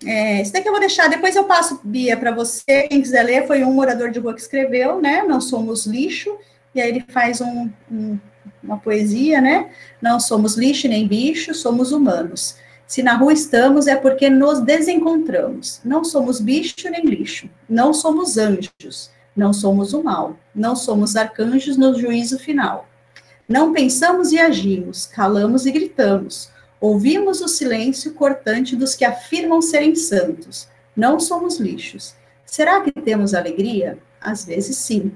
É, 0.06 0.42
isso 0.42 0.52
daqui 0.52 0.68
eu 0.68 0.72
vou 0.72 0.80
deixar, 0.80 1.08
depois 1.08 1.36
eu 1.36 1.46
passo, 1.46 1.80
Bia, 1.84 2.18
para 2.18 2.32
você. 2.32 2.88
Quem 2.88 3.02
quiser 3.02 3.24
ler, 3.24 3.48
foi 3.48 3.64
um 3.64 3.74
morador 3.74 4.12
de 4.12 4.20
rua 4.20 4.34
que 4.34 4.42
escreveu, 4.42 5.02
né? 5.02 5.24
Não 5.24 5.42
somos 5.42 5.86
lixo. 5.86 6.36
E 6.74 6.82
aí 6.82 6.90
ele 6.90 7.06
faz 7.08 7.40
um, 7.40 7.70
um, 7.92 8.20
uma 8.62 8.78
poesia, 8.78 9.40
né? 9.40 9.72
Não 10.02 10.20
somos 10.20 10.56
lixo 10.56 10.88
nem 10.88 11.08
bicho, 11.08 11.54
somos 11.54 11.92
humanos. 11.92 12.58
Se 12.88 13.02
na 13.02 13.16
rua 13.16 13.34
estamos, 13.34 13.88
é 13.88 13.96
porque 13.96 14.30
nos 14.30 14.60
desencontramos. 14.62 15.82
Não 15.84 16.04
somos 16.04 16.40
bicho 16.40 16.90
nem 16.90 17.04
lixo. 17.06 17.50
Não 17.68 17.94
somos 17.94 18.38
anjos. 18.38 19.10
Não 19.36 19.52
somos 19.52 19.94
o 19.94 20.02
mal. 20.02 20.38
Não 20.54 20.76
somos 20.76 21.16
arcanjos 21.16 21.76
no 21.76 22.00
juízo 22.00 22.40
final. 22.40 22.88
Não 23.48 23.74
pensamos 23.74 24.32
e 24.32 24.40
agimos, 24.40 25.06
calamos 25.06 25.66
e 25.66 25.72
gritamos. 25.72 26.50
Ouvimos 26.80 27.42
o 27.42 27.48
silêncio 27.48 28.14
cortante 28.14 28.76
dos 28.76 28.96
que 28.96 29.04
afirmam 29.04 29.62
serem 29.62 29.96
santos. 29.96 30.68
Não 30.96 31.20
somos 31.20 31.60
lixos. 31.60 32.16
Será 32.46 32.82
que 32.82 32.92
temos 32.92 33.34
alegria? 33.34 34.00
Às 34.22 34.46
vezes 34.46 34.78
sim. 34.78 35.12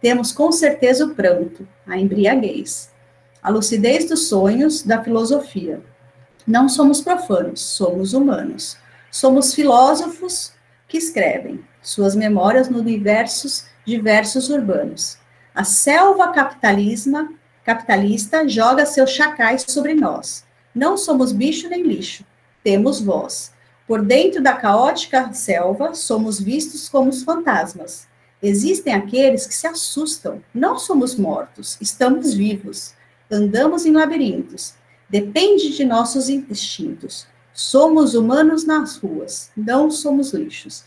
Temos 0.00 0.32
com 0.32 0.50
certeza 0.50 1.04
o 1.04 1.14
pranto, 1.14 1.66
a 1.86 1.96
embriaguez, 1.96 2.90
a 3.42 3.50
lucidez 3.50 4.08
dos 4.08 4.28
sonhos, 4.28 4.82
da 4.82 5.02
filosofia. 5.02 5.80
Não 6.46 6.68
somos 6.68 7.00
profanos, 7.00 7.60
somos 7.60 8.12
humanos. 8.12 8.76
Somos 9.10 9.54
filósofos 9.54 10.52
que 10.88 10.98
escrevem 10.98 11.64
suas 11.82 12.14
memórias 12.14 12.68
no 12.68 12.82
diversos 12.82 13.64
diversos 13.84 14.50
urbanos. 14.50 15.18
A 15.54 15.64
selva 15.64 16.28
capitalisma, 16.28 17.32
capitalista 17.64 18.46
joga 18.48 18.86
seus 18.86 19.10
chacais 19.10 19.64
sobre 19.66 19.94
nós. 19.94 20.44
Não 20.74 20.96
somos 20.96 21.32
bicho 21.32 21.68
nem 21.68 21.82
lixo, 21.82 22.24
temos 22.62 23.00
voz. 23.00 23.52
Por 23.86 24.02
dentro 24.02 24.40
da 24.40 24.52
caótica 24.52 25.32
selva, 25.32 25.94
somos 25.94 26.40
vistos 26.40 26.88
como 26.88 27.10
os 27.10 27.24
fantasmas. 27.24 28.06
Existem 28.40 28.94
aqueles 28.94 29.46
que 29.46 29.54
se 29.54 29.66
assustam. 29.66 30.40
Não 30.54 30.78
somos 30.78 31.16
mortos, 31.16 31.76
estamos 31.80 32.32
vivos. 32.32 32.94
Andamos 33.30 33.84
em 33.84 33.92
labirintos. 33.92 34.74
Depende 35.08 35.76
de 35.76 35.84
nossos 35.84 36.28
instintos. 36.28 37.26
Somos 37.52 38.14
humanos 38.14 38.64
nas 38.64 38.96
ruas, 38.96 39.50
não 39.56 39.90
somos 39.90 40.32
lixos. 40.32 40.84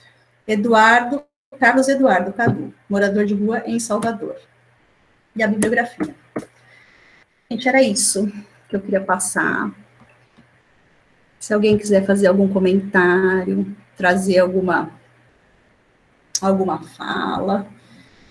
Eduardo, 0.48 1.24
Carlos 1.60 1.88
Eduardo 1.88 2.34
Cadu, 2.34 2.74
morador 2.90 3.26
de 3.26 3.34
rua 3.34 3.64
em 3.66 3.80
Salvador. 3.80 4.36
E 5.36 5.42
a 5.42 5.48
bibliografia. 5.48 6.16
Gente, 7.50 7.68
era 7.68 7.82
isso 7.82 8.32
que 8.68 8.76
eu 8.76 8.82
queria 8.82 9.02
passar. 9.02 9.72
Se 11.40 11.54
alguém 11.54 11.78
quiser 11.78 12.06
fazer 12.06 12.28
algum 12.28 12.52
comentário, 12.52 13.76
trazer 13.96 14.40
alguma 14.40 14.92
alguma 16.42 16.82
fala, 16.82 17.66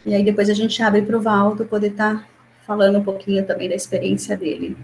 e 0.04 0.14
aí 0.14 0.22
depois 0.22 0.50
a 0.50 0.54
gente 0.54 0.82
abre 0.82 1.02
para 1.02 1.16
o 1.16 1.20
Valdo 1.20 1.64
poder 1.64 1.92
estar 1.92 2.16
tá 2.16 2.28
falando 2.66 2.98
um 2.98 3.04
pouquinho 3.04 3.46
também 3.46 3.68
da 3.68 3.74
experiência 3.74 4.36
dele. 4.36 4.76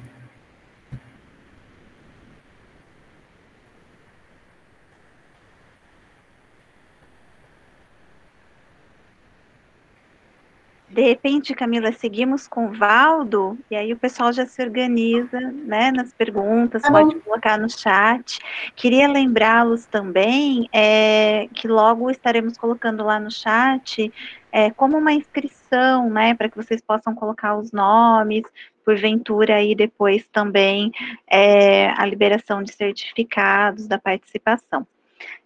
De 10.99 11.05
repente, 11.05 11.55
Camila, 11.55 11.93
seguimos 11.93 12.49
com 12.49 12.67
o 12.67 12.73
Valdo, 12.73 13.57
e 13.71 13.77
aí 13.77 13.93
o 13.93 13.97
pessoal 13.97 14.33
já 14.33 14.45
se 14.45 14.61
organiza, 14.61 15.39
né, 15.39 15.93
nas 15.93 16.13
perguntas, 16.13 16.83
tá 16.83 16.91
pode 16.91 17.15
colocar 17.21 17.57
no 17.57 17.71
chat. 17.71 18.41
Queria 18.75 19.07
lembrá-los 19.07 19.87
também 19.87 20.69
é, 20.73 21.47
que 21.55 21.69
logo 21.69 22.11
estaremos 22.11 22.59
colocando 22.59 23.05
lá 23.05 23.21
no 23.21 23.31
chat 23.31 24.13
é, 24.51 24.73
como 24.73 24.99
uma 24.99 25.13
inscrição, 25.13 26.11
né, 26.11 26.35
para 26.35 26.49
que 26.49 26.57
vocês 26.57 26.81
possam 26.81 27.15
colocar 27.15 27.57
os 27.57 27.71
nomes, 27.71 28.43
porventura 28.85 29.55
aí 29.55 29.77
depois 29.77 30.27
também 30.33 30.91
é, 31.31 31.91
a 31.91 32.05
liberação 32.05 32.61
de 32.61 32.73
certificados 32.73 33.87
da 33.87 34.01
participação. 34.01 34.85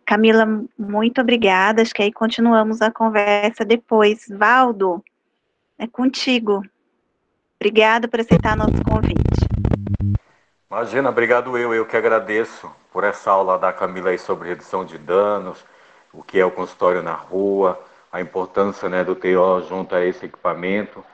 Camila, 0.06 0.46
muito 0.78 1.20
obrigada. 1.20 1.82
Acho 1.82 1.94
que 1.94 2.02
aí 2.02 2.12
continuamos 2.12 2.80
a 2.80 2.90
conversa 2.90 3.66
depois. 3.66 4.26
Valdo, 4.30 5.02
é 5.82 5.86
contigo. 5.88 6.62
Obrigada 7.60 8.06
por 8.06 8.20
aceitar 8.20 8.56
nosso 8.56 8.82
convite. 8.84 9.18
Imagina, 10.70 11.10
obrigado 11.10 11.58
eu. 11.58 11.74
Eu 11.74 11.84
que 11.84 11.96
agradeço 11.96 12.70
por 12.92 13.02
essa 13.02 13.32
aula 13.32 13.58
da 13.58 13.72
Camila 13.72 14.10
aí 14.10 14.18
sobre 14.18 14.48
redução 14.48 14.84
de 14.84 14.96
danos, 14.96 15.64
o 16.12 16.22
que 16.22 16.38
é 16.38 16.44
o 16.44 16.52
consultório 16.52 17.02
na 17.02 17.14
rua, 17.14 17.80
a 18.12 18.20
importância 18.20 18.88
né, 18.88 19.02
do 19.02 19.16
TO 19.16 19.62
junto 19.68 19.94
a 19.96 20.04
esse 20.04 20.26
equipamento. 20.26 21.04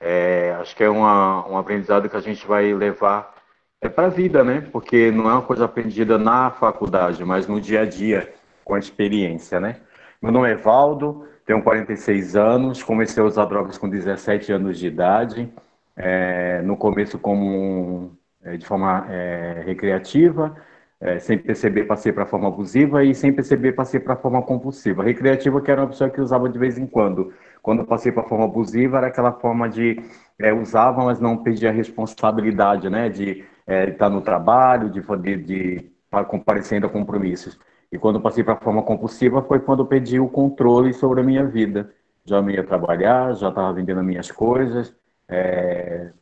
É, 0.00 0.56
acho 0.58 0.74
que 0.74 0.82
é 0.82 0.88
uma, 0.88 1.46
um 1.46 1.58
aprendizado 1.58 2.08
que 2.08 2.16
a 2.16 2.20
gente 2.20 2.46
vai 2.46 2.72
levar 2.72 3.34
é 3.80 3.88
para 3.90 4.06
a 4.06 4.10
vida, 4.10 4.42
né? 4.42 4.66
Porque 4.72 5.10
não 5.10 5.28
é 5.28 5.34
uma 5.34 5.42
coisa 5.42 5.66
aprendida 5.66 6.16
na 6.16 6.50
faculdade, 6.50 7.22
mas 7.22 7.46
no 7.46 7.60
dia 7.60 7.82
a 7.82 7.84
dia, 7.84 8.32
com 8.64 8.74
a 8.74 8.78
experiência, 8.78 9.60
né? 9.60 9.80
Meu 10.24 10.32
nome 10.32 10.50
é 10.50 10.54
Valdo, 10.54 11.26
tenho 11.44 11.62
46 11.62 12.34
anos, 12.34 12.82
comecei 12.82 13.22
a 13.22 13.26
usar 13.26 13.44
drogas 13.44 13.76
com 13.76 13.90
17 13.90 14.52
anos 14.52 14.78
de 14.78 14.86
idade. 14.86 15.52
É, 15.94 16.62
no 16.62 16.78
começo 16.78 17.18
como 17.18 18.16
é, 18.42 18.56
de 18.56 18.64
forma 18.64 19.06
é, 19.10 19.62
recreativa, 19.66 20.56
é, 20.98 21.18
sem 21.18 21.36
perceber 21.36 21.84
passei 21.84 22.10
para 22.10 22.22
a 22.22 22.26
forma 22.26 22.48
abusiva 22.48 23.04
e 23.04 23.14
sem 23.14 23.34
perceber 23.34 23.72
passei 23.72 24.00
para 24.00 24.14
a 24.14 24.16
forma 24.16 24.40
compulsiva. 24.40 25.04
Recreativa 25.04 25.60
que 25.60 25.70
era 25.70 25.82
uma 25.82 25.88
pessoa 25.88 26.08
que 26.08 26.22
usava 26.22 26.48
de 26.48 26.58
vez 26.58 26.78
em 26.78 26.86
quando. 26.86 27.34
Quando 27.60 27.84
passei 27.84 28.10
para 28.10 28.22
a 28.22 28.26
forma 28.26 28.46
abusiva 28.46 28.96
era 28.96 29.08
aquela 29.08 29.32
forma 29.32 29.68
de 29.68 30.02
é, 30.38 30.54
usava, 30.54 31.04
mas 31.04 31.20
não 31.20 31.36
pedia 31.36 31.70
responsabilidade, 31.70 32.88
né? 32.88 33.10
De 33.10 33.44
é, 33.66 33.90
estar 33.90 34.08
no 34.08 34.22
trabalho, 34.22 34.88
de 34.88 35.02
poder 35.02 35.42
de 35.42 35.90
estar 36.06 36.24
comparecendo 36.24 36.86
a 36.86 36.88
compromissos. 36.88 37.58
E 37.94 37.98
quando 37.98 38.20
passei 38.20 38.42
para 38.42 38.54
a 38.54 38.60
forma 38.60 38.82
compulsiva 38.82 39.40
foi 39.42 39.60
quando 39.60 39.80
eu 39.84 39.86
pedi 39.86 40.18
o 40.18 40.28
controle 40.28 40.92
sobre 40.92 41.20
a 41.20 41.22
minha 41.24 41.46
vida. 41.46 41.94
Já 42.24 42.42
não 42.42 42.50
ia 42.50 42.64
trabalhar, 42.64 43.34
já 43.34 43.50
estava 43.50 43.72
vendendo 43.72 44.02
minhas 44.02 44.32
coisas. 44.32 44.92
É... 45.28 46.12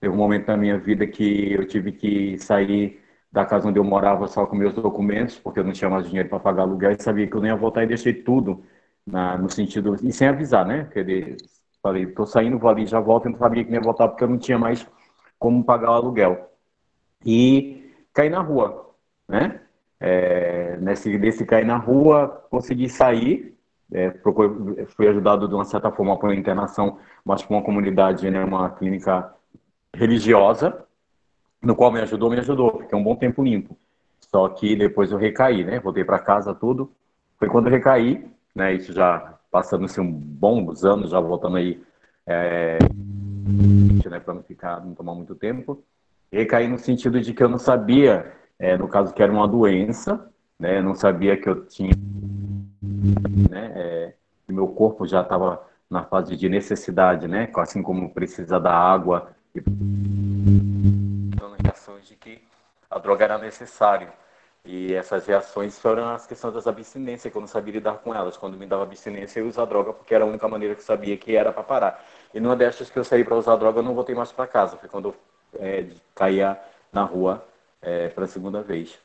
Teve 0.00 0.12
um 0.12 0.16
momento 0.16 0.48
na 0.48 0.56
minha 0.56 0.76
vida 0.78 1.06
que 1.06 1.52
eu 1.52 1.64
tive 1.66 1.92
que 1.92 2.36
sair 2.38 3.00
da 3.30 3.44
casa 3.46 3.68
onde 3.68 3.78
eu 3.78 3.84
morava 3.84 4.26
só 4.26 4.44
com 4.44 4.56
meus 4.56 4.74
documentos, 4.74 5.38
porque 5.38 5.60
eu 5.60 5.64
não 5.64 5.72
tinha 5.72 5.88
mais 5.88 6.06
dinheiro 6.08 6.28
para 6.28 6.40
pagar 6.40 6.62
aluguel 6.62 6.92
e 6.92 7.02
sabia 7.02 7.28
que 7.28 7.36
eu 7.36 7.40
não 7.40 7.48
ia 7.48 7.56
voltar 7.56 7.84
e 7.84 7.86
deixei 7.86 8.12
tudo 8.12 8.64
na, 9.06 9.38
no 9.38 9.48
sentido. 9.48 9.96
E 10.02 10.12
sem 10.12 10.26
avisar, 10.28 10.66
né? 10.66 10.84
Porque 10.84 11.36
falei, 11.82 12.04
estou 12.04 12.26
saindo, 12.26 12.58
vou 12.58 12.70
ali, 12.70 12.86
já 12.86 13.00
volto, 13.00 13.28
e 13.28 13.32
não 13.32 13.38
sabia 13.38 13.64
que 13.64 13.70
não 13.70 13.78
ia 13.78 13.84
voltar 13.84 14.08
porque 14.08 14.24
eu 14.24 14.28
não 14.28 14.38
tinha 14.38 14.58
mais 14.58 14.86
como 15.38 15.64
pagar 15.64 15.90
o 15.92 15.94
aluguel. 15.94 16.50
e 17.24 17.92
caí 18.12 18.28
na 18.30 18.40
rua, 18.40 18.94
né? 19.28 19.60
É, 20.00 20.78
nesse, 20.78 21.18
nesse 21.18 21.44
cair 21.44 21.66
na 21.66 21.76
rua, 21.76 22.46
consegui 22.50 22.88
sair, 22.88 23.54
é, 23.92 24.10
procurei, 24.10 24.86
fui 24.86 25.06
ajudado 25.08 25.46
de 25.46 25.54
uma 25.54 25.64
certa 25.64 25.90
forma 25.90 26.18
por 26.18 26.30
uma 26.30 26.34
internação, 26.34 26.98
mas 27.24 27.42
por 27.42 27.54
uma 27.54 27.62
comunidade, 27.62 28.30
né, 28.30 28.42
uma 28.42 28.70
clínica 28.70 29.34
religiosa, 29.94 30.84
no 31.62 31.76
qual 31.76 31.92
me 31.92 32.00
ajudou, 32.00 32.30
me 32.30 32.38
ajudou, 32.38 32.80
fiquei 32.80 32.98
um 32.98 33.04
bom 33.04 33.14
tempo 33.16 33.42
limpo. 33.42 33.76
Só 34.20 34.48
que 34.48 34.74
depois 34.74 35.10
eu 35.10 35.18
recaí, 35.18 35.64
né, 35.64 35.78
voltei 35.80 36.04
para 36.04 36.18
casa, 36.18 36.54
tudo. 36.54 36.90
Foi 37.38 37.48
quando 37.48 37.66
eu 37.66 37.72
recaí, 37.72 38.26
né, 38.54 38.72
isso 38.72 38.92
já 38.92 39.38
passando-se 39.50 40.00
um 40.00 40.10
bons 40.10 40.84
anos, 40.84 41.10
já 41.10 41.20
voltando 41.20 41.56
aí, 41.56 41.82
é, 42.26 42.78
né, 44.08 44.20
para 44.20 44.34
não 44.34 44.42
ficar, 44.42 44.80
não 44.80 44.94
tomar 44.94 45.14
muito 45.14 45.34
tempo. 45.34 45.82
Recaí 46.32 46.68
no 46.68 46.78
sentido 46.78 47.20
de 47.20 47.34
que 47.34 47.42
eu 47.42 47.48
não 47.48 47.58
sabia, 47.58 48.32
é, 48.60 48.76
no 48.76 48.86
caso 48.86 49.12
que 49.14 49.22
era 49.22 49.32
uma 49.32 49.48
doença, 49.48 50.30
né, 50.58 50.82
não 50.82 50.94
sabia 50.94 51.36
que 51.36 51.48
eu 51.48 51.64
tinha, 51.64 51.94
né, 53.50 53.72
é, 53.74 54.14
meu 54.46 54.68
corpo 54.68 55.06
já 55.06 55.22
estava 55.22 55.66
na 55.88 56.04
fase 56.04 56.36
de 56.36 56.48
necessidade, 56.48 57.26
né, 57.26 57.50
assim 57.56 57.82
como 57.82 58.12
precisa 58.12 58.60
da 58.60 58.72
água 58.72 59.34
e 59.54 59.60
reações 61.64 62.06
de 62.06 62.14
que 62.14 62.42
a 62.90 62.98
droga 62.98 63.24
era 63.24 63.38
necessária. 63.38 64.12
E 64.62 64.92
essas 64.92 65.26
reações 65.26 65.78
foram 65.78 66.10
as 66.10 66.26
questões 66.26 66.52
das 66.52 66.66
abstinências, 66.66 67.32
que 67.32 67.36
eu 67.36 67.40
não 67.40 67.48
sabia 67.48 67.72
lidar 67.72 67.94
com 67.94 68.14
elas. 68.14 68.36
Quando 68.36 68.58
me 68.58 68.66
dava 68.66 68.82
abstinência, 68.82 69.40
eu 69.40 69.48
usava 69.48 69.66
droga, 69.66 69.94
porque 69.94 70.14
era 70.14 70.22
a 70.22 70.26
única 70.26 70.46
maneira 70.46 70.74
que 70.74 70.82
eu 70.82 70.84
sabia 70.84 71.16
que 71.16 71.34
era 71.34 71.50
para 71.50 71.62
parar. 71.62 72.04
E 72.34 72.38
numa 72.38 72.54
dessas 72.54 72.90
que 72.90 72.98
eu 72.98 73.04
saí 73.04 73.24
para 73.24 73.36
usar 73.36 73.56
droga, 73.56 73.78
eu 73.78 73.82
não 73.82 73.94
voltei 73.94 74.14
mais 74.14 74.30
para 74.30 74.46
casa. 74.46 74.76
Foi 74.76 74.88
quando 74.88 75.14
eu 75.54 75.60
é, 75.60 75.86
caía 76.14 76.60
na 76.92 77.04
rua 77.04 77.42
é, 77.82 78.08
para 78.08 78.24
a 78.24 78.28
segunda 78.28 78.62
vez. 78.62 78.98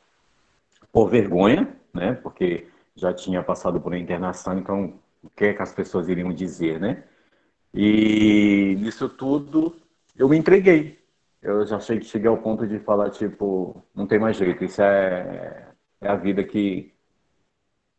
Por 0.92 1.08
vergonha, 1.10 1.76
né? 1.92 2.14
Porque 2.14 2.68
já 2.94 3.12
tinha 3.12 3.42
passado 3.42 3.80
por 3.80 3.92
uma 3.92 3.98
internação, 3.98 4.58
então 4.58 4.94
o 5.22 5.30
que, 5.30 5.46
é 5.46 5.54
que 5.54 5.62
as 5.62 5.72
pessoas 5.74 6.08
iriam 6.08 6.32
dizer, 6.32 6.80
né? 6.80 7.04
E 7.74 8.76
nisso 8.78 9.08
tudo 9.08 9.76
eu 10.16 10.28
me 10.28 10.36
entreguei. 10.36 10.98
Eu 11.42 11.66
já 11.66 11.78
cheguei 11.80 12.26
ao 12.26 12.38
ponto 12.38 12.66
de 12.66 12.78
falar, 12.80 13.10
tipo, 13.10 13.82
não 13.94 14.06
tem 14.06 14.18
mais 14.18 14.36
jeito, 14.36 14.64
isso 14.64 14.82
é, 14.82 15.68
é 16.00 16.08
a 16.08 16.16
vida 16.16 16.42
que, 16.42 16.92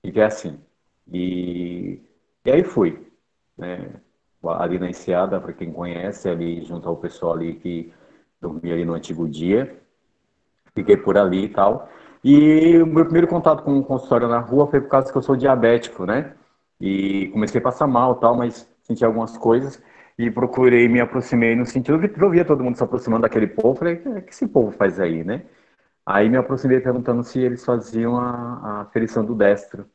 que 0.02 0.20
é 0.20 0.26
assim. 0.26 0.60
E, 1.08 2.02
e 2.46 2.52
aí 2.52 2.64
fui, 2.64 3.08
né? 3.58 4.02
Ali 4.44 4.80
na 4.80 4.90
Enseada, 4.90 5.40
para 5.42 5.54
quem 5.54 5.72
conhece, 5.72 6.30
ali 6.30 6.64
junto 6.64 6.88
ao 6.88 6.98
pessoal 6.98 7.34
ali 7.34 7.56
que 7.56 7.92
dormia 8.42 8.74
ali 8.74 8.86
no 8.86 8.94
antigo 8.94 9.28
dia. 9.28 9.82
Fiquei 10.78 10.96
por 10.96 11.18
ali 11.18 11.46
e 11.46 11.50
tal. 11.50 11.90
E 12.24 12.78
o 12.78 12.86
meu 12.86 13.04
primeiro 13.04 13.28
contato 13.28 13.64
com 13.64 13.80
o 13.80 13.84
consultório 13.84 14.28
na 14.28 14.38
rua 14.38 14.68
foi 14.68 14.80
por 14.80 14.90
causa 14.90 15.12
que 15.12 15.18
eu 15.18 15.24
sou 15.24 15.36
diabético, 15.36 16.06
né? 16.06 16.36
E 16.80 17.30
comecei 17.30 17.60
a 17.60 17.64
passar 17.64 17.88
mal 17.88 18.14
tal, 18.16 18.36
mas 18.38 18.70
senti 18.84 19.04
algumas 19.04 19.36
coisas 19.40 19.82
e 20.20 20.30
procurei, 20.30 20.88
me 20.88 21.00
aproximei 21.00 21.56
no 21.56 21.66
sentido 21.66 22.00
que 22.00 22.24
eu 22.24 22.30
via 22.30 22.46
todo 22.46 22.64
mundo 22.64 22.76
se 22.76 22.84
aproximando 22.84 23.24
daquele 23.24 23.48
povo, 23.48 23.80
falei, 23.80 23.96
o 23.96 24.22
que 24.22 24.32
esse 24.32 24.48
povo 24.48 24.72
faz 24.72 25.00
aí, 25.00 25.24
né? 25.24 25.46
Aí 26.06 26.30
me 26.30 26.38
aproximei 26.38 26.80
perguntando 26.80 27.24
se 27.24 27.40
eles 27.40 27.66
faziam 27.66 28.18
a, 28.20 28.82
a 28.82 28.86
ferição 28.94 29.26
do 29.26 29.34
destro. 29.34 29.90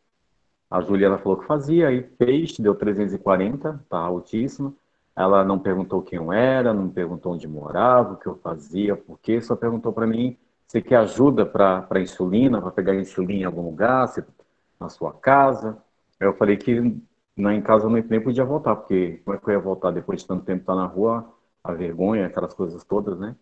A 0.68 0.80
Juliana 0.80 1.18
falou 1.18 1.38
que 1.38 1.46
fazia, 1.46 1.88
aí 1.88 2.02
fez, 2.18 2.59
deu 2.59 2.74
340, 2.74 3.84
tá 3.88 3.98
altíssima. 3.98 4.74
Ela 5.14 5.44
não 5.44 5.60
perguntou 5.60 6.02
quem 6.02 6.18
eu 6.18 6.32
era, 6.32 6.74
não 6.74 6.88
perguntou 6.88 7.34
onde 7.34 7.46
morava, 7.46 8.14
o 8.14 8.16
que 8.16 8.26
eu 8.26 8.36
fazia, 8.36 8.96
por 8.96 9.18
quê, 9.20 9.40
só 9.40 9.54
perguntou 9.54 9.92
para 9.92 10.06
mim 10.09 10.36
se 10.73 10.81
quer 10.81 10.97
ajuda 10.97 11.44
para 11.44 12.01
insulina, 12.01 12.59
para 12.59 12.70
pegar 12.70 12.94
insulina 12.94 13.43
em 13.43 13.44
algum 13.44 13.61
lugar, 13.61 14.09
se, 14.09 14.24
na 14.81 14.89
sua 14.89 15.12
casa. 15.12 15.77
Eu 16.19 16.32
falei 16.32 16.57
que 16.57 16.99
na, 17.36 17.55
em 17.55 17.61
casa 17.61 17.85
eu 17.85 17.90
nem 17.90 18.03
podia 18.23 18.43
voltar, 18.43 18.77
porque 18.77 19.20
como 19.23 19.36
é 19.36 19.39
que 19.39 19.47
eu 19.49 19.53
ia 19.53 19.61
voltar 19.61 19.90
depois 19.90 20.23
de 20.23 20.27
tanto 20.27 20.47
tempo 20.47 20.62
estar 20.62 20.74
na 20.74 20.86
rua, 20.86 21.31
a 21.62 21.74
vergonha, 21.74 22.27
aquelas 22.27 22.55
coisas 22.55 22.82
todas, 22.85 23.19
né? 23.19 23.36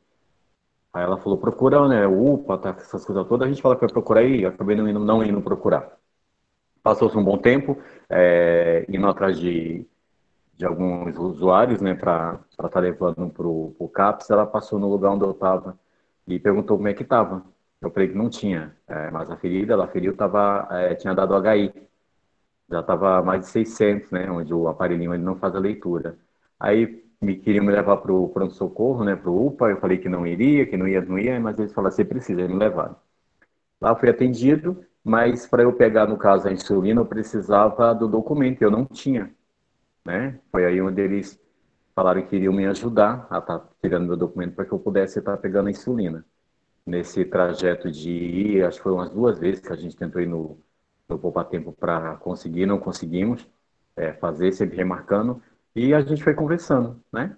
Aí 0.92 1.04
ela 1.04 1.18
falou, 1.18 1.38
procura, 1.38 1.86
né, 1.86 2.04
UPA, 2.04 2.58
tá, 2.58 2.70
essas 2.70 3.04
coisas 3.04 3.24
todas, 3.28 3.46
a 3.46 3.48
gente 3.48 3.62
fala 3.62 3.76
que 3.76 3.82
vai 3.82 3.90
procurar 3.90 4.24
e 4.24 4.44
acabei 4.44 4.74
não 4.74 4.88
indo, 4.88 4.98
não 4.98 5.22
indo 5.22 5.40
procurar. 5.40 5.88
Passou-se 6.82 7.16
um 7.16 7.22
bom 7.22 7.38
tempo, 7.38 7.78
é, 8.08 8.84
indo 8.88 9.06
atrás 9.06 9.38
de, 9.38 9.86
de 10.54 10.66
alguns 10.66 11.16
usuários, 11.16 11.80
né, 11.80 11.94
para 11.94 12.40
estar 12.50 12.68
tá 12.68 12.80
levando 12.80 13.30
para 13.30 13.46
o 13.46 13.88
CAPS, 13.94 14.30
ela 14.30 14.46
passou 14.46 14.80
no 14.80 14.90
lugar 14.90 15.12
onde 15.12 15.24
eu 15.24 15.30
estava 15.30 15.78
e 16.34 16.38
perguntou 16.38 16.76
como 16.76 16.88
é 16.88 16.94
que 16.94 17.02
estava. 17.02 17.44
Eu 17.80 17.90
falei 17.90 18.08
que 18.08 18.14
não 18.14 18.28
tinha, 18.28 18.76
é, 18.86 19.10
mas 19.10 19.30
a 19.30 19.36
ferida, 19.36 19.72
ela 19.74 19.88
feriu, 19.88 20.16
tava, 20.16 20.68
é, 20.70 20.94
tinha 20.94 21.14
dado 21.14 21.34
HI. 21.34 21.72
Já 22.70 22.80
estava 22.80 23.22
mais 23.22 23.42
de 23.42 23.48
600, 23.48 24.10
né, 24.10 24.30
onde 24.30 24.54
o 24.54 24.68
aparelhinho 24.68 25.14
ele 25.14 25.22
não 25.22 25.36
faz 25.36 25.54
a 25.56 25.58
leitura. 25.58 26.18
Aí 26.58 27.04
me 27.20 27.36
queriam 27.36 27.64
me 27.64 27.72
levar 27.72 27.96
para 27.98 28.12
o 28.12 28.28
pronto-socorro, 28.28 29.04
né, 29.04 29.16
para 29.16 29.30
o 29.30 29.46
UPA, 29.48 29.70
eu 29.70 29.80
falei 29.80 29.98
que 29.98 30.08
não 30.08 30.26
iria, 30.26 30.66
que 30.66 30.76
não 30.76 30.86
ia, 30.88 31.00
não 31.02 31.18
ia, 31.18 31.40
mas 31.40 31.58
eles 31.58 31.72
falaram, 31.72 31.94
você 31.94 32.04
precisa, 32.04 32.40
eles 32.40 32.52
me 32.52 32.58
levaram. 32.58 32.96
Lá 33.80 33.96
fui 33.96 34.10
atendido, 34.10 34.84
mas 35.04 35.46
para 35.46 35.62
eu 35.62 35.72
pegar, 35.72 36.06
no 36.06 36.16
caso, 36.18 36.48
a 36.48 36.52
insulina, 36.52 37.00
eu 37.00 37.06
precisava 37.06 37.94
do 37.94 38.08
documento, 38.08 38.62
eu 38.62 38.70
não 38.70 38.84
tinha 38.86 39.30
né? 40.04 40.38
Foi 40.50 40.64
aí 40.66 40.80
onde 40.80 41.00
eles 41.00 41.40
falaram 42.00 42.22
que 42.22 42.34
iriam 42.34 42.54
me 42.54 42.64
ajudar 42.64 43.26
a 43.28 43.40
estar 43.40 43.58
tá 43.58 43.68
tirando 43.82 44.06
meu 44.06 44.16
documento 44.16 44.54
para 44.54 44.64
que 44.64 44.72
eu 44.72 44.78
pudesse 44.78 45.18
estar 45.18 45.32
tá 45.32 45.36
pegando 45.36 45.66
a 45.66 45.70
insulina. 45.70 46.24
Nesse 46.86 47.26
trajeto 47.26 47.90
de 47.90 48.10
ir, 48.10 48.64
acho 48.64 48.78
que 48.78 48.84
foi 48.84 48.92
umas 48.92 49.10
duas 49.10 49.38
vezes 49.38 49.60
que 49.60 49.70
a 49.70 49.76
gente 49.76 49.94
tentou 49.94 50.22
ir 50.22 50.26
no, 50.26 50.58
no 51.06 51.18
Poupa 51.18 51.44
Tempo 51.44 51.72
para 51.72 52.16
conseguir, 52.16 52.64
não 52.64 52.78
conseguimos 52.78 53.46
é, 53.94 54.14
fazer, 54.14 54.50
sempre 54.52 54.78
remarcando, 54.78 55.42
e 55.76 55.92
a 55.92 56.00
gente 56.00 56.24
foi 56.24 56.32
conversando, 56.32 56.98
né? 57.12 57.36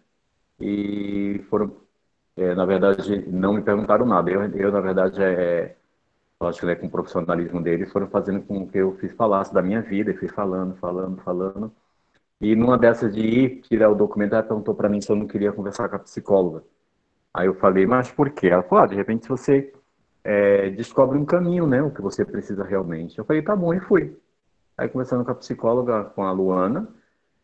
E 0.61 1.45
foram, 1.51 1.77
é, 2.37 2.55
na 2.55 2.65
verdade, 2.65 3.29
não 3.29 3.55
me 3.55 3.63
perguntaram 3.63 4.07
nada. 4.07 4.31
Eu, 4.31 4.43
eu 4.45 4.71
na 4.71 4.81
verdade, 4.81 5.21
é, 5.21 5.75
acho 6.41 6.61
que 6.61 6.67
né, 6.67 6.77
com 6.77 6.87
o 6.87 6.91
profissionalismo 6.91 7.61
deles, 7.61 7.91
foram 7.91 8.07
fazendo 8.07 8.41
com 8.43 8.69
que 8.69 8.79
eu 8.79 8.97
fiz 8.99 9.13
falasse 9.15 9.53
da 9.53 9.61
minha 9.61 9.83
vida, 9.83 10.13
e 10.13 10.17
fui 10.17 10.29
falando, 10.29 10.77
falando, 10.77 11.21
falando. 11.23 11.73
E 12.43 12.57
numa 12.57 12.77
dessas 12.77 13.15
de 13.15 13.21
ir 13.21 13.61
tirar 13.63 13.89
o 13.89 13.95
documento, 13.95 14.33
ela 14.33 14.43
perguntou 14.43 14.75
para 14.75 14.89
mim 14.89 15.01
se 15.01 15.09
eu 15.09 15.15
não 15.15 15.29
queria 15.29 15.53
conversar 15.53 15.89
com 15.89 15.95
a 15.95 15.99
psicóloga. 16.01 16.65
Aí 17.33 17.47
eu 17.47 17.55
falei, 17.55 17.87
mas 17.87 18.11
por 18.11 18.31
quê? 18.31 18.49
Ela 18.49 18.65
falou, 18.65 18.83
ah, 18.83 18.87
de 18.89 18.97
repente 18.97 19.29
você 19.29 19.73
é, 20.25 20.69
descobre 20.71 21.17
um 21.17 21.25
caminho, 21.25 21.69
né, 21.69 21.81
o 21.81 21.93
que 21.93 22.03
você 22.03 22.25
precisa 22.25 22.65
realmente. 22.65 23.17
Eu 23.17 23.25
falei, 23.25 23.43
tá 23.43 23.55
bom, 23.55 23.73
e 23.73 23.79
fui. 23.79 24.19
Aí 24.77 24.89
conversando 24.89 25.25
com 25.25 25.31
a 25.31 25.37
psicóloga, 25.37 26.05
com 26.17 26.25
a 26.25 26.33
Luana, 26.33 26.89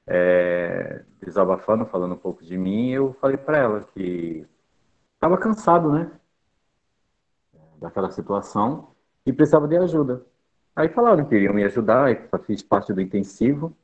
é, 0.04 1.04
desabafando, 1.22 1.86
falando 1.86 2.14
um 2.14 2.18
pouco 2.18 2.44
de 2.44 2.58
mim, 2.58 2.90
eu 2.90 3.12
falei 3.20 3.36
para 3.36 3.56
ela 3.56 3.86
que 3.94 4.44
estava 5.14 5.38
cansado, 5.38 5.92
né, 5.92 6.10
daquela 7.80 8.10
situação 8.10 8.88
e 9.24 9.32
precisava 9.32 9.68
de 9.68 9.76
ajuda. 9.76 10.26
Aí 10.74 10.88
falaram 10.88 11.24
que 11.24 11.36
iriam 11.36 11.54
me 11.54 11.62
ajudar, 11.62 12.08
fiz 12.46 12.64
parte 12.64 12.92
do 12.92 13.00
intensivo, 13.00 13.76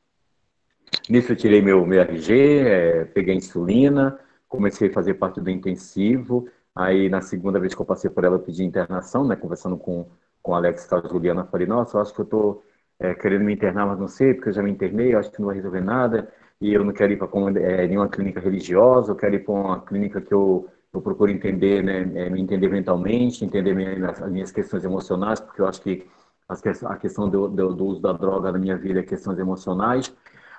Nisso 1.08 1.32
eu 1.32 1.36
tirei 1.36 1.60
meu, 1.60 1.84
meu 1.86 2.00
RG, 2.00 2.58
é, 2.60 3.04
peguei 3.04 3.34
insulina, 3.34 4.18
comecei 4.48 4.88
a 4.88 4.92
fazer 4.92 5.14
parte 5.14 5.40
do 5.40 5.50
intensivo. 5.50 6.48
Aí 6.74 7.08
na 7.08 7.20
segunda 7.20 7.60
vez 7.60 7.74
que 7.74 7.80
eu 7.80 7.86
passei 7.86 8.10
por 8.10 8.24
ela, 8.24 8.36
eu 8.36 8.40
pedi 8.40 8.64
internação, 8.64 9.26
né? 9.26 9.36
Conversando 9.36 9.76
com, 9.76 10.06
com 10.42 10.52
o 10.52 10.54
Alex 10.54 10.88
e 10.90 10.94
a 10.94 11.00
Juliana, 11.08 11.44
falei, 11.44 11.66
nossa, 11.66 11.96
eu 11.96 12.02
acho 12.02 12.14
que 12.14 12.20
eu 12.20 12.24
tô 12.24 12.62
é, 12.98 13.14
querendo 13.14 13.44
me 13.44 13.52
internar, 13.52 13.86
mas 13.86 13.98
não 13.98 14.08
sei, 14.08 14.34
porque 14.34 14.48
eu 14.50 14.52
já 14.52 14.62
me 14.62 14.70
internei, 14.70 15.14
eu 15.14 15.18
acho 15.18 15.30
que 15.30 15.40
não 15.40 15.46
vai 15.46 15.56
resolver 15.56 15.80
nada. 15.80 16.32
E 16.60 16.72
eu 16.72 16.84
não 16.84 16.92
quero 16.92 17.12
ir 17.12 17.18
para 17.18 17.28
é, 17.60 17.86
nenhuma 17.86 18.08
clínica 18.08 18.40
religiosa, 18.40 19.12
eu 19.12 19.16
quero 19.16 19.34
ir 19.34 19.44
para 19.44 19.54
uma 19.54 19.80
clínica 19.80 20.20
que 20.20 20.32
eu, 20.32 20.68
eu 20.92 21.02
procuro 21.02 21.30
entender, 21.30 21.82
né? 21.82 22.02
É, 22.14 22.30
me 22.30 22.40
entender 22.40 22.68
mentalmente, 22.68 23.44
entender 23.44 23.74
minhas, 23.74 24.22
as 24.22 24.30
minhas 24.30 24.50
questões 24.52 24.84
emocionais, 24.84 25.40
porque 25.40 25.60
eu 25.60 25.66
acho 25.66 25.82
que 25.82 26.06
a 26.48 26.96
questão 26.96 27.28
do, 27.28 27.48
do, 27.48 27.74
do 27.74 27.86
uso 27.86 28.00
da 28.00 28.12
droga 28.12 28.52
na 28.52 28.58
minha 28.58 28.76
vida 28.76 29.00
é 29.00 29.02
questões 29.02 29.38
emocionais. 29.38 30.14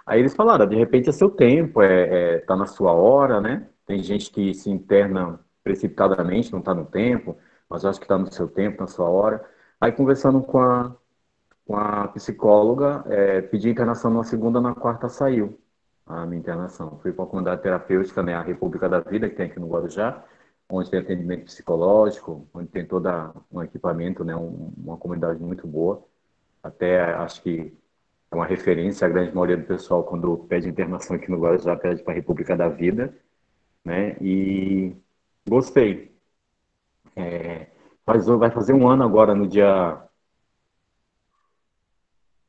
Aí 0.06 0.20
eles 0.20 0.36
falaram, 0.36 0.68
de 0.68 0.76
repente 0.76 1.10
é 1.10 1.12
seu 1.12 1.30
tempo, 1.30 1.82
é, 1.82 2.36
é 2.36 2.40
tá 2.40 2.56
na 2.56 2.68
sua 2.68 2.94
hora, 2.94 3.42
né? 3.42 3.68
Tem 3.86 4.02
gente 4.04 4.32
que 4.32 4.54
se 4.54 4.70
interna 4.70 5.40
precipitadamente, 5.64 6.52
não 6.52 6.60
está 6.60 6.74
no 6.76 6.86
tempo, 6.86 7.38
mas 7.70 7.84
eu 7.84 7.90
acho 7.90 8.00
que 8.00 8.06
está 8.06 8.18
no 8.18 8.32
seu 8.32 8.48
tempo, 8.48 8.82
na 8.82 8.88
sua 8.88 9.10
hora. 9.10 9.44
Aí 9.82 9.92
conversando 9.92 10.42
com 10.44 10.60
a, 10.60 10.96
com 11.66 11.76
a 11.78 12.08
psicóloga, 12.10 13.04
é, 13.08 13.42
pedi 13.42 13.70
internação 13.70 14.12
na 14.12 14.24
segunda, 14.24 14.62
na 14.62 14.76
quarta 14.76 15.10
saiu 15.10 15.60
a 16.06 16.26
minha 16.26 16.40
internação. 16.40 17.00
Fui 17.02 17.12
para 17.12 17.24
a 17.26 17.28
comunidade 17.28 17.62
terapêutica, 17.64 18.22
né, 18.24 18.36
a 18.36 18.42
República 18.42 18.88
da 18.88 19.00
Vida, 19.00 19.30
que 19.30 19.36
tem 19.36 19.48
aqui 19.48 19.60
no 19.60 19.68
Guarujá, 19.68 20.24
onde 20.70 20.90
tem 20.90 21.00
atendimento 21.00 21.46
psicológico, 21.46 22.48
onde 22.54 22.68
tem 22.70 22.86
todo 22.86 23.08
um 23.52 23.64
equipamento, 23.64 24.24
né, 24.24 24.36
um, 24.36 24.72
uma 24.78 24.98
comunidade 24.98 25.40
muito 25.42 25.68
boa. 25.68 26.04
Até 26.64 27.14
acho 27.16 27.42
que 27.42 27.76
uma 28.36 28.46
referência, 28.46 29.06
a 29.06 29.10
grande 29.10 29.34
maioria 29.34 29.58
do 29.58 29.66
pessoal, 29.66 30.04
quando 30.04 30.38
pede 30.50 30.70
internação 30.70 31.16
aqui 31.16 31.30
no 31.32 31.40
Guarujá, 31.40 31.76
pede 31.76 32.04
para 32.04 32.14
a 32.14 32.16
República 32.16 32.56
da 32.56 32.70
Vida, 32.70 33.14
né? 33.84 34.18
E 34.22 34.96
gostei. 35.48 36.16
É, 37.16 37.68
faz, 38.06 38.26
vai 38.28 38.52
fazer 38.52 38.74
um 38.74 38.88
ano 38.88 39.04
agora, 39.04 39.34
no 39.34 39.48
dia 39.48 40.02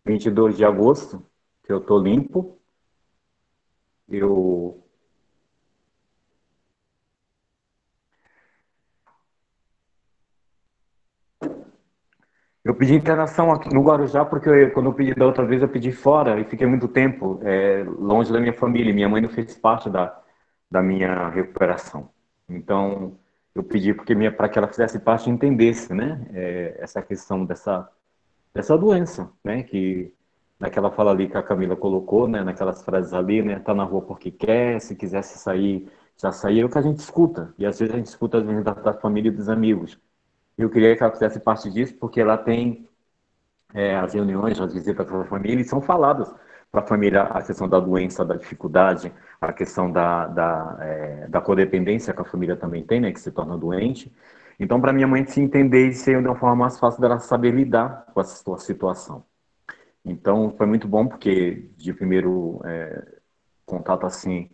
22 0.04 0.56
de 0.56 0.64
agosto, 0.64 1.24
que 1.64 1.72
eu 1.72 1.80
tô 1.80 1.98
limpo. 1.98 2.58
Eu 4.08 4.85
Eu 12.66 12.74
pedi 12.74 12.94
internação 12.94 13.52
aqui 13.52 13.72
no 13.72 13.80
Guarujá 13.80 14.24
porque 14.24 14.48
eu, 14.48 14.72
quando 14.72 14.86
eu 14.86 14.92
pedi 14.92 15.14
da 15.14 15.24
outra 15.24 15.46
vez 15.46 15.62
eu 15.62 15.68
pedi 15.68 15.92
fora 15.92 16.40
e 16.40 16.44
fiquei 16.44 16.66
muito 16.66 16.88
tempo 16.88 17.38
é, 17.44 17.84
longe 17.84 18.32
da 18.32 18.40
minha 18.40 18.52
família. 18.52 18.92
Minha 18.92 19.08
mãe 19.08 19.22
não 19.22 19.28
fez 19.28 19.54
parte 19.56 19.88
da, 19.88 20.20
da 20.68 20.82
minha 20.82 21.28
recuperação. 21.28 22.10
Então 22.48 23.16
eu 23.54 23.62
pedi 23.62 23.94
porque 23.94 24.14
para 24.32 24.48
que 24.48 24.58
ela 24.58 24.66
fizesse 24.66 24.98
parte 24.98 25.30
e 25.30 25.32
entendesse, 25.32 25.94
né, 25.94 26.26
é, 26.34 26.76
essa 26.80 27.00
questão 27.00 27.44
dessa 27.44 27.88
dessa 28.52 28.76
doença, 28.76 29.30
né, 29.44 29.62
que 29.62 30.12
naquela 30.58 30.90
fala 30.90 31.12
ali 31.12 31.28
que 31.28 31.36
a 31.36 31.42
Camila 31.44 31.76
colocou, 31.76 32.26
né, 32.26 32.42
naquelas 32.42 32.82
frases 32.84 33.12
ali, 33.12 33.42
né, 33.42 33.60
tá 33.60 33.74
na 33.74 33.84
rua 33.84 34.02
porque 34.02 34.30
quer, 34.32 34.80
se 34.80 34.96
quisesse 34.96 35.38
sair 35.38 35.88
já 36.20 36.32
saía, 36.32 36.62
é 36.62 36.64
o 36.64 36.68
que 36.70 36.78
a 36.78 36.82
gente 36.82 36.98
escuta 36.98 37.54
e 37.58 37.64
às 37.66 37.78
vezes 37.78 37.94
a 37.94 37.98
gente 37.98 38.06
escuta 38.06 38.38
às 38.38 38.44
vezes 38.44 38.64
da, 38.64 38.72
da 38.74 38.92
família 38.94 39.28
e 39.28 39.32
dos 39.32 39.48
amigos. 39.48 40.00
Eu 40.56 40.70
queria 40.70 40.96
que 40.96 41.02
ela 41.02 41.12
fizesse 41.12 41.40
parte 41.40 41.70
disso, 41.70 41.94
porque 41.96 42.20
ela 42.20 42.38
tem 42.38 42.88
é, 43.74 43.96
as 43.96 44.14
reuniões, 44.14 44.60
as 44.60 44.72
visitas 44.72 45.06
para 45.06 45.22
a 45.22 45.24
família, 45.24 45.60
e 45.60 45.64
são 45.64 45.80
faladas 45.80 46.32
para 46.70 46.80
a 46.80 46.86
família 46.86 47.22
a 47.22 47.42
questão 47.42 47.68
da 47.68 47.80
doença, 47.80 48.24
da 48.24 48.36
dificuldade, 48.36 49.12
a 49.40 49.52
questão 49.52 49.90
da, 49.90 50.26
da, 50.26 50.78
é, 50.80 51.28
da 51.28 51.40
codependência 51.40 52.14
que 52.14 52.20
a 52.20 52.24
família 52.24 52.56
também 52.56 52.84
tem, 52.84 53.00
né, 53.00 53.12
que 53.12 53.20
se 53.20 53.30
torna 53.30 53.56
doente. 53.56 54.12
Então, 54.58 54.80
para 54.80 54.92
minha 54.92 55.06
mãe 55.06 55.26
se 55.26 55.40
entender 55.40 55.88
e 55.88 55.92
ser 55.94 56.20
de 56.22 56.28
uma 56.28 56.36
forma 56.36 56.56
mais 56.56 56.78
fácil 56.78 57.00
dela 57.00 57.18
saber 57.18 57.52
lidar 57.52 58.06
com 58.12 58.20
essa 58.20 58.36
situação. 58.58 59.24
Então, 60.04 60.54
foi 60.56 60.66
muito 60.66 60.88
bom, 60.88 61.06
porque 61.06 61.70
de 61.76 61.92
primeiro 61.92 62.60
é, 62.64 63.06
contato 63.66 64.06
assim, 64.06 64.50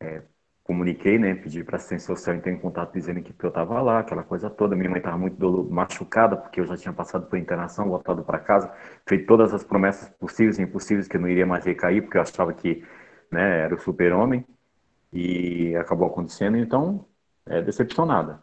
é, 0.00 0.22
comuniquei, 0.64 1.18
né, 1.18 1.34
pedi 1.34 1.64
para 1.64 1.76
assistência 1.76 2.06
social 2.06 2.36
entrar 2.36 2.52
em 2.52 2.58
contato 2.58 2.92
dizendo 2.92 3.20
que 3.20 3.34
eu 3.44 3.48
estava 3.48 3.80
lá, 3.82 3.98
aquela 3.98 4.22
coisa 4.22 4.48
toda. 4.48 4.76
Minha 4.76 4.90
mãe 4.90 4.98
estava 4.98 5.18
muito 5.18 5.68
machucada 5.70 6.36
porque 6.36 6.60
eu 6.60 6.66
já 6.66 6.76
tinha 6.76 6.92
passado 6.92 7.26
por 7.26 7.38
internação, 7.38 7.88
voltado 7.88 8.22
para 8.22 8.38
casa, 8.38 8.72
feito 9.06 9.26
todas 9.26 9.52
as 9.52 9.64
promessas 9.64 10.08
possíveis 10.08 10.58
e 10.58 10.62
impossíveis 10.62 11.08
que 11.08 11.16
eu 11.16 11.20
não 11.20 11.28
iria 11.28 11.46
mais 11.46 11.64
recair 11.64 12.02
porque 12.02 12.16
eu 12.16 12.22
achava 12.22 12.52
que, 12.52 12.84
né, 13.30 13.60
era 13.60 13.74
o 13.74 13.78
super-homem 13.78 14.46
e 15.12 15.74
acabou 15.76 16.06
acontecendo. 16.06 16.56
Então, 16.56 17.04
é, 17.46 17.60
decepcionada. 17.60 18.40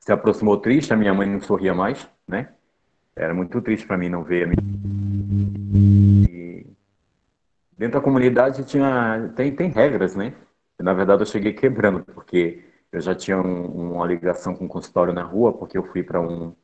Se 0.00 0.12
aproximou 0.12 0.58
triste, 0.58 0.92
a 0.92 0.96
minha 0.96 1.14
mãe 1.14 1.28
não 1.28 1.40
sorria 1.40 1.74
mais, 1.74 2.08
né? 2.26 2.48
Era 3.16 3.32
muito 3.32 3.60
triste 3.62 3.86
para 3.86 3.96
mim 3.96 4.08
não 4.08 4.22
ver 4.24 4.44
a 4.44 4.46
minha... 4.48 4.56
Dentro 7.76 7.98
da 7.98 8.04
comunidade 8.04 8.64
tinha 8.64 9.32
tem, 9.34 9.54
tem 9.54 9.68
regras, 9.70 10.14
né? 10.14 10.34
Na 10.84 10.92
verdade, 10.92 11.22
eu 11.22 11.26
cheguei 11.26 11.54
quebrando, 11.54 12.04
porque 12.04 12.62
eu 12.92 13.00
já 13.00 13.14
tinha 13.14 13.40
um, 13.40 13.94
uma 13.94 14.06
ligação 14.06 14.54
com 14.54 14.66
o 14.66 14.68
consultório 14.68 15.14
na 15.14 15.22
rua, 15.22 15.50
porque 15.50 15.78
eu 15.78 15.82
fui 15.82 16.02
para 16.02 16.20
um, 16.20 16.54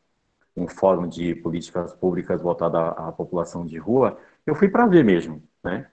um 0.54 0.68
fórum 0.68 1.08
de 1.08 1.34
políticas 1.36 1.94
públicas 1.94 2.42
voltado 2.42 2.76
à, 2.76 3.08
à 3.08 3.12
população 3.12 3.64
de 3.64 3.78
rua. 3.78 4.18
Eu 4.46 4.54
fui 4.54 4.68
para 4.68 4.86
ver 4.86 5.02
mesmo, 5.04 5.42
né? 5.64 5.88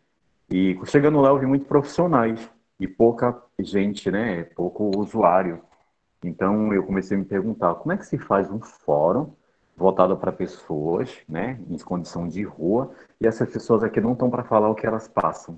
E 0.50 0.78
chegando 0.88 1.22
lá, 1.22 1.30
eu 1.30 1.40
vi 1.40 1.46
muitos 1.46 1.70
profissionais 1.70 2.52
e 2.78 2.86
pouca 2.86 3.42
gente, 3.60 4.12
né? 4.12 4.44
Pouco 4.44 4.92
usuário. 5.00 5.62
Então, 6.22 6.74
eu 6.74 6.84
comecei 6.84 7.16
a 7.16 7.20
me 7.22 7.26
perguntar 7.26 7.76
como 7.76 7.94
é 7.94 7.98
que 7.98 8.06
se 8.06 8.18
faz 8.18 8.52
um 8.52 8.60
fórum 8.60 9.32
voltado 9.76 10.18
para 10.18 10.34
pessoas, 10.34 11.18
né, 11.30 11.60
em 11.70 11.78
condição 11.78 12.28
de 12.28 12.44
rua, 12.44 12.92
e 13.22 13.28
essas 13.28 13.50
pessoas 13.50 13.84
aqui 13.84 14.02
não 14.02 14.14
estão 14.14 14.30
para 14.30 14.44
falar 14.44 14.70
o 14.70 14.76
que 14.76 14.86
elas 14.86 15.08
passam. 15.08 15.58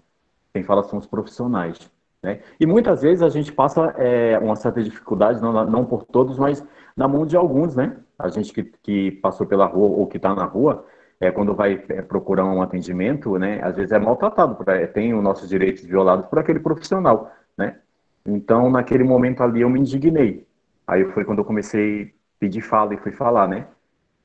Quem 0.53 0.63
fala 0.63 0.83
são 0.83 0.99
os 0.99 1.07
profissionais. 1.07 1.89
Né? 2.21 2.41
E 2.59 2.65
muitas 2.65 3.01
vezes 3.01 3.21
a 3.21 3.29
gente 3.29 3.51
passa 3.51 3.93
é, 3.97 4.37
uma 4.39 4.55
certa 4.55 4.83
dificuldade, 4.83 5.41
não, 5.41 5.65
não 5.65 5.85
por 5.85 6.03
todos, 6.03 6.37
mas 6.37 6.63
na 6.95 7.07
mão 7.07 7.25
de 7.25 7.37
alguns, 7.37 7.75
né? 7.75 7.97
A 8.17 8.27
gente 8.27 8.51
que, 8.51 8.63
que 8.83 9.11
passou 9.11 9.47
pela 9.47 9.65
rua 9.65 9.87
ou 9.87 10.05
que 10.05 10.17
está 10.17 10.35
na 10.35 10.43
rua, 10.43 10.85
é, 11.19 11.31
quando 11.31 11.55
vai 11.55 11.81
é, 11.89 12.01
procurar 12.01 12.45
um 12.45 12.61
atendimento, 12.61 13.37
né? 13.37 13.61
Às 13.63 13.77
vezes 13.77 13.91
é 13.91 13.99
maltratado, 13.99 14.57
é, 14.69 14.85
tem 14.85 15.13
os 15.13 15.23
nossos 15.23 15.47
direitos 15.47 15.83
violados 15.85 16.25
por 16.25 16.39
aquele 16.39 16.59
profissional, 16.59 17.31
né? 17.57 17.77
Então, 18.25 18.69
naquele 18.69 19.03
momento 19.03 19.41
ali, 19.41 19.61
eu 19.61 19.69
me 19.69 19.79
indignei. 19.79 20.45
Aí 20.85 21.05
foi 21.11 21.23
quando 21.23 21.39
eu 21.39 21.45
comecei 21.45 22.03
a 22.03 22.07
pedir 22.39 22.61
fala 22.61 22.93
e 22.93 22.97
fui 22.97 23.11
falar, 23.11 23.47
né? 23.47 23.67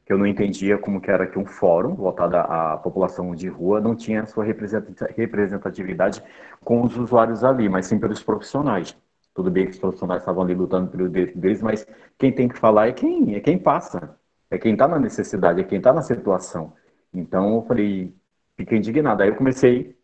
Que 0.04 0.12
eu 0.12 0.18
não 0.18 0.26
entendia 0.26 0.76
como 0.76 1.00
que 1.00 1.10
era 1.10 1.26
que 1.26 1.38
um 1.38 1.46
fórum 1.46 1.94
voltado 1.94 2.36
à 2.36 2.76
população 2.76 3.34
de 3.34 3.48
rua 3.48 3.80
não 3.80 3.94
tinha 3.94 4.26
sua 4.26 4.44
representatividade 4.44 6.22
com 6.62 6.82
os 6.82 6.96
usuários 6.96 7.42
ali, 7.42 7.68
mas 7.68 7.86
sim 7.86 7.98
pelos 7.98 8.22
profissionais. 8.22 8.96
Tudo 9.34 9.50
bem 9.50 9.64
que 9.64 9.72
os 9.72 9.78
profissionais 9.78 10.22
estavam 10.22 10.42
ali 10.42 10.54
lutando 10.54 10.90
pelo 10.90 11.08
direito 11.08 11.38
deles, 11.38 11.62
mas 11.62 11.86
quem 12.18 12.30
tem 12.30 12.48
que 12.48 12.58
falar 12.58 12.88
é 12.88 12.92
quem, 12.92 13.34
é 13.34 13.40
quem 13.40 13.58
passa, 13.58 14.16
é 14.50 14.58
quem 14.58 14.74
está 14.74 14.86
na 14.86 14.98
necessidade, 14.98 15.60
é 15.60 15.64
quem 15.64 15.78
está 15.78 15.92
na 15.92 16.02
situação. 16.02 16.74
Então 17.12 17.56
eu 17.56 17.62
falei, 17.62 18.14
fiquei 18.56 18.78
indignado. 18.78 19.22
Aí 19.22 19.28
eu 19.30 19.36
comecei 19.36 19.96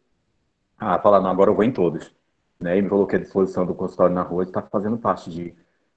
a 0.79 0.99
falar, 0.99 1.21
não, 1.21 1.31
agora 1.31 1.51
eu 1.51 1.55
vou 1.55 1.65
em 1.65 1.73
todos. 1.73 2.13
Né? 2.59 2.79
E 2.79 2.83
me 2.83 2.89
coloquei 2.89 3.19
à 3.19 3.23
disposição 3.23 3.67
do 3.67 3.75
consultório 3.75 4.15
na 4.15 4.23
rua 4.23 4.45
de 4.45 4.51
estar 4.51 4.63
tá 4.63 4.69
fazendo 4.69 4.99
parte 4.99 5.31
de, 5.31 5.55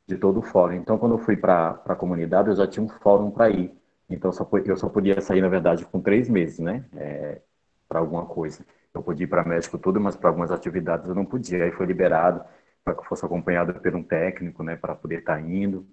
de 0.07 0.17
todo 0.17 0.39
o 0.39 0.41
fórum. 0.41 0.73
Então, 0.73 0.97
quando 0.97 1.13
eu 1.15 1.19
fui 1.19 1.35
para 1.35 1.81
a 1.85 1.95
comunidade, 1.95 2.49
eu 2.49 2.55
já 2.55 2.67
tinha 2.67 2.85
um 2.85 2.89
fórum 2.89 3.31
para 3.31 3.49
ir. 3.49 3.73
Então, 4.09 4.31
só, 4.31 4.47
eu 4.65 4.77
só 4.77 4.89
podia 4.89 5.19
sair, 5.21 5.41
na 5.41 5.47
verdade, 5.49 5.85
com 5.85 6.01
três 6.01 6.29
meses, 6.29 6.59
né? 6.59 6.85
É, 6.95 7.41
para 7.87 7.99
alguma 7.99 8.25
coisa. 8.25 8.65
Eu 8.93 9.01
podia 9.01 9.25
ir 9.25 9.27
para 9.27 9.43
médico 9.43 9.77
tudo, 9.77 9.99
mas 9.99 10.15
para 10.15 10.29
algumas 10.29 10.51
atividades 10.51 11.07
eu 11.07 11.15
não 11.15 11.25
podia. 11.25 11.63
Aí 11.63 11.71
foi 11.71 11.85
liberado 11.85 12.43
para 12.83 12.95
que 12.95 13.05
fosse 13.05 13.25
acompanhado 13.25 13.73
por 13.73 13.95
um 13.95 14.03
técnico, 14.03 14.63
né? 14.63 14.75
Para 14.75 14.95
poder 14.95 15.19
estar 15.19 15.35
tá 15.35 15.41
indo. 15.41 15.87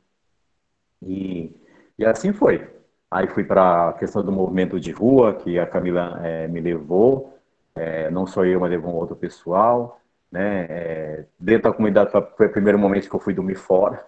E, 1.03 1.55
e 1.99 2.05
assim 2.05 2.33
foi. 2.33 2.69
Aí 3.11 3.27
fui 3.29 3.45
para 3.45 3.91
a 3.91 3.93
questão 3.95 4.23
do 4.25 4.31
movimento 4.33 4.79
de 4.79 4.93
rua, 4.93 5.35
que 5.35 5.59
a 5.59 5.67
Camila 5.67 6.21
é, 6.25 6.47
me 6.49 6.61
levou. 6.61 7.39
É, 7.75 8.11
não 8.11 8.27
só 8.27 8.45
eu, 8.45 8.61
mas 8.61 8.71
levou 8.71 8.93
um 8.93 8.97
outro 8.97 9.17
pessoal. 9.17 10.01
Né? 10.31 10.67
É, 10.69 11.25
dentro 11.39 11.71
da 11.71 11.77
comunidade 11.77 12.11
foi 12.37 12.47
o 12.47 12.53
primeiro 12.53 12.79
momento 12.79 13.09
que 13.09 13.15
eu 13.15 13.21
fui 13.21 13.35
dormir 13.35 13.57
fora. 13.57 14.07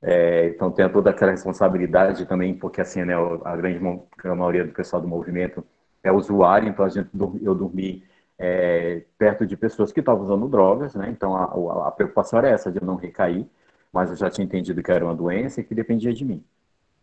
É, 0.00 0.48
então 0.48 0.70
tem 0.70 0.88
toda 0.90 1.10
aquela 1.10 1.32
responsabilidade 1.32 2.24
também, 2.26 2.54
porque 2.54 2.80
assim, 2.80 3.04
né, 3.04 3.14
a 3.44 3.56
grande 3.56 3.80
a 4.24 4.34
maioria 4.34 4.64
do 4.64 4.72
pessoal 4.72 5.02
do 5.02 5.08
movimento 5.08 5.64
é 6.02 6.12
usuário, 6.12 6.68
então 6.68 6.84
a 6.84 6.88
gente, 6.88 7.08
eu 7.42 7.54
dormi 7.54 8.04
é, 8.38 9.04
perto 9.18 9.44
de 9.46 9.56
pessoas 9.56 9.92
que 9.92 10.00
estavam 10.00 10.22
usando 10.22 10.48
drogas, 10.48 10.94
né? 10.94 11.10
Então 11.10 11.34
a, 11.36 11.88
a, 11.88 11.90
preocupação 11.90 12.38
era 12.38 12.48
essa 12.48 12.70
de 12.70 12.78
eu 12.80 12.86
não 12.86 12.96
recair, 12.96 13.46
mas 13.92 14.10
eu 14.10 14.16
já 14.16 14.30
tinha 14.30 14.44
entendido 14.44 14.82
que 14.82 14.92
era 14.92 15.04
uma 15.04 15.14
doença 15.14 15.60
e 15.60 15.64
que 15.64 15.74
dependia 15.74 16.12
de 16.12 16.24
mim. 16.24 16.44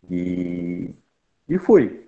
E, 0.10 0.96
e 1.50 1.58
fui. 1.60 2.05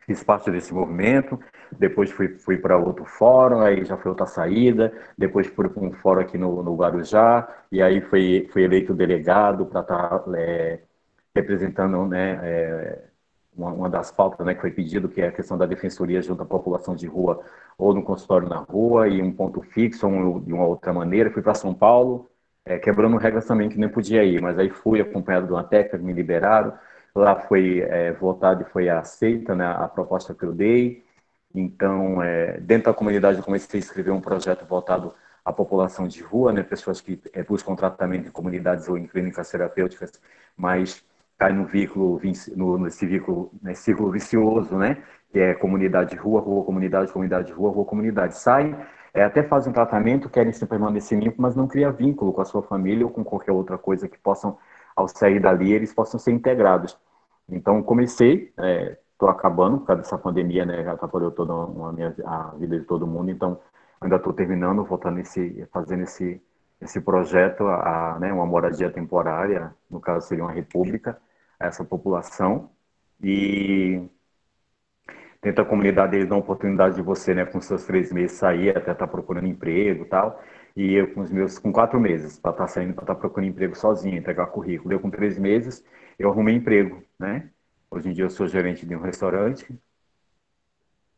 Fiz 0.00 0.22
parte 0.24 0.50
desse 0.50 0.72
movimento, 0.74 1.38
depois 1.78 2.10
fui, 2.10 2.28
fui 2.38 2.58
para 2.58 2.76
outro 2.76 3.04
fórum, 3.04 3.60
aí 3.60 3.84
já 3.84 3.96
foi 3.96 4.10
outra 4.10 4.26
saída, 4.26 4.92
depois 5.16 5.46
fui 5.46 5.68
para 5.68 5.82
um 5.82 5.92
fórum 5.92 6.20
aqui 6.20 6.36
no, 6.36 6.62
no 6.62 6.74
Guarujá, 6.74 7.48
e 7.70 7.80
aí 7.80 8.00
fui, 8.00 8.48
fui 8.52 8.62
eleito 8.64 8.94
delegado 8.94 9.66
para 9.66 9.80
estar 9.80 10.18
tá, 10.18 10.24
é, 10.36 10.80
representando 11.34 12.06
né, 12.06 12.40
é, 12.42 13.04
uma, 13.56 13.72
uma, 13.72 13.90
das 13.90 14.10
pautas 14.10 14.44
né, 14.46 14.54
que 14.54 14.60
foi 14.60 14.70
pedido, 14.70 15.08
que 15.08 15.20
é 15.20 15.28
a 15.28 15.32
questão 15.32 15.56
da 15.56 15.66
defensoria 15.66 16.22
junto 16.22 16.42
à 16.42 16.46
população 16.46 16.94
de 16.94 17.06
rua, 17.06 17.42
ou 17.78 17.94
no 17.94 18.02
consultório 18.02 18.48
na 18.48 18.58
rua, 18.58 19.08
e 19.08 19.22
um 19.22 19.32
ponto 19.32 19.60
fixo, 19.62 20.08
ou 20.08 20.40
de 20.40 20.52
uma 20.52 20.64
outra 20.66 20.92
maneira. 20.92 21.30
Fui 21.30 21.42
para 21.42 21.54
São 21.54 21.74
Paulo, 21.74 22.28
é, 22.64 22.78
quebrando 22.78 23.16
regras 23.16 23.46
também 23.46 23.68
que 23.68 23.78
nem 23.78 23.88
podia 23.88 24.24
ir, 24.24 24.40
mas 24.40 24.58
aí 24.58 24.70
fui 24.70 25.00
acompanhado 25.00 25.46
de 25.46 25.52
uma 25.52 25.64
técnica, 25.64 25.98
me 25.98 26.12
liberaram, 26.12 26.72
lá 27.14 27.36
foi 27.36 27.80
é, 27.80 28.12
votado 28.12 28.62
e 28.62 28.70
foi 28.70 28.88
aceita 28.88 29.54
né, 29.54 29.66
a 29.66 29.88
proposta 29.88 30.34
que 30.34 30.44
eu 30.44 30.52
dei, 30.52 31.04
então, 31.54 32.22
é, 32.22 32.58
dentro 32.60 32.84
da 32.92 32.94
comunidade, 32.94 33.38
eu 33.38 33.44
comecei 33.44 33.80
a 33.80 33.82
escrever 33.82 34.12
um 34.12 34.20
projeto 34.20 34.64
voltado 34.64 35.12
à 35.44 35.52
população 35.52 36.06
de 36.06 36.22
rua, 36.22 36.52
né, 36.52 36.62
pessoas 36.62 37.00
que 37.00 37.20
é, 37.32 37.42
buscam 37.42 37.74
tratamento 37.74 38.28
em 38.28 38.30
comunidades 38.30 38.88
ou 38.88 38.96
em 38.96 39.06
clínicas 39.06 39.50
terapêuticas, 39.50 40.12
mas 40.56 41.04
cai 41.38 41.52
no 41.52 41.64
vínculo, 41.64 42.20
no, 42.54 42.78
nesse 42.78 43.06
vínculo, 43.06 43.50
nesse 43.62 43.82
círculo 43.82 44.10
vicioso, 44.12 44.76
né, 44.76 45.02
que 45.32 45.38
é 45.40 45.54
comunidade 45.54 46.14
rua, 46.16 46.40
rua, 46.40 46.64
comunidade, 46.64 47.12
comunidade, 47.12 47.52
rua, 47.52 47.70
rua, 47.70 47.84
comunidade. 47.84 48.36
Saem, 48.36 48.76
é, 49.12 49.24
até 49.24 49.42
fazem 49.42 49.70
um 49.70 49.74
tratamento, 49.74 50.28
querem 50.28 50.52
se 50.52 50.64
permanecer 50.66 51.18
limpo, 51.18 51.42
mas 51.42 51.56
não 51.56 51.66
cria 51.66 51.90
vínculo 51.90 52.32
com 52.32 52.40
a 52.40 52.44
sua 52.44 52.62
família 52.62 53.04
ou 53.04 53.12
com 53.12 53.24
qualquer 53.24 53.52
outra 53.52 53.76
coisa 53.76 54.08
que 54.08 54.18
possam, 54.18 54.56
ao 55.00 55.08
sair 55.08 55.40
dali, 55.40 55.72
eles 55.72 55.92
possam 55.92 56.18
ser 56.20 56.32
integrados. 56.32 56.98
Então, 57.48 57.82
comecei, 57.82 58.52
é, 58.58 58.96
estou 59.12 59.28
acabando 59.28 59.78
por 59.78 59.86
causa 59.86 60.02
dessa 60.02 60.18
pandemia, 60.18 60.64
né? 60.64 60.82
Já 60.84 60.92
atrapalhou 60.92 61.30
toda 61.30 61.52
a, 61.52 61.92
minha, 61.92 62.14
a 62.24 62.54
vida 62.56 62.78
de 62.78 62.84
todo 62.86 63.06
mundo, 63.06 63.30
então 63.30 63.60
ainda 64.00 64.16
estou 64.16 64.32
terminando, 64.32 64.84
voltando 64.84 65.20
esse, 65.20 65.68
fazendo 65.72 66.04
esse, 66.04 66.40
esse 66.80 67.00
projeto, 67.00 67.66
a, 67.66 68.18
né, 68.18 68.32
uma 68.32 68.46
moradia 68.46 68.90
temporária, 68.90 69.74
no 69.90 70.00
caso 70.00 70.26
seria 70.26 70.44
uma 70.44 70.52
república, 70.52 71.18
a 71.58 71.66
essa 71.66 71.84
população. 71.84 72.70
E 73.22 74.02
tenta 75.40 75.62
a 75.62 75.64
comunidade 75.64 76.16
eles 76.16 76.28
dão 76.28 76.38
a 76.38 76.40
oportunidade 76.40 76.96
de 76.96 77.02
você, 77.02 77.34
né, 77.34 77.44
com 77.44 77.60
seus 77.60 77.84
três 77.84 78.10
meses 78.12 78.38
sair, 78.38 78.70
até 78.70 78.92
estar 78.92 78.94
tá 78.94 79.06
procurando 79.06 79.46
emprego 79.46 80.04
e 80.04 80.08
tal. 80.08 80.40
E 80.80 80.94
eu 80.94 81.12
com 81.12 81.20
os 81.20 81.30
meus, 81.30 81.58
com 81.58 81.70
quatro 81.70 82.00
meses, 82.00 82.38
para 82.38 82.52
estar 82.52 82.64
tá 82.64 82.68
saindo, 82.68 82.94
para 82.94 83.02
estar 83.02 83.14
tá 83.14 83.20
procurando 83.20 83.50
emprego 83.50 83.76
sozinho, 83.76 84.16
entregar 84.16 84.46
currículo. 84.46 84.94
Eu 84.94 84.98
com 84.98 85.10
três 85.10 85.38
meses, 85.38 85.84
eu 86.18 86.30
arrumei 86.30 86.54
emprego, 86.54 87.02
né? 87.18 87.50
Hoje 87.90 88.08
em 88.08 88.12
dia 88.14 88.24
eu 88.24 88.30
sou 88.30 88.48
gerente 88.48 88.86
de 88.86 88.96
um 88.96 89.00
restaurante, 89.02 89.78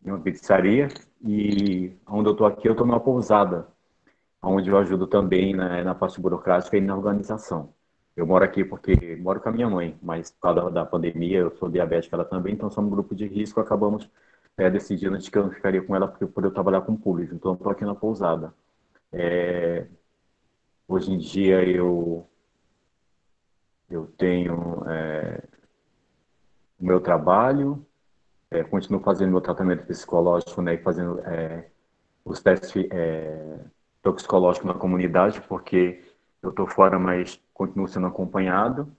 de 0.00 0.10
uma 0.10 0.18
pizzaria, 0.18 0.88
e 1.24 1.92
onde 2.08 2.28
eu 2.28 2.32
estou 2.32 2.44
aqui, 2.44 2.66
eu 2.66 2.72
estou 2.72 2.84
numa 2.84 2.98
pousada, 2.98 3.68
onde 4.42 4.68
eu 4.68 4.76
ajudo 4.78 5.06
também 5.06 5.54
na, 5.54 5.84
na 5.84 5.94
parte 5.94 6.20
burocrática 6.20 6.76
e 6.76 6.80
na 6.80 6.96
organização. 6.96 7.72
Eu 8.16 8.26
moro 8.26 8.44
aqui 8.44 8.64
porque 8.64 9.14
moro 9.22 9.40
com 9.40 9.48
a 9.48 9.52
minha 9.52 9.70
mãe, 9.70 9.96
mas 10.02 10.32
por 10.32 10.40
causa 10.40 10.70
da 10.72 10.84
pandemia, 10.84 11.38
eu 11.38 11.52
sou 11.52 11.68
diabética 11.68 12.16
ela 12.16 12.24
também, 12.24 12.54
então 12.54 12.68
somos 12.68 12.90
um 12.90 12.94
grupo 12.96 13.14
de 13.14 13.28
risco, 13.28 13.60
acabamos 13.60 14.10
é, 14.56 14.68
decidindo 14.68 15.16
de 15.18 15.30
que 15.30 15.38
eu 15.38 15.44
não 15.44 15.52
ficaria 15.52 15.82
com 15.82 15.94
ela 15.94 16.08
porque 16.08 16.26
por 16.26 16.42
eu 16.42 16.50
trabalhar 16.50 16.80
com 16.80 16.96
público, 16.96 17.32
então 17.32 17.54
estou 17.54 17.70
aqui 17.70 17.84
na 17.84 17.94
pousada. 17.94 18.52
É, 19.12 19.86
hoje 20.88 21.12
em 21.12 21.18
dia 21.18 21.62
eu 21.64 22.26
eu 23.90 24.06
tenho 24.06 24.82
é, 24.88 25.42
o 26.80 26.84
meu 26.86 26.98
trabalho, 27.00 27.86
é, 28.50 28.64
continuo 28.64 29.02
fazendo 29.02 29.30
meu 29.30 29.40
tratamento 29.40 29.86
psicológico, 29.86 30.62
né, 30.62 30.74
e 30.74 30.82
fazendo 30.82 31.20
é, 31.20 31.70
os 32.24 32.40
testes 32.40 32.86
é, 32.90 33.60
toxicológicos 34.02 34.66
na 34.66 34.74
comunidade, 34.74 35.40
porque 35.42 36.02
eu 36.42 36.50
estou 36.50 36.66
fora, 36.66 36.98
mas 36.98 37.40
continuo 37.52 37.86
sendo 37.86 38.06
acompanhado. 38.06 38.90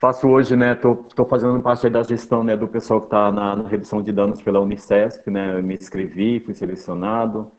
Faço 0.00 0.26
hoje, 0.26 0.56
né, 0.56 0.72
estou 0.72 1.26
fazendo 1.28 1.60
parte 1.60 1.90
da 1.90 2.02
gestão, 2.02 2.42
né, 2.42 2.56
do 2.56 2.66
pessoal 2.66 3.00
que 3.00 3.06
está 3.06 3.30
na, 3.30 3.54
na, 3.54 3.68
redução 3.68 4.02
de 4.02 4.10
danos 4.10 4.40
pela 4.40 4.58
Unicesp, 4.58 5.30
né, 5.30 5.58
eu 5.58 5.62
me 5.62 5.74
inscrevi, 5.74 6.40
fui 6.40 6.54
selecionado, 6.54 7.52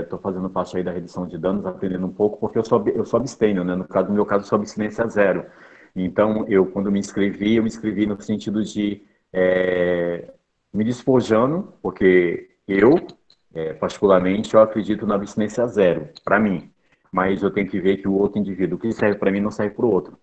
estou 0.00 0.16
é, 0.20 0.22
fazendo 0.22 0.48
parte 0.48 0.76
aí 0.76 0.84
da 0.84 0.92
redução 0.92 1.26
de 1.26 1.36
danos, 1.36 1.66
aprendendo 1.66 2.06
um 2.06 2.12
pouco, 2.12 2.38
porque 2.38 2.56
eu 2.56 2.64
sou, 2.64 2.86
eu 2.88 3.04
sou 3.04 3.18
abstêmio, 3.18 3.64
né, 3.64 3.74
no, 3.74 3.84
caso, 3.84 4.08
no 4.08 4.14
meu 4.14 4.24
caso, 4.24 4.46
sou 4.46 4.54
abstinência 4.54 5.08
zero. 5.08 5.44
Então, 5.96 6.46
eu, 6.48 6.66
quando 6.66 6.92
me 6.92 7.00
inscrevi, 7.00 7.56
eu 7.56 7.64
me 7.64 7.68
inscrevi 7.68 8.06
no 8.06 8.20
sentido 8.22 8.62
de 8.62 9.02
é, 9.32 10.32
me 10.72 10.84
despojando, 10.84 11.74
porque 11.82 12.48
eu, 12.68 12.94
é, 13.52 13.74
particularmente, 13.74 14.54
eu 14.54 14.60
acredito 14.60 15.04
na 15.04 15.16
abstinência 15.16 15.66
zero, 15.66 16.10
para 16.24 16.38
mim. 16.38 16.70
Mas 17.10 17.42
eu 17.42 17.50
tenho 17.50 17.68
que 17.68 17.80
ver 17.80 17.96
que 17.96 18.06
o 18.06 18.14
outro 18.14 18.38
indivíduo, 18.38 18.76
o 18.78 18.80
que 18.80 18.92
serve 18.92 19.18
para 19.18 19.32
mim, 19.32 19.40
não 19.40 19.50
serve 19.50 19.74
para 19.74 19.86
o 19.86 19.90
outro. 19.90 20.16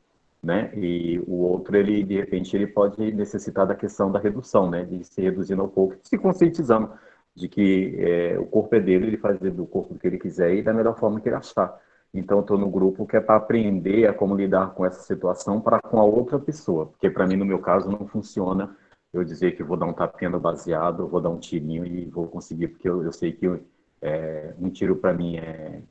Né? 0.43 0.71
E 0.75 1.19
o 1.25 1.35
outro, 1.35 1.77
ele, 1.77 2.03
de 2.03 2.15
repente, 2.17 2.55
ele 2.55 2.67
pode 2.67 3.13
necessitar 3.13 3.65
da 3.65 3.75
questão 3.75 4.11
da 4.11 4.19
redução, 4.19 4.69
né? 4.69 4.83
De 4.83 5.03
se 5.05 5.21
reduzindo 5.21 5.61
ao 5.61 5.69
pouco, 5.69 5.95
se 6.03 6.17
conscientizando 6.17 6.91
de 7.35 7.47
que 7.47 7.95
é, 7.97 8.37
o 8.37 8.45
corpo 8.45 8.75
é 8.75 8.79
dele, 8.79 9.07
ele 9.07 9.17
faz 9.17 9.39
do 9.39 9.65
corpo 9.65 9.97
que 9.97 10.05
ele 10.05 10.19
quiser 10.19 10.53
e 10.53 10.61
da 10.61 10.73
melhor 10.73 10.97
forma 10.97 11.21
que 11.21 11.29
ele 11.29 11.35
achar. 11.35 11.79
Então, 12.13 12.41
estou 12.41 12.57
no 12.57 12.69
grupo 12.69 13.07
que 13.07 13.17
é 13.17 13.21
para 13.21 13.37
aprender 13.37 14.07
a 14.07 14.13
como 14.13 14.35
lidar 14.35 14.73
com 14.73 14.85
essa 14.85 15.01
situação 15.01 15.61
para 15.61 15.79
com 15.79 15.99
a 15.99 16.03
outra 16.03 16.37
pessoa, 16.37 16.87
porque 16.87 17.09
para 17.09 17.25
mim, 17.25 17.37
no 17.37 17.45
meu 17.45 17.59
caso, 17.59 17.89
não 17.89 18.05
funciona 18.07 18.75
eu 19.13 19.23
dizer 19.23 19.55
que 19.55 19.63
vou 19.63 19.77
dar 19.77 19.85
um 19.85 19.93
tapinha 19.93 20.29
no 20.29 20.39
baseado, 20.39 21.07
vou 21.07 21.21
dar 21.21 21.29
um 21.29 21.39
tirinho 21.39 21.85
e 21.85 22.05
vou 22.05 22.27
conseguir, 22.27 22.67
porque 22.69 22.89
eu, 22.89 23.03
eu 23.03 23.11
sei 23.11 23.31
que 23.31 23.47
é, 24.01 24.53
um 24.59 24.69
tiro 24.69 24.95
para 24.95 25.13
mim 25.13 25.37
é, 25.37 25.81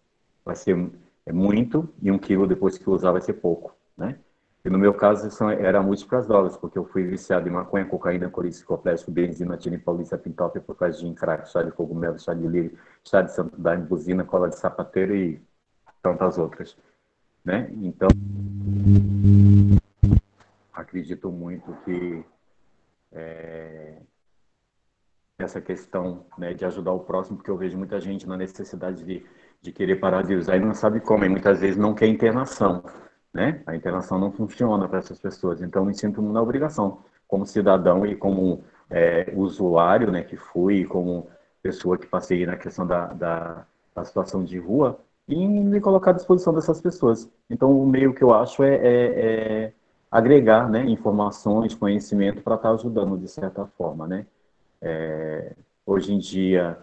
vai 0.45 0.55
ser 0.57 0.77
é 1.25 1.33
muito 1.33 1.89
e 2.03 2.11
um 2.11 2.19
quilo 2.19 2.47
depois 2.47 2.77
que 2.77 2.87
eu 2.87 2.93
usar 2.93 3.13
vai 3.13 3.21
ser 3.21 3.35
pouco, 3.35 3.77
né? 3.97 4.19
E 4.65 4.71
no 4.71 4.79
meu 4.79 4.95
caso 4.95 5.29
são, 5.31 5.51
era 5.51 5.83
múltiplas 5.83 6.27
drogas, 6.27 6.57
porque 6.57 6.79
eu 6.79 6.85
fui 6.85 7.03
viciado 7.03 7.49
em 7.49 7.53
maconha, 7.53 7.85
cocaína, 7.85 8.31
corícia, 8.31 8.65
plástico, 8.77 9.11
benzina, 9.11 9.57
tira 9.57 9.77
paulista, 9.79 10.17
pintope, 10.17 10.61
cocaína, 10.61 11.15
crack, 11.15 11.49
chá 11.49 11.63
de 11.63 11.73
cogumelo, 11.73 12.19
chá 12.19 12.33
de 12.33 12.47
lírio, 12.47 12.79
chá 13.05 13.23
de 13.23 13.33
santo 13.33 13.61
daime, 13.61 13.85
buzina, 13.85 14.25
cola 14.25 14.49
de 14.49 14.57
sapateiro 14.57 15.17
e 15.17 15.43
tantas 16.01 16.39
outras, 16.39 16.77
né? 17.45 17.69
Então, 17.73 18.09
acredito 20.73 21.31
muito 21.31 21.73
que 21.85 22.25
é, 23.11 23.99
essa 25.39 25.61
questão 25.61 26.25
né, 26.39 26.55
de 26.55 26.65
ajudar 26.65 26.93
o 26.93 27.01
próximo, 27.01 27.37
porque 27.37 27.51
eu 27.51 27.57
vejo 27.57 27.77
muita 27.77 28.01
gente 28.01 28.29
na 28.29 28.37
necessidade 28.37 29.05
de, 29.05 29.27
de 29.61 29.73
querer 29.73 29.97
parar 29.97 30.23
de 30.23 30.35
usar 30.35 30.57
e 30.57 30.61
não 30.61 30.75
sabe 30.75 31.01
como, 31.01 31.25
e 31.25 31.29
muitas 31.29 31.61
vezes 31.61 31.77
não 31.77 31.95
quer 31.95 32.07
internação, 32.07 32.83
né? 33.33 33.63
A 33.67 33.75
internação 33.75 34.19
não 34.19 34.31
funciona 34.31 34.89
para 34.89 34.99
essas 34.99 35.19
pessoas, 35.19 35.63
então 35.63 35.85
me 35.85 35.95
sinto 35.95 36.21
na 36.21 36.43
obrigação, 36.43 36.99
como 37.27 37.47
cidadão 37.47 38.05
e 38.07 38.15
como 38.15 38.63
é, 38.91 39.33
usuário, 39.35 40.11
né, 40.11 40.23
que 40.23 40.37
fui, 40.37 40.85
como 40.85 41.27
pessoa 41.63 41.97
que 41.97 42.07
passei 42.07 42.45
na 42.45 42.57
questão 42.57 42.87
da, 42.87 43.07
da, 43.07 43.67
da 43.95 44.05
situação 44.05 44.45
de 44.45 44.59
rua, 44.59 44.99
e 45.29 45.47
me 45.47 45.81
colocar 45.81 46.11
à 46.11 46.15
disposição 46.15 46.53
dessas 46.53 46.81
pessoas. 46.81 47.31
Então, 47.49 47.81
o 47.81 47.87
meio 47.87 48.13
que 48.13 48.23
eu 48.23 48.35
acho 48.35 48.63
é, 48.63 48.75
é, 48.75 48.83
é 48.85 49.73
agregar 50.11 50.69
né, 50.69 50.85
informações, 50.85 51.75
conhecimento 51.75 52.43
para 52.43 52.57
estar 52.57 52.69
tá 52.69 52.75
ajudando 52.75 53.17
de 53.17 53.29
certa 53.29 53.65
forma. 53.65 54.07
Né? 54.07 54.27
É, 54.81 55.53
hoje 55.87 56.13
em 56.13 56.19
dia, 56.19 56.79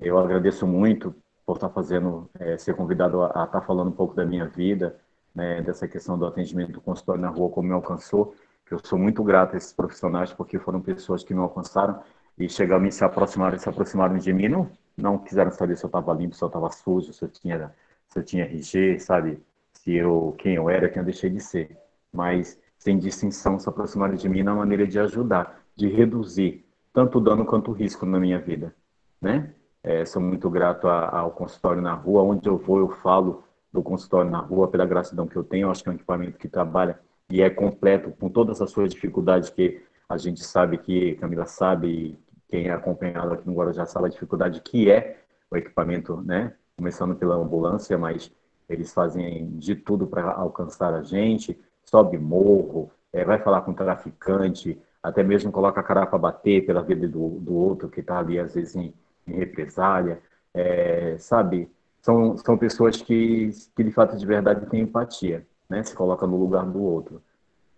eu 0.00 0.18
agradeço 0.18 0.66
muito 0.66 1.14
por 1.44 1.56
estar 1.56 1.68
tá 1.68 1.74
fazendo, 1.74 2.28
é, 2.40 2.58
ser 2.58 2.74
convidado 2.74 3.22
a, 3.22 3.28
estar 3.28 3.46
tá 3.46 3.60
falando 3.60 3.88
um 3.88 3.92
pouco 3.92 4.14
da 4.14 4.24
minha 4.24 4.46
vida, 4.46 4.96
né, 5.36 5.62
dessa 5.62 5.86
questão 5.86 6.18
do 6.18 6.26
atendimento 6.26 6.72
do 6.72 6.80
consultório 6.80 7.20
na 7.20 7.28
rua, 7.28 7.50
como 7.50 7.68
me 7.68 7.74
alcançou, 7.74 8.34
que 8.66 8.74
eu 8.74 8.80
sou 8.82 8.98
muito 8.98 9.22
grato 9.22 9.54
a 9.54 9.56
esses 9.58 9.72
profissionais, 9.72 10.32
porque 10.32 10.58
foram 10.58 10.80
pessoas 10.80 11.22
que 11.22 11.32
me 11.32 11.40
alcançaram 11.40 12.02
e 12.36 12.48
chegaram 12.48 12.84
e 12.86 12.90
se 12.90 13.04
aproximaram, 13.04 13.58
se 13.58 13.68
aproximaram 13.68 14.18
de 14.18 14.32
mim, 14.32 14.48
não 14.48 14.70
não 14.96 15.18
quiseram 15.18 15.50
saber 15.50 15.76
se 15.76 15.84
eu 15.84 15.88
estava 15.88 16.12
limpo, 16.14 16.34
se 16.34 16.42
eu 16.42 16.46
estava 16.46 16.70
sujo, 16.70 17.12
se 17.12 17.22
eu 17.22 17.28
tinha, 17.28 17.74
se 18.08 18.18
eu 18.18 18.24
tinha 18.24 18.44
RG, 18.44 18.98
sabe? 18.98 19.42
Se 19.74 19.94
eu, 19.94 20.34
quem 20.38 20.54
eu 20.54 20.70
era, 20.70 20.88
quem 20.88 21.00
eu 21.00 21.04
deixei 21.04 21.28
de 21.28 21.40
ser. 21.40 21.76
Mas, 22.10 22.58
sem 22.78 22.98
distinção, 22.98 23.58
se 23.58 23.68
aproximaram 23.68 24.14
de 24.14 24.28
mim 24.28 24.42
na 24.42 24.54
maneira 24.54 24.86
de 24.86 24.98
ajudar, 24.98 25.60
de 25.76 25.86
reduzir 25.88 26.64
tanto 26.94 27.18
o 27.18 27.20
dano 27.20 27.44
quanto 27.44 27.70
o 27.70 27.74
risco 27.74 28.06
na 28.06 28.18
minha 28.18 28.38
vida, 28.38 28.74
né? 29.20 29.52
É, 29.82 30.04
sou 30.06 30.20
muito 30.22 30.48
grato 30.48 30.88
a, 30.88 31.18
ao 31.18 31.30
consultório 31.30 31.82
na 31.82 31.92
rua, 31.92 32.22
onde 32.22 32.48
eu 32.48 32.56
vou, 32.56 32.78
eu 32.78 32.88
falo 32.88 33.44
do 33.76 33.82
consultório 33.82 34.30
na 34.30 34.40
rua, 34.40 34.68
pela 34.68 34.86
gratidão 34.86 35.26
que 35.26 35.36
eu 35.36 35.44
tenho, 35.44 35.70
acho 35.70 35.82
que 35.82 35.88
é 35.88 35.92
um 35.92 35.94
equipamento 35.94 36.38
que 36.38 36.48
trabalha 36.48 36.98
e 37.30 37.42
é 37.42 37.50
completo, 37.50 38.10
com 38.10 38.28
todas 38.28 38.60
as 38.60 38.70
suas 38.70 38.92
dificuldades 38.92 39.50
que 39.50 39.82
a 40.08 40.16
gente 40.16 40.42
sabe 40.42 40.78
que, 40.78 41.14
Camila 41.16 41.46
sabe, 41.46 42.18
quem 42.48 42.68
é 42.68 42.72
acompanhado 42.72 43.34
aqui 43.34 43.46
no 43.46 43.54
Guarujá 43.54 43.84
sabe 43.84 44.06
a 44.06 44.10
dificuldade 44.10 44.60
que 44.60 44.90
é 44.90 45.20
o 45.50 45.56
equipamento, 45.56 46.20
né? 46.22 46.54
Começando 46.76 47.14
pela 47.16 47.34
ambulância, 47.34 47.98
mas 47.98 48.30
eles 48.68 48.92
fazem 48.92 49.50
de 49.58 49.74
tudo 49.74 50.06
para 50.06 50.32
alcançar 50.32 50.94
a 50.94 51.02
gente, 51.02 51.58
sobe 51.84 52.18
morro, 52.18 52.90
é, 53.12 53.24
vai 53.24 53.38
falar 53.40 53.62
com 53.62 53.72
traficante, 53.74 54.80
até 55.02 55.22
mesmo 55.22 55.52
coloca 55.52 55.80
a 55.80 55.84
cara 55.84 56.06
para 56.06 56.18
bater 56.18 56.64
pela 56.66 56.82
vida 56.82 57.08
do, 57.08 57.40
do 57.40 57.54
outro 57.54 57.88
que 57.88 58.00
está 58.00 58.18
ali, 58.18 58.38
às 58.38 58.54
vezes, 58.54 58.76
em, 58.76 58.94
em 59.26 59.32
represália, 59.32 60.20
é, 60.54 61.16
sabe? 61.18 61.68
São, 62.06 62.36
são 62.38 62.56
pessoas 62.56 63.02
que, 63.02 63.50
que, 63.74 63.82
de 63.82 63.90
fato, 63.90 64.16
de 64.16 64.24
verdade, 64.24 64.66
têm 64.66 64.82
empatia, 64.82 65.44
né? 65.68 65.82
Se 65.82 65.94
coloca 65.94 66.26
no 66.26 66.36
lugar 66.36 66.64
do 66.64 66.80
outro. 66.80 67.20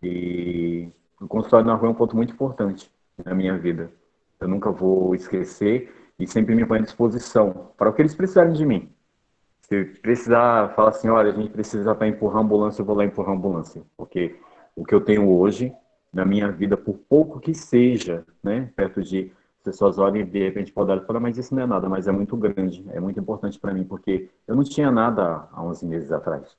E 0.02 0.88
o 1.20 1.26
consultório 1.26 1.66
na 1.66 1.74
rua 1.74 1.88
é 1.88 1.92
um 1.92 1.94
ponto 1.94 2.14
muito 2.14 2.32
importante 2.32 2.90
na 3.24 3.34
minha 3.34 3.56
vida 3.56 3.90
eu 4.40 4.48
nunca 4.48 4.70
vou 4.70 5.14
esquecer 5.14 5.92
e 6.18 6.26
sempre 6.26 6.54
me 6.54 6.64
põe 6.64 6.78
à 6.78 6.82
disposição 6.82 7.72
para 7.76 7.90
o 7.90 7.92
que 7.92 8.02
eles 8.02 8.14
precisarem 8.14 8.52
de 8.52 8.64
mim. 8.64 8.90
Se 9.62 9.84
precisar, 9.84 10.74
fala 10.74 10.90
assim, 10.90 11.08
olha, 11.08 11.30
a 11.30 11.34
gente 11.34 11.50
precisa 11.50 11.94
para 11.94 12.08
empurrar 12.08 12.38
a 12.38 12.40
ambulância, 12.40 12.80
eu 12.80 12.86
vou 12.86 12.96
lá 12.96 13.04
empurrar 13.04 13.32
a 13.32 13.36
ambulância, 13.36 13.82
porque 13.96 14.36
o 14.74 14.84
que 14.84 14.94
eu 14.94 15.00
tenho 15.00 15.28
hoje 15.28 15.72
na 16.12 16.24
minha 16.24 16.50
vida, 16.50 16.76
por 16.76 16.96
pouco 17.08 17.38
que 17.38 17.54
seja, 17.54 18.24
né, 18.42 18.72
perto 18.74 19.02
de 19.02 19.30
pessoas 19.62 19.98
olhem 19.98 20.22
e 20.22 20.24
de 20.24 20.38
repente 20.44 20.72
podem 20.72 20.94
olhar 20.94 21.02
e 21.04 21.06
falar, 21.06 21.20
mas 21.20 21.36
isso 21.36 21.54
não 21.54 21.62
é 21.62 21.66
nada, 21.66 21.88
mas 21.88 22.08
é 22.08 22.12
muito 22.12 22.36
grande, 22.36 22.84
é 22.90 23.00
muito 23.00 23.20
importante 23.20 23.58
para 23.58 23.72
mim, 23.74 23.84
porque 23.84 24.30
eu 24.46 24.56
não 24.56 24.64
tinha 24.64 24.90
nada 24.90 25.48
há 25.52 25.62
11 25.62 25.86
meses 25.86 26.10
atrás. 26.12 26.56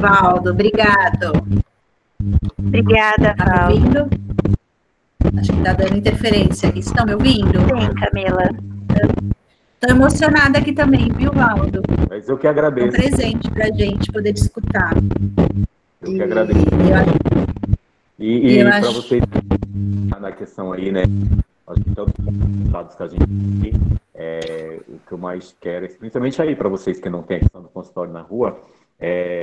Valdo. 0.00 0.50
Obrigado. 0.50 1.32
Obrigada, 2.58 3.34
Tá 3.36 3.68
ouvindo? 3.70 4.08
Acho 5.38 5.52
que 5.52 5.62
tá 5.62 5.72
dando 5.72 5.96
interferência 5.96 6.68
aqui. 6.68 6.80
Estão 6.80 7.06
me 7.06 7.14
ouvindo? 7.14 7.58
Sim, 7.58 7.94
Camila. 7.94 9.33
Estou 9.84 9.96
emocionada 9.98 10.58
aqui 10.58 10.72
também, 10.72 11.12
viu, 11.12 11.30
Valdo? 11.30 11.82
Mas 12.08 12.26
eu 12.26 12.38
que 12.38 12.46
agradeço. 12.46 12.88
Um 12.88 12.90
presente 12.90 13.50
para 13.50 13.66
a 13.66 13.70
gente 13.70 14.10
poder 14.10 14.32
te 14.32 14.40
escutar. 14.40 14.94
Eu 16.00 16.14
que 16.14 16.22
agradeço. 16.22 16.58
E, 18.18 18.60
e 18.60 18.64
para 18.64 18.78
acho... 18.78 18.92
vocês, 18.94 19.22
na 20.18 20.32
questão 20.32 20.72
aí, 20.72 20.90
né? 20.90 21.02
Acho 21.66 21.82
que 21.82 21.94
todos 21.94 22.14
os 22.18 22.70
dados 22.70 22.96
que 22.96 23.02
a 23.02 23.08
gente 23.08 23.26
tem, 23.60 23.72
é, 24.14 24.80
o 24.88 24.98
que 25.06 25.12
eu 25.12 25.18
mais 25.18 25.54
quero, 25.60 25.86
principalmente 25.98 26.40
aí 26.40 26.56
para 26.56 26.70
vocês 26.70 26.98
que 26.98 27.10
não 27.10 27.22
têm 27.22 27.36
a 27.36 27.40
questão 27.40 27.60
do 27.60 27.68
consultório 27.68 28.10
na 28.10 28.22
rua, 28.22 28.58
é, 28.98 29.40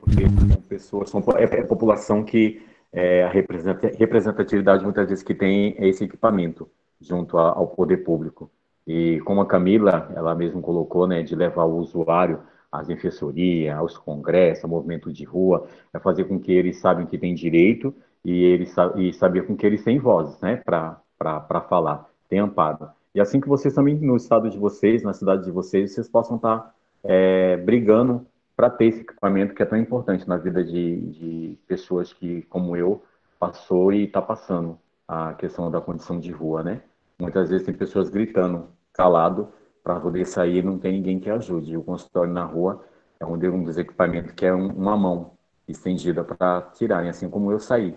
porque 0.00 0.28
são 0.28 0.62
pessoas, 0.68 1.08
são, 1.08 1.24
é, 1.34 1.44
é 1.44 1.60
a 1.60 1.66
população 1.66 2.22
que 2.22 2.60
é, 2.92 3.24
a 3.24 3.30
representatividade 3.30 4.84
muitas 4.84 5.08
vezes 5.08 5.24
que 5.24 5.34
tem 5.34 5.74
esse 5.78 6.04
equipamento 6.04 6.68
junto 7.00 7.38
a, 7.38 7.50
ao 7.50 7.68
poder 7.68 7.98
público. 7.98 8.50
E 8.86 9.20
como 9.20 9.40
a 9.40 9.46
Camila, 9.46 10.10
ela 10.14 10.34
mesmo 10.34 10.62
colocou, 10.62 11.06
né, 11.06 11.22
de 11.22 11.36
levar 11.36 11.64
o 11.64 11.76
usuário 11.76 12.40
às 12.72 12.86
defensorias, 12.86 13.76
aos 13.76 13.98
congressos, 13.98 14.64
ao 14.64 14.70
movimento 14.70 15.12
de 15.12 15.24
rua, 15.24 15.66
é 15.92 15.98
fazer 15.98 16.24
com 16.24 16.40
que 16.40 16.52
eles 16.52 16.80
saibam 16.80 17.06
que 17.06 17.18
tem 17.18 17.34
direito 17.34 17.94
e 18.24 18.44
eles 18.44 18.74
e 18.96 19.12
saber 19.12 19.46
com 19.46 19.56
que 19.56 19.66
eles 19.66 19.84
têm 19.84 19.98
vozes, 19.98 20.40
né, 20.40 20.56
para 20.64 21.60
falar, 21.68 22.08
tem 22.28 22.38
amparo. 22.38 22.88
E 23.14 23.20
assim 23.20 23.40
que 23.40 23.48
vocês 23.48 23.74
também, 23.74 23.94
no 23.96 24.16
estado 24.16 24.48
de 24.48 24.58
vocês, 24.58 25.02
na 25.02 25.12
cidade 25.12 25.44
de 25.44 25.50
vocês, 25.50 25.92
vocês 25.92 26.08
possam 26.08 26.36
estar 26.36 26.58
tá, 26.58 26.74
é, 27.04 27.56
brigando 27.56 28.26
para 28.56 28.70
ter 28.70 28.86
esse 28.86 29.00
equipamento 29.00 29.54
que 29.54 29.62
é 29.62 29.66
tão 29.66 29.78
importante 29.78 30.28
na 30.28 30.36
vida 30.36 30.64
de, 30.64 31.00
de 31.10 31.58
pessoas 31.66 32.12
que, 32.12 32.42
como 32.42 32.76
eu, 32.76 33.02
passou 33.38 33.92
e 33.92 34.04
está 34.04 34.20
passando 34.20 34.78
a 35.08 35.32
questão 35.32 35.70
da 35.70 35.80
condição 35.80 36.20
de 36.20 36.30
rua, 36.30 36.62
né? 36.62 36.82
Muitas 37.18 37.48
vezes 37.48 37.64
tem 37.66 37.74
pessoas 37.74 38.10
gritando 38.10 38.68
calado 38.92 39.48
para 39.82 39.98
poder 39.98 40.26
sair, 40.26 40.62
não 40.62 40.78
tem 40.78 40.92
ninguém 40.92 41.18
que 41.18 41.30
ajude. 41.30 41.76
O 41.76 41.82
consultório 41.82 42.32
na 42.32 42.44
rua 42.44 42.84
é 43.18 43.24
um, 43.24 43.32
um 43.32 43.64
dos 43.64 43.78
equipamentos 43.78 44.32
que 44.32 44.44
é 44.44 44.54
um, 44.54 44.68
uma 44.68 44.96
mão 44.96 45.32
estendida 45.66 46.22
para 46.22 46.62
tirarem, 46.74 47.08
assim 47.08 47.28
como 47.28 47.50
eu 47.50 47.58
saí, 47.58 47.96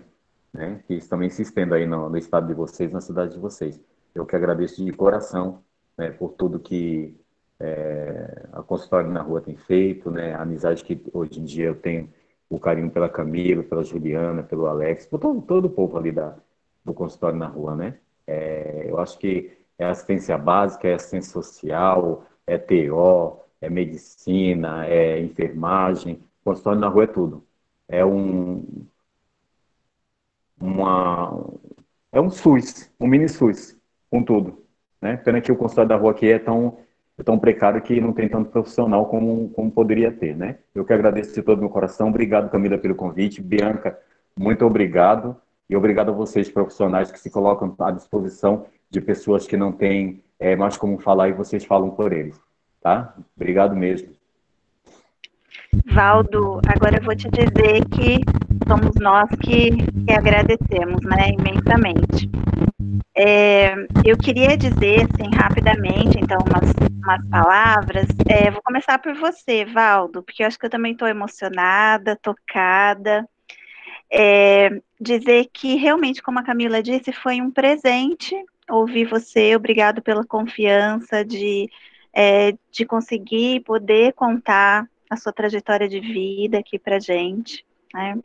né? 0.52 0.82
Que 0.86 0.94
isso 0.94 1.08
também 1.08 1.28
se 1.28 1.42
estenda 1.42 1.76
aí 1.76 1.86
no, 1.86 2.08
no, 2.08 2.16
estado 2.16 2.46
de 2.46 2.54
vocês, 2.54 2.90
na 2.90 3.00
cidade 3.00 3.34
de 3.34 3.38
vocês. 3.38 3.80
Eu 4.14 4.26
que 4.26 4.34
agradeço 4.34 4.84
de 4.84 4.92
coração 4.92 5.62
né, 5.96 6.10
por 6.10 6.32
tudo 6.32 6.58
que 6.58 7.18
é, 7.60 8.48
a 8.52 8.62
consultório 8.62 9.10
na 9.10 9.22
rua 9.22 9.40
tem 9.40 9.56
feito, 9.56 10.10
né? 10.10 10.34
A 10.34 10.42
amizade 10.42 10.82
que 10.82 11.00
hoje 11.12 11.40
em 11.40 11.44
dia 11.44 11.66
eu 11.66 11.74
tenho, 11.74 12.08
o 12.50 12.58
carinho 12.58 12.90
pela 12.90 13.08
Camila, 13.08 13.62
pela 13.62 13.84
Juliana, 13.84 14.42
pelo 14.42 14.66
Alex, 14.66 15.06
por 15.06 15.20
todo, 15.20 15.40
todo 15.42 15.66
o 15.66 15.70
povo 15.70 15.96
ali 15.96 16.12
da, 16.12 16.36
do 16.84 16.94
consultório 16.94 17.38
na 17.38 17.46
rua, 17.46 17.76
né? 17.76 17.98
É, 18.26 18.86
eu 18.88 18.98
acho 18.98 19.18
que 19.18 19.56
é 19.78 19.84
assistência 19.84 20.36
básica, 20.38 20.88
é 20.88 20.94
assistência 20.94 21.32
social, 21.32 22.24
é 22.46 22.58
TO, 22.58 23.40
é 23.60 23.68
medicina, 23.70 24.86
é 24.86 25.20
enfermagem. 25.20 26.14
O 26.42 26.44
consultório 26.44 26.80
na 26.80 26.88
rua 26.88 27.04
é 27.04 27.06
tudo. 27.06 27.44
É 27.88 28.04
um, 28.04 28.86
uma, 30.60 31.44
é 32.12 32.20
um 32.20 32.30
SUS, 32.30 32.90
um 33.00 33.06
mini 33.06 33.28
SUS, 33.28 33.76
com 34.10 34.22
tudo. 34.22 34.64
Né? 35.00 35.16
Pena 35.16 35.40
que 35.40 35.50
o 35.50 35.56
consultório 35.56 35.88
da 35.88 35.96
rua 35.96 36.12
aqui 36.12 36.30
é 36.30 36.38
tão, 36.38 36.78
é 37.18 37.22
tão 37.22 37.38
precário 37.38 37.82
que 37.82 38.00
não 38.00 38.12
tem 38.12 38.28
tanto 38.28 38.50
profissional 38.50 39.06
como, 39.06 39.50
como 39.50 39.70
poderia 39.70 40.12
ter. 40.12 40.36
Né? 40.36 40.58
Eu 40.74 40.84
que 40.84 40.92
agradeço 40.92 41.34
de 41.34 41.42
todo 41.42 41.60
meu 41.60 41.70
coração. 41.70 42.08
Obrigado, 42.08 42.50
Camila, 42.50 42.78
pelo 42.78 42.94
convite. 42.94 43.42
Bianca, 43.42 43.98
muito 44.36 44.64
obrigado. 44.64 45.36
E 45.72 45.76
obrigado 45.76 46.10
a 46.10 46.14
vocês, 46.14 46.50
profissionais, 46.50 47.10
que 47.10 47.18
se 47.18 47.30
colocam 47.30 47.74
à 47.78 47.90
disposição 47.90 48.66
de 48.90 49.00
pessoas 49.00 49.46
que 49.46 49.56
não 49.56 49.72
têm 49.72 50.22
é, 50.38 50.54
mais 50.54 50.76
como 50.76 51.00
falar 51.00 51.30
e 51.30 51.32
vocês 51.32 51.64
falam 51.64 51.88
por 51.88 52.12
eles. 52.12 52.38
Tá? 52.82 53.14
Obrigado 53.34 53.74
mesmo. 53.74 54.10
Valdo, 55.86 56.60
agora 56.68 56.98
eu 56.98 57.02
vou 57.02 57.16
te 57.16 57.26
dizer 57.30 57.86
que 57.86 58.20
somos 58.68 58.90
nós 59.00 59.30
que, 59.42 59.70
que 60.04 60.12
agradecemos, 60.12 61.00
né, 61.06 61.30
imensamente. 61.38 62.30
É, 63.16 63.72
eu 64.04 64.18
queria 64.18 64.58
dizer, 64.58 65.06
assim, 65.06 65.34
rapidamente, 65.34 66.18
então, 66.20 66.36
umas, 66.50 66.70
umas 67.02 67.28
palavras. 67.30 68.06
É, 68.28 68.50
vou 68.50 68.60
começar 68.62 68.98
por 68.98 69.14
você, 69.14 69.64
Valdo, 69.64 70.22
porque 70.22 70.42
eu 70.42 70.48
acho 70.48 70.58
que 70.58 70.66
eu 70.66 70.70
também 70.70 70.92
estou 70.92 71.08
emocionada, 71.08 72.14
tocada. 72.20 73.26
É, 74.12 74.68
dizer 75.02 75.48
que 75.52 75.74
realmente, 75.74 76.22
como 76.22 76.38
a 76.38 76.44
Camila 76.44 76.82
disse, 76.82 77.12
foi 77.12 77.40
um 77.40 77.50
presente 77.50 78.34
ouvir 78.70 79.06
você, 79.06 79.54
obrigado 79.54 80.00
pela 80.00 80.24
confiança 80.24 81.24
de, 81.24 81.68
é, 82.12 82.54
de 82.70 82.86
conseguir 82.86 83.60
poder 83.60 84.12
contar 84.14 84.88
a 85.10 85.16
sua 85.16 85.32
trajetória 85.32 85.88
de 85.88 86.00
vida 86.00 86.58
aqui 86.58 86.78
para 86.78 86.98
gente. 86.98 87.64
Né? 87.94 88.18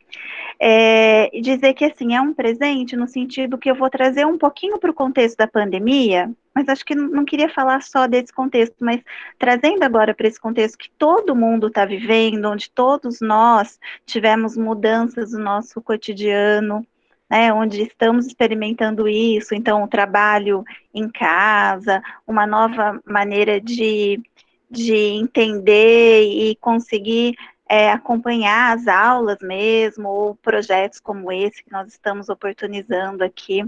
É, 0.58 1.30
dizer 1.40 1.74
que 1.74 1.84
assim 1.84 2.14
é 2.14 2.20
um 2.20 2.32
presente 2.32 2.96
no 2.96 3.06
sentido 3.06 3.58
que 3.58 3.70
eu 3.70 3.74
vou 3.74 3.90
trazer 3.90 4.26
um 4.26 4.38
pouquinho 4.38 4.78
para 4.78 4.90
o 4.90 4.94
contexto 4.94 5.36
da 5.36 5.46
pandemia, 5.46 6.30
mas 6.54 6.68
acho 6.68 6.84
que 6.84 6.94
não, 6.94 7.08
não 7.08 7.24
queria 7.24 7.48
falar 7.48 7.82
só 7.82 8.06
desse 8.06 8.32
contexto, 8.32 8.76
mas 8.80 9.00
trazendo 9.38 9.82
agora 9.82 10.14
para 10.14 10.26
esse 10.26 10.40
contexto 10.40 10.78
que 10.78 10.90
todo 10.98 11.36
mundo 11.36 11.68
está 11.68 11.84
vivendo, 11.84 12.46
onde 12.46 12.70
todos 12.70 13.20
nós 13.20 13.78
tivemos 14.06 14.56
mudanças 14.56 15.32
no 15.32 15.38
nosso 15.38 15.80
cotidiano, 15.80 16.84
né, 17.30 17.52
onde 17.52 17.82
estamos 17.82 18.26
experimentando 18.26 19.06
isso, 19.06 19.54
então 19.54 19.84
o 19.84 19.88
trabalho 19.88 20.64
em 20.94 21.08
casa, 21.08 22.02
uma 22.26 22.46
nova 22.46 23.00
maneira 23.04 23.60
de, 23.60 24.20
de 24.70 24.94
entender 24.94 26.22
e 26.24 26.56
conseguir 26.56 27.36
é, 27.68 27.90
acompanhar 27.90 28.76
as 28.76 28.88
aulas 28.88 29.38
mesmo, 29.40 30.08
ou 30.08 30.34
projetos 30.36 31.00
como 31.00 31.30
esse 31.30 31.62
que 31.62 31.70
nós 31.70 31.88
estamos 31.88 32.28
oportunizando 32.28 33.22
aqui. 33.22 33.64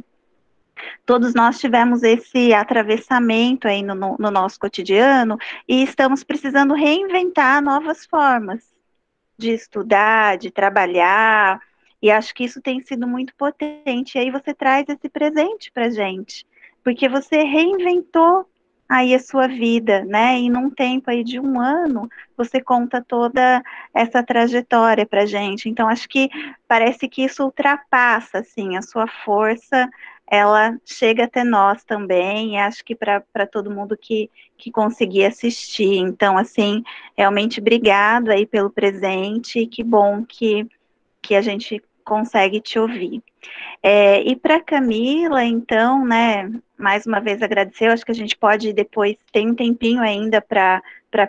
Todos 1.05 1.35
nós 1.35 1.59
tivemos 1.59 2.03
esse 2.03 2.55
atravessamento 2.55 3.69
aí 3.69 3.83
no, 3.83 4.17
no 4.19 4.31
nosso 4.31 4.59
cotidiano 4.59 5.37
e 5.69 5.83
estamos 5.83 6.25
precisando 6.25 6.73
reinventar 6.75 7.63
novas 7.63 8.07
formas 8.07 8.65
de 9.37 9.51
estudar, 9.53 10.39
de 10.39 10.51
trabalhar, 10.51 11.61
e 12.03 12.11
acho 12.11 12.35
que 12.35 12.45
isso 12.45 12.61
tem 12.61 12.83
sido 12.83 13.07
muito 13.07 13.35
potente. 13.35 14.17
E 14.17 14.19
aí 14.19 14.31
você 14.31 14.55
traz 14.55 14.89
esse 14.89 15.09
presente 15.09 15.71
para 15.71 15.91
gente, 15.91 16.47
porque 16.83 17.09
você 17.09 17.43
reinventou 17.43 18.50
aí 18.91 19.15
a 19.15 19.21
sua 19.21 19.47
vida, 19.47 20.05
né? 20.05 20.41
E 20.41 20.51
num 20.51 20.69
tempo 20.69 21.09
aí 21.11 21.23
de 21.23 21.39
um 21.39 21.61
ano, 21.61 22.11
você 22.37 22.61
conta 22.61 23.01
toda 23.01 23.63
essa 23.95 24.21
trajetória 24.21 25.07
para 25.07 25.25
gente. 25.25 25.69
Então, 25.69 25.89
acho 25.89 26.09
que 26.09 26.29
parece 26.67 27.09
que 27.09 27.23
isso 27.23 27.45
ultrapassa, 27.45 28.39
assim, 28.39 28.77
a 28.77 28.83
sua 28.83 29.07
força, 29.07 29.89
ela 30.27 30.77
chega 30.85 31.25
até 31.25 31.45
nós 31.45 31.85
também, 31.85 32.55
e 32.55 32.59
acho 32.59 32.85
que 32.85 32.97
para 32.97 33.47
todo 33.47 33.71
mundo 33.71 33.97
que, 33.97 34.29
que 34.59 34.73
conseguir 34.73 35.25
assistir. 35.25 35.99
Então, 35.99 36.37
assim, 36.37 36.83
realmente 37.17 37.61
obrigado 37.61 38.31
aí 38.31 38.45
pelo 38.45 38.71
presente, 38.71 39.69
que 39.69 39.85
bom 39.85 40.25
que, 40.25 40.67
que 41.23 41.37
a 41.37 41.43
gente 41.43 41.81
consegue 42.05 42.61
te 42.61 42.79
ouvir. 42.79 43.23
É, 43.83 44.21
e 44.23 44.37
para 44.37 44.61
Camila, 44.61 45.45
então, 45.45 46.05
né, 46.05 46.51
mais 46.77 47.07
uma 47.07 47.21
vez 47.21 47.43
agradecer, 47.43 47.87
eu 47.87 47.93
acho 47.93 48.05
que 48.05 48.13
a 48.13 48.15
gente 48.15 48.37
pode 48.37 48.73
depois, 48.73 49.17
tem 49.33 49.51
um 49.51 49.55
tempinho 49.55 50.03
ainda 50.03 50.41
para 50.41 50.83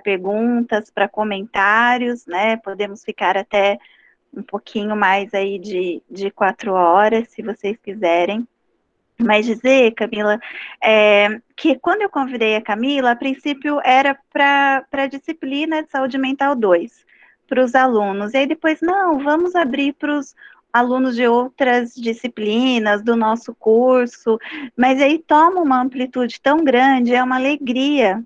perguntas, 0.03 0.89
para 0.89 1.07
comentários, 1.07 2.25
né, 2.25 2.57
podemos 2.57 3.03
ficar 3.03 3.37
até 3.37 3.77
um 4.33 4.41
pouquinho 4.41 4.95
mais 4.95 5.33
aí 5.33 5.59
de, 5.59 6.01
de 6.09 6.31
quatro 6.31 6.73
horas, 6.73 7.29
se 7.29 7.41
vocês 7.41 7.77
quiserem. 7.77 8.47
Mas 9.19 9.45
dizer, 9.45 9.91
Camila, 9.91 10.39
é, 10.81 11.39
que 11.55 11.77
quando 11.77 12.01
eu 12.01 12.09
convidei 12.09 12.55
a 12.55 12.61
Camila, 12.61 13.11
a 13.11 13.15
princípio 13.15 13.79
era 13.83 14.17
para 14.31 14.83
a 14.91 15.07
disciplina 15.07 15.83
de 15.83 15.91
saúde 15.91 16.17
mental 16.17 16.55
2, 16.55 17.05
para 17.47 17.63
os 17.63 17.75
alunos. 17.75 18.33
E 18.33 18.37
aí 18.37 18.47
depois, 18.47 18.81
não, 18.81 19.19
vamos 19.19 19.55
abrir 19.55 19.93
para 19.93 20.17
os 20.17 20.35
alunos 20.73 21.15
de 21.15 21.27
outras 21.27 21.93
disciplinas 21.93 23.03
do 23.03 23.15
nosso 23.15 23.53
curso, 23.53 24.39
mas 24.75 25.01
aí 25.01 25.19
toma 25.19 25.61
uma 25.61 25.81
amplitude 25.81 26.39
tão 26.41 26.63
grande, 26.63 27.13
é 27.13 27.23
uma 27.23 27.35
alegria 27.35 28.23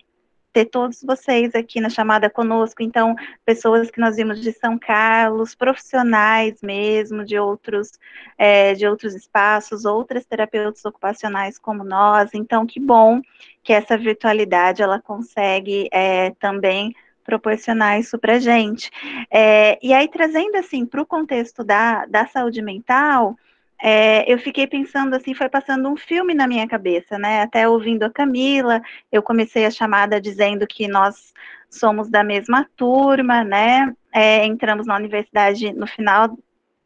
ter 0.56 0.64
todos 0.64 1.04
vocês 1.04 1.54
aqui 1.54 1.82
na 1.82 1.90
chamada 1.90 2.30
conosco, 2.30 2.82
então, 2.82 3.14
pessoas 3.44 3.92
que 3.92 4.00
nós 4.00 4.16
vimos 4.16 4.40
de 4.40 4.54
São 4.54 4.80
Carlos, 4.80 5.54
profissionais 5.54 6.62
mesmo, 6.62 7.26
de 7.26 7.38
outros, 7.38 7.92
é, 8.38 8.74
de 8.74 8.88
outros 8.88 9.14
espaços, 9.14 9.84
outras 9.84 10.26
terapeutas 10.26 10.86
ocupacionais 10.86 11.60
como 11.60 11.84
nós, 11.84 12.30
então, 12.34 12.66
que 12.66 12.80
bom 12.80 13.20
que 13.62 13.74
essa 13.74 13.98
virtualidade, 13.98 14.82
ela 14.82 15.02
consegue 15.02 15.90
é, 15.92 16.30
também 16.40 16.96
proporcionar 17.26 18.00
isso 18.00 18.18
para 18.18 18.40
gente. 18.40 18.90
É, 19.30 19.78
e 19.82 19.94
aí, 19.94 20.08
trazendo 20.08 20.56
assim 20.56 20.86
para 20.86 21.02
o 21.02 21.06
contexto 21.06 21.64
da, 21.64 22.06
da 22.06 22.28
saúde 22.28 22.62
mental, 22.62 23.36
é, 23.82 24.32
eu 24.32 24.38
fiquei 24.40 24.68
pensando 24.68 25.16
assim, 25.16 25.34
foi 25.34 25.50
passando 25.50 25.90
um 25.90 25.98
filme 25.98 26.34
na 26.34 26.48
minha 26.48 26.68
cabeça, 26.68 27.18
né? 27.20 27.42
Até 27.42 27.68
ouvindo 27.68 28.04
a 28.04 28.10
Camila, 28.10 28.82
eu 29.12 29.22
comecei 29.22 29.66
a 29.66 29.72
chamada 29.72 30.22
dizendo 30.22 30.66
que 30.66 30.88
nós 30.88 31.34
somos 31.70 32.10
da 32.10 32.24
mesma 32.24 32.66
turma, 32.78 33.44
né? 33.44 33.94
É, 34.14 34.46
entramos 34.46 34.88
na 34.88 34.96
universidade 34.96 35.74
no 35.74 35.88
final, 35.88 36.38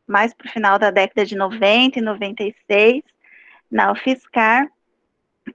mais 0.07 0.33
para 0.33 0.47
o 0.47 0.51
final 0.51 0.79
da 0.79 0.89
década 0.89 1.25
de 1.25 1.35
90 1.35 1.99
e 1.99 2.01
96, 2.01 3.03
na 3.69 3.91
UFSCar. 3.91 4.67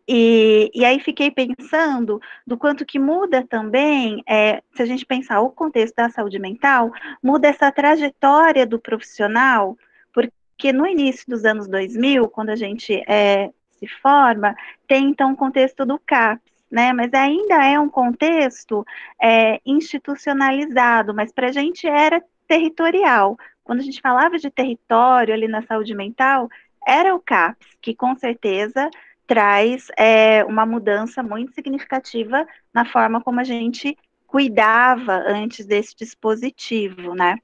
E, 0.08 0.70
e 0.74 0.84
aí 0.84 0.98
fiquei 1.00 1.30
pensando 1.30 2.20
do 2.46 2.56
quanto 2.56 2.84
que 2.84 2.98
muda 2.98 3.46
também, 3.46 4.22
é, 4.28 4.62
se 4.74 4.82
a 4.82 4.86
gente 4.86 5.06
pensar 5.06 5.40
o 5.40 5.50
contexto 5.50 5.94
da 5.94 6.10
saúde 6.10 6.38
mental, 6.38 6.92
muda 7.22 7.48
essa 7.48 7.70
trajetória 7.70 8.66
do 8.66 8.78
profissional, 8.78 9.76
porque 10.12 10.72
no 10.72 10.86
início 10.86 11.24
dos 11.28 11.44
anos 11.44 11.68
2000, 11.68 12.28
quando 12.28 12.50
a 12.50 12.56
gente 12.56 13.02
é, 13.08 13.50
se 13.78 13.86
forma, 14.00 14.54
tem 14.86 15.08
então 15.08 15.32
o 15.32 15.36
contexto 15.36 15.84
do 15.84 15.98
CAPS, 15.98 16.42
né? 16.70 16.92
Mas 16.92 17.12
ainda 17.14 17.64
é 17.64 17.78
um 17.78 17.88
contexto 17.88 18.84
é, 19.20 19.60
institucionalizado, 19.64 21.14
mas 21.14 21.32
para 21.32 21.48
a 21.48 21.52
gente 21.52 21.86
era 21.86 22.22
territorial. 22.48 23.38
Quando 23.62 23.80
a 23.80 23.82
gente 23.82 24.00
falava 24.00 24.38
de 24.38 24.50
território 24.50 25.32
ali 25.32 25.48
na 25.48 25.62
saúde 25.62 25.94
mental, 25.94 26.48
era 26.86 27.14
o 27.14 27.20
CAPS, 27.20 27.66
que 27.80 27.94
com 27.94 28.14
certeza 28.16 28.90
traz 29.26 29.88
é, 29.98 30.44
uma 30.44 30.66
mudança 30.66 31.22
muito 31.22 31.52
significativa 31.52 32.46
na 32.72 32.84
forma 32.84 33.20
como 33.20 33.40
a 33.40 33.44
gente 33.44 33.96
cuidava 34.26 35.14
antes 35.26 35.64
desse 35.64 35.94
dispositivo, 35.96 37.14
né? 37.14 37.38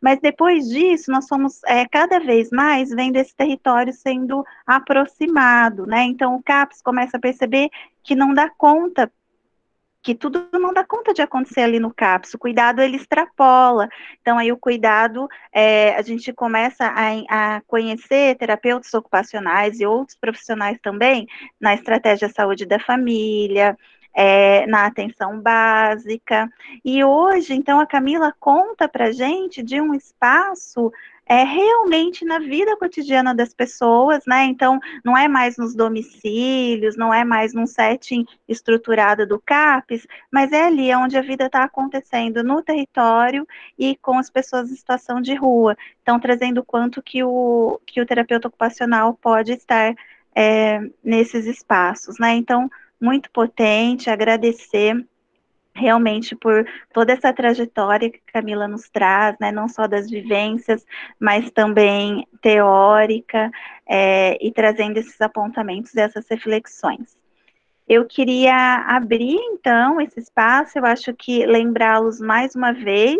Mas 0.00 0.20
depois 0.20 0.68
disso, 0.68 1.10
nós 1.10 1.26
somos 1.26 1.62
é, 1.64 1.86
cada 1.88 2.18
vez 2.18 2.50
mais 2.50 2.90
vendo 2.90 3.16
esse 3.16 3.34
território 3.34 3.92
sendo 3.92 4.44
aproximado, 4.66 5.86
né? 5.86 6.04
Então 6.04 6.36
o 6.36 6.42
CAPS 6.42 6.82
começa 6.82 7.16
a 7.16 7.20
perceber 7.20 7.68
que 8.02 8.14
não 8.14 8.32
dá 8.34 8.48
conta 8.50 9.10
que 10.06 10.14
tudo 10.14 10.46
não 10.52 10.72
dá 10.72 10.84
conta 10.84 11.12
de 11.12 11.20
acontecer 11.20 11.62
ali 11.62 11.80
no 11.80 11.92
CAPS, 11.92 12.34
o 12.34 12.38
cuidado 12.38 12.80
ele 12.80 12.96
extrapola, 12.96 13.88
então 14.22 14.38
aí 14.38 14.52
o 14.52 14.56
cuidado, 14.56 15.26
é, 15.52 15.96
a 15.96 16.02
gente 16.02 16.32
começa 16.32 16.86
a, 16.86 17.56
a, 17.56 17.60
conhecer 17.62 18.36
terapeutas 18.36 18.94
ocupacionais 18.94 19.80
e 19.80 19.84
outros 19.84 20.16
profissionais 20.16 20.78
também 20.80 21.26
na 21.60 21.74
estratégia 21.74 22.28
saúde 22.28 22.64
da 22.64 22.78
família, 22.78 23.76
é, 24.14 24.64
na 24.68 24.86
atenção 24.86 25.40
básica. 25.40 26.48
E 26.84 27.02
hoje, 27.02 27.54
então, 27.54 27.80
a 27.80 27.86
Camila 27.86 28.32
conta 28.38 28.88
para 28.88 29.10
gente 29.10 29.60
de 29.60 29.80
um 29.80 29.92
espaço 29.92 30.92
é 31.28 31.42
realmente 31.42 32.24
na 32.24 32.38
vida 32.38 32.76
cotidiana 32.76 33.34
das 33.34 33.52
pessoas, 33.52 34.24
né? 34.26 34.44
Então, 34.44 34.78
não 35.04 35.16
é 35.16 35.26
mais 35.26 35.56
nos 35.56 35.74
domicílios, 35.74 36.96
não 36.96 37.12
é 37.12 37.24
mais 37.24 37.52
num 37.52 37.66
setting 37.66 38.24
estruturado 38.48 39.26
do 39.26 39.40
CAPES, 39.40 40.06
mas 40.30 40.52
é 40.52 40.66
ali 40.66 40.94
onde 40.94 41.18
a 41.18 41.22
vida 41.22 41.46
está 41.46 41.64
acontecendo 41.64 42.44
no 42.44 42.62
território 42.62 43.46
e 43.76 43.96
com 43.96 44.18
as 44.18 44.30
pessoas 44.30 44.70
em 44.70 44.76
situação 44.76 45.20
de 45.20 45.34
rua. 45.34 45.76
Então, 46.02 46.20
trazendo 46.20 46.64
quanto 46.64 47.02
que 47.02 47.24
o, 47.24 47.80
que 47.84 48.00
o 48.00 48.06
terapeuta 48.06 48.46
ocupacional 48.46 49.14
pode 49.14 49.52
estar 49.52 49.94
é, 50.34 50.80
nesses 51.02 51.46
espaços, 51.46 52.18
né? 52.20 52.34
Então, 52.34 52.70
muito 53.00 53.30
potente, 53.32 54.08
agradecer 54.08 55.04
realmente 55.76 56.34
por 56.34 56.66
toda 56.92 57.12
essa 57.12 57.32
trajetória 57.32 58.10
que 58.10 58.20
Camila 58.32 58.66
nos 58.66 58.88
traz, 58.88 59.36
né, 59.38 59.52
não 59.52 59.68
só 59.68 59.86
das 59.86 60.10
vivências, 60.10 60.84
mas 61.20 61.50
também 61.50 62.26
teórica, 62.40 63.50
é, 63.86 64.36
e 64.44 64.50
trazendo 64.50 64.96
esses 64.98 65.20
apontamentos, 65.20 65.94
essas 65.96 66.26
reflexões. 66.28 67.16
Eu 67.88 68.04
queria 68.04 68.84
abrir, 68.88 69.38
então, 69.52 70.00
esse 70.00 70.18
espaço, 70.18 70.78
eu 70.78 70.84
acho 70.84 71.14
que 71.14 71.46
lembrá-los 71.46 72.20
mais 72.20 72.54
uma 72.56 72.72
vez, 72.72 73.18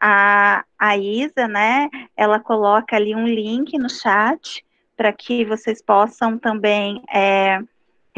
a, 0.00 0.64
a 0.78 0.96
Isa, 0.96 1.46
né, 1.46 1.88
ela 2.16 2.40
coloca 2.40 2.96
ali 2.96 3.14
um 3.14 3.26
link 3.26 3.78
no 3.78 3.88
chat, 3.88 4.64
para 4.96 5.12
que 5.12 5.44
vocês 5.44 5.80
possam 5.80 6.38
também 6.38 7.02
é, 7.10 7.58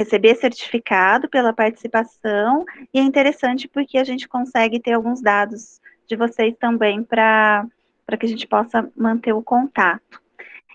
receber 0.02 0.34
certificado 0.36 1.28
pela 1.28 1.52
participação, 1.52 2.64
e 2.92 2.98
é 2.98 3.02
interessante 3.02 3.68
porque 3.68 3.98
a 3.98 4.04
gente 4.04 4.28
consegue 4.28 4.80
ter 4.80 4.92
alguns 4.92 5.20
dados 5.20 5.80
de 6.06 6.16
vocês 6.16 6.54
também 6.58 7.02
para 7.02 7.66
que 8.18 8.26
a 8.26 8.28
gente 8.28 8.46
possa 8.46 8.90
manter 8.96 9.32
o 9.32 9.42
contato. 9.42 10.20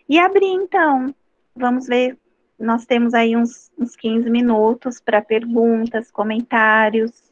E 0.09 0.17
abrir, 0.17 0.53
então, 0.53 1.13
vamos 1.55 1.87
ver, 1.87 2.17
nós 2.57 2.85
temos 2.85 3.13
aí 3.13 3.35
uns, 3.35 3.71
uns 3.77 3.95
15 3.95 4.29
minutos 4.29 4.99
para 4.99 5.21
perguntas, 5.21 6.09
comentários. 6.09 7.27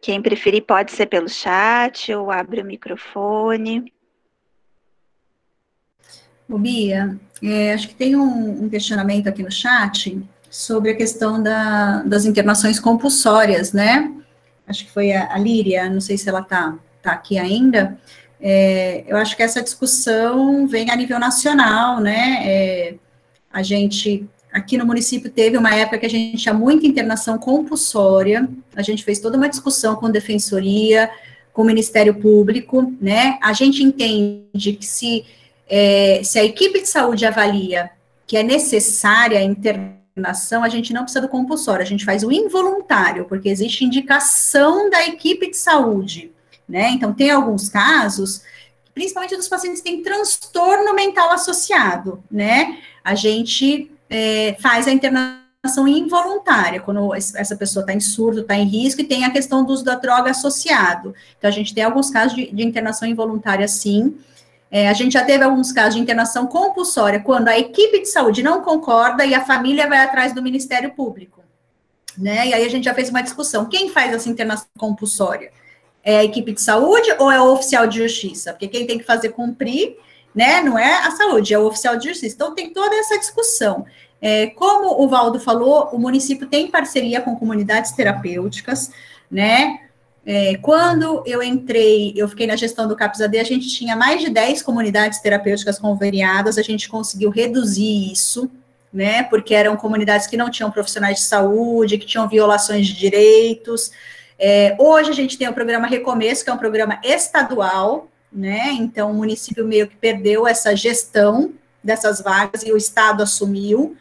Quem 0.00 0.20
preferir 0.20 0.64
pode 0.64 0.90
ser 0.92 1.06
pelo 1.06 1.28
chat 1.28 2.12
ou 2.12 2.30
abre 2.30 2.60
o 2.60 2.64
microfone. 2.64 3.92
Ô, 6.48 6.58
Bia, 6.58 7.18
é, 7.42 7.72
acho 7.72 7.88
que 7.88 7.94
tem 7.94 8.16
um, 8.16 8.64
um, 8.64 8.68
questionamento 8.68 9.28
aqui 9.28 9.42
no 9.42 9.50
chat 9.50 10.20
sobre 10.50 10.90
a 10.90 10.96
questão 10.96 11.42
da, 11.42 12.02
das 12.02 12.24
internações 12.24 12.78
compulsórias, 12.78 13.72
né? 13.72 14.12
Acho 14.66 14.84
que 14.84 14.90
foi 14.90 15.12
a, 15.12 15.34
a 15.34 15.38
Líria, 15.38 15.88
não 15.88 16.00
sei 16.00 16.16
se 16.18 16.28
ela 16.28 16.40
está 16.40 16.76
tá 17.02 17.12
aqui 17.12 17.38
ainda. 17.38 17.98
É, 18.40 19.04
eu 19.06 19.16
acho 19.16 19.36
que 19.36 19.42
essa 19.42 19.62
discussão 19.62 20.66
vem 20.66 20.90
a 20.90 20.96
nível 20.96 21.18
nacional, 21.18 22.00
né? 22.00 22.38
É, 22.44 22.94
a 23.52 23.62
gente, 23.62 24.28
aqui 24.52 24.76
no 24.76 24.84
município, 24.84 25.30
teve 25.30 25.56
uma 25.56 25.74
época 25.74 25.98
que 25.98 26.06
a 26.06 26.10
gente 26.10 26.42
tinha 26.42 26.54
muita 26.54 26.86
internação 26.86 27.38
compulsória, 27.38 28.48
a 28.74 28.82
gente 28.82 29.04
fez 29.04 29.20
toda 29.20 29.36
uma 29.36 29.48
discussão 29.48 29.94
com 29.96 30.10
defensoria, 30.10 31.08
com 31.52 31.62
o 31.62 31.64
Ministério 31.64 32.14
Público, 32.14 32.92
né? 33.00 33.38
A 33.42 33.52
gente 33.52 33.82
entende 33.82 34.72
que 34.72 34.86
se 34.86 35.24
é, 35.74 36.20
se 36.22 36.38
a 36.38 36.44
equipe 36.44 36.82
de 36.82 36.86
saúde 36.86 37.24
avalia 37.24 37.90
que 38.26 38.36
é 38.36 38.42
necessária 38.42 39.38
a 39.38 39.42
internação, 39.42 40.62
a 40.62 40.68
gente 40.68 40.92
não 40.92 41.02
precisa 41.02 41.22
do 41.22 41.30
compulsório, 41.30 41.82
a 41.82 41.86
gente 41.86 42.04
faz 42.04 42.22
o 42.22 42.30
involuntário, 42.30 43.24
porque 43.24 43.48
existe 43.48 43.82
indicação 43.82 44.90
da 44.90 45.06
equipe 45.06 45.50
de 45.50 45.56
saúde, 45.56 46.30
né? 46.68 46.90
Então, 46.90 47.14
tem 47.14 47.30
alguns 47.30 47.70
casos, 47.70 48.42
principalmente 48.92 49.34
dos 49.34 49.48
pacientes 49.48 49.80
que 49.80 49.90
têm 49.90 50.02
transtorno 50.02 50.94
mental 50.94 51.30
associado, 51.30 52.22
né? 52.30 52.78
A 53.02 53.14
gente 53.14 53.90
é, 54.10 54.54
faz 54.60 54.86
a 54.86 54.92
internação 54.92 55.88
involuntária, 55.88 56.80
quando 56.80 57.14
essa 57.14 57.56
pessoa 57.56 57.82
está 57.82 57.94
em 57.94 58.00
surdo, 58.00 58.42
está 58.42 58.56
em 58.56 58.66
risco, 58.66 59.00
e 59.00 59.04
tem 59.04 59.24
a 59.24 59.30
questão 59.30 59.64
do 59.64 59.72
uso 59.72 59.84
da 59.84 59.94
droga 59.94 60.32
associado. 60.32 61.14
Então, 61.38 61.48
a 61.48 61.52
gente 61.52 61.74
tem 61.74 61.82
alguns 61.82 62.10
casos 62.10 62.36
de, 62.36 62.52
de 62.52 62.62
internação 62.62 63.08
involuntária, 63.08 63.66
sim, 63.66 64.18
é, 64.72 64.88
a 64.88 64.94
gente 64.94 65.12
já 65.12 65.22
teve 65.22 65.44
alguns 65.44 65.70
casos 65.70 65.96
de 65.96 66.00
internação 66.00 66.46
compulsória, 66.46 67.20
quando 67.20 67.48
a 67.48 67.58
equipe 67.58 68.00
de 68.00 68.06
saúde 68.06 68.42
não 68.42 68.62
concorda 68.62 69.22
e 69.22 69.34
a 69.34 69.44
família 69.44 69.86
vai 69.86 69.98
atrás 69.98 70.34
do 70.34 70.42
Ministério 70.42 70.92
Público. 70.92 71.44
Né? 72.16 72.48
E 72.48 72.54
aí 72.54 72.64
a 72.64 72.68
gente 72.70 72.84
já 72.84 72.94
fez 72.94 73.10
uma 73.10 73.22
discussão. 73.22 73.66
Quem 73.66 73.90
faz 73.90 74.14
essa 74.14 74.30
internação 74.30 74.66
compulsória? 74.78 75.52
É 76.02 76.20
a 76.20 76.24
equipe 76.24 76.52
de 76.52 76.60
saúde 76.62 77.14
ou 77.18 77.30
é 77.30 77.38
o 77.38 77.52
oficial 77.52 77.86
de 77.86 77.98
justiça? 77.98 78.52
Porque 78.52 78.66
quem 78.66 78.86
tem 78.86 78.98
que 78.98 79.04
fazer 79.04 79.28
cumprir, 79.28 79.98
né, 80.34 80.62
não 80.62 80.78
é 80.78 81.06
a 81.06 81.10
saúde, 81.10 81.52
é 81.52 81.58
o 81.58 81.66
oficial 81.66 81.96
de 81.96 82.08
justiça. 82.08 82.34
Então 82.34 82.54
tem 82.54 82.72
toda 82.72 82.96
essa 82.96 83.18
discussão. 83.18 83.84
É, 84.22 84.46
como 84.46 85.02
o 85.02 85.06
Valdo 85.06 85.38
falou, 85.38 85.90
o 85.92 85.98
município 85.98 86.46
tem 86.46 86.70
parceria 86.70 87.20
com 87.20 87.36
comunidades 87.36 87.92
terapêuticas, 87.92 88.90
né? 89.30 89.80
É, 90.24 90.56
quando 90.58 91.22
eu 91.26 91.42
entrei, 91.42 92.12
eu 92.14 92.28
fiquei 92.28 92.46
na 92.46 92.54
gestão 92.54 92.86
do 92.86 92.94
CAPS-AD, 92.94 93.38
a 93.38 93.44
gente 93.44 93.68
tinha 93.68 93.96
mais 93.96 94.20
de 94.20 94.30
10 94.30 94.62
comunidades 94.62 95.20
terapêuticas 95.20 95.78
conveniadas, 95.78 96.58
a 96.58 96.62
gente 96.62 96.88
conseguiu 96.88 97.28
reduzir 97.28 98.12
isso, 98.12 98.48
né, 98.92 99.24
porque 99.24 99.54
eram 99.54 99.76
comunidades 99.76 100.26
que 100.26 100.36
não 100.36 100.50
tinham 100.50 100.70
profissionais 100.70 101.16
de 101.16 101.24
saúde, 101.24 101.98
que 101.98 102.06
tinham 102.06 102.28
violações 102.28 102.86
de 102.86 102.94
direitos. 102.94 103.90
É, 104.38 104.76
hoje 104.78 105.10
a 105.10 105.14
gente 105.14 105.36
tem 105.36 105.48
o 105.48 105.52
programa 105.52 105.88
Recomeço, 105.88 106.44
que 106.44 106.50
é 106.50 106.52
um 106.52 106.58
programa 106.58 107.00
estadual, 107.02 108.08
né, 108.32 108.70
então 108.72 109.10
o 109.10 109.14
município 109.14 109.66
meio 109.66 109.88
que 109.88 109.96
perdeu 109.96 110.46
essa 110.46 110.76
gestão 110.76 111.52
dessas 111.82 112.20
vagas 112.20 112.62
e 112.62 112.70
o 112.70 112.76
Estado 112.76 113.24
assumiu, 113.24 113.96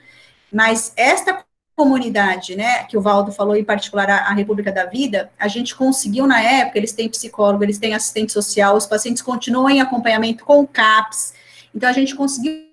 mas 0.54 0.94
esta 0.96 1.44
comunidade, 1.82 2.56
né, 2.56 2.84
que 2.84 2.96
o 2.96 3.02
Valdo 3.02 3.32
falou, 3.32 3.56
em 3.56 3.64
particular 3.64 4.08
a, 4.08 4.18
a, 4.28 4.34
República 4.34 4.72
da 4.72 4.86
Vida, 4.86 5.32
a 5.40 5.48
gente 5.48 5.76
conseguiu 5.76 6.28
na 6.28 6.40
época, 6.40 6.78
eles 6.78 6.92
têm 6.92 7.10
psicólogo, 7.10 7.64
eles 7.64 7.80
têm 7.80 7.96
assistente 7.96 8.32
social, 8.32 8.76
os 8.76 8.86
pacientes 8.86 9.24
continuam 9.24 9.68
em 9.68 9.82
acompanhamento 9.82 10.46
com 10.46 10.68
CAPS, 10.68 11.34
então 11.74 11.90
a 11.90 11.92
gente 11.92 12.14
conseguiu 12.14 12.68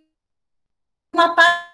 uma 1.10 1.34
parte 1.34 1.68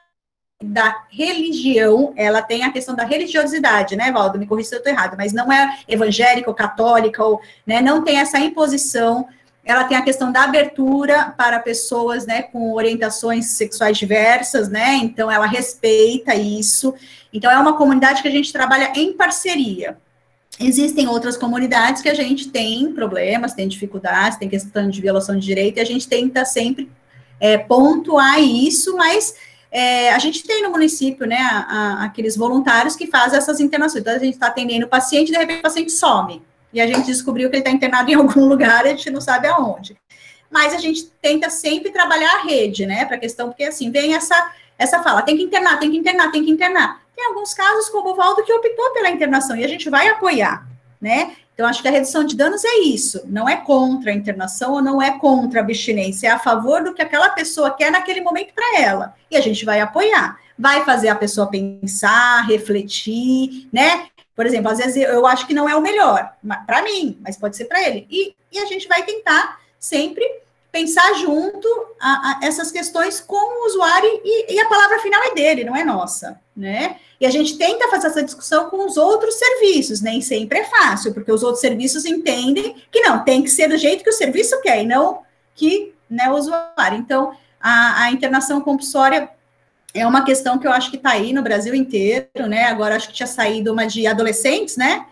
da 0.63 1.07
religião, 1.11 2.15
ela 2.17 2.41
tem 2.41 2.63
a 2.63 2.71
questão 2.71 2.95
da 2.95 3.05
religiosidade, 3.05 3.97
né, 3.97 4.13
Valdo? 4.13 4.39
Me 4.39 4.47
corrija 4.47 4.69
se 4.69 4.75
eu 4.77 4.79
estou 4.79 4.93
errado, 4.93 5.17
mas 5.17 5.33
não 5.33 5.53
é 5.53 5.81
evangélica 5.89 6.49
ou 6.49 6.55
católica, 6.55 7.25
ou, 7.25 7.41
né, 7.67 7.81
não 7.81 8.05
tem 8.05 8.21
essa 8.21 8.39
imposição. 8.39 9.27
Ela 9.65 9.85
tem 9.85 9.97
a 9.97 10.03
questão 10.03 10.31
da 10.31 10.45
abertura 10.45 11.35
para 11.37 11.59
pessoas, 11.59 12.27
né, 12.27 12.43
com 12.43 12.73
orientações 12.73 13.47
sexuais 13.47 13.97
diversas, 13.97 14.69
né, 14.69 14.95
então 14.97 15.31
ela 15.31 15.47
respeita 15.47 16.35
isso. 16.35 16.95
Então 17.33 17.51
é 17.51 17.59
uma 17.59 17.77
comunidade 17.77 18.21
que 18.23 18.29
a 18.29 18.31
gente 18.31 18.53
trabalha 18.53 18.93
em 18.95 19.13
parceria. 19.15 19.97
Existem 20.61 21.09
outras 21.09 21.37
comunidades 21.37 22.01
que 22.01 22.09
a 22.09 22.15
gente 22.15 22.51
tem 22.51 22.93
problemas, 22.93 23.55
tem 23.55 23.67
dificuldades, 23.67 24.39
tem 24.39 24.49
questão 24.49 24.89
de 24.89 25.01
violação 25.01 25.37
de 25.37 25.45
direito, 25.45 25.79
e 25.79 25.81
a 25.81 25.85
gente 25.85 26.07
tenta 26.07 26.45
sempre 26.45 26.91
é, 27.41 27.59
pontuar 27.59 28.41
isso, 28.41 28.97
mas 28.97 29.35
é, 29.71 30.13
a 30.13 30.19
gente 30.21 30.45
tem 30.45 30.63
no 30.63 30.71
município, 30.71 31.27
né, 31.27 31.39
a, 31.39 31.59
a, 31.59 32.05
aqueles 32.05 32.37
voluntários 32.37 32.95
que 32.95 33.09
fazem 33.09 33.37
essas 33.37 33.59
internações. 33.59 34.03
Então, 34.03 34.15
a 34.15 34.19
gente 34.19 34.35
está 34.35 34.47
atendendo 34.47 34.87
o 34.87 34.89
paciente, 34.89 35.33
de 35.33 35.39
repente 35.39 35.59
o 35.59 35.63
paciente 35.63 35.91
some. 35.91 36.41
E 36.75 36.81
a 36.81 36.87
gente 36.87 37.07
descobriu 37.07 37.49
que 37.49 37.57
ele 37.57 37.61
está 37.61 37.71
internado 37.71 38.11
em 38.11 38.15
algum 38.21 38.45
lugar, 38.47 38.85
a 38.85 38.89
gente 38.89 39.11
não 39.11 39.21
sabe 39.21 39.47
aonde. 39.47 39.97
Mas 40.51 40.75
a 40.75 40.79
gente 40.79 41.07
tenta 41.23 41.49
sempre 41.49 41.91
trabalhar 41.91 42.35
a 42.35 42.43
rede, 42.43 42.85
né, 42.85 43.05
para 43.05 43.17
a 43.17 43.21
questão, 43.21 43.49
porque 43.49 43.65
assim, 43.65 43.91
vem 43.91 44.15
essa, 44.15 44.53
essa 44.77 45.03
fala, 45.03 45.23
tem 45.23 45.37
que 45.37 45.43
internar, 45.43 45.79
tem 45.79 45.91
que 45.91 45.97
internar, 45.97 46.31
tem 46.31 46.45
que 46.45 46.51
internar. 46.51 47.01
Tem 47.17 47.27
alguns 47.27 47.55
casos, 47.55 47.89
como 47.89 48.11
o 48.11 48.15
Valdo, 48.15 48.43
que 48.43 48.53
optou 48.53 48.93
pela 48.93 49.09
internação, 49.09 49.57
e 49.57 49.65
a 49.65 49.69
gente 49.69 49.89
vai 49.89 50.09
apoiar, 50.09 50.67
né? 51.01 51.37
Então, 51.55 51.67
acho 51.69 51.81
que 51.81 51.87
a 51.87 51.91
redução 51.91 52.25
de 52.25 52.37
danos 52.37 52.65
é 52.65 52.81
isso, 52.81 53.23
não 53.27 53.49
é 53.49 53.57
contra 53.57 54.11
a 54.11 54.15
internação 54.15 54.73
ou 54.73 54.83
não 54.83 55.01
é 55.01 55.17
contra 55.19 55.61
a 55.61 55.63
abstinência, 55.63 56.27
é 56.27 56.31
a 56.33 56.39
favor 56.39 56.83
do 56.83 56.93
que 56.93 57.01
aquela 57.01 57.29
pessoa 57.29 57.71
quer 57.71 57.93
naquele 57.93 58.21
momento 58.21 58.53
para 58.53 58.81
ela. 58.81 59.15
E 59.31 59.37
a 59.37 59.41
gente 59.41 59.65
vai 59.65 59.81
apoiar, 59.81 60.37
vai 60.59 60.85
fazer 60.85 61.09
a 61.09 61.15
pessoa 61.15 61.49
pensar, 61.49 62.45
refletir, 62.49 63.69
né? 63.73 64.09
Por 64.35 64.47
exemplo, 64.47 64.71
às 64.71 64.79
vezes 64.79 64.97
eu 64.97 65.27
acho 65.27 65.47
que 65.47 65.55
não 65.55 65.69
é 65.69 65.77
o 65.77 65.81
melhor 65.81 66.33
para 66.67 66.83
mim, 66.83 67.19
mas 67.21 67.37
pode 67.37 67.57
ser 67.57 67.67
para 67.67 67.83
ele. 67.87 68.07
E, 68.11 68.35
e 68.51 68.59
a 68.59 68.65
gente 68.67 68.89
vai 68.89 69.03
tentar 69.03 69.61
sempre 69.79 70.25
pensar 70.75 71.15
junto 71.15 71.69
a, 72.01 72.09
a 72.09 72.41
essas 72.43 72.73
questões 72.73 73.21
com 73.21 73.37
o 73.37 73.67
usuário 73.67 74.21
e, 74.25 74.55
e, 74.55 74.61
a 74.61 74.69
palavra 74.69 74.99
final 74.99 75.23
é 75.23 75.33
dele, 75.33 75.63
não 75.63 75.77
é 75.77 75.85
nossa, 75.85 76.41
né? 76.57 76.97
E 77.21 77.25
a 77.25 77.31
gente 77.31 77.57
tenta 77.57 77.89
fazer 77.89 78.09
essa 78.09 78.25
discussão 78.25 78.69
com 78.69 78.85
os 78.85 78.97
outros 78.97 79.37
serviços, 79.37 80.01
nem 80.01 80.21
sempre 80.21 80.59
é 80.59 80.65
fácil, 80.65 81.15
porque 81.15 81.31
os 81.31 81.45
outros 81.45 81.61
serviços 81.61 82.05
entendem 82.05 82.75
que 82.91 83.01
não, 83.03 83.23
tem 83.23 83.41
que 83.41 83.51
ser 83.51 83.69
do 83.69 83.79
jeito 83.79 84.03
que 84.03 84.11
o 84.11 84.13
serviço 84.13 84.61
quer, 84.63 84.83
e 84.83 84.87
não 84.87 85.23
que 85.55 85.95
né, 86.11 86.29
o 86.29 86.35
usuário. 86.35 86.99
Então, 86.99 87.37
a, 87.61 88.03
a 88.03 88.11
internação 88.11 88.61
compulsória 88.61 89.31
é 89.95 90.07
uma 90.07 90.25
questão 90.25 90.59
que 90.59 90.67
eu 90.67 90.73
acho 90.73 90.91
que 90.91 90.97
está 90.97 91.11
aí 91.11 91.33
no 91.33 91.43
Brasil 91.43 91.75
inteiro, 91.75 92.47
né? 92.49 92.65
Agora 92.65 92.97
acho 92.97 93.09
que 93.09 93.15
tinha 93.15 93.27
saído 93.27 93.73
uma 93.73 93.87
de 93.87 94.07
adolescentes, 94.07 94.77
né? 94.77 95.07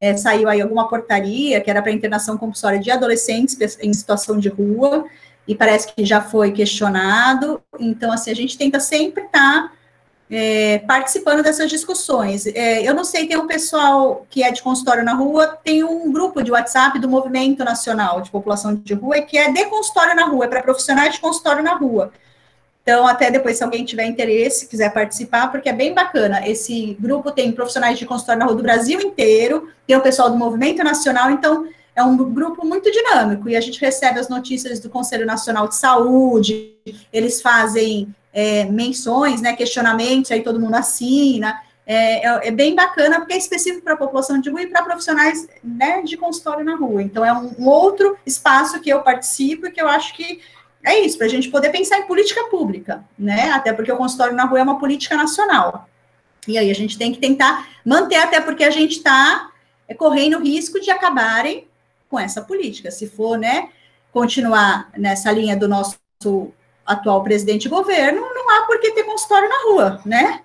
é, 0.00 0.16
saiu 0.16 0.48
aí 0.48 0.60
alguma 0.60 0.88
portaria 0.88 1.60
que 1.60 1.70
era 1.70 1.82
para 1.82 1.92
internação 1.92 2.38
compulsória 2.38 2.78
de 2.78 2.90
adolescentes 2.90 3.56
em 3.80 3.92
situação 3.92 4.38
de 4.38 4.48
rua, 4.48 5.06
e 5.46 5.54
parece 5.54 5.92
que 5.94 6.04
já 6.04 6.20
foi 6.20 6.52
questionado. 6.52 7.62
Então, 7.80 8.12
assim, 8.12 8.30
a 8.30 8.34
gente 8.34 8.56
tenta 8.56 8.78
sempre 8.78 9.24
estar 9.24 9.62
tá, 9.68 9.72
é, 10.30 10.78
participando 10.80 11.42
dessas 11.42 11.70
discussões. 11.70 12.46
É, 12.46 12.86
eu 12.86 12.94
não 12.94 13.02
sei, 13.02 13.26
tem 13.26 13.38
um 13.38 13.46
pessoal 13.46 14.26
que 14.28 14.42
é 14.42 14.52
de 14.52 14.62
consultório 14.62 15.02
na 15.02 15.14
rua, 15.14 15.58
tem 15.64 15.82
um 15.82 16.12
grupo 16.12 16.42
de 16.42 16.52
WhatsApp 16.52 16.98
do 16.98 17.08
Movimento 17.08 17.64
Nacional 17.64 18.20
de 18.20 18.30
População 18.30 18.74
de 18.74 18.94
Rua, 18.94 19.22
que 19.22 19.38
é 19.38 19.50
de 19.50 19.64
consultório 19.66 20.14
na 20.14 20.26
rua, 20.26 20.44
é 20.44 20.48
para 20.48 20.62
profissionais 20.62 21.14
de 21.14 21.20
consultório 21.20 21.62
na 21.62 21.74
rua. 21.74 22.12
Então, 22.88 23.06
até 23.06 23.30
depois, 23.30 23.58
se 23.58 23.62
alguém 23.62 23.84
tiver 23.84 24.06
interesse, 24.06 24.66
quiser 24.66 24.90
participar, 24.94 25.52
porque 25.52 25.68
é 25.68 25.74
bem 25.74 25.92
bacana. 25.92 26.48
Esse 26.48 26.96
grupo 26.98 27.30
tem 27.30 27.52
profissionais 27.52 27.98
de 27.98 28.06
consultório 28.06 28.38
na 28.38 28.46
rua 28.46 28.56
do 28.56 28.62
Brasil 28.62 28.98
inteiro, 28.98 29.68
tem 29.86 29.94
o 29.94 30.00
pessoal 30.00 30.30
do 30.30 30.38
Movimento 30.38 30.82
Nacional, 30.82 31.30
então 31.30 31.68
é 31.94 32.02
um 32.02 32.16
grupo 32.16 32.64
muito 32.64 32.90
dinâmico. 32.90 33.46
E 33.46 33.54
a 33.54 33.60
gente 33.60 33.78
recebe 33.78 34.18
as 34.18 34.30
notícias 34.30 34.80
do 34.80 34.88
Conselho 34.88 35.26
Nacional 35.26 35.68
de 35.68 35.76
Saúde, 35.76 36.76
eles 37.12 37.42
fazem 37.42 38.08
é, 38.32 38.64
menções, 38.64 39.42
né, 39.42 39.52
questionamentos, 39.52 40.30
aí 40.30 40.42
todo 40.42 40.58
mundo 40.58 40.76
assina. 40.76 41.60
É, 41.86 42.26
é, 42.26 42.48
é 42.48 42.50
bem 42.50 42.74
bacana, 42.74 43.18
porque 43.18 43.34
é 43.34 43.36
específico 43.38 43.84
para 43.84 43.94
a 43.94 43.98
população 43.98 44.40
de 44.40 44.48
rua 44.48 44.62
e 44.62 44.66
para 44.66 44.82
profissionais 44.82 45.46
né, 45.62 46.00
de 46.00 46.16
consultório 46.16 46.64
na 46.64 46.76
rua. 46.76 47.02
Então, 47.02 47.22
é 47.22 47.34
um, 47.34 47.54
um 47.58 47.68
outro 47.68 48.16
espaço 48.24 48.80
que 48.80 48.88
eu 48.88 49.02
participo 49.02 49.66
e 49.66 49.70
que 49.70 49.80
eu 49.80 49.88
acho 49.88 50.14
que 50.14 50.40
é 50.84 51.00
isso, 51.00 51.18
para 51.18 51.26
a 51.26 51.30
gente 51.30 51.50
poder 51.50 51.70
pensar 51.70 51.98
em 51.98 52.06
política 52.06 52.44
pública, 52.44 53.04
né? 53.18 53.50
Até 53.50 53.72
porque 53.72 53.90
o 53.90 53.96
consultório 53.96 54.34
na 54.34 54.44
rua 54.44 54.60
é 54.60 54.62
uma 54.62 54.78
política 54.78 55.16
nacional. 55.16 55.88
E 56.46 56.56
aí 56.56 56.70
a 56.70 56.74
gente 56.74 56.96
tem 56.96 57.12
que 57.12 57.18
tentar 57.18 57.68
manter, 57.84 58.16
até 58.16 58.40
porque 58.40 58.64
a 58.64 58.70
gente 58.70 58.92
está 58.98 59.50
é, 59.86 59.94
correndo 59.94 60.38
risco 60.38 60.80
de 60.80 60.90
acabarem 60.90 61.66
com 62.08 62.18
essa 62.18 62.40
política. 62.40 62.90
Se 62.90 63.08
for, 63.08 63.36
né, 63.36 63.68
continuar 64.12 64.90
nessa 64.96 65.30
linha 65.30 65.56
do 65.56 65.68
nosso 65.68 65.98
atual 66.86 67.22
presidente 67.22 67.62
de 67.62 67.68
governo, 67.68 68.20
não 68.20 68.50
há 68.50 68.66
por 68.66 68.80
que 68.80 68.92
ter 68.92 69.04
consultório 69.04 69.48
na 69.48 69.62
rua, 69.70 70.00
né? 70.06 70.40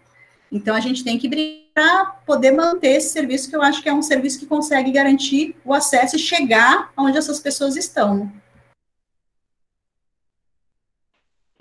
Então 0.51 0.76
a 0.76 0.80
gente 0.80 1.03
tem 1.03 1.18
que 1.18 1.30
brigar 1.30 1.64
para 1.73 2.05
poder 2.26 2.51
manter 2.51 2.97
esse 2.97 3.10
serviço, 3.10 3.49
que 3.49 3.55
eu 3.55 3.61
acho 3.61 3.81
que 3.81 3.89
é 3.89 3.93
um 3.93 4.01
serviço 4.01 4.39
que 4.39 4.45
consegue 4.45 4.91
garantir 4.91 5.55
o 5.65 5.73
acesso 5.73 6.15
e 6.15 6.19
chegar 6.19 6.91
onde 6.95 7.18
essas 7.18 7.39
pessoas 7.39 7.76
estão. 7.76 8.31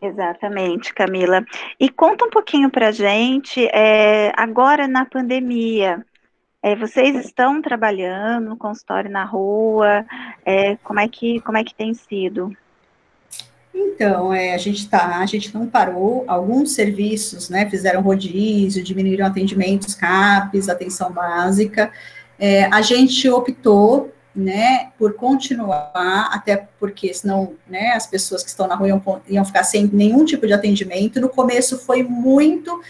Exatamente, 0.03 0.93
Camila. 0.93 1.45
E 1.79 1.89
conta 1.89 2.25
um 2.25 2.31
pouquinho 2.31 2.69
para 2.69 2.91
gente, 2.91 3.65
é, 3.67 4.33
agora 4.37 4.89
na 4.89 5.05
pandemia, 5.05 6.05
é, 6.61 6.75
vocês 6.75 7.25
estão 7.25 7.63
trabalhando 7.63 8.57
consultório 8.57 9.09
na 9.09 9.25
rua? 9.25 10.05
É, 10.45 10.75
como, 10.83 10.99
é 10.99 11.07
que, 11.07 11.41
como 11.43 11.57
é 11.57 11.63
que 11.63 11.73
tem 11.73 11.95
sido? 11.95 12.53
Então, 13.73 14.35
é, 14.35 14.55
a 14.55 14.59
gente 14.59 14.91
tá, 14.91 15.19
a 15.19 15.27
gente 15.27 15.55
não 15.55 15.69
parou, 15.69 16.25
alguns 16.27 16.73
serviços, 16.73 17.49
né, 17.49 17.71
fizeram 17.71 18.03
rodízio, 18.03 18.83
diminuíram 18.83 19.25
atendimentos, 19.25 19.95
CAPs, 19.95 20.69
atenção 20.69 21.13
básica, 21.13 21.93
a 22.73 22.83
gente 22.83 23.31
optou 23.31 24.13
né, 24.35 24.91
por 24.99 25.15
continuar, 25.15 26.31
até 26.33 26.69
porque 26.79 27.13
senão, 27.13 27.55
né, 27.69 27.93
as 27.93 28.07
pessoas 28.07 28.43
que 28.43 28.49
estão 28.49 28.67
na 28.67 28.75
rua 28.75 28.89
iam, 28.89 29.23
iam 29.29 29.45
ficar 29.45 29.65
sem 29.65 29.87
nenhum 29.93 30.25
tipo 30.25 30.47
de 30.47 30.53
atendimento. 30.53 31.21
No 31.21 31.29
começo 31.29 31.79
foi 31.79 32.03
muito 32.03 32.81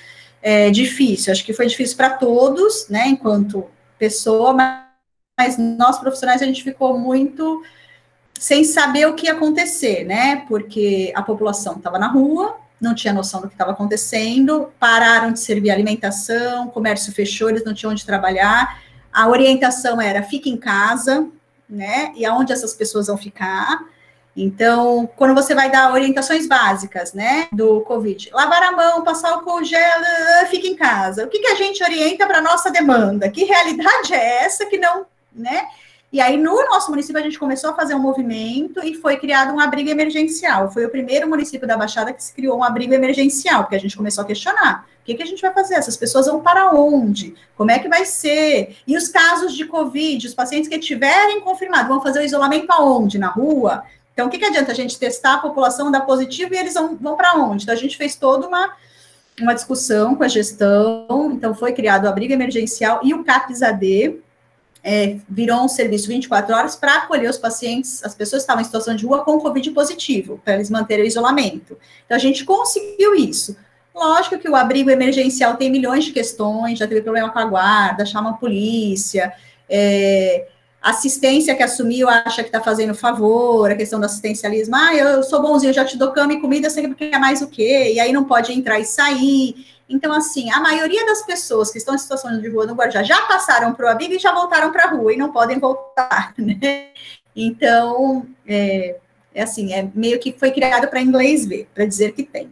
é, 0.40 0.70
difícil, 0.70 1.32
acho 1.32 1.44
que 1.44 1.52
foi 1.52 1.66
difícil 1.66 1.96
para 1.96 2.10
todos, 2.10 2.88
né, 2.88 3.08
enquanto 3.08 3.66
pessoa, 3.98 4.52
mas, 4.52 4.82
mas 5.38 5.58
nós 5.58 5.98
profissionais 5.98 6.42
a 6.42 6.46
gente 6.46 6.62
ficou 6.62 6.98
muito 6.98 7.62
sem 8.38 8.64
saber 8.64 9.06
o 9.06 9.14
que 9.14 9.26
ia 9.26 9.32
acontecer, 9.32 10.04
né, 10.04 10.44
porque 10.48 11.12
a 11.14 11.22
população 11.22 11.76
estava 11.76 11.98
na 11.98 12.08
rua, 12.08 12.56
não 12.80 12.94
tinha 12.94 13.12
noção 13.12 13.40
do 13.40 13.48
que 13.48 13.54
estava 13.54 13.70
acontecendo, 13.70 14.72
pararam 14.78 15.32
de 15.32 15.38
servir 15.38 15.70
alimentação, 15.70 16.68
comércio 16.68 17.12
fechou, 17.12 17.48
eles 17.48 17.64
não 17.64 17.74
tinham 17.74 17.92
onde 17.92 18.04
trabalhar, 18.04 18.82
a 19.12 19.28
orientação 19.28 20.00
era 20.00 20.22
fique 20.22 20.48
em 20.48 20.56
casa, 20.56 21.28
né? 21.68 22.12
E 22.16 22.24
aonde 22.24 22.52
essas 22.52 22.74
pessoas 22.74 23.06
vão 23.06 23.16
ficar. 23.16 23.80
Então, 24.34 25.08
quando 25.14 25.34
você 25.34 25.54
vai 25.54 25.70
dar 25.70 25.92
orientações 25.92 26.46
básicas, 26.46 27.12
né, 27.12 27.48
do 27.52 27.82
Covid, 27.82 28.30
lavar 28.32 28.62
a 28.62 28.72
mão, 28.72 29.04
passar 29.04 29.36
o 29.36 29.64
gel, 29.64 29.80
fique 30.48 30.68
em 30.68 30.74
casa. 30.74 31.24
O 31.24 31.28
que, 31.28 31.38
que 31.38 31.48
a 31.48 31.54
gente 31.54 31.82
orienta 31.84 32.26
para 32.26 32.40
nossa 32.40 32.70
demanda? 32.70 33.28
Que 33.28 33.44
realidade 33.44 34.14
é 34.14 34.44
essa 34.44 34.64
que 34.64 34.78
não, 34.78 35.04
né? 35.32 35.66
E 36.12 36.20
aí, 36.20 36.36
no 36.36 36.54
nosso 36.66 36.90
município, 36.90 37.18
a 37.18 37.24
gente 37.24 37.38
começou 37.38 37.70
a 37.70 37.74
fazer 37.74 37.94
um 37.94 37.98
movimento 37.98 38.84
e 38.84 38.92
foi 38.92 39.16
criado 39.16 39.54
um 39.54 39.58
abrigo 39.58 39.88
emergencial. 39.88 40.70
Foi 40.70 40.84
o 40.84 40.90
primeiro 40.90 41.26
município 41.26 41.66
da 41.66 41.74
Baixada 41.74 42.12
que 42.12 42.22
se 42.22 42.34
criou 42.34 42.58
um 42.58 42.62
abrigo 42.62 42.92
emergencial, 42.92 43.62
porque 43.62 43.76
a 43.76 43.80
gente 43.80 43.96
começou 43.96 44.22
a 44.22 44.26
questionar. 44.26 44.86
O 45.00 45.04
que, 45.06 45.14
que 45.14 45.22
a 45.22 45.26
gente 45.26 45.40
vai 45.40 45.54
fazer? 45.54 45.74
Essas 45.74 45.96
pessoas 45.96 46.26
vão 46.26 46.40
para 46.40 46.70
onde? 46.70 47.34
Como 47.56 47.70
é 47.70 47.78
que 47.78 47.88
vai 47.88 48.04
ser? 48.04 48.76
E 48.86 48.94
os 48.94 49.08
casos 49.08 49.54
de 49.54 49.64
Covid, 49.64 50.26
os 50.26 50.34
pacientes 50.34 50.68
que 50.68 50.78
tiverem 50.78 51.40
confirmado, 51.40 51.88
vão 51.88 52.02
fazer 52.02 52.18
o 52.18 52.22
isolamento 52.22 52.70
aonde? 52.70 53.18
Na 53.18 53.28
rua? 53.28 53.82
Então, 54.12 54.26
o 54.26 54.30
que, 54.30 54.36
que 54.36 54.44
adianta 54.44 54.70
a 54.70 54.74
gente 54.74 54.98
testar 54.98 55.36
a 55.36 55.38
população, 55.38 55.90
dar 55.90 56.02
positivo 56.02 56.52
e 56.52 56.58
eles 56.58 56.74
vão, 56.74 56.94
vão 56.94 57.16
para 57.16 57.36
onde? 57.36 57.62
Então, 57.62 57.74
a 57.74 57.78
gente 57.78 57.96
fez 57.96 58.16
toda 58.16 58.46
uma, 58.46 58.70
uma 59.40 59.54
discussão 59.54 60.14
com 60.14 60.24
a 60.24 60.28
gestão. 60.28 61.32
Então, 61.32 61.54
foi 61.54 61.72
criado 61.72 62.04
o 62.04 62.08
abrigo 62.08 62.34
emergencial 62.34 63.00
e 63.02 63.14
o 63.14 63.24
CAPS-AD, 63.24 64.20
é, 64.84 65.18
virou 65.28 65.64
um 65.64 65.68
serviço 65.68 66.08
24 66.08 66.54
horas 66.54 66.74
para 66.74 66.96
acolher 66.96 67.30
os 67.30 67.38
pacientes, 67.38 68.02
as 68.04 68.14
pessoas 68.14 68.42
que 68.42 68.44
estavam 68.44 68.62
em 68.62 68.64
situação 68.64 68.96
de 68.96 69.06
rua 69.06 69.24
com 69.24 69.38
Covid 69.38 69.70
positivo, 69.70 70.40
para 70.44 70.54
eles 70.54 70.70
manterem 70.70 71.04
o 71.04 71.06
isolamento. 71.06 71.78
Então, 72.04 72.16
a 72.16 72.20
gente 72.20 72.44
conseguiu 72.44 73.14
isso. 73.14 73.56
Lógico 73.94 74.38
que 74.38 74.48
o 74.48 74.56
abrigo 74.56 74.90
emergencial 74.90 75.56
tem 75.56 75.70
milhões 75.70 76.04
de 76.04 76.12
questões, 76.12 76.78
já 76.78 76.86
teve 76.86 77.02
problema 77.02 77.30
com 77.30 77.38
a 77.38 77.44
guarda, 77.44 78.06
chama 78.06 78.30
a 78.30 78.34
polícia, 78.34 79.32
é, 79.68 80.48
assistência 80.80 81.54
que 81.54 81.62
assumiu 81.62 82.08
acha 82.08 82.42
que 82.42 82.48
está 82.48 82.60
fazendo 82.60 82.94
favor, 82.94 83.70
a 83.70 83.76
questão 83.76 84.00
do 84.00 84.06
assistencialismo, 84.06 84.74
ah, 84.74 84.94
eu 84.94 85.22
sou 85.22 85.40
bonzinho, 85.40 85.72
já 85.72 85.84
te 85.84 85.96
dou 85.96 86.10
cama 86.10 86.32
e 86.32 86.40
comida, 86.40 86.68
você 86.68 86.88
quer 86.94 87.20
mais 87.20 87.40
o 87.40 87.46
quê? 87.46 87.92
E 87.94 88.00
aí 88.00 88.12
não 88.12 88.24
pode 88.24 88.52
entrar 88.52 88.80
e 88.80 88.84
sair. 88.84 89.66
Então, 89.92 90.12
assim, 90.12 90.50
a 90.50 90.60
maioria 90.60 91.04
das 91.04 91.22
pessoas 91.22 91.70
que 91.70 91.78
estão 91.78 91.94
em 91.94 91.98
situação 91.98 92.40
de 92.40 92.48
rua 92.48 92.66
no 92.66 92.74
Guarujá 92.74 93.02
já 93.02 93.20
passaram 93.22 93.74
para 93.74 93.86
o 93.86 93.88
abrigo 93.88 94.14
e 94.14 94.18
já 94.18 94.32
voltaram 94.32 94.72
para 94.72 94.84
a 94.84 94.88
rua 94.88 95.12
e 95.12 95.16
não 95.16 95.30
podem 95.30 95.58
voltar, 95.58 96.32
né? 96.38 96.88
Então, 97.36 98.26
é, 98.46 98.96
é 99.34 99.42
assim, 99.42 99.72
é 99.72 99.88
meio 99.94 100.18
que 100.18 100.32
foi 100.32 100.50
criado 100.50 100.88
para 100.88 101.00
inglês 101.00 101.44
ver, 101.44 101.68
para 101.74 101.84
dizer 101.84 102.12
que 102.12 102.22
tem. 102.22 102.50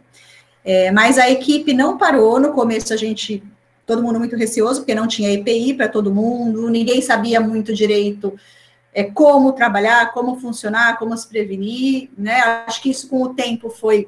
É, 0.63 0.91
mas 0.91 1.17
a 1.17 1.29
equipe 1.29 1.73
não 1.73 1.97
parou, 1.97 2.39
no 2.39 2.53
começo 2.53 2.93
a 2.93 2.97
gente 2.97 3.43
todo 3.85 4.03
mundo 4.03 4.19
muito 4.19 4.35
receoso, 4.35 4.81
porque 4.81 4.95
não 4.95 5.07
tinha 5.07 5.33
EPI 5.33 5.73
para 5.73 5.89
todo 5.89 6.13
mundo, 6.13 6.69
ninguém 6.69 7.01
sabia 7.01 7.41
muito 7.41 7.73
direito 7.73 8.37
é, 8.93 9.03
como 9.03 9.53
trabalhar, 9.53 10.13
como 10.13 10.39
funcionar, 10.39 10.97
como 10.97 11.17
se 11.17 11.27
prevenir, 11.27 12.09
né? 12.17 12.39
Acho 12.67 12.81
que 12.81 12.91
isso 12.91 13.09
com 13.09 13.21
o 13.23 13.33
tempo 13.33 13.69
foi, 13.69 14.07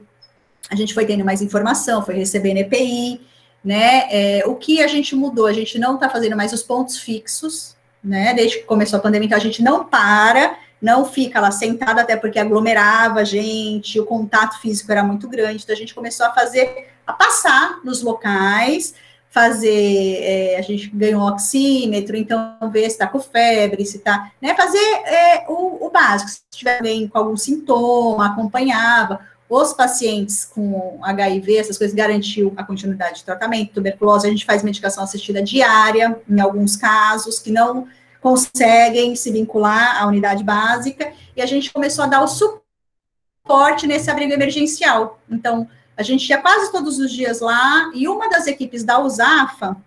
a 0.74 0.76
gente 0.76 0.94
foi 0.94 1.06
tendo 1.06 1.24
mais 1.24 1.42
informação, 1.42 2.04
foi 2.04 2.16
recebendo 2.16 2.58
EPI, 2.58 3.22
né? 3.64 4.08
É, 4.10 4.44
o 4.46 4.56
que 4.56 4.82
a 4.82 4.88
gente 4.88 5.16
mudou, 5.16 5.46
a 5.46 5.54
gente 5.54 5.78
não 5.78 5.96
está 5.96 6.10
fazendo 6.10 6.36
mais 6.36 6.52
os 6.52 6.64
pontos 6.64 6.98
fixos, 6.98 7.76
né? 8.04 8.34
Desde 8.34 8.58
que 8.58 8.64
começou 8.64 8.98
a 8.98 9.02
pandemia, 9.02 9.28
então 9.28 9.38
a 9.38 9.42
gente 9.42 9.62
não 9.62 9.86
para, 9.86 10.58
não 10.82 11.06
fica 11.06 11.40
lá 11.40 11.52
sentado, 11.52 12.00
até 12.00 12.18
porque 12.18 12.40
aglomerava 12.40 13.22
a 13.22 13.24
gente, 13.24 14.00
o 14.00 14.06
contato 14.06 14.60
físico 14.60 14.92
era 14.92 15.04
muito 15.04 15.30
grande, 15.30 15.64
então 15.64 15.76
a 15.76 15.78
gente 15.78 15.94
começou 15.94 16.26
a 16.26 16.34
fazer, 16.34 16.90
a 17.06 17.14
passar 17.14 17.80
nos 17.84 18.02
locais, 18.02 18.96
fazer, 19.30 20.20
é, 20.22 20.58
a 20.58 20.62
gente 20.62 20.90
ganhou 20.90 21.22
um 21.22 21.28
oxímetro, 21.28 22.18
então 22.18 22.58
ver 22.72 22.82
se 22.82 22.90
está 22.90 23.08
com 23.08 23.20
febre, 23.20 23.86
se 23.86 23.98
está, 23.98 24.32
né, 24.42 24.54
fazer 24.56 24.78
é, 24.78 25.46
o, 25.48 25.88
o, 25.88 25.90
básico, 25.90 26.30
se 26.30 26.42
tiver 26.52 26.78
alguém 26.78 27.08
com 27.08 27.18
algum 27.18 27.38
sintoma, 27.38 28.28
acompanhava, 28.28 29.22
os 29.54 29.74
pacientes 29.74 30.46
com 30.46 31.00
HIV, 31.04 31.58
essas 31.58 31.78
coisas, 31.78 31.96
garantiu 31.96 32.54
a 32.58 32.64
continuidade 32.64 33.18
de 33.18 33.24
tratamento, 33.24 33.74
tuberculose, 33.74 34.26
a 34.26 34.30
gente 34.32 34.46
faz 34.46 34.64
medicação 34.64 35.04
assistida 35.04 35.44
diária, 35.44 36.20
em 36.28 36.40
alguns 36.40 36.76
casos, 36.76 37.40
que 37.40 37.52
não 37.52 37.88
conseguem 38.20 39.16
se 39.16 39.32
vincular 39.32 40.02
à 40.02 40.08
unidade 40.08 40.44
básica, 40.44 41.12
e 41.36 41.42
a 41.42 41.46
gente 41.46 41.72
começou 41.72 42.06
a 42.06 42.08
dar 42.08 42.24
o 42.24 42.28
suporte 42.28 43.86
nesse 43.86 44.10
abrigo 44.10 44.34
emergencial, 44.34 45.20
então, 45.30 45.68
a 45.96 46.02
gente 46.02 46.28
ia 46.28 46.40
quase 46.40 46.72
todos 46.72 46.98
os 46.98 47.12
dias 47.12 47.40
lá, 47.40 47.92
e 47.94 48.08
uma 48.08 48.28
das 48.30 48.48
equipes 48.48 48.84
da 48.84 49.00
USAFA, 49.00 49.78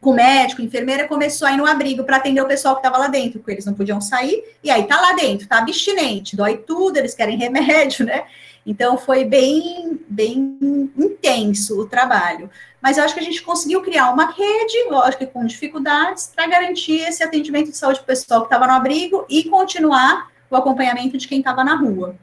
com 0.00 0.14
médico, 0.14 0.62
enfermeira, 0.62 1.06
começou 1.06 1.46
a 1.46 1.52
ir 1.52 1.58
no 1.58 1.66
abrigo 1.66 2.04
para 2.04 2.16
atender 2.16 2.40
o 2.40 2.46
pessoal 2.46 2.74
que 2.74 2.80
estava 2.80 2.96
lá 2.96 3.08
dentro, 3.08 3.38
porque 3.38 3.52
eles 3.52 3.66
não 3.66 3.74
podiam 3.74 4.00
sair, 4.00 4.42
e 4.64 4.70
aí 4.70 4.84
tá 4.84 4.98
lá 4.98 5.12
dentro, 5.12 5.46
tá 5.46 5.58
abstinente, 5.58 6.36
dói 6.36 6.56
tudo, 6.56 6.96
eles 6.96 7.14
querem 7.14 7.36
remédio, 7.36 8.06
né? 8.06 8.24
Então 8.64 8.98
foi 8.98 9.24
bem, 9.24 10.00
bem 10.08 10.58
intenso 10.96 11.80
o 11.80 11.86
trabalho. 11.86 12.50
Mas 12.80 12.96
eu 12.96 13.04
acho 13.04 13.14
que 13.14 13.20
a 13.20 13.24
gente 13.24 13.42
conseguiu 13.42 13.82
criar 13.82 14.10
uma 14.10 14.30
rede, 14.30 14.88
lógico, 14.88 15.26
com 15.26 15.44
dificuldades, 15.44 16.32
para 16.34 16.46
garantir 16.46 17.00
esse 17.00 17.22
atendimento 17.22 17.70
de 17.70 17.76
saúde 17.76 18.02
pessoal 18.02 18.40
que 18.40 18.46
estava 18.46 18.66
no 18.66 18.72
abrigo 18.72 19.26
e 19.28 19.44
continuar 19.44 20.30
o 20.50 20.56
acompanhamento 20.56 21.16
de 21.18 21.28
quem 21.28 21.38
estava 21.38 21.62
na 21.62 21.74
rua. 21.74 22.16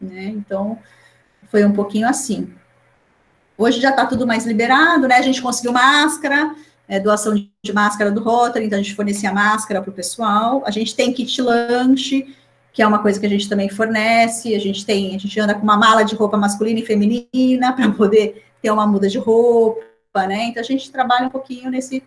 Né? 0.00 0.24
Então, 0.24 0.78
foi 1.50 1.64
um 1.64 1.72
pouquinho 1.72 2.08
assim. 2.08 2.52
Hoje 3.56 3.80
já 3.80 3.90
está 3.90 4.06
tudo 4.06 4.26
mais 4.26 4.46
liberado, 4.46 5.08
né? 5.08 5.16
A 5.16 5.22
gente 5.22 5.42
conseguiu 5.42 5.72
máscara, 5.72 6.54
é, 6.86 7.00
doação 7.00 7.34
de, 7.34 7.50
de 7.62 7.72
máscara 7.72 8.10
do 8.10 8.22
Rotary, 8.22 8.66
então 8.66 8.78
a 8.78 8.82
gente 8.82 8.94
fornecia 8.94 9.32
máscara 9.32 9.82
para 9.82 9.90
o 9.90 9.94
pessoal. 9.94 10.62
A 10.64 10.70
gente 10.70 10.94
tem 10.94 11.12
kit 11.12 11.42
lanche, 11.42 12.34
que 12.72 12.82
é 12.82 12.86
uma 12.86 13.00
coisa 13.00 13.18
que 13.18 13.26
a 13.26 13.28
gente 13.28 13.48
também 13.48 13.68
fornece. 13.68 14.54
A 14.54 14.58
gente 14.58 14.84
tem, 14.84 15.14
a 15.14 15.18
gente 15.18 15.38
anda 15.40 15.54
com 15.54 15.62
uma 15.62 15.76
mala 15.76 16.04
de 16.04 16.14
roupa 16.14 16.36
masculina 16.36 16.80
e 16.80 16.86
feminina 16.86 17.72
para 17.76 17.90
poder 17.90 18.44
ter 18.62 18.70
uma 18.70 18.86
muda 18.86 19.08
de 19.08 19.18
roupa, 19.18 19.82
né? 20.26 20.44
Então 20.44 20.60
a 20.60 20.66
gente 20.66 20.90
trabalha 20.90 21.26
um 21.26 21.30
pouquinho 21.30 21.70
nesse, 21.70 22.02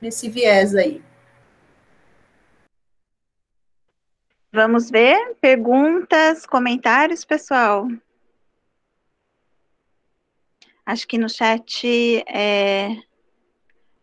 nesse 0.00 0.28
viés 0.28 0.74
aí. 0.74 1.02
Vamos 4.52 4.90
ver 4.90 5.36
perguntas, 5.40 6.44
comentários, 6.44 7.24
pessoal. 7.24 7.86
Acho 10.84 11.06
que 11.06 11.16
no 11.16 11.28
chat 11.28 11.86
é, 12.26 12.96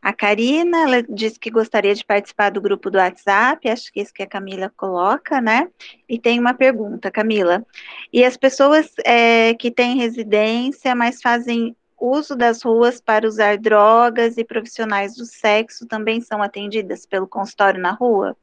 a 0.01 0.13
Karina, 0.13 0.83
ela 0.83 1.03
disse 1.03 1.39
que 1.39 1.49
gostaria 1.49 1.93
de 1.93 2.05
participar 2.05 2.51
do 2.51 2.61
grupo 2.61 2.89
do 2.89 2.97
WhatsApp, 2.97 3.67
acho 3.69 3.91
que 3.91 3.99
é 3.99 4.03
isso 4.03 4.13
que 4.13 4.23
a 4.23 4.27
Camila 4.27 4.71
coloca, 4.77 5.41
né? 5.41 5.67
E 6.07 6.19
tem 6.19 6.39
uma 6.39 6.53
pergunta, 6.53 7.11
Camila. 7.11 7.65
E 8.13 8.23
as 8.23 8.37
pessoas 8.37 8.91
é, 9.03 9.53
que 9.55 9.71
têm 9.71 9.97
residência, 9.97 10.95
mas 10.95 11.21
fazem 11.21 11.75
uso 11.99 12.35
das 12.35 12.61
ruas 12.61 13.01
para 13.01 13.27
usar 13.27 13.57
drogas 13.57 14.37
e 14.37 14.43
profissionais 14.43 15.15
do 15.15 15.25
sexo 15.25 15.87
também 15.87 16.21
são 16.21 16.41
atendidas 16.41 17.05
pelo 17.05 17.27
consultório 17.27 17.81
na 17.81 17.91
rua? 17.91 18.37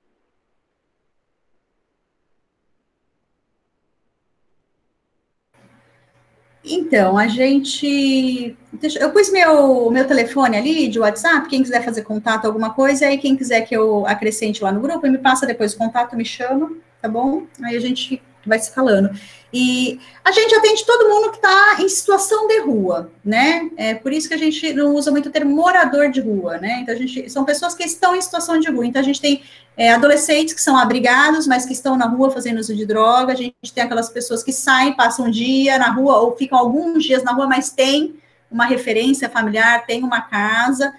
Então, 6.64 7.18
a 7.18 7.26
gente. 7.28 8.56
Eu 8.98 9.10
pus 9.10 9.30
meu, 9.30 9.90
meu 9.90 10.06
telefone 10.06 10.56
ali 10.56 10.88
de 10.88 10.98
WhatsApp, 10.98 11.48
quem 11.48 11.62
quiser 11.62 11.84
fazer 11.84 12.02
contato, 12.02 12.46
alguma 12.46 12.70
coisa, 12.72 13.06
aí 13.06 13.18
quem 13.18 13.36
quiser 13.36 13.60
que 13.62 13.76
eu 13.76 14.06
acrescente 14.06 14.64
lá 14.64 14.72
no 14.72 14.80
grupo, 14.80 15.06
me 15.06 15.18
passa 15.18 15.46
depois 15.46 15.74
o 15.74 15.78
contato, 15.78 16.16
me 16.16 16.24
chama, 16.24 16.72
tá 17.02 17.08
bom? 17.08 17.42
Aí 17.62 17.76
a 17.76 17.80
gente 17.80 18.22
vai 18.48 18.58
se 18.58 18.72
falando. 18.72 19.10
E 19.56 20.00
a 20.24 20.32
gente 20.32 20.52
atende 20.52 20.84
todo 20.84 21.08
mundo 21.08 21.30
que 21.30 21.36
está 21.36 21.76
em 21.78 21.88
situação 21.88 22.48
de 22.48 22.58
rua, 22.58 23.08
né? 23.24 23.70
É 23.76 23.94
por 23.94 24.12
isso 24.12 24.26
que 24.26 24.34
a 24.34 24.38
gente 24.38 24.72
não 24.72 24.96
usa 24.96 25.12
muito 25.12 25.28
o 25.28 25.32
termo 25.32 25.54
morador 25.54 26.10
de 26.10 26.20
rua, 26.20 26.58
né? 26.58 26.80
Então, 26.80 26.92
a 26.92 26.98
gente, 26.98 27.30
são 27.30 27.44
pessoas 27.44 27.72
que 27.72 27.84
estão 27.84 28.16
em 28.16 28.20
situação 28.20 28.58
de 28.58 28.68
rua. 28.68 28.84
Então, 28.84 29.00
a 29.00 29.04
gente 29.04 29.20
tem 29.20 29.44
é, 29.76 29.92
adolescentes 29.92 30.54
que 30.54 30.60
são 30.60 30.76
abrigados, 30.76 31.46
mas 31.46 31.64
que 31.64 31.72
estão 31.72 31.96
na 31.96 32.06
rua 32.06 32.32
fazendo 32.32 32.58
uso 32.58 32.74
de 32.74 32.84
droga. 32.84 33.32
A 33.32 33.36
gente 33.36 33.72
tem 33.72 33.84
aquelas 33.84 34.08
pessoas 34.08 34.42
que 34.42 34.52
saem, 34.52 34.92
passam 34.92 35.26
um 35.26 35.30
dia 35.30 35.78
na 35.78 35.90
rua, 35.90 36.16
ou 36.16 36.36
ficam 36.36 36.58
alguns 36.58 37.04
dias 37.04 37.22
na 37.22 37.32
rua, 37.32 37.46
mas 37.46 37.70
tem 37.70 38.16
uma 38.50 38.66
referência 38.66 39.28
familiar, 39.28 39.86
tem 39.86 40.02
uma 40.02 40.20
casa. 40.20 40.92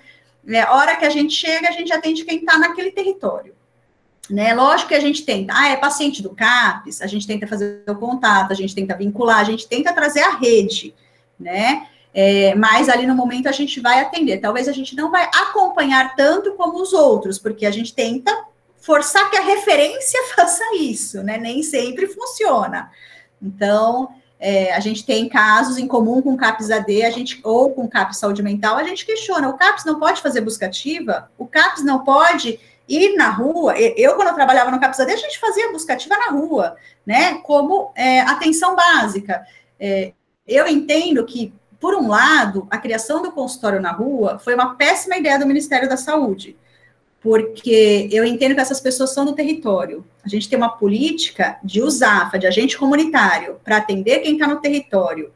É, 0.48 0.64
hora 0.70 0.96
que 0.96 1.04
a 1.04 1.10
gente 1.10 1.34
chega, 1.34 1.68
a 1.68 1.72
gente 1.74 1.92
atende 1.92 2.24
quem 2.24 2.38
está 2.38 2.58
naquele 2.58 2.92
território. 2.92 3.54
Né? 4.30 4.54
Lógico 4.54 4.90
que 4.90 4.96
a 4.96 5.00
gente 5.00 5.24
tenta, 5.24 5.54
ah, 5.56 5.70
é 5.70 5.78
paciente 5.78 6.22
do 6.24 6.32
CAPES, 6.32 7.02
a 7.02 7.08
gente 7.08 7.28
tenta 7.28 7.46
fazer 7.46 7.84
o 7.88 7.96
contato, 7.96 8.52
a 8.52 8.56
gente 8.56 8.74
tenta 8.74 8.96
vincular, 8.96 9.40
a 9.40 9.44
gente 9.44 9.68
tenta 9.68 9.94
trazer 9.94 10.22
a 10.22 10.36
rede, 10.36 10.96
né? 11.40 11.88
É, 12.14 12.56
mas 12.56 12.88
ali 12.88 13.06
no 13.06 13.14
momento 13.14 13.48
a 13.48 13.52
gente 13.52 13.80
vai 13.82 14.00
atender. 14.00 14.40
Talvez 14.40 14.68
a 14.68 14.72
gente 14.72 14.96
não 14.96 15.12
vai 15.12 15.30
acompanhar 15.34 16.16
tanto 16.16 16.54
como 16.54 16.82
os 16.82 16.94
outros, 16.94 17.38
porque 17.38 17.66
a 17.66 17.72
gente 17.72 17.94
tenta 17.94 18.32
forçar 18.78 19.30
que 19.30 19.38
a 19.38 19.44
referência 19.44 20.20
faça 20.36 20.64
isso, 20.76 21.22
né? 21.22 21.38
Nem 21.38 21.62
sempre 21.62 22.08
funciona. 22.08 22.90
Então, 23.42 24.10
é, 24.40 24.74
a 24.74 24.80
gente 24.80 25.06
tem 25.06 25.28
casos 25.28 25.78
em 25.78 25.88
comum 25.88 26.22
com 26.22 26.38
CAPS 26.38 26.72
AD, 26.72 27.04
a 27.04 27.10
gente, 27.10 27.40
ou 27.44 27.74
com 27.74 27.88
CAPS 27.88 28.18
Saúde 28.18 28.42
Mental, 28.42 28.78
a 28.78 28.84
gente 28.84 29.06
questiona, 29.06 29.50
o 29.50 29.58
CAPS 29.58 29.86
não 29.86 30.00
pode 30.00 30.22
fazer 30.22 30.42
busca 30.42 30.66
ativa? 30.66 31.30
O 31.38 31.46
CAPS 31.46 31.84
não 31.84 32.04
pode 32.04 32.60
ir 32.88 33.16
na 33.16 33.30
rua, 33.30 33.78
eu, 33.78 34.16
quando 34.16 34.30
eu 34.30 34.36
trabalhava 34.36 34.72
no 34.72 34.80
Capizade, 34.80 35.12
a 35.12 35.18
gente 35.18 35.40
fazia 35.40 35.72
buscativa 35.72 36.16
na 36.18 36.32
rua, 36.32 36.76
né, 37.06 37.36
como 37.44 37.92
é, 37.96 38.22
atenção 38.22 38.76
básica. 38.76 39.46
É, 39.80 40.14
eu 40.48 40.68
entendo 40.68 41.26
que, 41.26 41.54
por 41.80 41.96
um 41.96 42.08
lado, 42.08 42.68
a 42.70 42.78
criação 42.78 43.22
do 43.22 43.32
consultório 43.32 43.82
na 43.82 43.92
rua 43.92 44.40
foi 44.40 44.54
uma 44.54 44.76
péssima 44.76 45.18
ideia 45.18 45.40
do 45.40 45.48
Ministério 45.48 45.90
da 45.90 45.98
Saúde, 45.98 46.56
porque 47.20 48.08
eu 48.12 48.24
entendo 48.24 48.54
que 48.54 48.62
essas 48.62 48.80
pessoas 48.80 49.12
são 49.12 49.26
do 49.26 49.34
território. 49.34 50.06
A 50.24 50.30
gente 50.30 50.48
tem 50.48 50.58
uma 50.58 50.78
política 50.78 51.58
de 51.64 51.82
USAFA, 51.82 52.38
de 52.38 52.46
agente 52.46 52.78
comunitário, 52.78 53.60
para 53.64 53.78
atender 53.78 54.20
quem 54.20 54.34
está 54.34 54.48
no 54.48 54.62
território, 54.62 55.34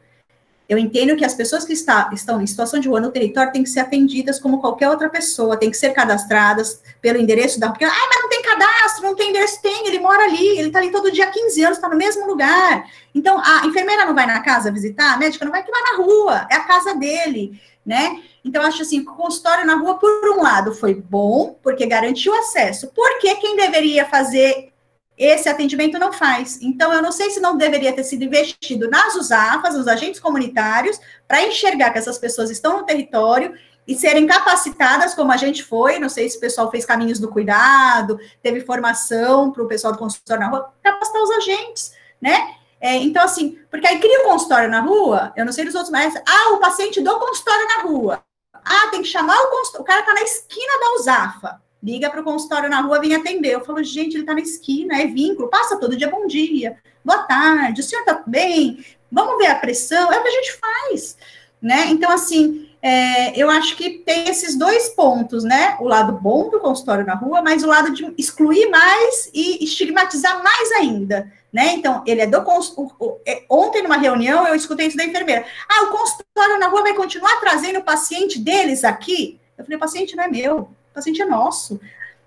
eu 0.70 0.78
entendo 0.78 1.16
que 1.16 1.26
as 1.26 1.34
pessoas 1.34 1.66
que 1.66 1.74
está, 1.74 2.12
estão 2.14 2.40
em 2.40 2.46
situação 2.46 2.80
de 2.80 2.88
rua 2.88 3.02
no 3.02 3.10
território 3.10 3.52
têm 3.52 3.64
que 3.64 3.70
ser 3.70 3.80
atendidas 3.80 4.40
como 4.40 4.62
qualquer 4.62 4.88
outra 4.88 5.10
pessoa, 5.10 5.58
têm 5.58 5.72
que 5.72 5.78
ser 5.78 5.90
cadastradas 5.94 6.80
pelo 7.02 7.18
endereço 7.18 7.60
da. 7.60 7.70
Porque, 7.70 7.84
ah, 7.84 7.90
mas 7.90 8.22
não 8.22 8.30
tem 8.30 8.42
cadastro, 8.44 9.04
não 9.04 9.16
tem 9.16 9.32
endereço. 9.32 9.60
Tem, 9.64 9.88
ele 9.88 9.98
mora 9.98 10.26
ali, 10.26 10.60
ele 10.60 10.68
está 10.68 10.78
ali 10.78 10.92
todo 10.92 11.12
dia 11.12 11.26
há 11.26 11.32
15 11.32 11.64
anos, 11.64 11.78
está 11.80 11.90
no 11.90 11.98
mesmo 11.98 12.28
lugar. 12.28 12.86
Então, 13.16 13.42
a 13.44 13.66
enfermeira 13.66 14.06
não 14.06 14.14
vai 14.14 14.28
na 14.28 14.42
casa 14.42 14.72
visitar, 14.72 15.16
a 15.16 15.18
médica 15.18 15.44
não 15.44 15.52
vai, 15.52 15.64
que 15.64 15.72
vai 15.72 15.82
na 15.82 16.04
rua, 16.04 16.48
é 16.52 16.56
a 16.58 16.64
casa 16.64 16.94
dele, 16.94 17.60
né? 17.84 18.22
Então, 18.46 18.62
acho 18.62 18.84
assim, 18.84 19.00
o 19.00 19.06
consultório 19.06 19.66
na 19.66 19.74
rua, 19.74 19.98
por 19.98 20.38
um 20.38 20.44
lado, 20.44 20.76
foi 20.76 20.94
bom, 20.94 21.58
porque 21.64 21.88
garantiu 21.88 22.32
acesso. 22.36 22.92
Porque 22.94 23.34
quem 23.36 23.56
deveria 23.56 24.06
fazer 24.06 24.72
esse 25.20 25.50
atendimento 25.50 26.00
não 26.00 26.14
faz. 26.14 26.60
Então, 26.62 26.94
eu 26.94 27.02
não 27.02 27.12
sei 27.12 27.30
se 27.30 27.42
não 27.42 27.58
deveria 27.58 27.92
ter 27.92 28.06
sido 28.06 28.24
investido 28.24 28.90
nas 28.90 29.16
USAFAs, 29.16 29.76
nos 29.76 29.88
agentes 29.88 30.20
comunitários, 30.20 30.98
para 31.28 31.44
enxergar 31.44 31.92
que 31.92 32.00
essas 32.00 32.18
pessoas 32.18 32.50
estão 32.50 32.78
no 32.78 32.86
território 32.86 33.54
e 33.86 33.96
serem 33.96 34.26
capacitadas, 34.26 35.14
como 35.14 35.32
a 35.32 35.38
gente 35.38 35.64
foi, 35.64 36.00
não 36.00 36.08
sei 36.08 36.30
se 36.30 36.38
o 36.38 36.40
pessoal 36.40 36.72
fez 36.72 36.86
caminhos 36.86 37.20
do 37.20 37.28
cuidado, 37.28 38.18
teve 38.42 38.62
formação 38.62 39.52
para 39.52 39.64
o 39.64 39.68
pessoal 39.68 39.92
do 39.92 40.00
consultório 40.00 40.44
na 40.44 40.50
rua, 40.50 40.74
capacitar 40.82 41.22
os 41.22 41.32
agentes, 41.32 41.94
né? 42.22 42.56
É, 42.80 42.96
então, 42.96 43.24
assim, 43.24 43.60
porque 43.70 43.88
aí 43.88 44.00
cria 44.00 44.22
o 44.22 44.28
um 44.28 44.32
consultório 44.32 44.70
na 44.70 44.80
rua, 44.80 45.34
eu 45.36 45.44
não 45.44 45.52
sei 45.52 45.66
dos 45.66 45.76
outros, 45.76 45.92
mas, 45.92 46.16
ah, 46.16 46.54
o 46.54 46.60
paciente 46.60 47.02
do 47.02 47.20
consultório 47.20 47.68
na 47.68 47.82
rua. 47.82 48.24
Ah, 48.54 48.88
tem 48.90 49.02
que 49.02 49.08
chamar 49.08 49.38
o 49.38 49.50
consultório, 49.50 49.82
o 49.82 49.86
cara 49.86 50.04
tá 50.04 50.14
na 50.14 50.22
esquina 50.22 50.80
da 50.80 50.94
USAFA, 50.94 51.62
liga 51.82 52.10
para 52.10 52.22
o 52.22 52.24
consultório 52.24 52.70
na 52.70 52.82
rua, 52.82 53.00
vem 53.00 53.16
atender. 53.16 53.54
Eu 53.54 53.66
falo, 53.66 53.84
gente, 53.84 54.16
ele 54.16 54.26
tá 54.26 54.34
na 54.34 54.42
esquina, 54.42 55.02
é 55.02 55.08
vínculo, 55.08 55.50
passa 55.50 55.78
todo 55.78 55.98
dia, 55.98 56.10
bom 56.10 56.28
dia, 56.28 56.78
boa 57.04 57.24
tarde, 57.24 57.82
o 57.82 57.84
senhor 57.84 58.04
tá 58.04 58.22
bem? 58.26 58.84
Vamos 59.12 59.38
ver 59.38 59.48
a 59.48 59.56
pressão, 59.56 60.12
é 60.12 60.20
o 60.20 60.22
que 60.22 60.28
a 60.28 60.32
gente 60.32 60.60
faz, 60.60 61.18
né? 61.62 61.88
Então, 61.88 62.12
assim, 62.12 62.70
é, 62.82 63.42
eu 63.42 63.50
acho 63.50 63.76
que 63.76 64.00
tem 64.00 64.30
esses 64.30 64.56
dois 64.56 64.90
pontos, 64.90 65.44
né? 65.44 65.78
O 65.80 65.86
lado 65.86 66.14
bom 66.14 66.50
do 66.50 66.60
consultório 66.60 67.06
na 67.06 67.16
rua, 67.16 67.42
mas 67.42 67.64
o 67.64 67.68
lado 67.68 67.92
de 67.92 68.14
excluir 68.18 68.70
mais 68.70 69.30
e 69.34 69.64
estigmatizar 69.64 70.42
mais 70.44 70.72
ainda, 70.74 71.32
né? 71.52 71.74
Então, 71.74 72.04
ele 72.06 72.22
é 72.22 72.28
do 72.28 72.42
consultório. 72.44 73.20
É, 73.26 73.44
ontem, 73.50 73.82
numa 73.82 73.98
reunião, 73.98 74.48
eu 74.48 74.56
escutei 74.56 74.88
isso 74.88 74.98
da 74.98 75.04
enfermeira. 75.04 75.46
Ah, 75.68 75.84
o 75.84 75.88
consultório 75.90 76.60
na 76.60 76.68
rua 76.68 76.84
vai 76.84 76.94
continuar 76.94 77.40
trazendo 77.40 77.80
o 77.80 77.84
paciente 77.84 78.40
deles 78.40 78.84
aqui? 78.84 79.40
Eu 79.58 79.66
falei, 79.66 79.76
o 79.76 79.80
paciente 79.80 80.16
não 80.16 80.24
é 80.24 80.28
meu, 80.30 80.70
paciente 81.00 81.22
é 81.22 81.26
nosso. 81.26 81.80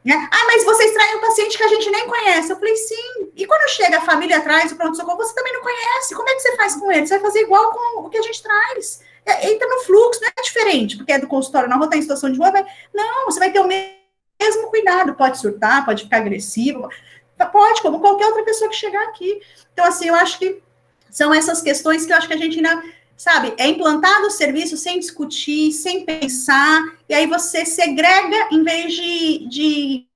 Né? 0.05 0.29
Ah, 0.33 0.45
mas 0.47 0.65
vocês 0.65 0.93
traem 0.93 1.17
um 1.17 1.21
paciente 1.21 1.57
que 1.57 1.63
a 1.63 1.69
gente 1.69 1.91
nem 1.91 2.09
conhece. 2.09 2.51
Eu 2.51 2.57
falei, 2.57 2.75
sim. 2.77 3.31
E 3.37 3.47
quando 3.47 3.69
chega 3.71 3.99
a 3.99 4.01
família 4.01 4.39
atrás 4.39 4.71
do 4.71 4.77
pronto-socorro, 4.77 5.19
você 5.19 5.35
também 5.35 5.53
não 5.53 5.63
conhece. 5.63 6.15
Como 6.15 6.29
é 6.29 6.35
que 6.35 6.41
você 6.41 6.57
faz 6.57 6.75
com 6.75 6.91
ele? 6.91 7.07
Você 7.07 7.15
vai 7.15 7.31
fazer 7.31 7.41
igual 7.43 7.71
com 7.71 8.01
o 8.01 8.11
que 8.11 8.19
a 8.19 8.23
gente 8.23 8.43
traz. 8.43 9.01
É, 9.25 9.53
entra 9.53 9.69
no 9.69 9.85
fluxo, 9.85 10.21
não 10.21 10.29
é 10.29 10.43
diferente, 10.43 10.97
porque 10.97 11.13
é 11.13 11.19
do 11.19 11.29
consultório 11.29 11.69
na 11.69 11.77
rua, 11.77 11.89
tá 11.89 11.97
em 11.97 12.03
situação 12.03 12.31
de 12.33 12.39
rua, 12.39 12.51
vai... 12.51 12.67
não, 12.93 13.27
você 13.27 13.39
vai 13.39 13.53
ter 13.53 13.61
o 13.61 13.69
mesmo 13.69 14.67
cuidado, 14.69 15.15
pode 15.15 15.39
surtar, 15.39 15.85
pode 15.85 16.03
ficar 16.03 16.17
agressivo, 16.17 16.89
pode, 17.53 17.81
como 17.83 18.01
qualquer 18.01 18.27
outra 18.27 18.43
pessoa 18.43 18.69
que 18.69 18.77
chegar 18.77 19.03
aqui. 19.05 19.41
Então, 19.73 19.85
assim, 19.85 20.09
eu 20.09 20.15
acho 20.17 20.39
que 20.41 20.61
são 21.09 21.33
essas 21.33 21.63
questões 21.63 22.05
que 22.05 22.13
eu 22.13 22.17
acho 22.17 22.27
que 22.27 22.35
a 22.35 22.37
gente 22.37 22.57
ainda, 22.57 22.83
sabe, 23.23 23.55
é 23.57 23.69
implantado 23.69 24.27
o 24.27 24.31
serviço 24.31 24.77
sem 24.77 24.99
discutir, 24.99 25.71
sem 25.71 26.05
pensar, 26.05 26.83
e 27.09 27.15
aí 27.15 27.27
você 27.27 27.65
segrega 27.65 28.49
em 28.51 28.65
vez 28.65 28.93
de, 28.95 29.47
de, 29.49 30.07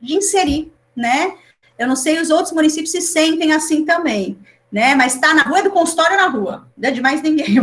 de 0.00 0.14
inserir, 0.14 0.72
né? 0.94 1.34
Eu 1.76 1.88
não 1.88 1.96
sei, 1.96 2.20
os 2.20 2.30
outros 2.30 2.52
municípios 2.52 2.92
se 2.92 3.00
sentem 3.00 3.52
assim 3.52 3.84
também 3.84 4.38
né? 4.72 4.94
Mas 4.94 5.14
está 5.14 5.34
na 5.34 5.42
rua 5.42 5.58
é 5.58 5.62
do 5.62 5.70
consultório 5.70 6.16
na 6.16 6.28
rua, 6.28 6.66
não 6.76 6.88
é 6.88 6.92
de 6.92 7.02
mais 7.02 7.20
ninguém. 7.20 7.56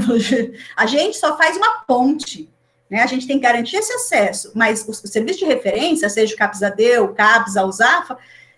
A 0.77 0.85
gente 0.85 1.17
só 1.17 1.35
faz 1.35 1.57
uma 1.57 1.79
ponte, 1.87 2.47
né? 2.87 3.01
A 3.01 3.07
gente 3.07 3.25
tem 3.25 3.37
que 3.37 3.43
garantir 3.43 3.77
esse 3.77 3.91
acesso, 3.91 4.51
mas 4.53 4.87
o, 4.87 4.93
serviço 4.93 5.39
de 5.39 5.45
referência, 5.45 6.07
seja 6.07 6.35
o 6.35 6.37
CAPS-AD, 6.37 6.99
o 6.99 7.13
CAPS, 7.15 7.57
a 7.57 7.65
USAFA, 7.65 8.17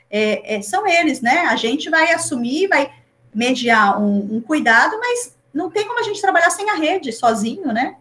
é, 0.09 0.57
é, 0.57 0.61
são 0.61 0.85
eles, 0.85 1.21
né? 1.21 1.45
A 1.47 1.55
gente 1.55 1.89
vai 1.89 2.11
assumir, 2.11 2.67
vai 2.67 2.91
mediar 3.33 4.01
um, 4.01 4.35
um 4.35 4.41
cuidado, 4.41 4.99
mas 4.99 5.33
não 5.53 5.69
tem 5.69 5.85
como 5.85 5.99
a 5.99 6.03
gente 6.03 6.21
trabalhar 6.21 6.49
sem 6.49 6.69
a 6.69 6.75
rede, 6.75 7.11
sozinho, 7.11 7.67
né? 7.67 7.97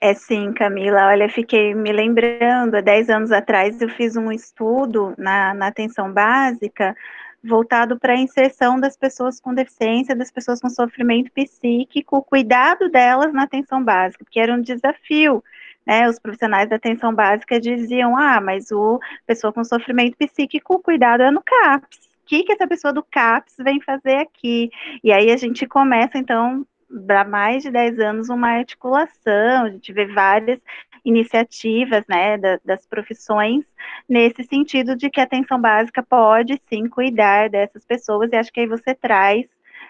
É 0.00 0.14
sim, 0.14 0.52
Camila. 0.52 1.06
Olha, 1.06 1.28
fiquei 1.28 1.74
me 1.74 1.92
lembrando, 1.92 2.74
há 2.74 2.80
10 2.80 3.08
anos 3.08 3.30
atrás 3.30 3.80
eu 3.80 3.88
fiz 3.88 4.16
um 4.16 4.32
estudo 4.32 5.14
na, 5.16 5.54
na 5.54 5.68
atenção 5.68 6.12
básica 6.12 6.96
voltado 7.42 7.98
para 7.98 8.12
a 8.14 8.16
inserção 8.16 8.78
das 8.78 8.96
pessoas 8.96 9.40
com 9.40 9.54
deficiência, 9.54 10.14
das 10.14 10.30
pessoas 10.30 10.60
com 10.60 10.68
sofrimento 10.68 11.30
psíquico, 11.32 12.16
o 12.16 12.22
cuidado 12.22 12.88
delas 12.88 13.32
na 13.32 13.44
atenção 13.44 13.82
básica, 13.82 14.24
porque 14.24 14.40
era 14.40 14.52
um 14.52 14.60
desafio. 14.60 15.42
Né, 15.84 16.08
os 16.08 16.18
profissionais 16.18 16.68
da 16.68 16.76
atenção 16.76 17.12
básica 17.12 17.60
diziam: 17.60 18.16
ah, 18.16 18.40
mas 18.40 18.70
o 18.70 19.00
pessoa 19.26 19.52
com 19.52 19.64
sofrimento 19.64 20.16
psíquico, 20.16 20.74
o 20.74 20.78
cuidado 20.78 21.22
é 21.22 21.30
no 21.30 21.42
CAPS. 21.42 22.11
Que, 22.26 22.44
que 22.44 22.52
essa 22.52 22.66
pessoa 22.66 22.92
do 22.92 23.02
CAPS 23.02 23.56
vem 23.58 23.80
fazer 23.80 24.16
aqui? 24.16 24.70
E 25.02 25.12
aí 25.12 25.30
a 25.30 25.36
gente 25.36 25.66
começa, 25.66 26.18
então, 26.18 26.66
há 27.08 27.24
mais 27.24 27.62
de 27.62 27.70
10 27.70 27.98
anos 27.98 28.28
uma 28.28 28.50
articulação, 28.50 29.64
a 29.64 29.70
gente 29.70 29.92
vê 29.92 30.06
várias 30.06 30.60
iniciativas 31.04 32.04
né, 32.08 32.38
da, 32.38 32.60
das 32.64 32.86
profissões 32.86 33.64
nesse 34.08 34.44
sentido 34.44 34.94
de 34.94 35.10
que 35.10 35.20
a 35.20 35.24
atenção 35.24 35.60
básica 35.60 36.02
pode 36.02 36.60
sim 36.68 36.88
cuidar 36.88 37.50
dessas 37.50 37.84
pessoas, 37.84 38.30
e 38.32 38.36
acho 38.36 38.52
que 38.52 38.60
aí 38.60 38.66
você 38.66 38.94
traz 38.94 39.46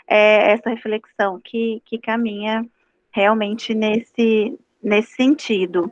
é, 0.06 0.52
essa 0.52 0.70
reflexão 0.70 1.40
que, 1.42 1.82
que 1.84 1.98
caminha 1.98 2.64
realmente 3.10 3.74
nesse, 3.74 4.58
nesse 4.82 5.12
sentido. 5.12 5.90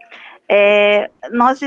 É, 0.53 1.09
nós 1.31 1.61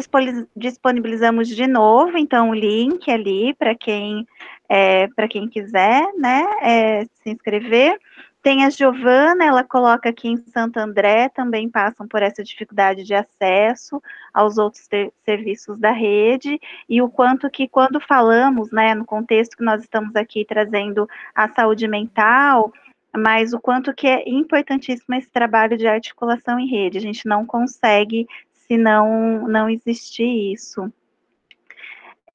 disponibilizamos 0.56 1.48
de 1.48 1.66
novo, 1.68 2.18
então, 2.18 2.50
o 2.50 2.54
link 2.54 3.10
ali 3.10 3.54
para 3.54 3.74
quem, 3.74 4.28
é, 4.74 5.08
quem 5.30 5.48
quiser 5.48 6.04
né, 6.18 6.44
é, 6.64 7.06
se 7.06 7.30
inscrever. 7.30 8.00
Tem 8.42 8.66
a 8.66 8.70
Giovana, 8.72 9.46
ela 9.46 9.64
coloca 9.64 10.10
aqui 10.10 10.28
em 10.28 10.38
Santo 10.38 10.78
André, 10.78 11.30
também 11.30 11.70
passam 11.70 12.08
por 12.08 12.24
essa 12.24 12.44
dificuldade 12.44 13.04
de 13.04 13.14
acesso 13.14 14.02
aos 14.34 14.58
outros 14.58 14.86
serviços 15.24 15.78
da 15.78 15.92
rede, 15.92 16.60
e 16.90 17.02
o 17.02 17.08
quanto 17.08 17.50
que 17.50 17.70
quando 17.70 18.02
falamos, 18.02 18.72
né, 18.72 18.96
no 18.96 19.06
contexto 19.06 19.56
que 19.56 19.64
nós 19.64 19.82
estamos 19.82 20.14
aqui 20.16 20.44
trazendo 20.44 21.08
a 21.34 21.48
saúde 21.48 21.88
mental, 21.88 22.74
mas 23.16 23.54
o 23.54 23.62
quanto 23.62 23.94
que 23.94 24.08
é 24.08 24.28
importantíssimo 24.28 25.16
esse 25.16 25.30
trabalho 25.30 25.78
de 25.78 25.88
articulação 25.88 26.60
em 26.60 26.68
rede, 26.68 26.98
a 26.98 27.02
gente 27.02 27.28
não 27.28 27.46
consegue 27.46 28.28
se 28.52 28.76
não, 28.76 29.48
não 29.48 29.70
existir 29.70 30.52
isso. 30.52 30.92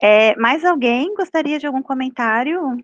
É, 0.00 0.36
mais 0.36 0.64
alguém 0.64 1.14
gostaria 1.14 1.58
de 1.58 1.66
algum 1.66 1.82
comentário? 1.82 2.78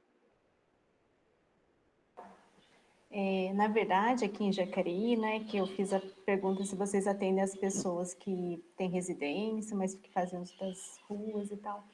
É, 3.16 3.52
na 3.52 3.68
verdade, 3.68 4.24
aqui 4.24 4.42
em 4.42 4.52
Jacareí, 4.52 5.16
né, 5.16 5.44
que 5.44 5.56
eu 5.56 5.68
fiz 5.68 5.92
a 5.92 6.02
pergunta 6.26 6.64
se 6.64 6.74
vocês 6.74 7.06
atendem 7.06 7.44
as 7.44 7.54
pessoas 7.54 8.12
que 8.12 8.60
têm 8.76 8.90
residência, 8.90 9.76
mas 9.76 9.94
que 9.94 10.10
fazem 10.10 10.40
uso 10.40 10.58
das 10.58 10.98
ruas 11.08 11.52
e 11.52 11.56
tal. 11.56 11.84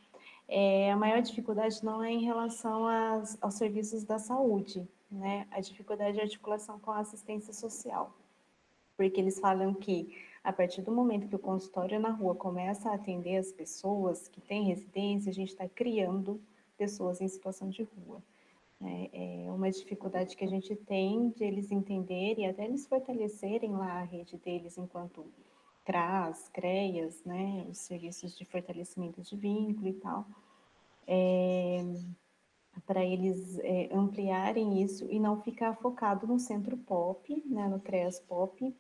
É, 0.48 0.90
a 0.90 0.96
maior 0.96 1.20
dificuldade 1.20 1.84
não 1.84 2.02
é 2.02 2.10
em 2.10 2.24
relação 2.24 2.86
às, 2.88 3.36
aos 3.42 3.54
serviços 3.54 4.02
da 4.02 4.18
saúde, 4.18 4.88
né? 5.10 5.46
A 5.50 5.60
dificuldade 5.60 6.16
é 6.16 6.22
a 6.22 6.24
articulação 6.24 6.78
com 6.80 6.90
a 6.90 7.00
assistência 7.00 7.52
social. 7.52 8.16
Porque 8.96 9.20
eles 9.20 9.38
falam 9.38 9.74
que 9.74 10.16
a 10.42 10.52
partir 10.52 10.82
do 10.82 10.92
momento 10.92 11.28
que 11.28 11.36
o 11.36 11.38
consultório 11.38 12.00
na 12.00 12.10
rua 12.10 12.34
começa 12.34 12.90
a 12.90 12.94
atender 12.94 13.36
as 13.36 13.52
pessoas 13.52 14.26
que 14.28 14.40
têm 14.40 14.64
residência, 14.64 15.30
a 15.30 15.34
gente 15.34 15.50
está 15.50 15.68
criando 15.68 16.40
pessoas 16.76 17.20
em 17.20 17.28
situação 17.28 17.68
de 17.68 17.82
rua. 17.82 18.22
É, 18.82 19.44
é 19.44 19.52
uma 19.52 19.70
dificuldade 19.70 20.34
que 20.34 20.44
a 20.44 20.48
gente 20.48 20.74
tem 20.74 21.28
de 21.30 21.44
eles 21.44 21.70
entenderem 21.70 22.46
e 22.46 22.48
até 22.48 22.64
eles 22.64 22.86
fortalecerem 22.86 23.72
lá 23.72 24.00
a 24.00 24.02
rede 24.02 24.38
deles 24.38 24.78
enquanto 24.78 25.26
CRAS, 25.84 26.48
CREAS, 26.48 27.22
né, 27.24 27.66
os 27.68 27.78
serviços 27.78 28.36
de 28.38 28.46
fortalecimento 28.46 29.20
de 29.20 29.36
vínculo 29.36 29.88
e 29.88 29.92
tal, 29.94 30.26
é, 31.06 31.84
para 32.86 33.04
eles 33.04 33.58
é, 33.58 33.90
ampliarem 33.92 34.82
isso 34.82 35.06
e 35.10 35.18
não 35.18 35.42
ficar 35.42 35.74
focado 35.74 36.26
no 36.26 36.38
centro 36.38 36.76
POP, 36.78 37.42
né, 37.44 37.68
no 37.68 37.80
CREAS 37.80 38.20
POP, 38.20 38.74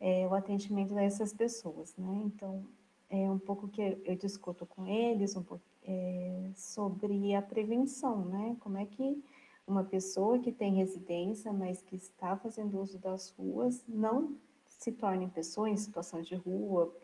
é, 0.00 0.26
o 0.26 0.34
atendimento 0.34 0.94
dessas 0.94 1.32
pessoas, 1.32 1.96
né, 1.96 2.22
então 2.24 2.64
é 3.08 3.30
um 3.30 3.38
pouco 3.38 3.68
que 3.68 3.80
eu 4.04 4.16
discuto 4.16 4.66
com 4.66 4.86
eles, 4.86 5.36
um 5.36 5.42
pouco 5.42 5.62
é, 5.84 6.50
sobre 6.54 7.34
a 7.34 7.42
prevenção, 7.42 8.24
né? 8.24 8.56
Como 8.58 8.76
é 8.76 8.84
que 8.84 9.22
uma 9.66 9.84
pessoa 9.84 10.38
que 10.38 10.52
tem 10.52 10.74
residência, 10.74 11.52
mas 11.52 11.82
que 11.82 11.96
está 11.96 12.36
fazendo 12.36 12.80
uso 12.80 12.98
das 12.98 13.30
ruas, 13.30 13.84
não 13.88 14.36
se 14.66 14.92
torne 14.92 15.28
pessoa 15.28 15.68
em 15.68 15.76
situação 15.76 16.20
de 16.20 16.34
rua, 16.34 16.94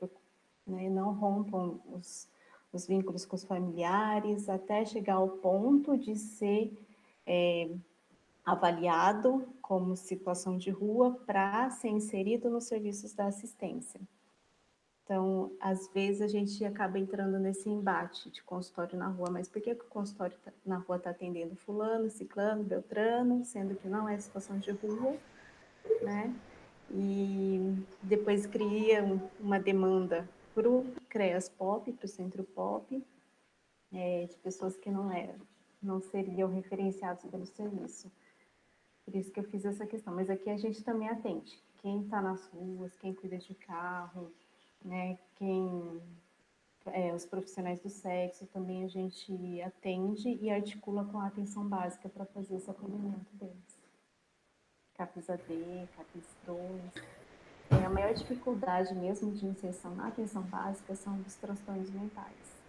né? 0.66 0.88
não 0.88 1.12
rompam 1.12 1.80
os, 1.92 2.28
os 2.72 2.86
vínculos 2.86 3.24
com 3.24 3.34
os 3.34 3.44
familiares, 3.44 4.48
até 4.48 4.84
chegar 4.84 5.14
ao 5.14 5.28
ponto 5.28 5.96
de 5.96 6.14
ser 6.14 6.72
é, 7.26 7.70
avaliado 8.44 9.48
como 9.60 9.96
situação 9.96 10.56
de 10.56 10.70
rua 10.70 11.12
para 11.26 11.70
ser 11.70 11.88
inserido 11.88 12.50
nos 12.50 12.64
serviços 12.64 13.12
da 13.14 13.26
assistência. 13.26 14.00
Então, 15.04 15.52
às 15.60 15.88
vezes 15.92 16.22
a 16.22 16.28
gente 16.28 16.64
acaba 16.64 16.98
entrando 16.98 17.38
nesse 17.38 17.68
embate 17.68 18.30
de 18.30 18.42
consultório 18.42 18.96
na 18.96 19.08
rua, 19.08 19.30
mas 19.30 19.48
por 19.48 19.60
que, 19.60 19.74
que 19.74 19.84
o 19.84 19.88
consultório 19.88 20.36
tá, 20.38 20.52
na 20.64 20.78
rua 20.78 20.96
está 20.96 21.10
atendendo 21.10 21.56
fulano, 21.56 22.08
ciclano, 22.08 22.62
beltrano, 22.62 23.44
sendo 23.44 23.74
que 23.74 23.88
não 23.88 24.08
é 24.08 24.16
situação 24.18 24.58
de 24.58 24.70
rua, 24.70 25.16
né? 26.02 26.34
E 26.90 27.84
depois 28.02 28.46
cria 28.46 29.04
uma 29.40 29.58
demanda 29.58 30.28
para 30.54 30.68
o 30.68 30.86
CREAS 31.08 31.48
POP, 31.48 31.92
para 31.92 32.06
o 32.06 32.08
Centro 32.08 32.44
POP, 32.44 33.04
é, 33.92 34.26
de 34.26 34.36
pessoas 34.38 34.76
que 34.76 34.90
não 34.90 35.10
eram, 35.10 35.40
não 35.82 36.00
seriam 36.00 36.48
referenciados 36.48 37.24
pelo 37.24 37.46
serviço. 37.46 38.10
Por 39.04 39.16
isso 39.16 39.30
que 39.30 39.40
eu 39.40 39.44
fiz 39.44 39.64
essa 39.64 39.86
questão. 39.86 40.14
Mas 40.14 40.30
aqui 40.30 40.48
a 40.50 40.56
gente 40.56 40.82
também 40.82 41.08
atende. 41.08 41.62
Quem 41.78 42.02
está 42.02 42.20
nas 42.20 42.46
ruas, 42.46 42.96
quem 42.96 43.12
cuida 43.12 43.38
de 43.38 43.54
carro, 43.54 44.32
né? 44.84 45.18
Quem 45.34 46.00
é, 46.86 47.14
os 47.14 47.24
profissionais 47.24 47.80
do 47.80 47.88
sexo 47.88 48.46
também 48.46 48.84
a 48.84 48.88
gente 48.88 49.62
atende 49.62 50.38
e 50.40 50.50
articula 50.50 51.04
com 51.04 51.18
a 51.18 51.26
atenção 51.26 51.68
básica 51.68 52.08
para 52.08 52.24
fazer 52.26 52.56
esse 52.56 52.70
acolhimento 52.70 53.34
deles. 53.34 53.80
CAPES 54.94 55.30
AD, 55.30 55.88
CAPES 55.96 56.36
2. 56.46 57.12
É, 57.70 57.84
a 57.84 57.90
maior 57.90 58.12
dificuldade 58.12 58.94
mesmo 58.94 59.32
de 59.32 59.46
inserção 59.46 59.94
na 59.94 60.08
atenção 60.08 60.42
básica 60.42 60.94
são 60.94 61.18
os 61.26 61.34
transtornos 61.36 61.90
mentais. 61.90 62.62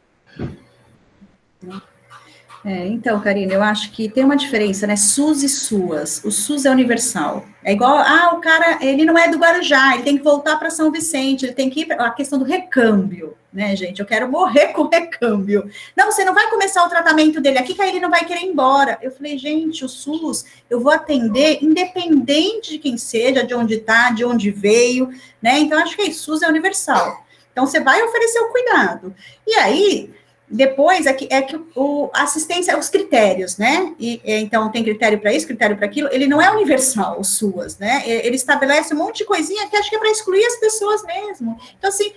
É, 2.66 2.88
então, 2.88 3.20
Karina, 3.20 3.54
eu 3.54 3.62
acho 3.62 3.92
que 3.92 4.08
tem 4.08 4.24
uma 4.24 4.38
diferença, 4.38 4.88
né? 4.88 4.96
SUS 4.96 5.44
e 5.44 5.50
SUAS. 5.50 6.24
O 6.24 6.32
SUS 6.32 6.66
é 6.66 6.72
universal. 6.72 7.46
É 7.62 7.74
igual, 7.74 7.98
ah, 7.98 8.34
o 8.36 8.40
cara, 8.40 8.80
ele 8.82 9.04
não 9.04 9.18
é 9.18 9.28
do 9.28 9.38
Guarujá, 9.38 9.96
ele 9.96 10.04
tem 10.04 10.18
que 10.18 10.24
voltar 10.24 10.58
para 10.58 10.70
São 10.70 10.90
Vicente, 10.90 11.46
ele 11.46 11.54
tem 11.54 11.70
que 11.70 11.82
ir 11.82 11.86
para 11.86 12.06
a 12.06 12.12
questão 12.12 12.40
do 12.40 12.46
recâmbio, 12.46 13.36
né, 13.52 13.76
gente? 13.76 14.00
Eu 14.00 14.06
quero 14.06 14.32
morrer 14.32 14.68
com 14.74 14.88
recâmbio. 14.88 15.70
Não, 15.96 16.10
você 16.10 16.24
não 16.24 16.34
vai 16.34 16.50
começar 16.50 16.86
o 16.86 16.90
tratamento 16.90 17.42
dele 17.42 17.58
aqui, 17.58 17.74
que 17.74 17.82
aí 17.82 17.90
ele 17.90 18.00
não 18.00 18.10
vai 18.10 18.24
querer 18.24 18.44
ir 18.44 18.48
embora. 18.48 18.98
Eu 19.02 19.12
falei, 19.12 19.38
gente, 19.38 19.84
o 19.84 19.90
SUS, 19.90 20.46
eu 20.70 20.80
vou 20.80 20.92
atender 20.92 21.60
independente 21.62 22.72
de 22.72 22.80
quem 22.80 22.98
seja, 22.98 23.46
de 23.46 23.54
onde 23.54 23.76
está, 23.76 24.12
de 24.12 24.24
onde 24.24 24.52
veio, 24.52 25.10
né? 25.42 25.60
Então, 25.60 25.78
acho 25.80 25.98
que 25.98 26.02
é 26.02 26.08
isso, 26.08 26.24
SUS 26.24 26.42
é 26.42 26.48
universal. 26.48 27.26
Então, 27.52 27.68
você 27.68 27.82
vai 27.82 28.02
oferecer 28.02 28.40
o 28.40 28.50
cuidado. 28.50 29.14
E 29.46 29.54
aí, 29.56 30.10
depois 30.54 31.08
é 31.08 31.14
que, 31.14 31.28
é 31.32 31.42
que 31.42 31.60
o 31.76 32.12
assistência, 32.14 32.78
os 32.78 32.88
critérios, 32.88 33.58
né? 33.58 33.94
E, 34.00 34.22
então 34.24 34.72
tem 34.72 34.84
critério 34.84 35.20
para 35.20 35.34
isso, 35.34 35.48
critério 35.48 35.76
para 35.76 35.88
aquilo. 35.88 36.10
Ele 36.12 36.28
não 36.28 36.40
é 36.40 36.52
universal, 36.52 37.20
os 37.20 37.30
SUAS, 37.30 37.80
né? 37.80 38.04
Ele 38.06 38.36
estabelece 38.36 38.94
um 38.94 38.98
monte 38.98 39.20
de 39.20 39.26
coisinha 39.26 39.68
que 39.68 39.76
acho 39.76 39.90
que 39.90 39.96
é 39.96 40.00
para 40.00 40.12
excluir 40.12 40.46
as 40.46 40.58
pessoas 40.58 41.04
mesmo. 41.04 41.58
Então, 41.78 41.90
assim, 41.90 42.14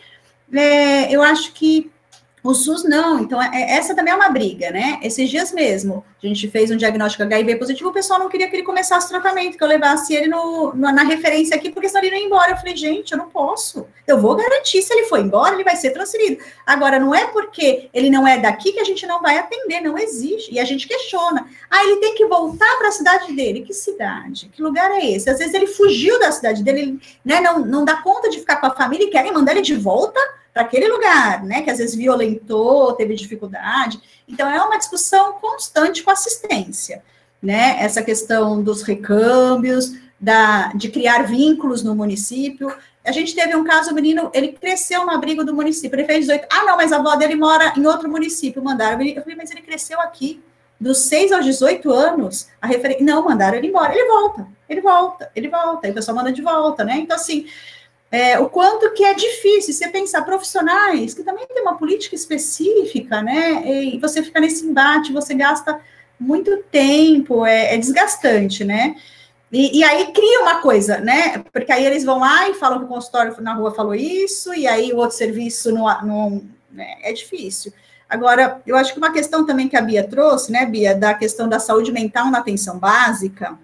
é, 0.52 1.10
eu 1.10 1.22
acho 1.22 1.52
que 1.54 1.90
o 2.47 2.55
SUS 2.55 2.85
não, 2.85 3.20
então 3.20 3.43
é, 3.43 3.73
essa 3.73 3.94
também 3.94 4.12
é 4.12 4.16
uma 4.16 4.28
briga, 4.28 4.70
né? 4.70 4.98
Esses 5.02 5.28
dias 5.28 5.52
mesmo, 5.52 6.05
a 6.23 6.27
gente 6.27 6.48
fez 6.48 6.70
um 6.70 6.77
diagnóstico 6.77 7.24
HIV 7.24 7.56
positivo, 7.56 7.90
o 7.90 7.93
pessoal 7.93 8.18
não 8.18 8.28
queria 8.28 8.48
que 8.48 8.56
ele 8.56 8.62
começasse 8.62 9.06
o 9.06 9.09
tratamento, 9.09 9.59
que 9.59 9.62
eu 9.64 9.68
levasse 9.68 10.14
ele 10.14 10.28
no, 10.28 10.73
no, 10.74 10.93
na 10.93 11.02
referência 11.02 11.56
aqui, 11.56 11.70
porque 11.70 11.89
senão 11.89 12.05
ele 12.05 12.16
ia 12.16 12.24
embora. 12.24 12.52
Eu 12.52 12.56
falei, 12.56 12.77
gente, 12.77 13.12
eu 13.12 13.18
não 13.18 13.28
posso. 13.28 13.86
Eu 14.06 14.20
vou 14.20 14.36
garantir, 14.36 14.81
se 14.82 14.93
ele 14.93 15.06
for 15.06 15.18
embora, 15.18 15.55
ele 15.55 15.64
vai 15.64 15.77
ser 15.77 15.90
transferido. 15.90 16.43
Agora, 16.64 16.98
não 16.98 17.14
é 17.14 17.27
porque 17.27 17.90
ele 17.93 18.10
não 18.10 18.27
é 18.27 18.39
daqui 18.39 18.73
que 18.73 18.81
a 18.81 18.85
gente 18.85 19.06
não 19.06 19.20
vai 19.20 19.39
atender, 19.39 19.81
não 19.81 19.98
existe. 19.98 20.55
E 20.55 20.60
a 20.60 20.64
gente 20.64 20.86
questiona. 20.86 21.47
Ah, 21.70 21.85
ele 21.85 21.97
tem 21.97 22.14
que 22.14 22.27
voltar 22.27 22.77
para 22.78 22.89
a 22.89 22.93
cidade 22.93 23.32
dele. 23.32 23.62
Que 23.62 23.74
cidade? 23.74 24.48
Que 24.52 24.62
lugar 24.62 24.90
é 24.93 25.10
esse? 25.10 25.28
Às 25.28 25.39
vezes 25.39 25.55
ele 25.55 25.66
fugiu 25.66 26.18
da 26.20 26.31
cidade 26.31 26.62
dele, 26.62 27.01
né? 27.24 27.40
Não, 27.40 27.59
não 27.60 27.85
dá 27.85 27.97
conta 27.97 28.31
de 28.31 28.39
ficar 28.39 28.56
com 28.56 28.66
a 28.66 28.74
família 28.74 29.06
e 29.06 29.10
querem 29.10 29.32
mandar 29.32 29.52
ele 29.52 29.62
de 29.62 29.74
volta 29.74 30.20
para 30.56 30.64
aquele 30.64 30.88
lugar, 30.88 31.44
né, 31.44 31.60
que 31.60 31.68
às 31.68 31.76
vezes 31.76 31.94
violentou, 31.94 32.94
teve 32.94 33.14
dificuldade. 33.14 34.00
Então, 34.26 34.48
é 34.48 34.58
uma 34.62 34.78
discussão 34.78 35.34
constante 35.34 36.02
com 36.02 36.10
assistência, 36.10 37.02
né, 37.42 37.76
essa 37.78 38.02
questão 38.02 38.62
dos 38.62 38.80
recâmbios, 38.80 39.92
da, 40.18 40.72
de 40.72 40.88
criar 40.88 41.24
vínculos 41.24 41.82
no 41.82 41.94
município. 41.94 42.74
A 43.04 43.12
gente 43.12 43.34
teve 43.34 43.54
um 43.54 43.64
caso, 43.64 43.90
o 43.90 43.94
menino, 43.94 44.30
ele 44.32 44.52
cresceu 44.52 45.04
no 45.04 45.10
abrigo 45.10 45.44
do 45.44 45.54
município, 45.54 45.94
ele 45.94 46.06
fez 46.06 46.20
18, 46.20 46.46
ah, 46.50 46.64
não, 46.64 46.78
mas 46.78 46.90
a 46.90 46.96
avó 46.96 47.14
dele 47.16 47.34
mora 47.34 47.74
em 47.76 47.86
outro 47.86 48.08
município, 48.08 48.64
mandaram, 48.64 49.02
eu 49.02 49.20
falei, 49.20 49.36
mas 49.36 49.50
ele 49.50 49.60
cresceu 49.60 50.00
aqui, 50.00 50.42
dos 50.80 51.00
6 51.00 51.32
aos 51.32 51.44
18 51.44 51.92
anos, 51.92 52.48
a 52.62 52.66
referência, 52.66 53.04
não, 53.04 53.22
mandaram 53.22 53.58
ele 53.58 53.66
embora, 53.66 53.92
ele 53.92 54.08
volta, 54.08 54.46
ele 54.66 54.80
volta, 54.80 55.30
ele 55.36 55.48
volta, 55.50 55.86
aí 55.86 55.90
o 55.90 55.94
pessoal 55.94 56.16
manda 56.16 56.32
de 56.32 56.40
volta, 56.40 56.82
né, 56.82 56.96
então, 56.96 57.14
assim, 57.14 57.44
é, 58.10 58.38
o 58.38 58.48
quanto 58.48 58.92
que 58.92 59.04
é 59.04 59.14
difícil 59.14 59.74
você 59.74 59.88
pensar 59.88 60.22
profissionais 60.22 61.12
que 61.12 61.22
também 61.22 61.46
tem 61.46 61.62
uma 61.62 61.76
política 61.76 62.14
específica, 62.14 63.20
né? 63.20 63.62
E 63.66 63.98
você 63.98 64.22
fica 64.22 64.40
nesse 64.40 64.64
embate, 64.64 65.12
você 65.12 65.34
gasta 65.34 65.80
muito 66.18 66.56
tempo, 66.70 67.44
é, 67.44 67.74
é 67.74 67.78
desgastante, 67.78 68.64
né? 68.64 68.96
E, 69.52 69.78
e, 69.78 69.84
aí 69.84 70.12
cria 70.12 70.40
uma 70.40 70.60
coisa, 70.60 70.98
né? 70.98 71.44
Porque 71.52 71.70
aí 71.70 71.84
eles 71.84 72.04
vão 72.04 72.18
lá 72.18 72.48
e 72.48 72.54
falam 72.54 72.80
que 72.80 72.84
o 72.84 72.88
consultório 72.88 73.34
na 73.40 73.54
rua 73.54 73.74
falou 73.74 73.94
isso, 73.94 74.52
e 74.52 74.66
aí 74.66 74.92
o 74.92 74.96
outro 74.96 75.16
serviço 75.16 75.72
não, 75.72 75.84
não 76.02 76.44
né? 76.70 76.96
é 77.02 77.12
difícil. 77.12 77.72
Agora, 78.08 78.60
eu 78.66 78.76
acho 78.76 78.92
que 78.92 78.98
uma 78.98 79.12
questão 79.12 79.44
também 79.44 79.68
que 79.68 79.76
a 79.76 79.82
Bia 79.82 80.06
trouxe, 80.06 80.52
né, 80.52 80.64
Bia, 80.64 80.94
da 80.94 81.14
questão 81.14 81.48
da 81.48 81.58
saúde 81.58 81.92
mental 81.92 82.30
na 82.30 82.38
atenção 82.38 82.78
básica, 82.78 83.58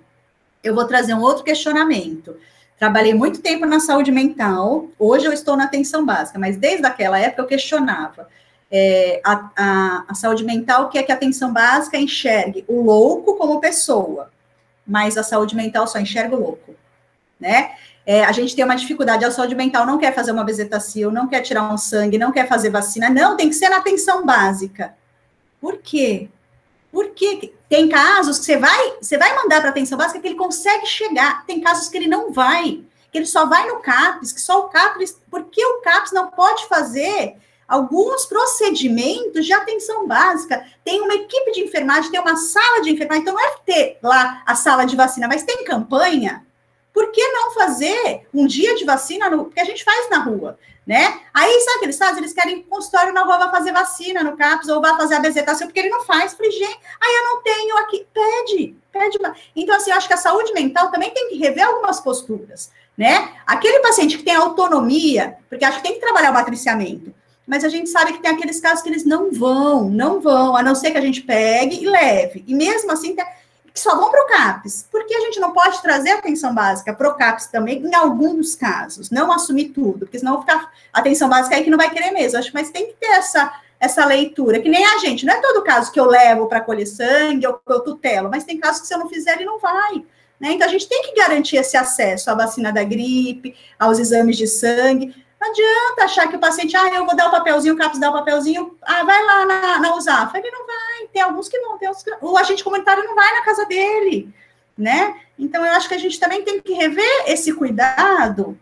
eu 0.62 0.74
vou 0.74 0.84
trazer 0.84 1.14
um 1.14 1.20
outro 1.20 1.44
questionamento. 1.44 2.36
Trabalhei 2.82 3.14
muito 3.14 3.40
tempo 3.40 3.64
na 3.64 3.78
saúde 3.78 4.10
mental, 4.10 4.88
hoje 4.98 5.24
eu 5.24 5.32
estou 5.32 5.56
na 5.56 5.66
atenção 5.66 6.04
básica, 6.04 6.36
mas 6.36 6.56
desde 6.56 6.84
aquela 6.84 7.16
época 7.16 7.42
eu 7.42 7.46
questionava 7.46 8.26
é, 8.68 9.20
a, 9.24 9.50
a, 9.56 10.04
a, 10.08 10.14
saúde 10.14 10.42
mental, 10.42 10.88
que 10.88 10.98
é 10.98 11.02
que 11.04 11.12
a 11.12 11.14
atenção 11.14 11.52
básica 11.52 11.96
enxergue 11.96 12.64
o 12.66 12.82
louco 12.82 13.36
como 13.36 13.60
pessoa, 13.60 14.32
mas 14.84 15.16
a 15.16 15.22
saúde 15.22 15.54
mental 15.54 15.86
só 15.86 16.00
enxerga 16.00 16.34
o 16.34 16.40
louco, 16.40 16.74
né? 17.38 17.70
É, 18.04 18.24
a 18.24 18.32
gente 18.32 18.56
tem 18.56 18.64
uma 18.64 18.74
dificuldade, 18.74 19.24
a 19.24 19.30
saúde 19.30 19.54
mental 19.54 19.86
não 19.86 19.96
quer 19.96 20.12
fazer 20.12 20.32
uma 20.32 20.42
bezetacil, 20.42 21.12
não 21.12 21.28
quer 21.28 21.42
tirar 21.42 21.72
um 21.72 21.78
sangue, 21.78 22.18
não 22.18 22.32
quer 22.32 22.48
fazer 22.48 22.70
vacina, 22.70 23.08
não, 23.08 23.36
tem 23.36 23.48
que 23.48 23.54
ser 23.54 23.68
na 23.68 23.76
atenção 23.76 24.26
básica. 24.26 24.92
Por 25.60 25.78
quê? 25.78 26.28
Porque 26.92 27.54
tem 27.70 27.88
casos 27.88 28.38
que 28.38 28.44
você 28.44 28.58
vai, 28.58 28.96
você 29.00 29.16
vai 29.16 29.34
mandar 29.34 29.62
para 29.62 29.70
atenção 29.70 29.96
básica 29.96 30.20
que 30.20 30.28
ele 30.28 30.36
consegue 30.36 30.84
chegar. 30.84 31.44
Tem 31.46 31.60
casos 31.60 31.88
que 31.88 31.96
ele 31.96 32.06
não 32.06 32.30
vai, 32.30 32.82
que 33.10 33.18
ele 33.18 33.26
só 33.26 33.46
vai 33.46 33.66
no 33.66 33.80
CAPS, 33.80 34.32
que 34.32 34.40
só 34.40 34.60
o 34.60 34.68
CAPS, 34.68 35.18
porque 35.30 35.64
o 35.64 35.80
CAPS 35.80 36.12
não 36.12 36.30
pode 36.30 36.66
fazer 36.68 37.36
alguns 37.66 38.26
procedimentos 38.26 39.46
de 39.46 39.54
atenção 39.54 40.06
básica. 40.06 40.66
Tem 40.84 41.00
uma 41.00 41.14
equipe 41.14 41.52
de 41.52 41.62
enfermagem, 41.62 42.10
tem 42.10 42.20
uma 42.20 42.36
sala 42.36 42.82
de 42.82 42.90
enfermagem, 42.90 43.22
então 43.22 43.34
não 43.34 43.40
é 43.40 43.56
ter 43.64 43.98
lá 44.02 44.42
a 44.44 44.54
sala 44.54 44.84
de 44.84 44.94
vacina, 44.94 45.26
mas 45.26 45.42
tem 45.42 45.64
campanha. 45.64 46.44
Por 46.92 47.10
que 47.10 47.26
não 47.28 47.52
fazer 47.52 48.26
um 48.34 48.46
dia 48.46 48.74
de 48.74 48.84
vacina 48.84 49.30
no, 49.30 49.46
que 49.46 49.58
a 49.58 49.64
gente 49.64 49.82
faz 49.82 50.10
na 50.10 50.18
rua? 50.18 50.58
Né? 50.86 51.20
Aí, 51.32 51.60
sabe 51.60 51.76
o 51.76 51.80
que 51.80 52.20
eles 52.20 52.32
querem 52.32 52.60
que 52.60 52.66
o 52.66 52.70
consultório 52.70 53.14
rua 53.14 53.38
vá 53.38 53.50
fazer 53.50 53.72
vacina 53.72 54.22
no 54.22 54.36
CAPS 54.36 54.68
ou 54.68 54.80
vá 54.80 54.96
fazer 54.96 55.14
a 55.14 55.20
bezetação, 55.20 55.66
porque 55.66 55.80
ele 55.80 55.88
não 55.88 56.04
faz. 56.04 56.34
Falei, 56.34 56.50
gente, 56.50 56.80
aí 57.00 57.14
eu 57.14 57.24
não 57.24 57.42
tenho 57.42 57.78
aqui. 57.78 58.06
Pede, 58.12 58.76
pede. 58.92 59.18
Então, 59.54 59.76
assim, 59.76 59.90
eu 59.90 59.96
acho 59.96 60.08
que 60.08 60.14
a 60.14 60.18
saúde 60.18 60.52
mental 60.52 60.90
também 60.90 61.10
tem 61.10 61.28
que 61.28 61.36
rever 61.36 61.66
algumas 61.66 62.00
posturas, 62.00 62.70
né? 62.96 63.32
Aquele 63.46 63.78
paciente 63.80 64.18
que 64.18 64.24
tem 64.24 64.34
autonomia, 64.34 65.36
porque 65.48 65.64
acho 65.64 65.78
que 65.78 65.84
tem 65.84 65.94
que 65.94 66.00
trabalhar 66.00 66.30
o 66.30 66.34
matriciamento, 66.34 67.14
mas 67.46 67.64
a 67.64 67.68
gente 67.68 67.88
sabe 67.88 68.12
que 68.14 68.22
tem 68.22 68.32
aqueles 68.32 68.60
casos 68.60 68.82
que 68.82 68.88
eles 68.88 69.04
não 69.04 69.30
vão, 69.30 69.88
não 69.88 70.20
vão, 70.20 70.56
a 70.56 70.62
não 70.62 70.74
ser 70.74 70.90
que 70.90 70.98
a 70.98 71.02
gente 71.02 71.22
pegue 71.22 71.82
e 71.82 71.86
leve. 71.86 72.44
E 72.46 72.54
mesmo 72.54 72.90
assim, 72.90 73.14
tem 73.14 73.24
que 73.72 73.80
só 73.80 73.96
vão 73.96 74.10
para 74.10 74.22
o 74.22 74.26
CAPES. 74.26 74.86
Por 74.90 75.06
que 75.06 75.14
a 75.14 75.20
gente 75.20 75.40
não 75.40 75.52
pode 75.52 75.80
trazer 75.80 76.10
atenção 76.10 76.54
básica 76.54 76.92
para 76.92 77.08
o 77.08 77.14
CAPES 77.14 77.46
também, 77.46 77.78
em 77.78 77.94
alguns 77.94 78.54
casos? 78.54 79.10
Não 79.10 79.32
assumir 79.32 79.70
tudo, 79.70 80.00
porque 80.00 80.18
senão 80.18 80.40
ficar 80.40 80.70
atenção 80.92 81.28
básica 81.28 81.56
aí 81.56 81.64
que 81.64 81.70
não 81.70 81.78
vai 81.78 81.90
querer 81.90 82.10
mesmo. 82.10 82.38
Acho, 82.38 82.50
mas 82.52 82.70
tem 82.70 82.86
que 82.86 82.94
ter 82.94 83.06
essa, 83.06 83.52
essa 83.80 84.04
leitura, 84.04 84.60
que 84.60 84.68
nem 84.68 84.84
a 84.84 84.98
gente. 84.98 85.24
Não 85.24 85.34
é 85.34 85.40
todo 85.40 85.64
caso 85.64 85.90
que 85.90 85.98
eu 85.98 86.04
levo 86.04 86.46
para 86.46 86.60
colher 86.60 86.86
sangue 86.86 87.46
ou 87.46 87.54
que 87.54 87.72
eu 87.72 87.80
tutelo, 87.80 88.28
mas 88.30 88.44
tem 88.44 88.58
casos 88.58 88.82
que 88.82 88.86
se 88.86 88.94
eu 88.94 88.98
não 88.98 89.08
fizer, 89.08 89.34
ele 89.34 89.44
não 89.44 89.58
vai. 89.58 90.04
Né? 90.38 90.52
Então, 90.52 90.66
a 90.66 90.70
gente 90.70 90.88
tem 90.88 91.02
que 91.02 91.14
garantir 91.14 91.56
esse 91.56 91.76
acesso 91.76 92.30
à 92.30 92.34
vacina 92.34 92.72
da 92.72 92.82
gripe, 92.82 93.54
aos 93.78 93.98
exames 93.98 94.36
de 94.36 94.46
sangue. 94.48 95.14
Não 95.42 95.50
adianta 95.50 96.04
achar 96.04 96.28
que 96.28 96.36
o 96.36 96.38
paciente, 96.38 96.76
ah, 96.76 96.88
eu 96.94 97.04
vou 97.04 97.16
dar 97.16 97.26
o 97.26 97.30
papelzinho, 97.32 97.74
o 97.74 97.76
CAPS 97.76 97.98
dá 97.98 98.10
o 98.10 98.12
papelzinho, 98.12 98.78
ah, 98.80 99.02
vai 99.02 99.24
lá 99.24 99.44
na, 99.44 99.78
na 99.80 99.96
USAF. 99.96 100.38
Ele 100.38 100.48
não 100.52 100.64
vai, 100.64 101.08
tem 101.12 101.20
alguns 101.20 101.48
que 101.48 101.58
vão, 101.58 101.76
tem 101.78 101.88
outros 101.88 102.04
que... 102.04 102.12
o 102.20 102.38
agente 102.38 102.62
comunitário 102.62 103.02
não 103.02 103.16
vai 103.16 103.34
na 103.34 103.42
casa 103.42 103.66
dele, 103.66 104.32
né? 104.78 105.20
Então, 105.36 105.66
eu 105.66 105.72
acho 105.72 105.88
que 105.88 105.96
a 105.96 105.98
gente 105.98 106.20
também 106.20 106.44
tem 106.44 106.60
que 106.60 106.72
rever 106.74 107.24
esse 107.26 107.52
cuidado 107.52 108.56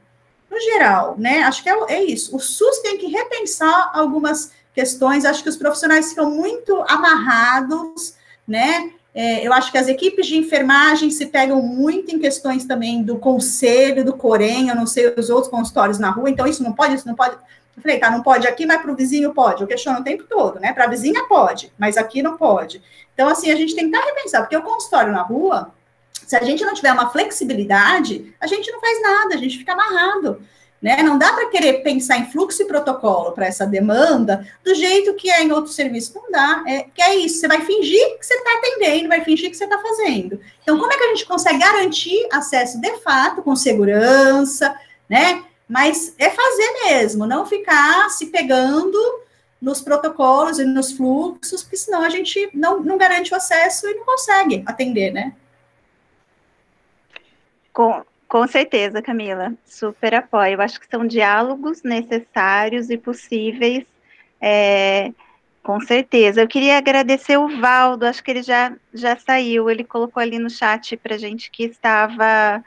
no 0.51 0.59
geral, 0.59 1.16
né? 1.19 1.43
Acho 1.43 1.62
que 1.62 1.69
é, 1.69 1.78
é 1.89 2.02
isso. 2.02 2.35
O 2.35 2.40
SUS 2.40 2.78
tem 2.78 2.97
que 2.97 3.09
repensar 3.09 3.90
algumas 3.93 4.51
questões, 4.74 5.27
acho 5.27 5.43
que 5.43 5.51
os 5.51 5.59
profissionais 5.59 6.09
ficam 6.09 6.31
muito 6.31 6.82
amarrados, 6.89 8.15
né? 8.48 8.90
É, 9.15 9.47
eu 9.47 9.53
acho 9.53 9.73
que 9.73 9.78
as 9.78 9.89
equipes 9.89 10.27
de 10.27 10.37
enfermagem 10.37 11.11
se 11.11 11.27
pegam 11.27 11.61
muito 11.61 12.15
em 12.15 12.19
questões 12.19 12.65
também 12.65 13.03
do 13.03 13.19
conselho, 13.19 14.05
do 14.05 14.12
Corém, 14.12 14.69
eu 14.69 14.77
não 14.77 14.87
sei 14.87 15.12
os 15.16 15.31
outros 15.31 15.51
consultórios 15.51 15.99
na 15.99 16.11
rua, 16.11 16.31
então 16.31 16.47
isso 16.47 16.62
não 16.62 16.73
pode, 16.73 16.95
isso 16.95 17.09
não 17.09 17.16
pode. 17.16 17.35
Eu 17.77 17.82
falei, 17.82 17.99
tá, 17.99 18.11
não 18.11 18.23
pode 18.23 18.47
aqui, 18.47 18.66
mas 18.66 18.81
para 18.81 18.93
o 18.93 18.97
vizinho 18.97 19.35
pode. 19.35 19.62
Eu 19.62 19.66
questiono 19.66 20.01
o 20.01 20.05
tempo 20.05 20.24
todo, 20.28 20.61
né? 20.61 20.73
Para 20.73 20.85
a 20.85 20.89
vizinha 20.89 21.24
pode, 21.27 21.73
mas 21.78 21.97
aqui 21.97 22.23
não 22.23 22.37
pode. 22.37 22.82
Então, 23.15 23.28
assim, 23.28 23.51
a 23.51 23.57
gente 23.57 23.74
tem 23.74 23.91
que 23.91 23.97
estar 23.97 24.07
repensar, 24.07 24.43
porque 24.43 24.57
o 24.57 24.62
consultório 24.62 25.12
na 25.12 25.23
rua, 25.23 25.73
se 26.27 26.37
a 26.37 26.43
gente 26.43 26.65
não 26.65 26.74
tiver 26.74 26.93
uma 26.93 27.11
flexibilidade, 27.11 28.32
a 28.41 28.47
gente 28.47 28.70
não 28.70 28.81
faz 28.81 29.03
nada, 29.03 29.35
a 29.35 29.39
gente 29.39 29.59
fica 29.59 29.73
amarrado. 29.73 30.41
Né? 30.81 31.02
Não 31.02 31.19
dá 31.19 31.32
para 31.32 31.51
querer 31.51 31.82
pensar 31.82 32.16
em 32.16 32.31
fluxo 32.31 32.62
e 32.62 32.66
protocolo 32.66 33.32
para 33.32 33.47
essa 33.47 33.66
demanda 33.66 34.47
do 34.65 34.74
jeito 34.74 35.15
que 35.15 35.31
é 35.31 35.43
em 35.43 35.52
outro 35.52 35.70
serviço. 35.70 36.15
Não 36.15 36.31
dá. 36.31 36.65
É, 36.66 36.85
que 36.94 37.02
é 37.02 37.16
isso. 37.16 37.39
Você 37.39 37.48
vai 37.48 37.61
fingir 37.61 38.19
que 38.19 38.24
você 38.24 38.35
está 38.35 38.51
atendendo, 38.57 39.09
vai 39.09 39.23
fingir 39.23 39.51
que 39.51 39.57
você 39.57 39.65
está 39.65 39.78
fazendo. 39.78 40.40
Então, 40.62 40.78
como 40.78 40.90
é 40.90 40.97
que 40.97 41.05
a 41.05 41.09
gente 41.09 41.27
consegue 41.27 41.59
garantir 41.59 42.27
acesso 42.32 42.81
de 42.81 42.97
fato, 43.01 43.43
com 43.43 43.55
segurança, 43.55 44.74
né? 45.09 45.44
Mas 45.69 46.15
é 46.19 46.31
fazer 46.31 46.73
mesmo, 46.85 47.27
não 47.27 47.47
ficar 47.47 48.09
se 48.11 48.27
pegando 48.27 48.98
nos 49.61 49.82
protocolos 49.82 50.59
e 50.59 50.65
nos 50.65 50.93
fluxos, 50.93 51.62
porque 51.62 51.77
senão 51.77 52.02
a 52.02 52.09
gente 52.09 52.51
não, 52.55 52.81
não 52.81 52.97
garante 52.97 53.32
o 53.32 53.36
acesso 53.36 53.86
e 53.86 53.94
não 53.94 54.05
consegue 54.05 54.62
atender, 54.66 55.12
né? 55.12 55.35
Com, 57.73 58.02
com 58.31 58.47
certeza, 58.47 59.02
Camila, 59.02 59.52
super 59.66 60.15
apoio. 60.15 60.52
Eu 60.52 60.61
acho 60.61 60.78
que 60.78 60.86
são 60.86 61.05
diálogos 61.05 61.82
necessários 61.82 62.89
e 62.89 62.97
possíveis, 62.97 63.85
é, 64.40 65.12
com 65.65 65.81
certeza. 65.81 66.40
Eu 66.40 66.47
queria 66.47 66.78
agradecer 66.78 67.36
o 67.36 67.61
Valdo, 67.61 68.07
acho 68.07 68.23
que 68.23 68.31
ele 68.31 68.44
já, 68.44 68.73
já 68.94 69.16
saiu, 69.16 69.69
ele 69.69 69.82
colocou 69.82 70.20
ali 70.23 70.39
no 70.39 70.48
chat 70.48 70.97
para 70.97 71.19
gente 71.19 71.51
que 71.51 71.65
estava 71.65 72.62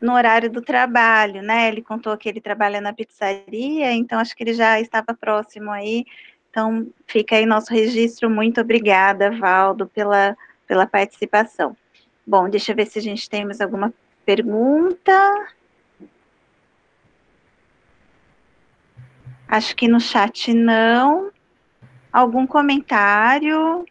no 0.00 0.12
horário 0.12 0.50
do 0.50 0.60
trabalho, 0.60 1.40
né? 1.40 1.68
Ele 1.68 1.80
contou 1.80 2.18
que 2.18 2.28
ele 2.28 2.40
trabalha 2.40 2.80
na 2.80 2.92
pizzaria, 2.92 3.92
então 3.92 4.18
acho 4.18 4.34
que 4.34 4.42
ele 4.42 4.54
já 4.54 4.80
estava 4.80 5.14
próximo 5.14 5.70
aí. 5.70 6.04
Então, 6.50 6.88
fica 7.06 7.36
aí 7.36 7.46
nosso 7.46 7.72
registro. 7.72 8.28
Muito 8.28 8.60
obrigada, 8.60 9.30
Valdo, 9.30 9.86
pela, 9.86 10.36
pela 10.66 10.84
participação. 10.84 11.76
Bom, 12.26 12.48
deixa 12.48 12.72
eu 12.72 12.76
ver 12.76 12.86
se 12.88 12.98
a 12.98 13.02
gente 13.02 13.30
tem 13.30 13.44
mais 13.44 13.60
alguma 13.60 13.94
pergunta. 14.24 15.48
Acho 19.46 19.76
que 19.76 19.86
no 19.86 20.00
chat 20.00 20.52
não. 20.52 21.30
Algum 22.12 22.46
comentário? 22.46 23.84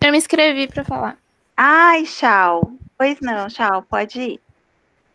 Eu 0.00 0.12
me 0.12 0.18
inscrevi 0.18 0.68
para 0.68 0.84
falar. 0.84 1.18
Ai, 1.56 2.04
Chau. 2.04 2.76
Pois 2.98 3.20
não, 3.20 3.48
Chau, 3.48 3.82
pode 3.82 4.20
ir. 4.20 4.40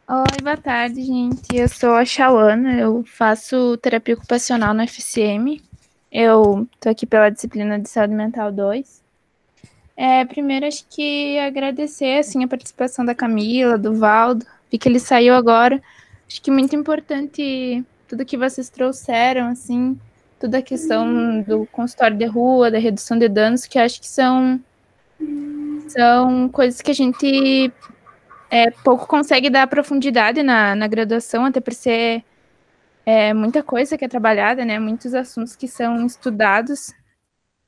Oi, 0.10 0.42
boa 0.44 0.58
tarde, 0.58 1.02
gente. 1.02 1.56
Eu 1.56 1.70
sou 1.70 1.94
a 1.94 2.04
Chauana, 2.04 2.78
eu 2.78 3.04
faço 3.06 3.78
terapia 3.78 4.16
ocupacional 4.16 4.74
no 4.74 4.82
FCM. 4.82 5.62
Eu 6.12 6.68
tô 6.80 6.90
aqui 6.90 7.06
pela 7.06 7.30
disciplina 7.30 7.80
de 7.80 7.90
saúde 7.90 8.14
mental 8.14 8.52
2. 8.52 9.01
É, 9.96 10.26
primeiro, 10.26 10.66
acho 10.66 10.86
que 10.90 11.38
agradecer 11.40 12.20
assim, 12.20 12.44
a 12.44 12.48
participação 12.48 13.06
da 13.06 13.14
Camila, 13.14 13.78
do 13.78 13.94
Valdo, 13.94 14.46
vi 14.72 14.78
que 14.78 14.88
ele 14.90 15.00
saiu 15.00 15.34
agora. 15.34 15.82
Acho 16.28 16.42
que 16.42 16.50
muito 16.50 16.76
importante 16.76 17.84
tudo 18.08 18.26
que 18.26 18.38
vocês 18.38 18.70
trouxeram, 18.70 19.48
assim, 19.48 20.00
toda 20.40 20.58
a 20.58 20.62
questão 20.62 21.42
do 21.42 21.66
consultório 21.68 22.18
de 22.18 22.26
rua, 22.26 22.72
da 22.72 22.80
redução 22.80 23.18
de 23.18 23.30
danos, 23.30 23.66
que 23.66 23.78
acho 23.78 24.00
que 24.00 24.08
são 24.08 24.60
são 25.88 26.50
coisas 26.50 26.82
que 26.82 26.90
a 26.90 26.96
gente 26.96 27.72
é, 28.50 28.72
pouco 28.72 29.06
consegue 29.06 29.50
dar 29.50 29.68
profundidade 29.68 30.42
na, 30.42 30.76
na 30.76 30.88
graduação, 30.88 31.46
até 31.46 31.60
por 31.60 31.74
ser 31.74 32.24
é, 33.06 33.34
muita 33.34 33.62
coisa 33.62 33.98
que 33.98 34.06
é 34.06 34.08
trabalhada, 34.08 34.66
né? 34.66 34.80
Muitos 34.80 35.14
assuntos 35.14 35.56
que 35.56 35.68
são 35.68 36.06
estudados 36.06 36.94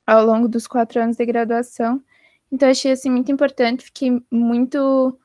ao 0.06 0.24
longo 0.24 0.48
dos 0.48 0.66
quatro 0.66 1.00
anos 1.00 1.16
de 1.16 1.24
graduação. 1.26 2.02
Então, 2.54 2.70
achei 2.70 2.92
assim, 2.92 3.10
muito 3.10 3.32
importante, 3.32 3.84
fiquei 3.84 4.22
muito, 4.30 5.18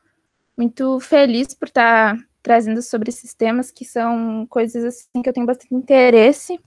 muito 0.57 0.99
feliz 0.99 1.53
por 1.53 1.68
estar 1.68 2.18
trazendo 2.41 2.81
sobre 2.81 3.10
esses 3.10 3.34
temas, 3.34 3.69
que 3.69 3.85
são 3.85 4.47
coisas 4.49 4.84
assim 4.84 5.22
que 5.22 5.30
eu 5.30 5.34
tenho 5.34 5.45
bastante 5.45 5.76
interesse 5.76 6.60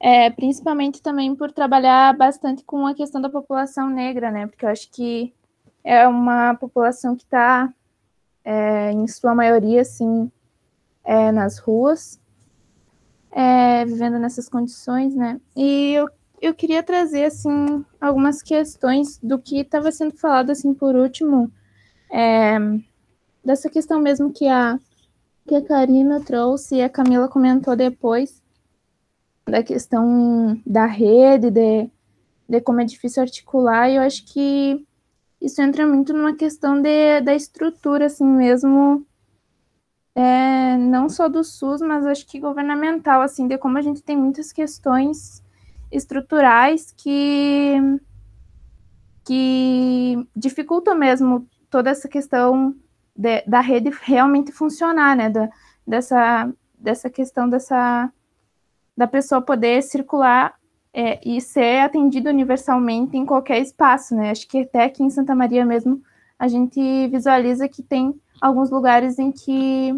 é, 0.00 0.30
principalmente 0.30 1.02
também 1.02 1.34
por 1.34 1.50
trabalhar 1.52 2.16
bastante 2.16 2.62
com 2.64 2.86
a 2.86 2.94
questão 2.94 3.20
da 3.20 3.30
população 3.30 3.88
negra, 3.88 4.30
né? 4.30 4.46
Porque 4.46 4.64
eu 4.64 4.68
acho 4.68 4.90
que 4.90 5.32
é 5.82 6.06
uma 6.06 6.54
população 6.54 7.16
que 7.16 7.24
está, 7.24 7.72
é, 8.44 8.92
em 8.92 9.06
sua 9.06 9.34
maioria, 9.34 9.80
assim, 9.80 10.30
é, 11.04 11.32
nas 11.32 11.58
ruas, 11.58 12.20
é, 13.30 13.84
vivendo 13.84 14.18
nessas 14.18 14.48
condições, 14.48 15.14
né? 15.14 15.40
E 15.56 15.94
eu, 15.94 16.08
eu 16.40 16.54
queria 16.54 16.82
trazer, 16.82 17.24
assim, 17.24 17.84
algumas 18.00 18.42
questões 18.42 19.18
do 19.22 19.38
que 19.38 19.60
estava 19.60 19.90
sendo 19.90 20.16
falado, 20.16 20.50
assim, 20.50 20.74
por 20.74 20.94
último, 20.94 21.50
é, 22.12 22.58
dessa 23.44 23.70
questão 23.70 24.00
mesmo 24.00 24.32
que 24.32 24.46
a, 24.46 24.78
que 25.46 25.54
a 25.54 25.62
Karina 25.62 26.20
trouxe 26.20 26.76
e 26.76 26.82
a 26.82 26.88
Camila 26.88 27.28
comentou 27.28 27.74
depois, 27.74 28.42
da 29.48 29.62
questão 29.62 30.60
da 30.66 30.86
rede, 30.86 31.50
de, 31.50 31.88
de 32.48 32.60
como 32.60 32.80
é 32.80 32.84
difícil 32.84 33.22
articular, 33.22 33.88
e 33.88 33.96
eu 33.96 34.02
acho 34.02 34.24
que 34.26 34.84
isso 35.40 35.62
entra 35.62 35.86
muito 35.86 36.12
numa 36.12 36.34
questão 36.34 36.80
de, 36.80 37.20
da 37.20 37.34
estrutura, 37.34 38.06
assim 38.06 38.26
mesmo, 38.26 39.06
é, 40.14 40.76
não 40.76 41.08
só 41.08 41.28
do 41.28 41.44
SUS, 41.44 41.80
mas 41.80 42.04
acho 42.06 42.26
que 42.26 42.40
governamental, 42.40 43.22
assim, 43.22 43.46
de 43.46 43.56
como 43.58 43.78
a 43.78 43.82
gente 43.82 44.02
tem 44.02 44.16
muitas 44.16 44.52
questões 44.52 45.44
estruturais 45.90 46.92
que, 46.96 47.76
que 49.24 50.26
dificultam 50.34 50.94
mesmo 50.94 51.48
toda 51.70 51.90
essa 51.90 52.08
questão 52.08 52.74
de, 53.14 53.42
da 53.42 53.60
rede 53.60 53.90
realmente 54.02 54.52
funcionar, 54.52 55.16
né, 55.16 55.30
da, 55.30 55.48
dessa, 55.86 56.52
dessa 56.78 57.10
questão 57.10 57.48
dessa 57.48 58.12
da 58.96 59.06
pessoa 59.06 59.42
poder 59.42 59.82
circular 59.82 60.54
é, 60.92 61.20
e 61.22 61.38
ser 61.38 61.80
atendida 61.80 62.30
universalmente 62.30 63.14
em 63.14 63.26
qualquer 63.26 63.60
espaço, 63.60 64.16
né? 64.16 64.30
Acho 64.30 64.48
que 64.48 64.60
até 64.60 64.84
aqui 64.84 65.02
em 65.02 65.10
Santa 65.10 65.34
Maria 65.34 65.66
mesmo 65.66 66.02
a 66.38 66.48
gente 66.48 66.80
visualiza 67.08 67.68
que 67.68 67.82
tem 67.82 68.18
alguns 68.40 68.70
lugares 68.70 69.18
em 69.18 69.30
que 69.30 69.92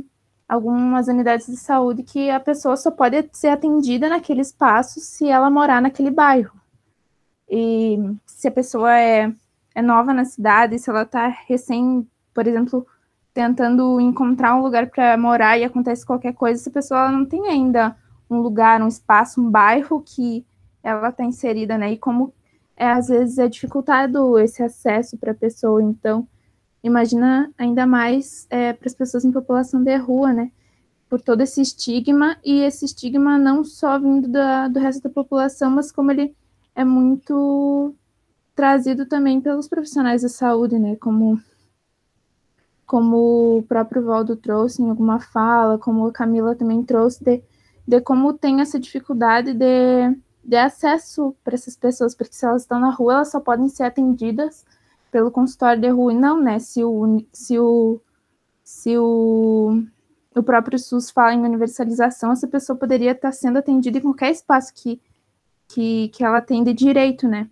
algumas 0.49 1.09
unidades 1.09 1.47
de 1.47 1.57
saúde 1.57 2.03
que 2.03 2.31
a 2.31 2.41
pessoa 2.41 2.77
só 2.77 2.91
pode 2.91 3.29
ser 3.33 3.49
atendida 3.49 4.09
naquele 4.09 4.41
espaço 4.41 4.99
se 5.01 5.29
ela 5.29 5.51
morar 5.51 5.83
naquele 5.83 6.11
bairro. 6.11 6.59
E 7.49 7.99
se 8.27 8.49
a 8.49 8.51
pessoa 8.51 8.99
é, 8.99 9.33
é 9.75 9.83
nova 9.83 10.15
na 10.15 10.25
cidade, 10.25 10.79
se 10.79 10.89
ela 10.89 11.03
está 11.03 11.29
recém, 11.47 12.09
por 12.33 12.47
exemplo, 12.47 12.87
tentando 13.35 14.01
encontrar 14.01 14.57
um 14.57 14.62
lugar 14.62 14.89
para 14.89 15.16
morar 15.19 15.59
e 15.59 15.65
acontece 15.65 16.05
qualquer 16.05 16.33
coisa, 16.33 16.61
essa 16.61 16.70
pessoa 16.70 17.11
não 17.11 17.27
tem 17.27 17.47
ainda 17.49 17.97
um 18.31 18.41
lugar, 18.41 18.83
um 18.83 18.89
espaço, 18.89 19.41
um 19.41 19.51
bairro 19.51 20.03
que 20.03 20.45
ela 20.83 21.11
está 21.11 21.25
inserida, 21.25 21.77
né? 21.77 21.93
E 21.93 21.99
como 21.99 22.33
é, 22.77 22.91
às 22.91 23.09
vezes 23.09 23.39
é 23.39 23.49
dificultado 23.49 24.39
esse 24.39 24.62
acesso 24.62 25.19
para 25.19 25.33
a 25.33 25.35
pessoa, 25.35 25.83
então 25.83 26.27
imagina 26.83 27.53
ainda 27.59 27.87
mais 27.87 28.47
é, 28.51 28.73
para 28.73 28.87
as 28.87 28.95
pessoas 28.95 29.25
em 29.25 29.33
população 29.33 29.83
de 29.83 29.97
rua, 29.97 30.33
né? 30.33 30.51
Por 31.09 31.21
todo 31.21 31.41
esse 31.41 31.61
estigma, 31.61 32.37
e 32.45 32.61
esse 32.61 32.85
estigma 32.85 33.39
não 33.39 33.65
só 33.65 33.99
vindo 33.99 34.29
da, 34.29 34.69
do 34.69 34.79
resto 34.79 35.03
da 35.03 35.11
população, 35.11 35.71
mas 35.71 35.91
como 35.91 36.11
ele 36.11 36.37
é 36.75 36.85
muito 36.85 37.95
trazido 38.55 39.07
também 39.07 39.41
pelos 39.41 39.69
profissionais 39.69 40.23
da 40.23 40.29
saúde, 40.29 40.79
né? 40.79 40.97
Como, 40.97 41.41
como 42.87 43.59
o 43.59 43.63
próprio 43.63 44.05
Valdo 44.05 44.37
trouxe 44.37 44.83
em 44.83 44.91
alguma 44.91 45.21
fala, 45.21 45.79
como 45.79 46.07
a 46.07 46.13
Camila 46.13 46.55
também 46.55 46.83
trouxe, 46.83 47.23
de 47.25 47.43
de 47.89 48.03
como 48.03 48.35
tem 48.35 48.61
essa 48.61 48.79
dificuldade 48.79 49.55
de, 49.55 50.15
de 50.45 50.57
acesso 50.57 51.35
para 51.43 51.55
essas 51.55 51.75
pessoas, 51.75 52.15
porque 52.15 52.35
se 52.35 52.45
elas 52.45 52.63
estão 52.63 52.79
na 52.79 52.91
rua, 52.91 53.15
elas 53.15 53.31
só 53.31 53.41
podem 53.41 53.67
ser 53.67 53.85
atendidas 53.85 54.67
pelo 55.11 55.31
consultório 55.31 55.81
de 55.81 55.89
rua, 55.89 56.13
não, 56.13 56.41
né? 56.41 56.59
Se 56.59 56.85
o, 56.85 57.25
se 57.33 57.59
o, 57.59 58.01
se 58.63 58.97
o, 58.99 59.83
o 60.35 60.43
próprio 60.43 60.79
SUS 60.79 61.11
fala 61.11 61.35
em 61.35 61.43
universalização, 61.43 62.33
essa 62.33 62.47
pessoa 62.47 62.79
poderia 62.79 63.13
estar 63.13 63.33
sendo 63.33 63.59
atendida 63.59 63.99
em 63.99 64.03
qualquer 64.03 64.31
espaço 64.31 64.73
que, 64.75 65.01
que, 65.69 66.09
que 66.09 66.25
ela 66.25 66.41
tem 66.41 66.63
de 66.63 66.73
direito, 66.73 67.27
né? 67.27 67.49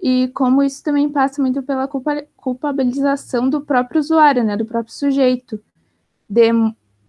E 0.00 0.28
como 0.34 0.62
isso 0.62 0.82
também 0.82 1.08
passa 1.08 1.40
muito 1.40 1.62
pela 1.62 1.88
culpa, 1.88 2.24
culpabilização 2.36 3.48
do 3.48 3.60
próprio 3.62 4.00
usuário, 4.00 4.44
né? 4.44 4.56
Do 4.56 4.66
próprio 4.66 4.94
sujeito. 4.94 5.60
De 6.28 6.52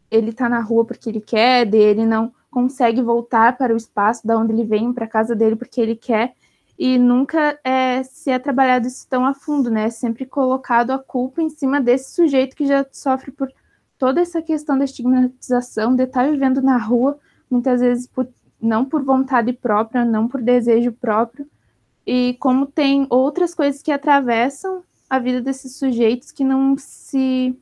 ele 0.10 0.32
tá 0.32 0.48
na 0.48 0.62
rua 0.62 0.86
porque 0.86 1.10
ele 1.10 1.20
quer, 1.20 1.66
dele 1.66 2.06
não 2.06 2.32
consegue 2.50 3.02
voltar 3.02 3.58
para 3.58 3.74
o 3.74 3.78
espaço 3.78 4.26
da 4.26 4.38
onde 4.38 4.54
ele 4.54 4.64
vem, 4.64 4.94
para 4.94 5.04
a 5.04 5.10
casa 5.10 5.36
dele, 5.36 5.58
porque 5.58 5.82
ele 5.82 5.96
quer, 5.96 6.34
e 6.78 6.98
nunca 6.98 7.58
é, 7.64 8.04
se 8.04 8.30
é 8.30 8.38
trabalhado 8.38 8.88
isso 8.88 9.08
tão 9.10 9.26
a 9.26 9.34
fundo, 9.34 9.70
né? 9.70 9.86
É 9.86 9.90
sempre 9.90 10.26
colocado 10.26 10.92
a 10.92 11.00
culpa 11.00 11.42
em 11.42 11.50
cima 11.50 11.80
desse 11.80 12.14
sujeito 12.14 12.56
que 12.56 12.66
já 12.66 12.86
sofre 12.92 13.32
por 13.32 13.52
toda 13.98 14.22
essa 14.22 14.42
questão 14.42 14.78
da 14.78 14.84
estigmatização, 14.84 15.96
de 15.96 16.04
estar 16.04 16.30
vivendo 16.30 16.62
na 16.62 16.78
rua, 16.78 17.18
muitas 17.50 17.80
vezes 17.80 18.08
por, 18.08 18.28
não 18.62 18.84
por 18.84 19.04
vontade 19.04 19.54
própria, 19.54 20.04
não 20.04 20.28
por 20.28 20.42
desejo 20.42 20.92
próprio, 20.92 21.48
e 22.06 22.36
como 22.40 22.66
tem 22.66 23.08
outras 23.10 23.54
coisas 23.56 23.82
que 23.82 23.92
atravessam 23.92 24.84
a 25.10 25.18
vida 25.18 25.42
desses 25.42 25.78
sujeitos 25.78 26.32
que 26.32 26.44
não 26.44 26.76
se 26.78 27.58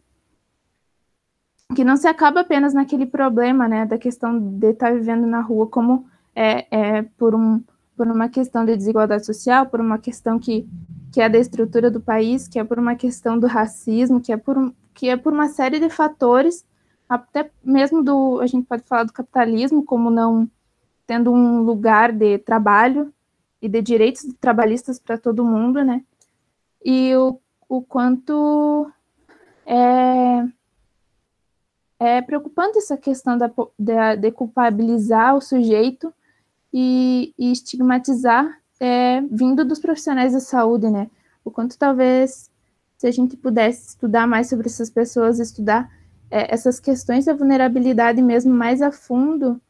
que 1.76 1.84
não 1.84 1.98
se 1.98 2.08
acaba 2.08 2.42
apenas 2.42 2.74
naquele 2.74 3.06
problema, 3.06 3.68
né, 3.68 3.86
da 3.86 3.98
questão 3.98 4.40
de 4.40 4.72
estar 4.72 4.94
vivendo 4.94 5.26
na 5.26 5.42
rua, 5.42 5.68
como 5.68 6.06
é, 6.36 6.68
é 6.70 7.02
por, 7.18 7.34
um, 7.34 7.64
por 7.96 8.08
uma 8.08 8.30
questão 8.30 8.66
de 8.66 8.76
desigualdade 8.76 9.26
social, 9.26 9.66
por 9.66 9.80
uma 9.80 9.98
questão 9.98 10.40
que, 10.40 10.68
que 11.12 11.22
é 11.22 11.30
da 11.30 11.38
estrutura 11.38 11.90
do 11.92 12.02
país, 12.02 12.48
que 12.48 12.60
é 12.60 12.64
por 12.64 12.80
uma 12.80 12.96
questão 12.96 13.40
do 13.40 13.48
racismo, 13.48 14.20
que 14.20 14.32
é 14.32 14.38
por, 14.38 14.74
que 14.94 15.10
é 15.10 15.18
por 15.18 15.34
uma 15.34 15.48
série 15.50 15.80
de 15.80 15.90
fatores, 15.90 16.66
até 17.08 17.50
mesmo 17.64 18.04
do, 18.04 18.40
a 18.40 18.48
gente 18.48 18.66
pode 18.66 18.84
falar 18.84 19.04
do 19.04 19.14
capitalismo, 19.14 19.84
como 19.86 20.10
não 20.10 20.50
tendo 21.06 21.32
um 21.32 21.62
lugar 21.62 22.12
de 22.12 22.38
trabalho 22.40 23.14
e 23.62 23.68
de 23.68 23.82
direitos 23.82 24.24
trabalhistas 24.40 25.00
para 25.00 25.18
todo 25.18 25.46
mundo, 25.46 25.84
né, 25.84 26.04
e 26.84 27.16
o, 27.16 27.40
o 27.70 27.82
quanto 27.82 28.92
é 29.66 30.46
é 32.00 32.22
preocupante 32.22 32.78
essa 32.78 32.98
questão 32.98 33.38
da, 33.38 33.50
de, 33.80 34.18
de 34.18 34.32
culpabilizar 34.32 35.38
o 35.38 35.42
sujeito 35.42 36.14
e, 36.74 37.34
e 37.38 37.52
estigmatizar 37.52 38.60
é, 38.80 39.22
vindo 39.22 39.64
dos 39.64 39.80
profissionais 39.80 40.34
da 40.34 40.40
saúde, 40.40 40.90
né? 40.90 41.10
O 41.46 41.52
quanto 41.52 41.78
talvez 41.78 42.50
se 42.98 43.08
a 43.08 43.12
gente 43.12 43.38
pudesse 43.38 43.90
estudar 43.90 44.26
mais 44.28 44.50
sobre 44.50 44.68
essas 44.68 44.90
pessoas, 44.90 45.40
estudar 45.40 45.92
é, 46.32 46.54
essas 46.54 46.80
questões 46.80 47.26
da 47.26 47.34
vulnerabilidade 47.34 48.22
mesmo 48.22 48.54
mais 48.54 48.82
a 48.82 48.92
fundo, 48.92 49.62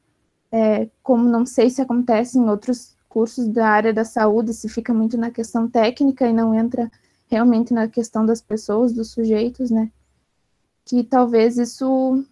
é, 0.52 0.88
como 1.02 1.28
não 1.28 1.46
sei 1.46 1.70
se 1.70 1.82
acontece 1.82 2.38
em 2.38 2.48
outros 2.50 2.96
cursos 3.10 3.48
da 3.48 3.68
área 3.68 3.94
da 3.94 4.06
saúde, 4.06 4.54
se 4.54 4.70
fica 4.70 4.94
muito 4.94 5.18
na 5.18 5.32
questão 5.32 5.68
técnica 5.68 6.28
e 6.28 6.34
não 6.34 6.54
entra 6.54 6.92
realmente 7.28 7.74
na 7.74 7.88
questão 7.88 8.26
das 8.26 8.42
pessoas, 8.42 8.94
dos 8.94 9.12
sujeitos, 9.12 9.70
né? 9.72 9.92
que 10.86 11.04
talvez 11.04 11.58
isso 11.58 12.24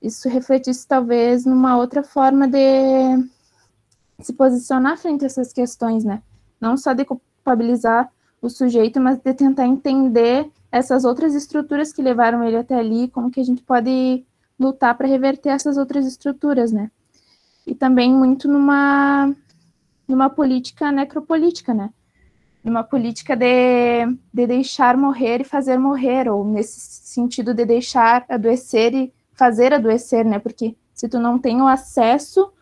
isso 0.00 0.28
refletisse 0.28 0.86
talvez 0.86 1.44
numa 1.44 1.76
outra 1.76 2.02
forma 2.02 2.48
de 2.48 2.58
se 4.20 4.32
posicionar 4.32 4.98
frente 4.98 5.24
a 5.24 5.26
essas 5.26 5.52
questões, 5.52 6.04
né? 6.04 6.22
Não 6.60 6.76
só 6.76 6.92
de 6.92 7.04
culpabilizar 7.04 8.10
o 8.40 8.48
sujeito, 8.48 9.00
mas 9.00 9.18
de 9.18 9.34
tentar 9.34 9.66
entender 9.66 10.50
essas 10.70 11.04
outras 11.04 11.34
estruturas 11.34 11.92
que 11.92 12.02
levaram 12.02 12.42
ele 12.44 12.56
até 12.56 12.74
ali, 12.74 13.08
como 13.08 13.30
que 13.30 13.40
a 13.40 13.44
gente 13.44 13.62
pode 13.62 14.24
lutar 14.58 14.96
para 14.96 15.06
reverter 15.06 15.50
essas 15.50 15.76
outras 15.76 16.06
estruturas, 16.06 16.72
né? 16.72 16.90
E 17.66 17.74
também 17.74 18.12
muito 18.12 18.48
numa 18.48 19.34
numa 20.06 20.28
política 20.28 20.92
necropolítica, 20.92 21.72
né? 21.72 21.90
numa 22.62 22.84
política 22.84 23.36
de, 23.36 24.06
de 24.32 24.46
deixar 24.46 24.96
morrer 24.96 25.40
e 25.40 25.44
fazer 25.44 25.78
morrer, 25.78 26.28
ou 26.28 26.44
nesse 26.44 26.80
sentido 26.80 27.52
de 27.52 27.64
deixar 27.64 28.24
adoecer 28.28 28.94
e 28.94 29.12
fazer 29.32 29.72
adoecer, 29.72 30.24
né? 30.24 30.38
Porque 30.38 30.76
se 30.94 31.08
tu 31.08 31.18
não 31.18 31.38
tem 31.38 31.60
o 31.60 31.66
acesso, 31.66 32.52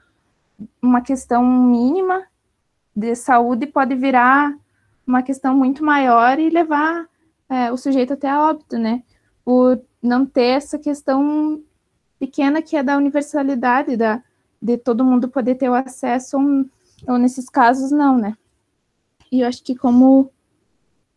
uma 0.82 1.00
questão 1.00 1.44
mínima 1.44 2.24
de 2.94 3.14
saúde 3.14 3.66
pode 3.66 3.94
virar 3.94 4.54
uma 5.06 5.22
questão 5.22 5.56
muito 5.56 5.84
maior 5.84 6.38
e 6.38 6.50
levar 6.50 7.08
é, 7.48 7.72
o 7.72 7.76
sujeito 7.76 8.12
até 8.12 8.28
a 8.28 8.48
óbito, 8.48 8.78
né? 8.78 9.02
Por 9.44 9.80
não 10.02 10.24
ter 10.24 10.56
essa 10.56 10.78
questão 10.78 11.62
pequena 12.18 12.62
que 12.62 12.76
é 12.76 12.82
da 12.82 12.96
universalidade, 12.96 13.96
da, 13.96 14.22
de 14.60 14.76
todo 14.76 15.04
mundo 15.04 15.28
poder 15.28 15.56
ter 15.56 15.68
o 15.68 15.74
acesso, 15.74 16.38
ou, 16.38 17.14
ou 17.14 17.18
nesses 17.18 17.48
casos 17.48 17.90
não, 17.90 18.16
né? 18.16 18.36
E 19.32 19.40
eu 19.40 19.48
acho 19.48 19.62
que 19.62 19.74
como 19.74 20.30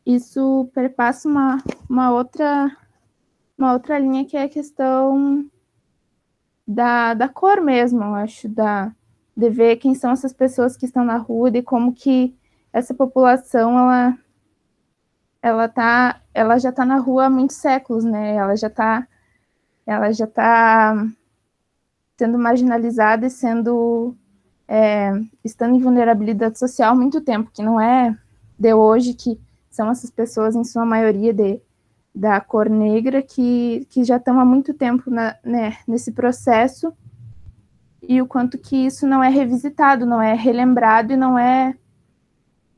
isso 0.06 0.70
perpassa 0.74 1.28
uma, 1.28 1.62
uma 1.90 2.12
outra 2.12 2.76
uma 3.58 3.74
outra 3.74 4.00
linha 4.00 4.26
que 4.26 4.36
é 4.36 4.44
a 4.44 4.50
questão 4.50 5.46
da, 6.68 7.14
da 7.14 7.30
cor 7.30 7.62
mesmo, 7.62 8.04
eu 8.04 8.16
acho, 8.16 8.50
da, 8.50 8.94
de 9.36 9.50
ver 9.50 9.78
quem 9.78 9.96
são 9.96 10.12
essas 10.12 10.34
pessoas 10.34 10.78
que 10.78 10.86
estão 10.86 11.04
na 11.04 11.18
rua, 11.18 11.50
de 11.52 11.62
como 11.62 11.94
que 11.94 12.36
essa 12.72 12.94
população, 12.94 13.78
ela, 13.78 14.18
ela, 15.42 15.68
tá, 15.68 16.22
ela 16.34 16.58
já 16.58 16.70
está 16.70 16.86
na 16.86 16.98
rua 16.98 17.26
há 17.26 17.30
muitos 17.30 17.58
séculos, 17.58 18.04
né, 18.04 18.36
ela 18.36 18.56
já 18.56 18.68
está 18.68 19.08
ela 19.86 20.14
já 20.14 20.24
está 20.24 21.06
sendo 22.18 22.40
marginalizada 22.40 23.26
e 23.26 23.30
sendo 23.30 24.16
é, 24.68 25.12
estando 25.44 25.76
em 25.76 25.80
vulnerabilidade 25.80 26.58
social 26.58 26.94
há 26.94 26.96
muito 26.96 27.22
tempo, 27.22 27.52
que 27.54 27.62
não 27.62 27.80
é 27.80 28.18
de 28.58 28.74
hoje, 28.74 29.14
que 29.14 29.40
são 29.70 29.90
essas 29.90 30.10
pessoas, 30.10 30.56
em 30.56 30.64
sua 30.64 30.86
maioria, 30.86 31.34
de, 31.34 31.60
da 32.14 32.40
cor 32.40 32.70
negra, 32.70 33.22
que, 33.22 33.86
que 33.90 34.04
já 34.04 34.18
estão 34.18 34.40
há 34.40 34.46
muito 34.46 34.74
tempo 34.74 35.10
na, 35.10 35.36
né, 35.44 35.78
nesse 35.88 36.12
processo, 36.12 36.94
e 38.08 38.22
o 38.22 38.28
quanto 38.28 38.58
que 38.58 38.76
isso 38.86 39.08
não 39.08 39.24
é 39.24 39.30
revisitado, 39.30 40.06
não 40.06 40.22
é 40.22 40.34
relembrado 40.34 41.14
e 41.14 41.18
não 41.18 41.38
é 41.38 41.76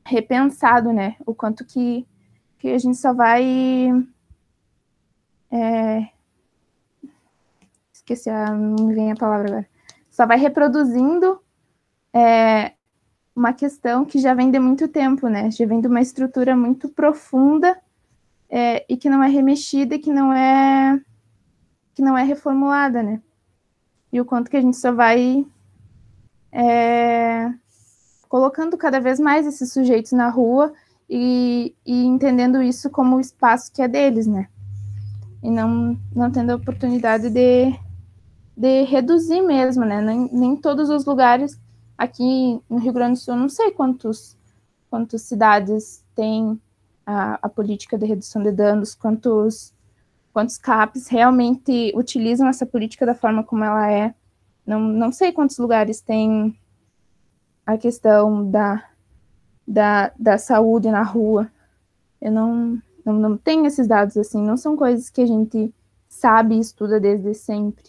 repensado, 0.04 0.92
né? 0.92 1.16
O 1.26 1.34
quanto 1.34 1.64
que, 1.64 2.06
que 2.58 2.68
a 2.68 2.78
gente 2.78 2.96
só 2.96 3.12
vai. 3.12 3.90
É, 5.50 6.08
esqueci, 7.92 8.30
a, 8.30 8.52
não 8.52 8.86
me 8.86 8.94
vem 8.94 9.12
a 9.12 9.16
palavra 9.16 9.48
agora. 9.48 9.68
Só 10.10 10.26
vai 10.26 10.38
reproduzindo 10.38 11.40
é 12.16 12.72
uma 13.34 13.52
questão 13.52 14.06
que 14.06 14.18
já 14.18 14.32
vem 14.32 14.50
de 14.50 14.58
muito 14.58 14.88
tempo, 14.88 15.28
né? 15.28 15.50
Já 15.50 15.66
vem 15.66 15.80
de 15.82 15.86
uma 15.86 16.00
estrutura 16.00 16.56
muito 16.56 16.88
profunda 16.88 17.78
é, 18.48 18.86
e 18.88 18.96
que 18.96 19.10
não 19.10 19.22
é 19.22 19.28
remexida, 19.28 19.98
que 19.98 20.10
não 20.10 20.32
é 20.32 20.98
que 21.94 22.02
não 22.02 22.16
é 22.16 22.22
reformulada, 22.22 23.02
né? 23.02 23.20
E 24.16 24.20
o 24.20 24.24
quanto 24.24 24.50
que 24.50 24.56
a 24.56 24.60
gente 24.60 24.76
só 24.76 24.92
vai 24.92 25.46
é, 26.50 27.52
colocando 28.28 28.76
cada 28.76 28.98
vez 28.98 29.20
mais 29.20 29.46
esses 29.46 29.72
sujeitos 29.72 30.12
na 30.12 30.28
rua 30.28 30.72
e, 31.08 31.74
e, 31.84 32.04
entendendo 32.04 32.62
isso 32.62 32.88
como 32.90 33.16
o 33.16 33.20
espaço 33.20 33.72
que 33.72 33.82
é 33.82 33.88
deles, 33.88 34.26
né? 34.26 34.48
E 35.42 35.50
não, 35.50 35.98
não 36.14 36.30
tendo 36.30 36.50
a 36.50 36.56
oportunidade 36.56 37.28
de, 37.30 37.78
de 38.56 38.82
reduzir 38.84 39.42
mesmo, 39.42 39.84
né? 39.84 40.00
Nem, 40.00 40.30
nem 40.32 40.56
todos 40.56 40.88
os 40.88 41.04
lugares 41.04 41.60
Aqui 41.96 42.60
no 42.68 42.78
Rio 42.78 42.92
Grande 42.92 43.18
do 43.18 43.22
Sul, 43.22 43.36
não 43.36 43.48
sei 43.48 43.70
quantos, 43.70 44.36
quantas 44.90 45.22
cidades 45.22 46.04
têm 46.14 46.60
a, 47.06 47.38
a 47.40 47.48
política 47.48 47.96
de 47.96 48.04
redução 48.04 48.42
de 48.42 48.52
danos, 48.52 48.94
quantos, 48.94 49.72
quantos 50.36 50.58
CAPs 50.58 51.08
realmente 51.08 51.94
utilizam 51.96 52.46
essa 52.46 52.66
política 52.66 53.06
da 53.06 53.14
forma 53.14 53.42
como 53.42 53.64
ela 53.64 53.90
é. 53.90 54.14
Não, 54.66 54.78
não 54.78 55.10
sei 55.10 55.32
quantos 55.32 55.56
lugares 55.56 56.02
tem 56.02 56.54
a 57.64 57.78
questão 57.78 58.50
da, 58.50 58.84
da, 59.66 60.12
da 60.18 60.36
saúde 60.36 60.90
na 60.90 61.02
rua. 61.02 61.50
Eu 62.20 62.30
não, 62.30 62.82
não, 63.02 63.14
não 63.14 63.38
tenho 63.38 63.64
esses 63.64 63.88
dados 63.88 64.14
assim, 64.18 64.42
não 64.42 64.58
são 64.58 64.76
coisas 64.76 65.08
que 65.08 65.22
a 65.22 65.26
gente 65.26 65.74
sabe 66.06 66.56
e 66.56 66.60
estuda 66.60 67.00
desde 67.00 67.32
sempre. 67.32 67.86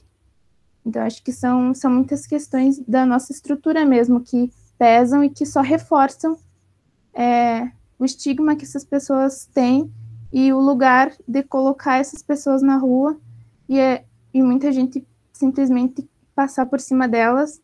Então, 0.86 1.02
acho 1.02 1.22
que 1.22 1.34
são, 1.34 1.74
são 1.74 1.92
muitas 1.92 2.26
questões 2.26 2.80
da 2.80 3.06
nossa 3.06 3.34
estrutura 3.34 3.84
mesmo 3.84 4.22
que 4.22 4.50
pesam 4.80 5.22
e 5.22 5.30
que 5.30 5.46
só 5.46 5.60
reforçam 5.60 6.38
é, 7.14 7.70
o 8.00 8.06
estigma 8.06 8.56
que 8.56 8.64
essas 8.64 8.86
pessoas 8.86 9.46
têm 9.48 9.92
e 10.32 10.52
o 10.52 10.60
lugar 10.60 11.12
de 11.28 11.44
colocar 11.44 11.98
essas 11.98 12.22
pessoas 12.22 12.62
na 12.62 12.78
rua 12.78 13.18
e, 13.68 13.80
é, 13.80 14.06
e 14.34 14.42
muita 14.42 14.72
gente 14.72 15.06
simplesmente 15.32 16.08
passar 16.36 16.66
por 16.66 16.80
cima 16.80 17.08
delas 17.08 17.62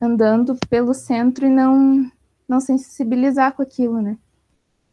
andando 0.00 0.56
pelo 0.68 0.94
centro 0.94 1.46
e 1.46 1.50
não 1.50 2.10
não 2.48 2.60
sensibilizar 2.60 3.54
com 3.54 3.60
aquilo, 3.60 4.00
né? 4.00 4.16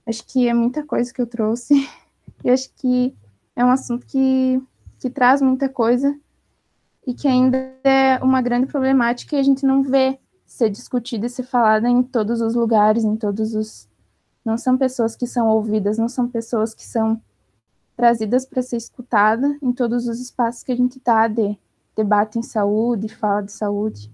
Acho 0.05 0.25
que 0.27 0.47
é 0.47 0.53
muita 0.53 0.83
coisa 0.83 1.11
que 1.13 1.21
eu 1.21 1.25
trouxe 1.25 1.73
e 2.43 2.49
acho 2.49 2.69
que 2.75 3.15
é 3.55 3.63
um 3.63 3.71
assunto 3.71 4.05
que, 4.05 4.61
que 4.99 5.09
traz 5.09 5.41
muita 5.41 5.69
coisa 5.69 6.19
e 7.07 7.13
que 7.13 7.27
ainda 7.27 7.57
é 7.83 8.19
uma 8.21 8.41
grande 8.41 8.67
problemática 8.67 9.35
e 9.35 9.39
a 9.39 9.43
gente 9.43 9.65
não 9.65 9.81
vê 9.81 10.19
ser 10.45 10.69
discutida 10.69 11.25
e 11.25 11.29
ser 11.29 11.43
falada 11.43 11.87
em 11.89 12.03
todos 12.03 12.41
os 12.41 12.55
lugares, 12.55 13.03
em 13.03 13.15
todos 13.15 13.55
os. 13.55 13.87
Não 14.45 14.57
são 14.57 14.77
pessoas 14.77 15.15
que 15.15 15.25
são 15.25 15.47
ouvidas, 15.47 15.97
não 15.97 16.07
são 16.07 16.29
pessoas 16.29 16.75
que 16.75 16.85
são 16.85 17.19
trazidas 17.97 18.45
para 18.45 18.61
ser 18.61 18.77
escutada 18.77 19.57
em 19.61 19.73
todos 19.73 20.07
os 20.07 20.19
espaços 20.19 20.61
que 20.61 20.71
a 20.71 20.75
gente 20.75 20.99
está 20.99 21.27
de 21.27 21.57
debate 21.95 22.37
em 22.37 22.43
saúde, 22.43 23.09
fala 23.09 23.41
de 23.41 23.51
saúde. 23.51 24.11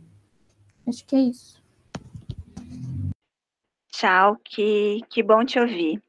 Acho 0.88 1.06
que 1.06 1.16
é 1.16 1.20
isso. 1.20 1.62
Tchau, 3.92 4.38
que, 4.44 5.02
que 5.10 5.22
bom 5.22 5.44
te 5.44 5.60
ouvir. 5.60 6.02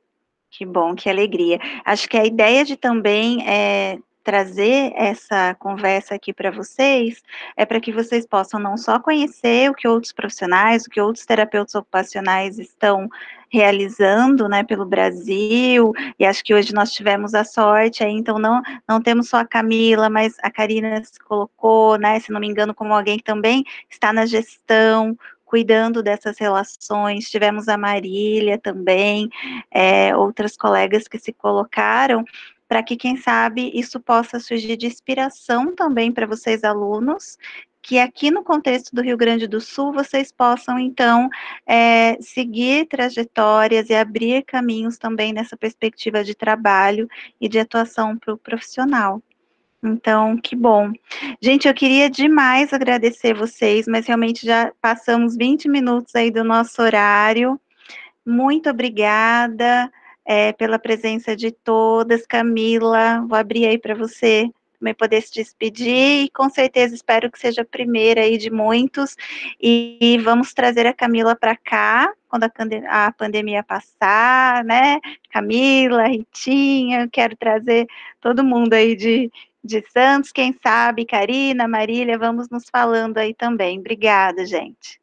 Que 0.50 0.66
bom, 0.66 0.94
que 0.94 1.08
alegria. 1.08 1.58
Acho 1.84 2.08
que 2.08 2.16
a 2.16 2.24
ideia 2.24 2.64
de 2.64 2.76
também 2.76 3.46
é, 3.48 3.98
trazer 4.22 4.92
essa 4.94 5.54
conversa 5.58 6.14
aqui 6.14 6.32
para 6.32 6.50
vocês 6.50 7.22
é 7.56 7.66
para 7.66 7.80
que 7.80 7.92
vocês 7.92 8.26
possam 8.26 8.60
não 8.60 8.76
só 8.76 8.98
conhecer 8.98 9.70
o 9.70 9.74
que 9.74 9.88
outros 9.88 10.12
profissionais, 10.12 10.86
o 10.86 10.90
que 10.90 11.00
outros 11.00 11.26
terapeutas 11.26 11.74
ocupacionais 11.74 12.58
estão 12.58 13.08
realizando, 13.50 14.48
né, 14.48 14.62
pelo 14.64 14.86
Brasil, 14.86 15.92
e 16.18 16.24
acho 16.24 16.42
que 16.42 16.54
hoje 16.54 16.72
nós 16.72 16.90
tivemos 16.90 17.34
a 17.34 17.44
sorte, 17.44 18.02
aí, 18.02 18.12
então 18.12 18.38
não, 18.38 18.62
não 18.88 19.00
temos 19.00 19.28
só 19.28 19.38
a 19.38 19.44
Camila, 19.44 20.08
mas 20.08 20.36
a 20.42 20.50
Karina 20.50 21.04
se 21.04 21.20
colocou, 21.20 21.98
né, 21.98 22.18
se 22.18 22.32
não 22.32 22.40
me 22.40 22.48
engano, 22.48 22.74
como 22.74 22.94
alguém 22.94 23.18
que 23.18 23.24
também 23.24 23.62
está 23.90 24.10
na 24.10 24.24
gestão, 24.24 25.14
cuidando 25.52 26.02
dessas 26.02 26.38
relações, 26.38 27.28
tivemos 27.28 27.68
a 27.68 27.76
Marília 27.76 28.56
também, 28.56 29.28
é, 29.70 30.16
outras 30.16 30.56
colegas 30.56 31.06
que 31.06 31.18
se 31.18 31.30
colocaram, 31.30 32.24
para 32.72 32.82
que, 32.82 32.96
quem 32.96 33.18
sabe, 33.18 33.70
isso 33.74 34.00
possa 34.00 34.40
surgir 34.40 34.78
de 34.78 34.86
inspiração 34.86 35.74
também 35.74 36.10
para 36.10 36.26
vocês, 36.26 36.64
alunos, 36.64 37.36
que 37.82 37.98
aqui 37.98 38.30
no 38.30 38.42
contexto 38.42 38.96
do 38.96 39.02
Rio 39.02 39.14
Grande 39.14 39.46
do 39.46 39.60
Sul 39.60 39.92
vocês 39.92 40.32
possam, 40.32 40.78
então, 40.78 41.28
é, 41.66 42.16
seguir 42.18 42.86
trajetórias 42.86 43.90
e 43.90 43.94
abrir 43.94 44.42
caminhos 44.44 44.96
também 44.96 45.34
nessa 45.34 45.54
perspectiva 45.54 46.24
de 46.24 46.34
trabalho 46.34 47.06
e 47.38 47.46
de 47.46 47.58
atuação 47.58 48.16
para 48.16 48.32
o 48.32 48.38
profissional. 48.38 49.22
Então, 49.84 50.38
que 50.38 50.56
bom. 50.56 50.92
Gente, 51.42 51.68
eu 51.68 51.74
queria 51.74 52.08
demais 52.08 52.72
agradecer 52.72 53.34
vocês, 53.34 53.84
mas 53.86 54.06
realmente 54.06 54.46
já 54.46 54.72
passamos 54.80 55.36
20 55.36 55.68
minutos 55.68 56.14
aí 56.14 56.30
do 56.30 56.42
nosso 56.42 56.80
horário. 56.80 57.60
Muito 58.24 58.70
obrigada 58.70 59.92
é, 60.24 60.52
pela 60.52 60.78
presença 60.78 61.36
de 61.36 61.50
todas. 61.50 62.26
Camila, 62.26 63.24
vou 63.28 63.36
abrir 63.36 63.66
aí 63.66 63.78
para 63.78 63.94
você 63.94 64.50
também 64.82 64.94
poder 64.94 65.22
se 65.22 65.32
despedir 65.32 66.24
e 66.24 66.30
com 66.30 66.50
certeza 66.50 66.92
espero 66.92 67.30
que 67.30 67.38
seja 67.38 67.62
a 67.62 67.64
primeira 67.64 68.22
aí 68.22 68.36
de 68.36 68.50
muitos 68.50 69.16
e, 69.60 69.96
e 70.00 70.18
vamos 70.18 70.52
trazer 70.52 70.86
a 70.86 70.92
Camila 70.92 71.36
para 71.36 71.56
cá 71.56 72.12
quando 72.28 72.44
a, 72.44 73.06
a, 73.06 73.12
pandemia 73.12 73.62
passar, 73.62 74.64
né? 74.64 74.98
Camila, 75.30 76.08
Ritinha, 76.08 77.08
quero 77.12 77.36
trazer 77.36 77.86
todo 78.20 78.42
mundo 78.42 78.72
aí 78.72 78.96
de, 78.96 79.30
de 79.62 79.84
Santos, 79.92 80.32
quem 80.32 80.52
sabe, 80.60 81.04
Karina, 81.04 81.68
Marília, 81.68 82.18
vamos 82.18 82.48
nos 82.48 82.64
falando 82.68 83.18
aí 83.18 83.34
também. 83.34 83.78
Obrigada, 83.78 84.44
gente. 84.44 85.01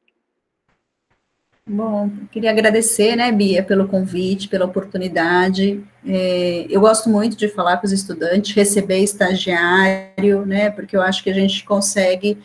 Bom, 1.71 2.09
queria 2.31 2.49
agradecer, 2.49 3.15
né, 3.15 3.31
Bia, 3.31 3.61
pelo 3.61 3.87
convite, 3.87 4.47
pela 4.47 4.65
oportunidade. 4.65 5.83
É, 6.03 6.65
eu 6.67 6.81
gosto 6.81 7.07
muito 7.11 7.37
de 7.37 7.47
falar 7.47 7.77
com 7.77 7.85
os 7.85 7.91
estudantes, 7.91 8.55
receber 8.55 8.97
estagiário, 9.03 10.47
né, 10.47 10.71
porque 10.71 10.97
eu 10.97 11.01
acho 11.03 11.23
que 11.23 11.29
a 11.29 11.33
gente 11.33 11.63
consegue 11.63 12.39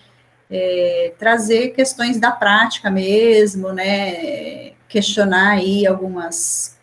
é, 0.50 1.14
trazer 1.18 1.70
questões 1.70 2.20
da 2.20 2.30
prática 2.32 2.90
mesmo, 2.90 3.72
né, 3.72 4.72
questionar 4.86 5.52
aí 5.52 5.86
algumas 5.86 6.78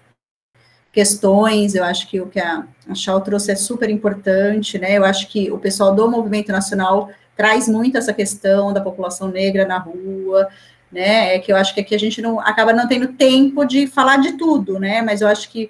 questões. 0.92 1.76
Eu 1.76 1.84
acho 1.84 2.10
que 2.10 2.20
o 2.20 2.26
que 2.26 2.40
a, 2.40 2.66
a 2.90 3.20
trouxe 3.20 3.52
é 3.52 3.56
super 3.56 3.88
importante, 3.88 4.80
né. 4.80 4.98
Eu 4.98 5.06
acho 5.06 5.28
que 5.28 5.52
o 5.52 5.60
pessoal 5.60 5.94
do 5.94 6.10
Movimento 6.10 6.52
Nacional 6.52 7.12
traz 7.38 7.68
muito 7.68 8.00
essa 8.00 8.14
questão 8.14 8.74
da 8.74 8.82
população 8.82 9.28
negra 9.28 9.68
na 9.68 9.78
rua 9.78 10.50
né? 10.92 11.36
É 11.36 11.40
que 11.40 11.52
eu 11.52 11.56
acho 11.56 11.74
que 11.74 11.82
aqui 11.82 11.96
a 11.96 12.00
gente 12.00 12.22
não 12.22 12.40
acaba 12.40 12.74
não 12.74 12.88
tendo 12.88 13.14
tempo 13.14 13.64
de 13.66 13.88
falar 13.88 14.18
de 14.18 14.34
tudo, 14.34 14.80
né? 14.80 15.02
Mas 15.02 15.22
eu 15.22 15.28
acho 15.28 15.50
que 15.50 15.70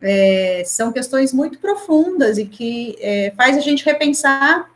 é, 0.00 0.62
são 0.66 0.92
questões 0.92 1.32
muito 1.32 1.58
profundas 1.58 2.36
e 2.36 2.44
que 2.44 2.96
é, 3.00 3.32
faz 3.36 3.56
a 3.56 3.60
gente 3.60 3.84
repensar 3.84 4.70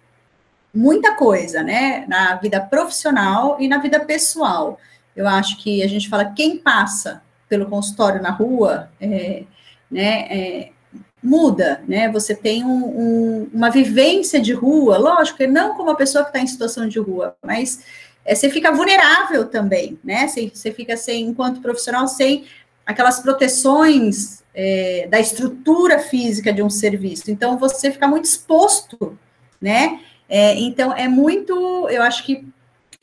muita 0.73 1.15
coisa, 1.15 1.63
né? 1.63 2.07
Na 2.07 2.37
vida 2.37 2.61
profissional 2.61 3.57
e 3.61 3.69
na 3.69 3.79
vida 3.79 4.01
pessoal. 4.01 4.79
Eu 5.17 5.27
acho 5.27 5.59
que 5.59 5.83
a 5.83 5.89
gente 5.89 6.09
fala 6.09 6.33
quem 6.33 6.59
passa 6.59 7.23
pelo 7.49 7.67
consultório 7.67 8.23
na 8.23 8.31
rua, 8.31 8.91
é, 9.01 9.45
né? 9.91 10.27
É, 10.31 10.71
muda, 11.23 11.83
né? 11.87 12.09
Você 12.11 12.35
tem 12.35 12.65
um, 12.65 12.85
um, 12.85 13.51
uma 13.53 13.71
vivência 13.71 14.41
de 14.41 14.53
rua, 14.53 14.97
lógico, 14.99 15.45
não 15.47 15.75
como 15.75 15.91
uma 15.91 15.97
pessoa 15.97 16.25
que 16.25 16.31
está 16.31 16.41
em 16.41 16.47
situação 16.47 16.89
de 16.89 16.99
rua, 16.99 17.37
mas 17.43 17.85
é, 18.25 18.35
você 18.35 18.51
fica 18.51 18.73
vulnerável 18.73 19.47
também, 19.47 19.99
né? 20.05 20.29
Você, 20.29 20.51
você 20.53 20.73
fica 20.73 20.97
sem, 20.97 21.27
enquanto 21.27 21.61
profissional, 21.61 22.07
sem 22.07 22.45
aquelas 22.85 23.21
proteções 23.21 24.43
é, 24.55 25.07
da 25.11 25.21
estrutura 25.21 25.99
física 25.99 26.53
de 26.53 26.63
um 26.63 26.71
serviço. 26.71 27.31
Então, 27.31 27.59
você 27.59 27.91
fica 27.91 28.09
muito 28.09 28.25
exposto, 28.25 29.19
né? 29.61 30.01
É, 30.29 30.55
então, 30.55 30.93
é 30.93 31.09
muito, 31.09 31.89
eu 31.89 32.03
acho 32.03 32.25
que 32.25 32.47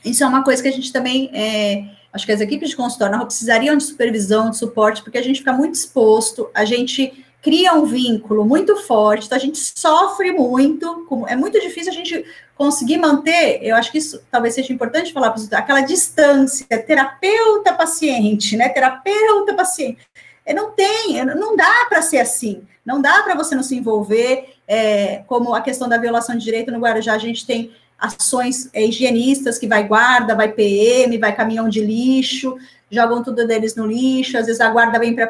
isso 0.03 0.24
é 0.24 0.27
uma 0.27 0.44
coisa 0.44 0.61
que 0.61 0.68
a 0.69 0.72
gente 0.72 0.94
também, 0.94 1.32
é, 1.34 1.85
acho 2.14 2.26
que 2.26 2.32
as 2.32 2.42
equipes 2.42 2.69
de 2.69 2.76
consultório 2.76 3.18
precisariam 3.26 3.76
de 3.76 3.84
supervisão, 3.84 4.52
de 4.52 4.58
suporte, 4.58 5.02
porque 5.02 5.18
a 5.18 5.24
gente 5.24 5.40
fica 5.40 5.53
muito 5.53 5.74
exposto, 5.74 6.50
a 6.53 6.64
gente 6.66 7.25
cria 7.45 7.75
um 7.75 7.85
vínculo 7.85 8.43
muito 8.43 8.75
forte, 8.75 9.27
então 9.27 9.38
a 9.38 9.40
gente 9.40 9.59
sofre 9.59 10.32
muito, 10.32 11.06
é 11.27 11.35
muito 11.35 11.61
difícil 11.61 11.91
a 11.91 11.95
gente 11.95 12.25
conseguir 12.56 12.98
manter, 12.98 13.59
eu 13.61 13.75
acho 13.75 13.91
que 13.91 13.99
isso 13.99 14.19
talvez 14.32 14.56
seja 14.56 14.74
importante 14.74 15.14
falar 15.14 15.30
para 15.30 15.40
você, 15.40 15.53
aquela 15.53 15.82
distância, 15.82 16.65
terapeuta-paciente, 16.65 18.57
né? 18.57 18.69
Terapeuta-paciente. 18.69 19.99
É, 20.43 20.56
não 20.56 20.72
tem, 20.72 21.19
é, 21.19 21.24
não 21.35 21.56
dá 21.56 21.85
para 21.88 22.01
ser 22.01 22.17
assim, 22.17 22.64
não 22.83 22.99
dá 22.99 23.22
para 23.22 23.35
você 23.35 23.53
não 23.53 23.61
se 23.61 23.75
envolver, 23.75 24.56
é, 24.67 25.17
como 25.27 25.53
a 25.53 25.61
questão 25.61 25.88
da 25.88 25.99
violação 25.99 26.35
de 26.35 26.43
direito 26.43 26.72
no 26.72 26.80
Guarujá, 26.80 27.14
a 27.14 27.19
gente 27.19 27.45
tem 27.45 27.72
ações 27.99 28.72
é, 28.74 28.83
higienistas 28.83 29.59
que 29.59 29.67
vai 29.67 29.88
guarda, 29.88 30.33
vai 30.33 30.51
PM, 30.51 31.15
vai 31.19 31.35
caminhão 31.35 31.69
de 31.69 31.82
lixo, 31.82 32.57
jogam 32.90 33.22
tudo 33.22 33.45
deles 33.45 33.75
no 33.75 33.85
lixo, 33.85 34.35
às 34.35 34.48
vezes 34.48 34.61
a 34.61 34.69
guarda 34.72 34.98
vem 34.98 35.14
para 35.14 35.27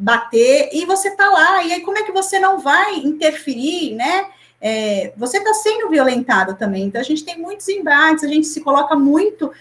bater, 0.00 0.70
e 0.72 0.86
você 0.86 1.08
está 1.08 1.28
lá, 1.28 1.62
e 1.62 1.74
aí 1.74 1.80
como 1.82 1.98
é 1.98 2.02
que 2.02 2.10
você 2.10 2.40
não 2.40 2.58
vai 2.58 2.96
interferir, 2.96 3.94
né? 3.94 4.26
É, 4.58 5.12
você 5.14 5.36
está 5.36 5.52
sendo 5.52 5.90
violentado 5.90 6.54
também, 6.54 6.84
então 6.84 7.00
a 7.00 7.04
gente 7.04 7.22
tem 7.22 7.38
muitos 7.38 7.68
embates, 7.68 8.24
a 8.24 8.28
gente 8.28 8.46
se 8.46 8.62
coloca 8.62 8.96
muito 8.96 9.52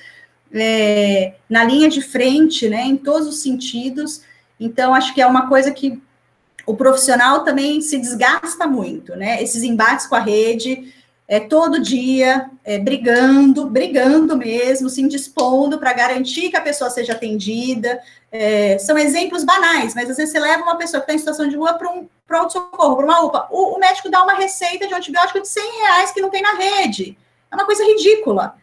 é, 0.54 1.34
na 1.50 1.64
linha 1.64 1.90
de 1.90 2.02
frente, 2.02 2.70
né, 2.70 2.84
em 2.84 2.98
todos 2.98 3.28
os 3.28 3.42
sentidos, 3.42 4.24
então 4.60 4.94
acho 4.94 5.14
que 5.14 5.22
é 5.22 5.28
uma 5.28 5.48
coisa 5.48 5.72
que 5.72 6.02
o 6.66 6.76
profissional 6.76 7.44
também 7.44 7.82
se 7.82 7.98
desgasta 7.98 8.68
muito, 8.68 9.16
né, 9.16 9.42
esses 9.42 9.64
embates 9.64 10.06
com 10.06 10.16
a 10.16 10.20
rede, 10.20 10.94
é, 11.30 11.40
todo 11.40 11.80
dia 11.80 12.50
é, 12.66 12.80
brigando, 12.80 13.68
brigando 13.70 14.36
mesmo, 14.36 14.90
se 14.90 15.00
indispondo 15.00 15.78
para 15.78 15.94
garantir 15.94 16.50
que 16.50 16.58
a 16.58 16.62
pessoa 16.62 16.90
seja 16.90 17.14
atendida. 17.14 18.02
É, 18.32 18.80
são 18.80 18.98
exemplos 18.98 19.44
banais, 19.44 19.94
mas 19.94 20.10
às 20.10 20.18
vezes 20.18 20.32
você 20.32 20.40
leva 20.40 20.64
uma 20.64 20.76
pessoa 20.76 21.00
que 21.00 21.04
está 21.04 21.14
em 21.14 21.20
situação 21.20 21.48
de 21.48 21.56
rua 21.56 21.76
para 21.76 21.88
um 21.88 22.10
pronto-socorro, 22.26 22.96
para 22.96 23.06
uma 23.06 23.22
UPA. 23.22 23.48
O, 23.52 23.76
o, 23.76 23.80
médico 23.80 24.10
dá 24.10 24.24
uma 24.24 24.34
receita 24.34 24.88
de 24.88 24.94
um 24.94 24.98
antibiótico 24.98 25.40
de 25.40 25.48
100 25.48 25.72
reais 25.82 26.12
que 26.12 26.20
não 26.20 26.32
tem 26.32 26.42
na 26.42 26.54
rede. 26.54 27.16
É 27.52 27.56
uma 27.56 27.66
coisa 27.66 27.86
ridícula. 27.86 28.56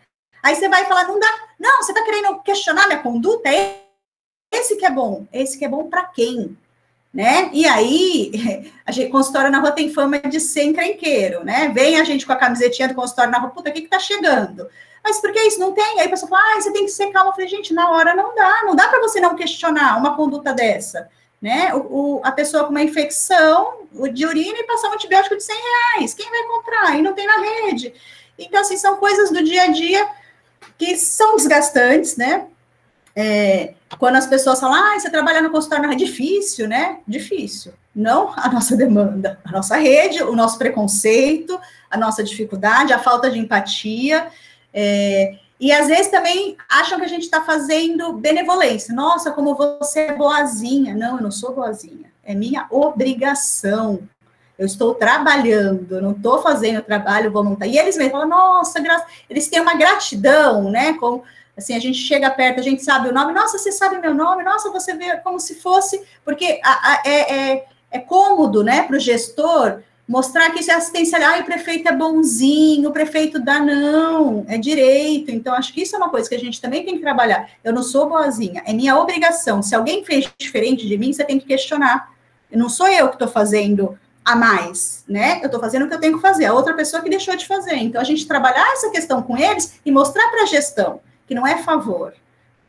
Aí 0.43 0.57
você 0.57 0.69
vai 0.69 0.85
falar, 0.87 1.05
não 1.05 1.21
dá. 1.21 1.29
Não, 1.61 1.85
você 1.85 1.93
está 1.93 2.05
querendo 2.05 2.41
questionar 2.41 2.89
minha 2.89 3.01
conduta? 3.01 3.49
É 3.49 3.81
esse 4.53 4.75
que 4.75 4.85
é 4.85 4.91
bom. 4.91 5.25
Esse 5.33 5.57
que 5.57 5.65
é 5.65 5.69
bom 5.69 5.89
para 5.89 6.03
quem? 6.03 6.59
Né? 7.17 7.49
E 7.51 7.67
aí, 7.67 8.71
a 8.85 8.93
gente, 8.93 9.11
consultório 9.11 9.51
na 9.51 9.59
rua 9.59 9.73
tem 9.73 9.91
fama 9.91 10.19
de 10.19 10.39
ser 10.39 10.65
encrenqueiro, 10.65 11.43
né? 11.43 11.73
Vem 11.75 11.99
a 11.99 12.05
gente 12.05 12.27
com 12.27 12.33
a 12.33 12.37
camisetinha 12.37 12.89
do 12.89 12.95
consultório 12.95 13.33
na 13.33 13.39
rua, 13.39 13.49
puta, 13.49 13.71
o 13.71 13.73
que 13.73 13.81
que 13.81 13.89
tá 13.89 13.99
chegando? 13.99 14.69
Mas 15.03 15.19
por 15.19 15.33
que 15.33 15.41
isso? 15.41 15.59
Não 15.59 15.73
tem? 15.73 15.99
Aí 15.99 16.07
a 16.07 16.11
pessoa 16.11 16.29
fala, 16.29 16.43
ah, 16.43 16.61
você 16.61 16.71
tem 16.73 16.85
que 16.85 16.91
ser 16.91 17.11
calma. 17.13 17.31
Eu 17.31 17.35
falei, 17.35 17.49
gente, 17.49 17.73
na 17.73 17.91
hora 17.91 18.15
não 18.15 18.35
dá, 18.35 18.63
não 18.65 18.77
dá 18.77 18.89
para 18.89 19.01
você 19.01 19.19
não 19.19 19.35
questionar 19.35 19.97
uma 19.97 20.15
conduta 20.15 20.53
dessa, 20.53 21.09
né? 21.41 21.75
O, 21.75 21.79
o, 21.79 22.21
a 22.23 22.33
pessoa 22.33 22.65
com 22.65 22.71
uma 22.71 22.83
infecção 22.83 23.87
de 24.13 24.27
urina 24.27 24.59
e 24.59 24.65
passar 24.65 24.91
um 24.91 24.93
antibiótico 24.93 25.37
de 25.37 25.43
100 25.43 25.57
reais, 25.57 26.13
quem 26.13 26.29
vai 26.29 26.43
comprar? 26.43 26.99
E 26.99 27.03
não 27.03 27.15
tem 27.15 27.27
na 27.27 27.39
rede. 27.39 27.95
Então, 28.39 28.61
assim, 28.61 28.77
são 28.77 28.97
coisas 28.97 29.31
do 29.31 29.43
dia 29.43 29.63
a 29.63 29.69
dia 29.69 30.07
que 30.77 30.95
são 30.99 31.37
desgastantes, 31.37 32.17
né? 32.19 32.47
É, 33.19 33.73
quando 33.99 34.17
as 34.17 34.27
pessoas 34.27 34.61
falam, 34.61 34.77
ah, 34.77 35.01
você 35.01 35.09
trabalha 35.09 35.41
no 35.41 35.51
consultório, 35.51 35.91
é 35.91 35.97
difícil, 35.97 36.69
né? 36.69 36.99
Difícil. 37.09 37.73
Não 37.95 38.31
a 38.37 38.49
nossa 38.53 38.77
demanda, 38.77 39.41
a 39.43 39.51
nossa 39.51 39.77
rede, 39.77 40.23
o 40.23 40.37
nosso 40.37 40.59
preconceito, 40.59 41.59
a 41.91 41.97
nossa 41.97 42.23
dificuldade, 42.23 42.93
a 42.93 42.99
falta 42.99 43.31
de 43.31 43.39
empatia. 43.39 44.29
É, 44.73 45.39
e 45.59 45.73
às 45.73 45.87
vezes 45.87 46.09
também 46.09 46.59
acham 46.69 46.99
que 46.99 47.07
a 47.07 47.09
gente 47.09 47.23
está 47.23 47.43
fazendo 47.43 48.13
benevolência. 48.13 48.95
Nossa, 48.95 49.31
como 49.31 49.55
você 49.55 50.01
é 50.01 50.15
boazinha. 50.15 50.95
Não, 50.95 51.17
eu 51.17 51.23
não 51.23 51.31
sou 51.31 51.55
boazinha. 51.55 52.13
É 52.23 52.35
minha 52.35 52.67
obrigação. 52.71 54.01
Eu 54.59 54.67
estou 54.67 54.95
trabalhando, 54.95 56.01
não 56.01 56.13
estou 56.13 56.43
fazendo 56.43 56.83
trabalho 56.83 57.33
voluntário. 57.33 57.73
E 57.73 57.79
eles 57.79 57.97
mesmos 57.97 58.13
falam, 58.13 58.29
nossa, 58.29 58.81
gra... 58.81 59.05
eles 59.29 59.49
têm 59.49 59.61
uma 59.61 59.75
gratidão, 59.75 60.71
né? 60.71 60.95
Com 60.95 61.23
Assim, 61.57 61.75
a 61.75 61.81
gente 61.81 61.99
chega 61.99 62.29
perto, 62.29 62.61
a 62.61 62.63
gente 62.63 62.85
sabe 62.85 63.09
o 63.09 63.15
nome, 63.15 63.33
nossa, 63.33 63.57
você 63.57 63.73
sabe 63.73 63.99
meu 63.99 64.13
nome, 64.13 64.45
nossa, 64.45 64.71
você 64.71 64.95
vê 64.95 65.17
como 65.19 65.41
se 65.41 65.55
fosse, 65.55 66.03
porque 66.23 66.61
a, 66.63 66.93
a, 66.93 67.03
é, 67.07 67.35
é, 67.35 67.67
é, 67.93 67.99
cômodo, 67.99 68.63
né, 68.63 68.83
para 68.83 68.97
o 68.97 69.01
gestor 69.01 69.81
mostrar 70.07 70.51
que 70.51 70.61
isso 70.61 70.71
é 70.71 70.75
assistência, 70.75 71.19
ah, 71.19 71.41
o 71.41 71.45
prefeito 71.45 71.89
é 71.89 71.93
bonzinho, 71.93 72.91
o 72.91 72.93
prefeito 72.93 73.41
dá 73.41 73.59
não, 73.59 74.45
é 74.47 74.57
direito. 74.57 75.33
Então, 75.33 75.53
acho 75.55 75.73
que 75.73 75.83
isso 75.83 75.97
é 75.97 75.99
uma 75.99 76.11
coisa 76.11 76.29
que 76.29 76.35
a 76.35 76.39
gente 76.39 76.61
também 76.61 76.85
tem 76.85 76.95
que 76.95 77.01
trabalhar. 77.01 77.49
Eu 77.65 77.73
não 77.73 77.83
sou 77.83 78.09
boazinha, 78.09 78.63
é 78.67 78.73
minha 78.73 78.97
obrigação. 78.97 79.63
Se 79.63 79.75
alguém 79.75 80.05
fez 80.05 80.31
diferente 80.39 80.87
de 80.87 80.97
mim, 80.97 81.13
você 81.13 81.25
tem 81.25 81.41
que 81.41 81.47
questionar. 81.47 82.13
Não 82.53 82.69
sou 82.69 82.87
eu 82.87 83.09
que 83.09 83.17
estou 83.17 83.27
fazendo 83.27 83.99
a 84.25 84.37
mais, 84.37 85.05
né? 85.09 85.41
Eu 85.43 85.47
estou 85.47 85.61
fazendo 85.61 85.87
o 85.87 85.89
que 85.89 85.95
eu 85.95 86.01
tenho 86.01 86.17
que 86.17 86.23
fazer, 86.23 86.45
a 86.45 86.55
outra 86.55 86.75
pessoa 86.75 87.03
que 87.03 87.11
deixou 87.11 87.35
de 87.35 87.45
fazer. 87.45 87.75
Então, 87.75 88.01
a 88.01 88.05
gente 88.05 88.29
trabalhar 88.29 88.73
essa 88.75 88.91
questão 88.91 89.21
com 89.23 89.37
eles 89.37 89.81
e 89.85 89.91
mostrar 89.91 90.29
para 90.29 90.45
a 90.45 90.47
gestão 90.47 91.01
que 91.27 91.35
não 91.35 91.47
é 91.47 91.63
favor, 91.63 92.15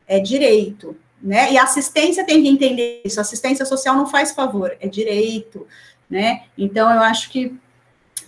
é 0.08 0.19
direito, 0.19 0.98
né? 1.22 1.52
E 1.52 1.58
assistência 1.58 2.26
tem 2.26 2.42
que 2.42 2.50
entender 2.50 3.02
isso. 3.03 3.19
Assistência 3.19 3.66
social 3.66 3.95
não 3.95 4.08
faz 4.08 4.32
favor, 4.32 4.76
é 4.80 4.88
direito, 4.88 5.68
né? 6.10 6.44
Então, 6.58 6.90
eu 6.92 7.02
acho 7.02 7.30
que, 7.30 7.56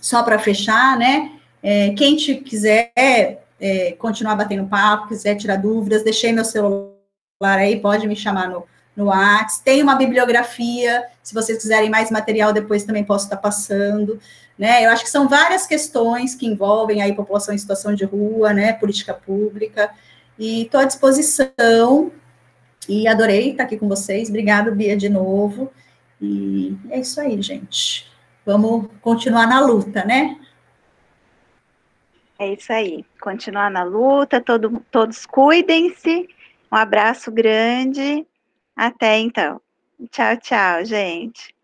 só 0.00 0.22
para 0.22 0.38
fechar, 0.38 0.98
né? 0.98 1.32
É, 1.62 1.90
quem 1.90 2.16
te 2.16 2.36
quiser 2.36 2.92
é, 2.96 3.92
continuar 3.92 4.34
batendo 4.34 4.66
papo, 4.66 5.08
quiser 5.08 5.36
tirar 5.36 5.56
dúvidas, 5.56 6.02
deixei 6.02 6.32
meu 6.32 6.44
celular 6.44 6.94
aí, 7.42 7.78
pode 7.78 8.06
me 8.06 8.16
chamar 8.16 8.48
no, 8.48 8.64
no 8.96 9.06
WhatsApp. 9.06 9.64
Tem 9.64 9.82
uma 9.82 9.94
bibliografia, 9.94 11.04
se 11.22 11.34
vocês 11.34 11.58
quiserem 11.58 11.90
mais 11.90 12.10
material, 12.10 12.52
depois 12.52 12.84
também 12.84 13.04
posso 13.04 13.24
estar 13.24 13.36
passando. 13.36 14.18
Né? 14.58 14.84
Eu 14.84 14.90
acho 14.90 15.04
que 15.04 15.10
são 15.10 15.28
várias 15.28 15.66
questões 15.66 16.34
que 16.34 16.46
envolvem 16.46 17.00
aí 17.02 17.14
população 17.14 17.54
em 17.54 17.58
situação 17.58 17.94
de 17.94 18.04
rua, 18.04 18.52
né? 18.52 18.72
Política 18.74 19.14
pública. 19.14 19.90
E 20.40 20.62
estou 20.62 20.80
à 20.80 20.84
disposição 20.86 22.10
e 22.88 23.06
adorei 23.06 23.50
estar 23.50 23.64
aqui 23.64 23.76
com 23.76 23.86
vocês. 23.86 24.30
Obrigada, 24.30 24.70
Bia, 24.70 24.96
de 24.96 25.10
novo. 25.10 25.70
E 26.18 26.74
é 26.88 26.98
isso 26.98 27.20
aí, 27.20 27.40
gente. 27.42 28.10
Vamos 28.46 28.86
continuar 29.02 29.46
na 29.46 29.60
luta, 29.60 30.02
né? 30.02 30.40
É 32.38 32.54
isso 32.54 32.72
aí. 32.72 33.04
Continuar 33.20 33.70
na 33.70 33.82
luta, 33.82 34.40
todo, 34.40 34.82
todos 34.90 35.26
cuidem-se. 35.26 36.26
Um 36.72 36.76
abraço 36.76 37.30
grande. 37.30 38.26
Até 38.74 39.18
então. 39.18 39.60
Tchau, 40.10 40.38
tchau, 40.38 40.84
gente. 40.86 41.54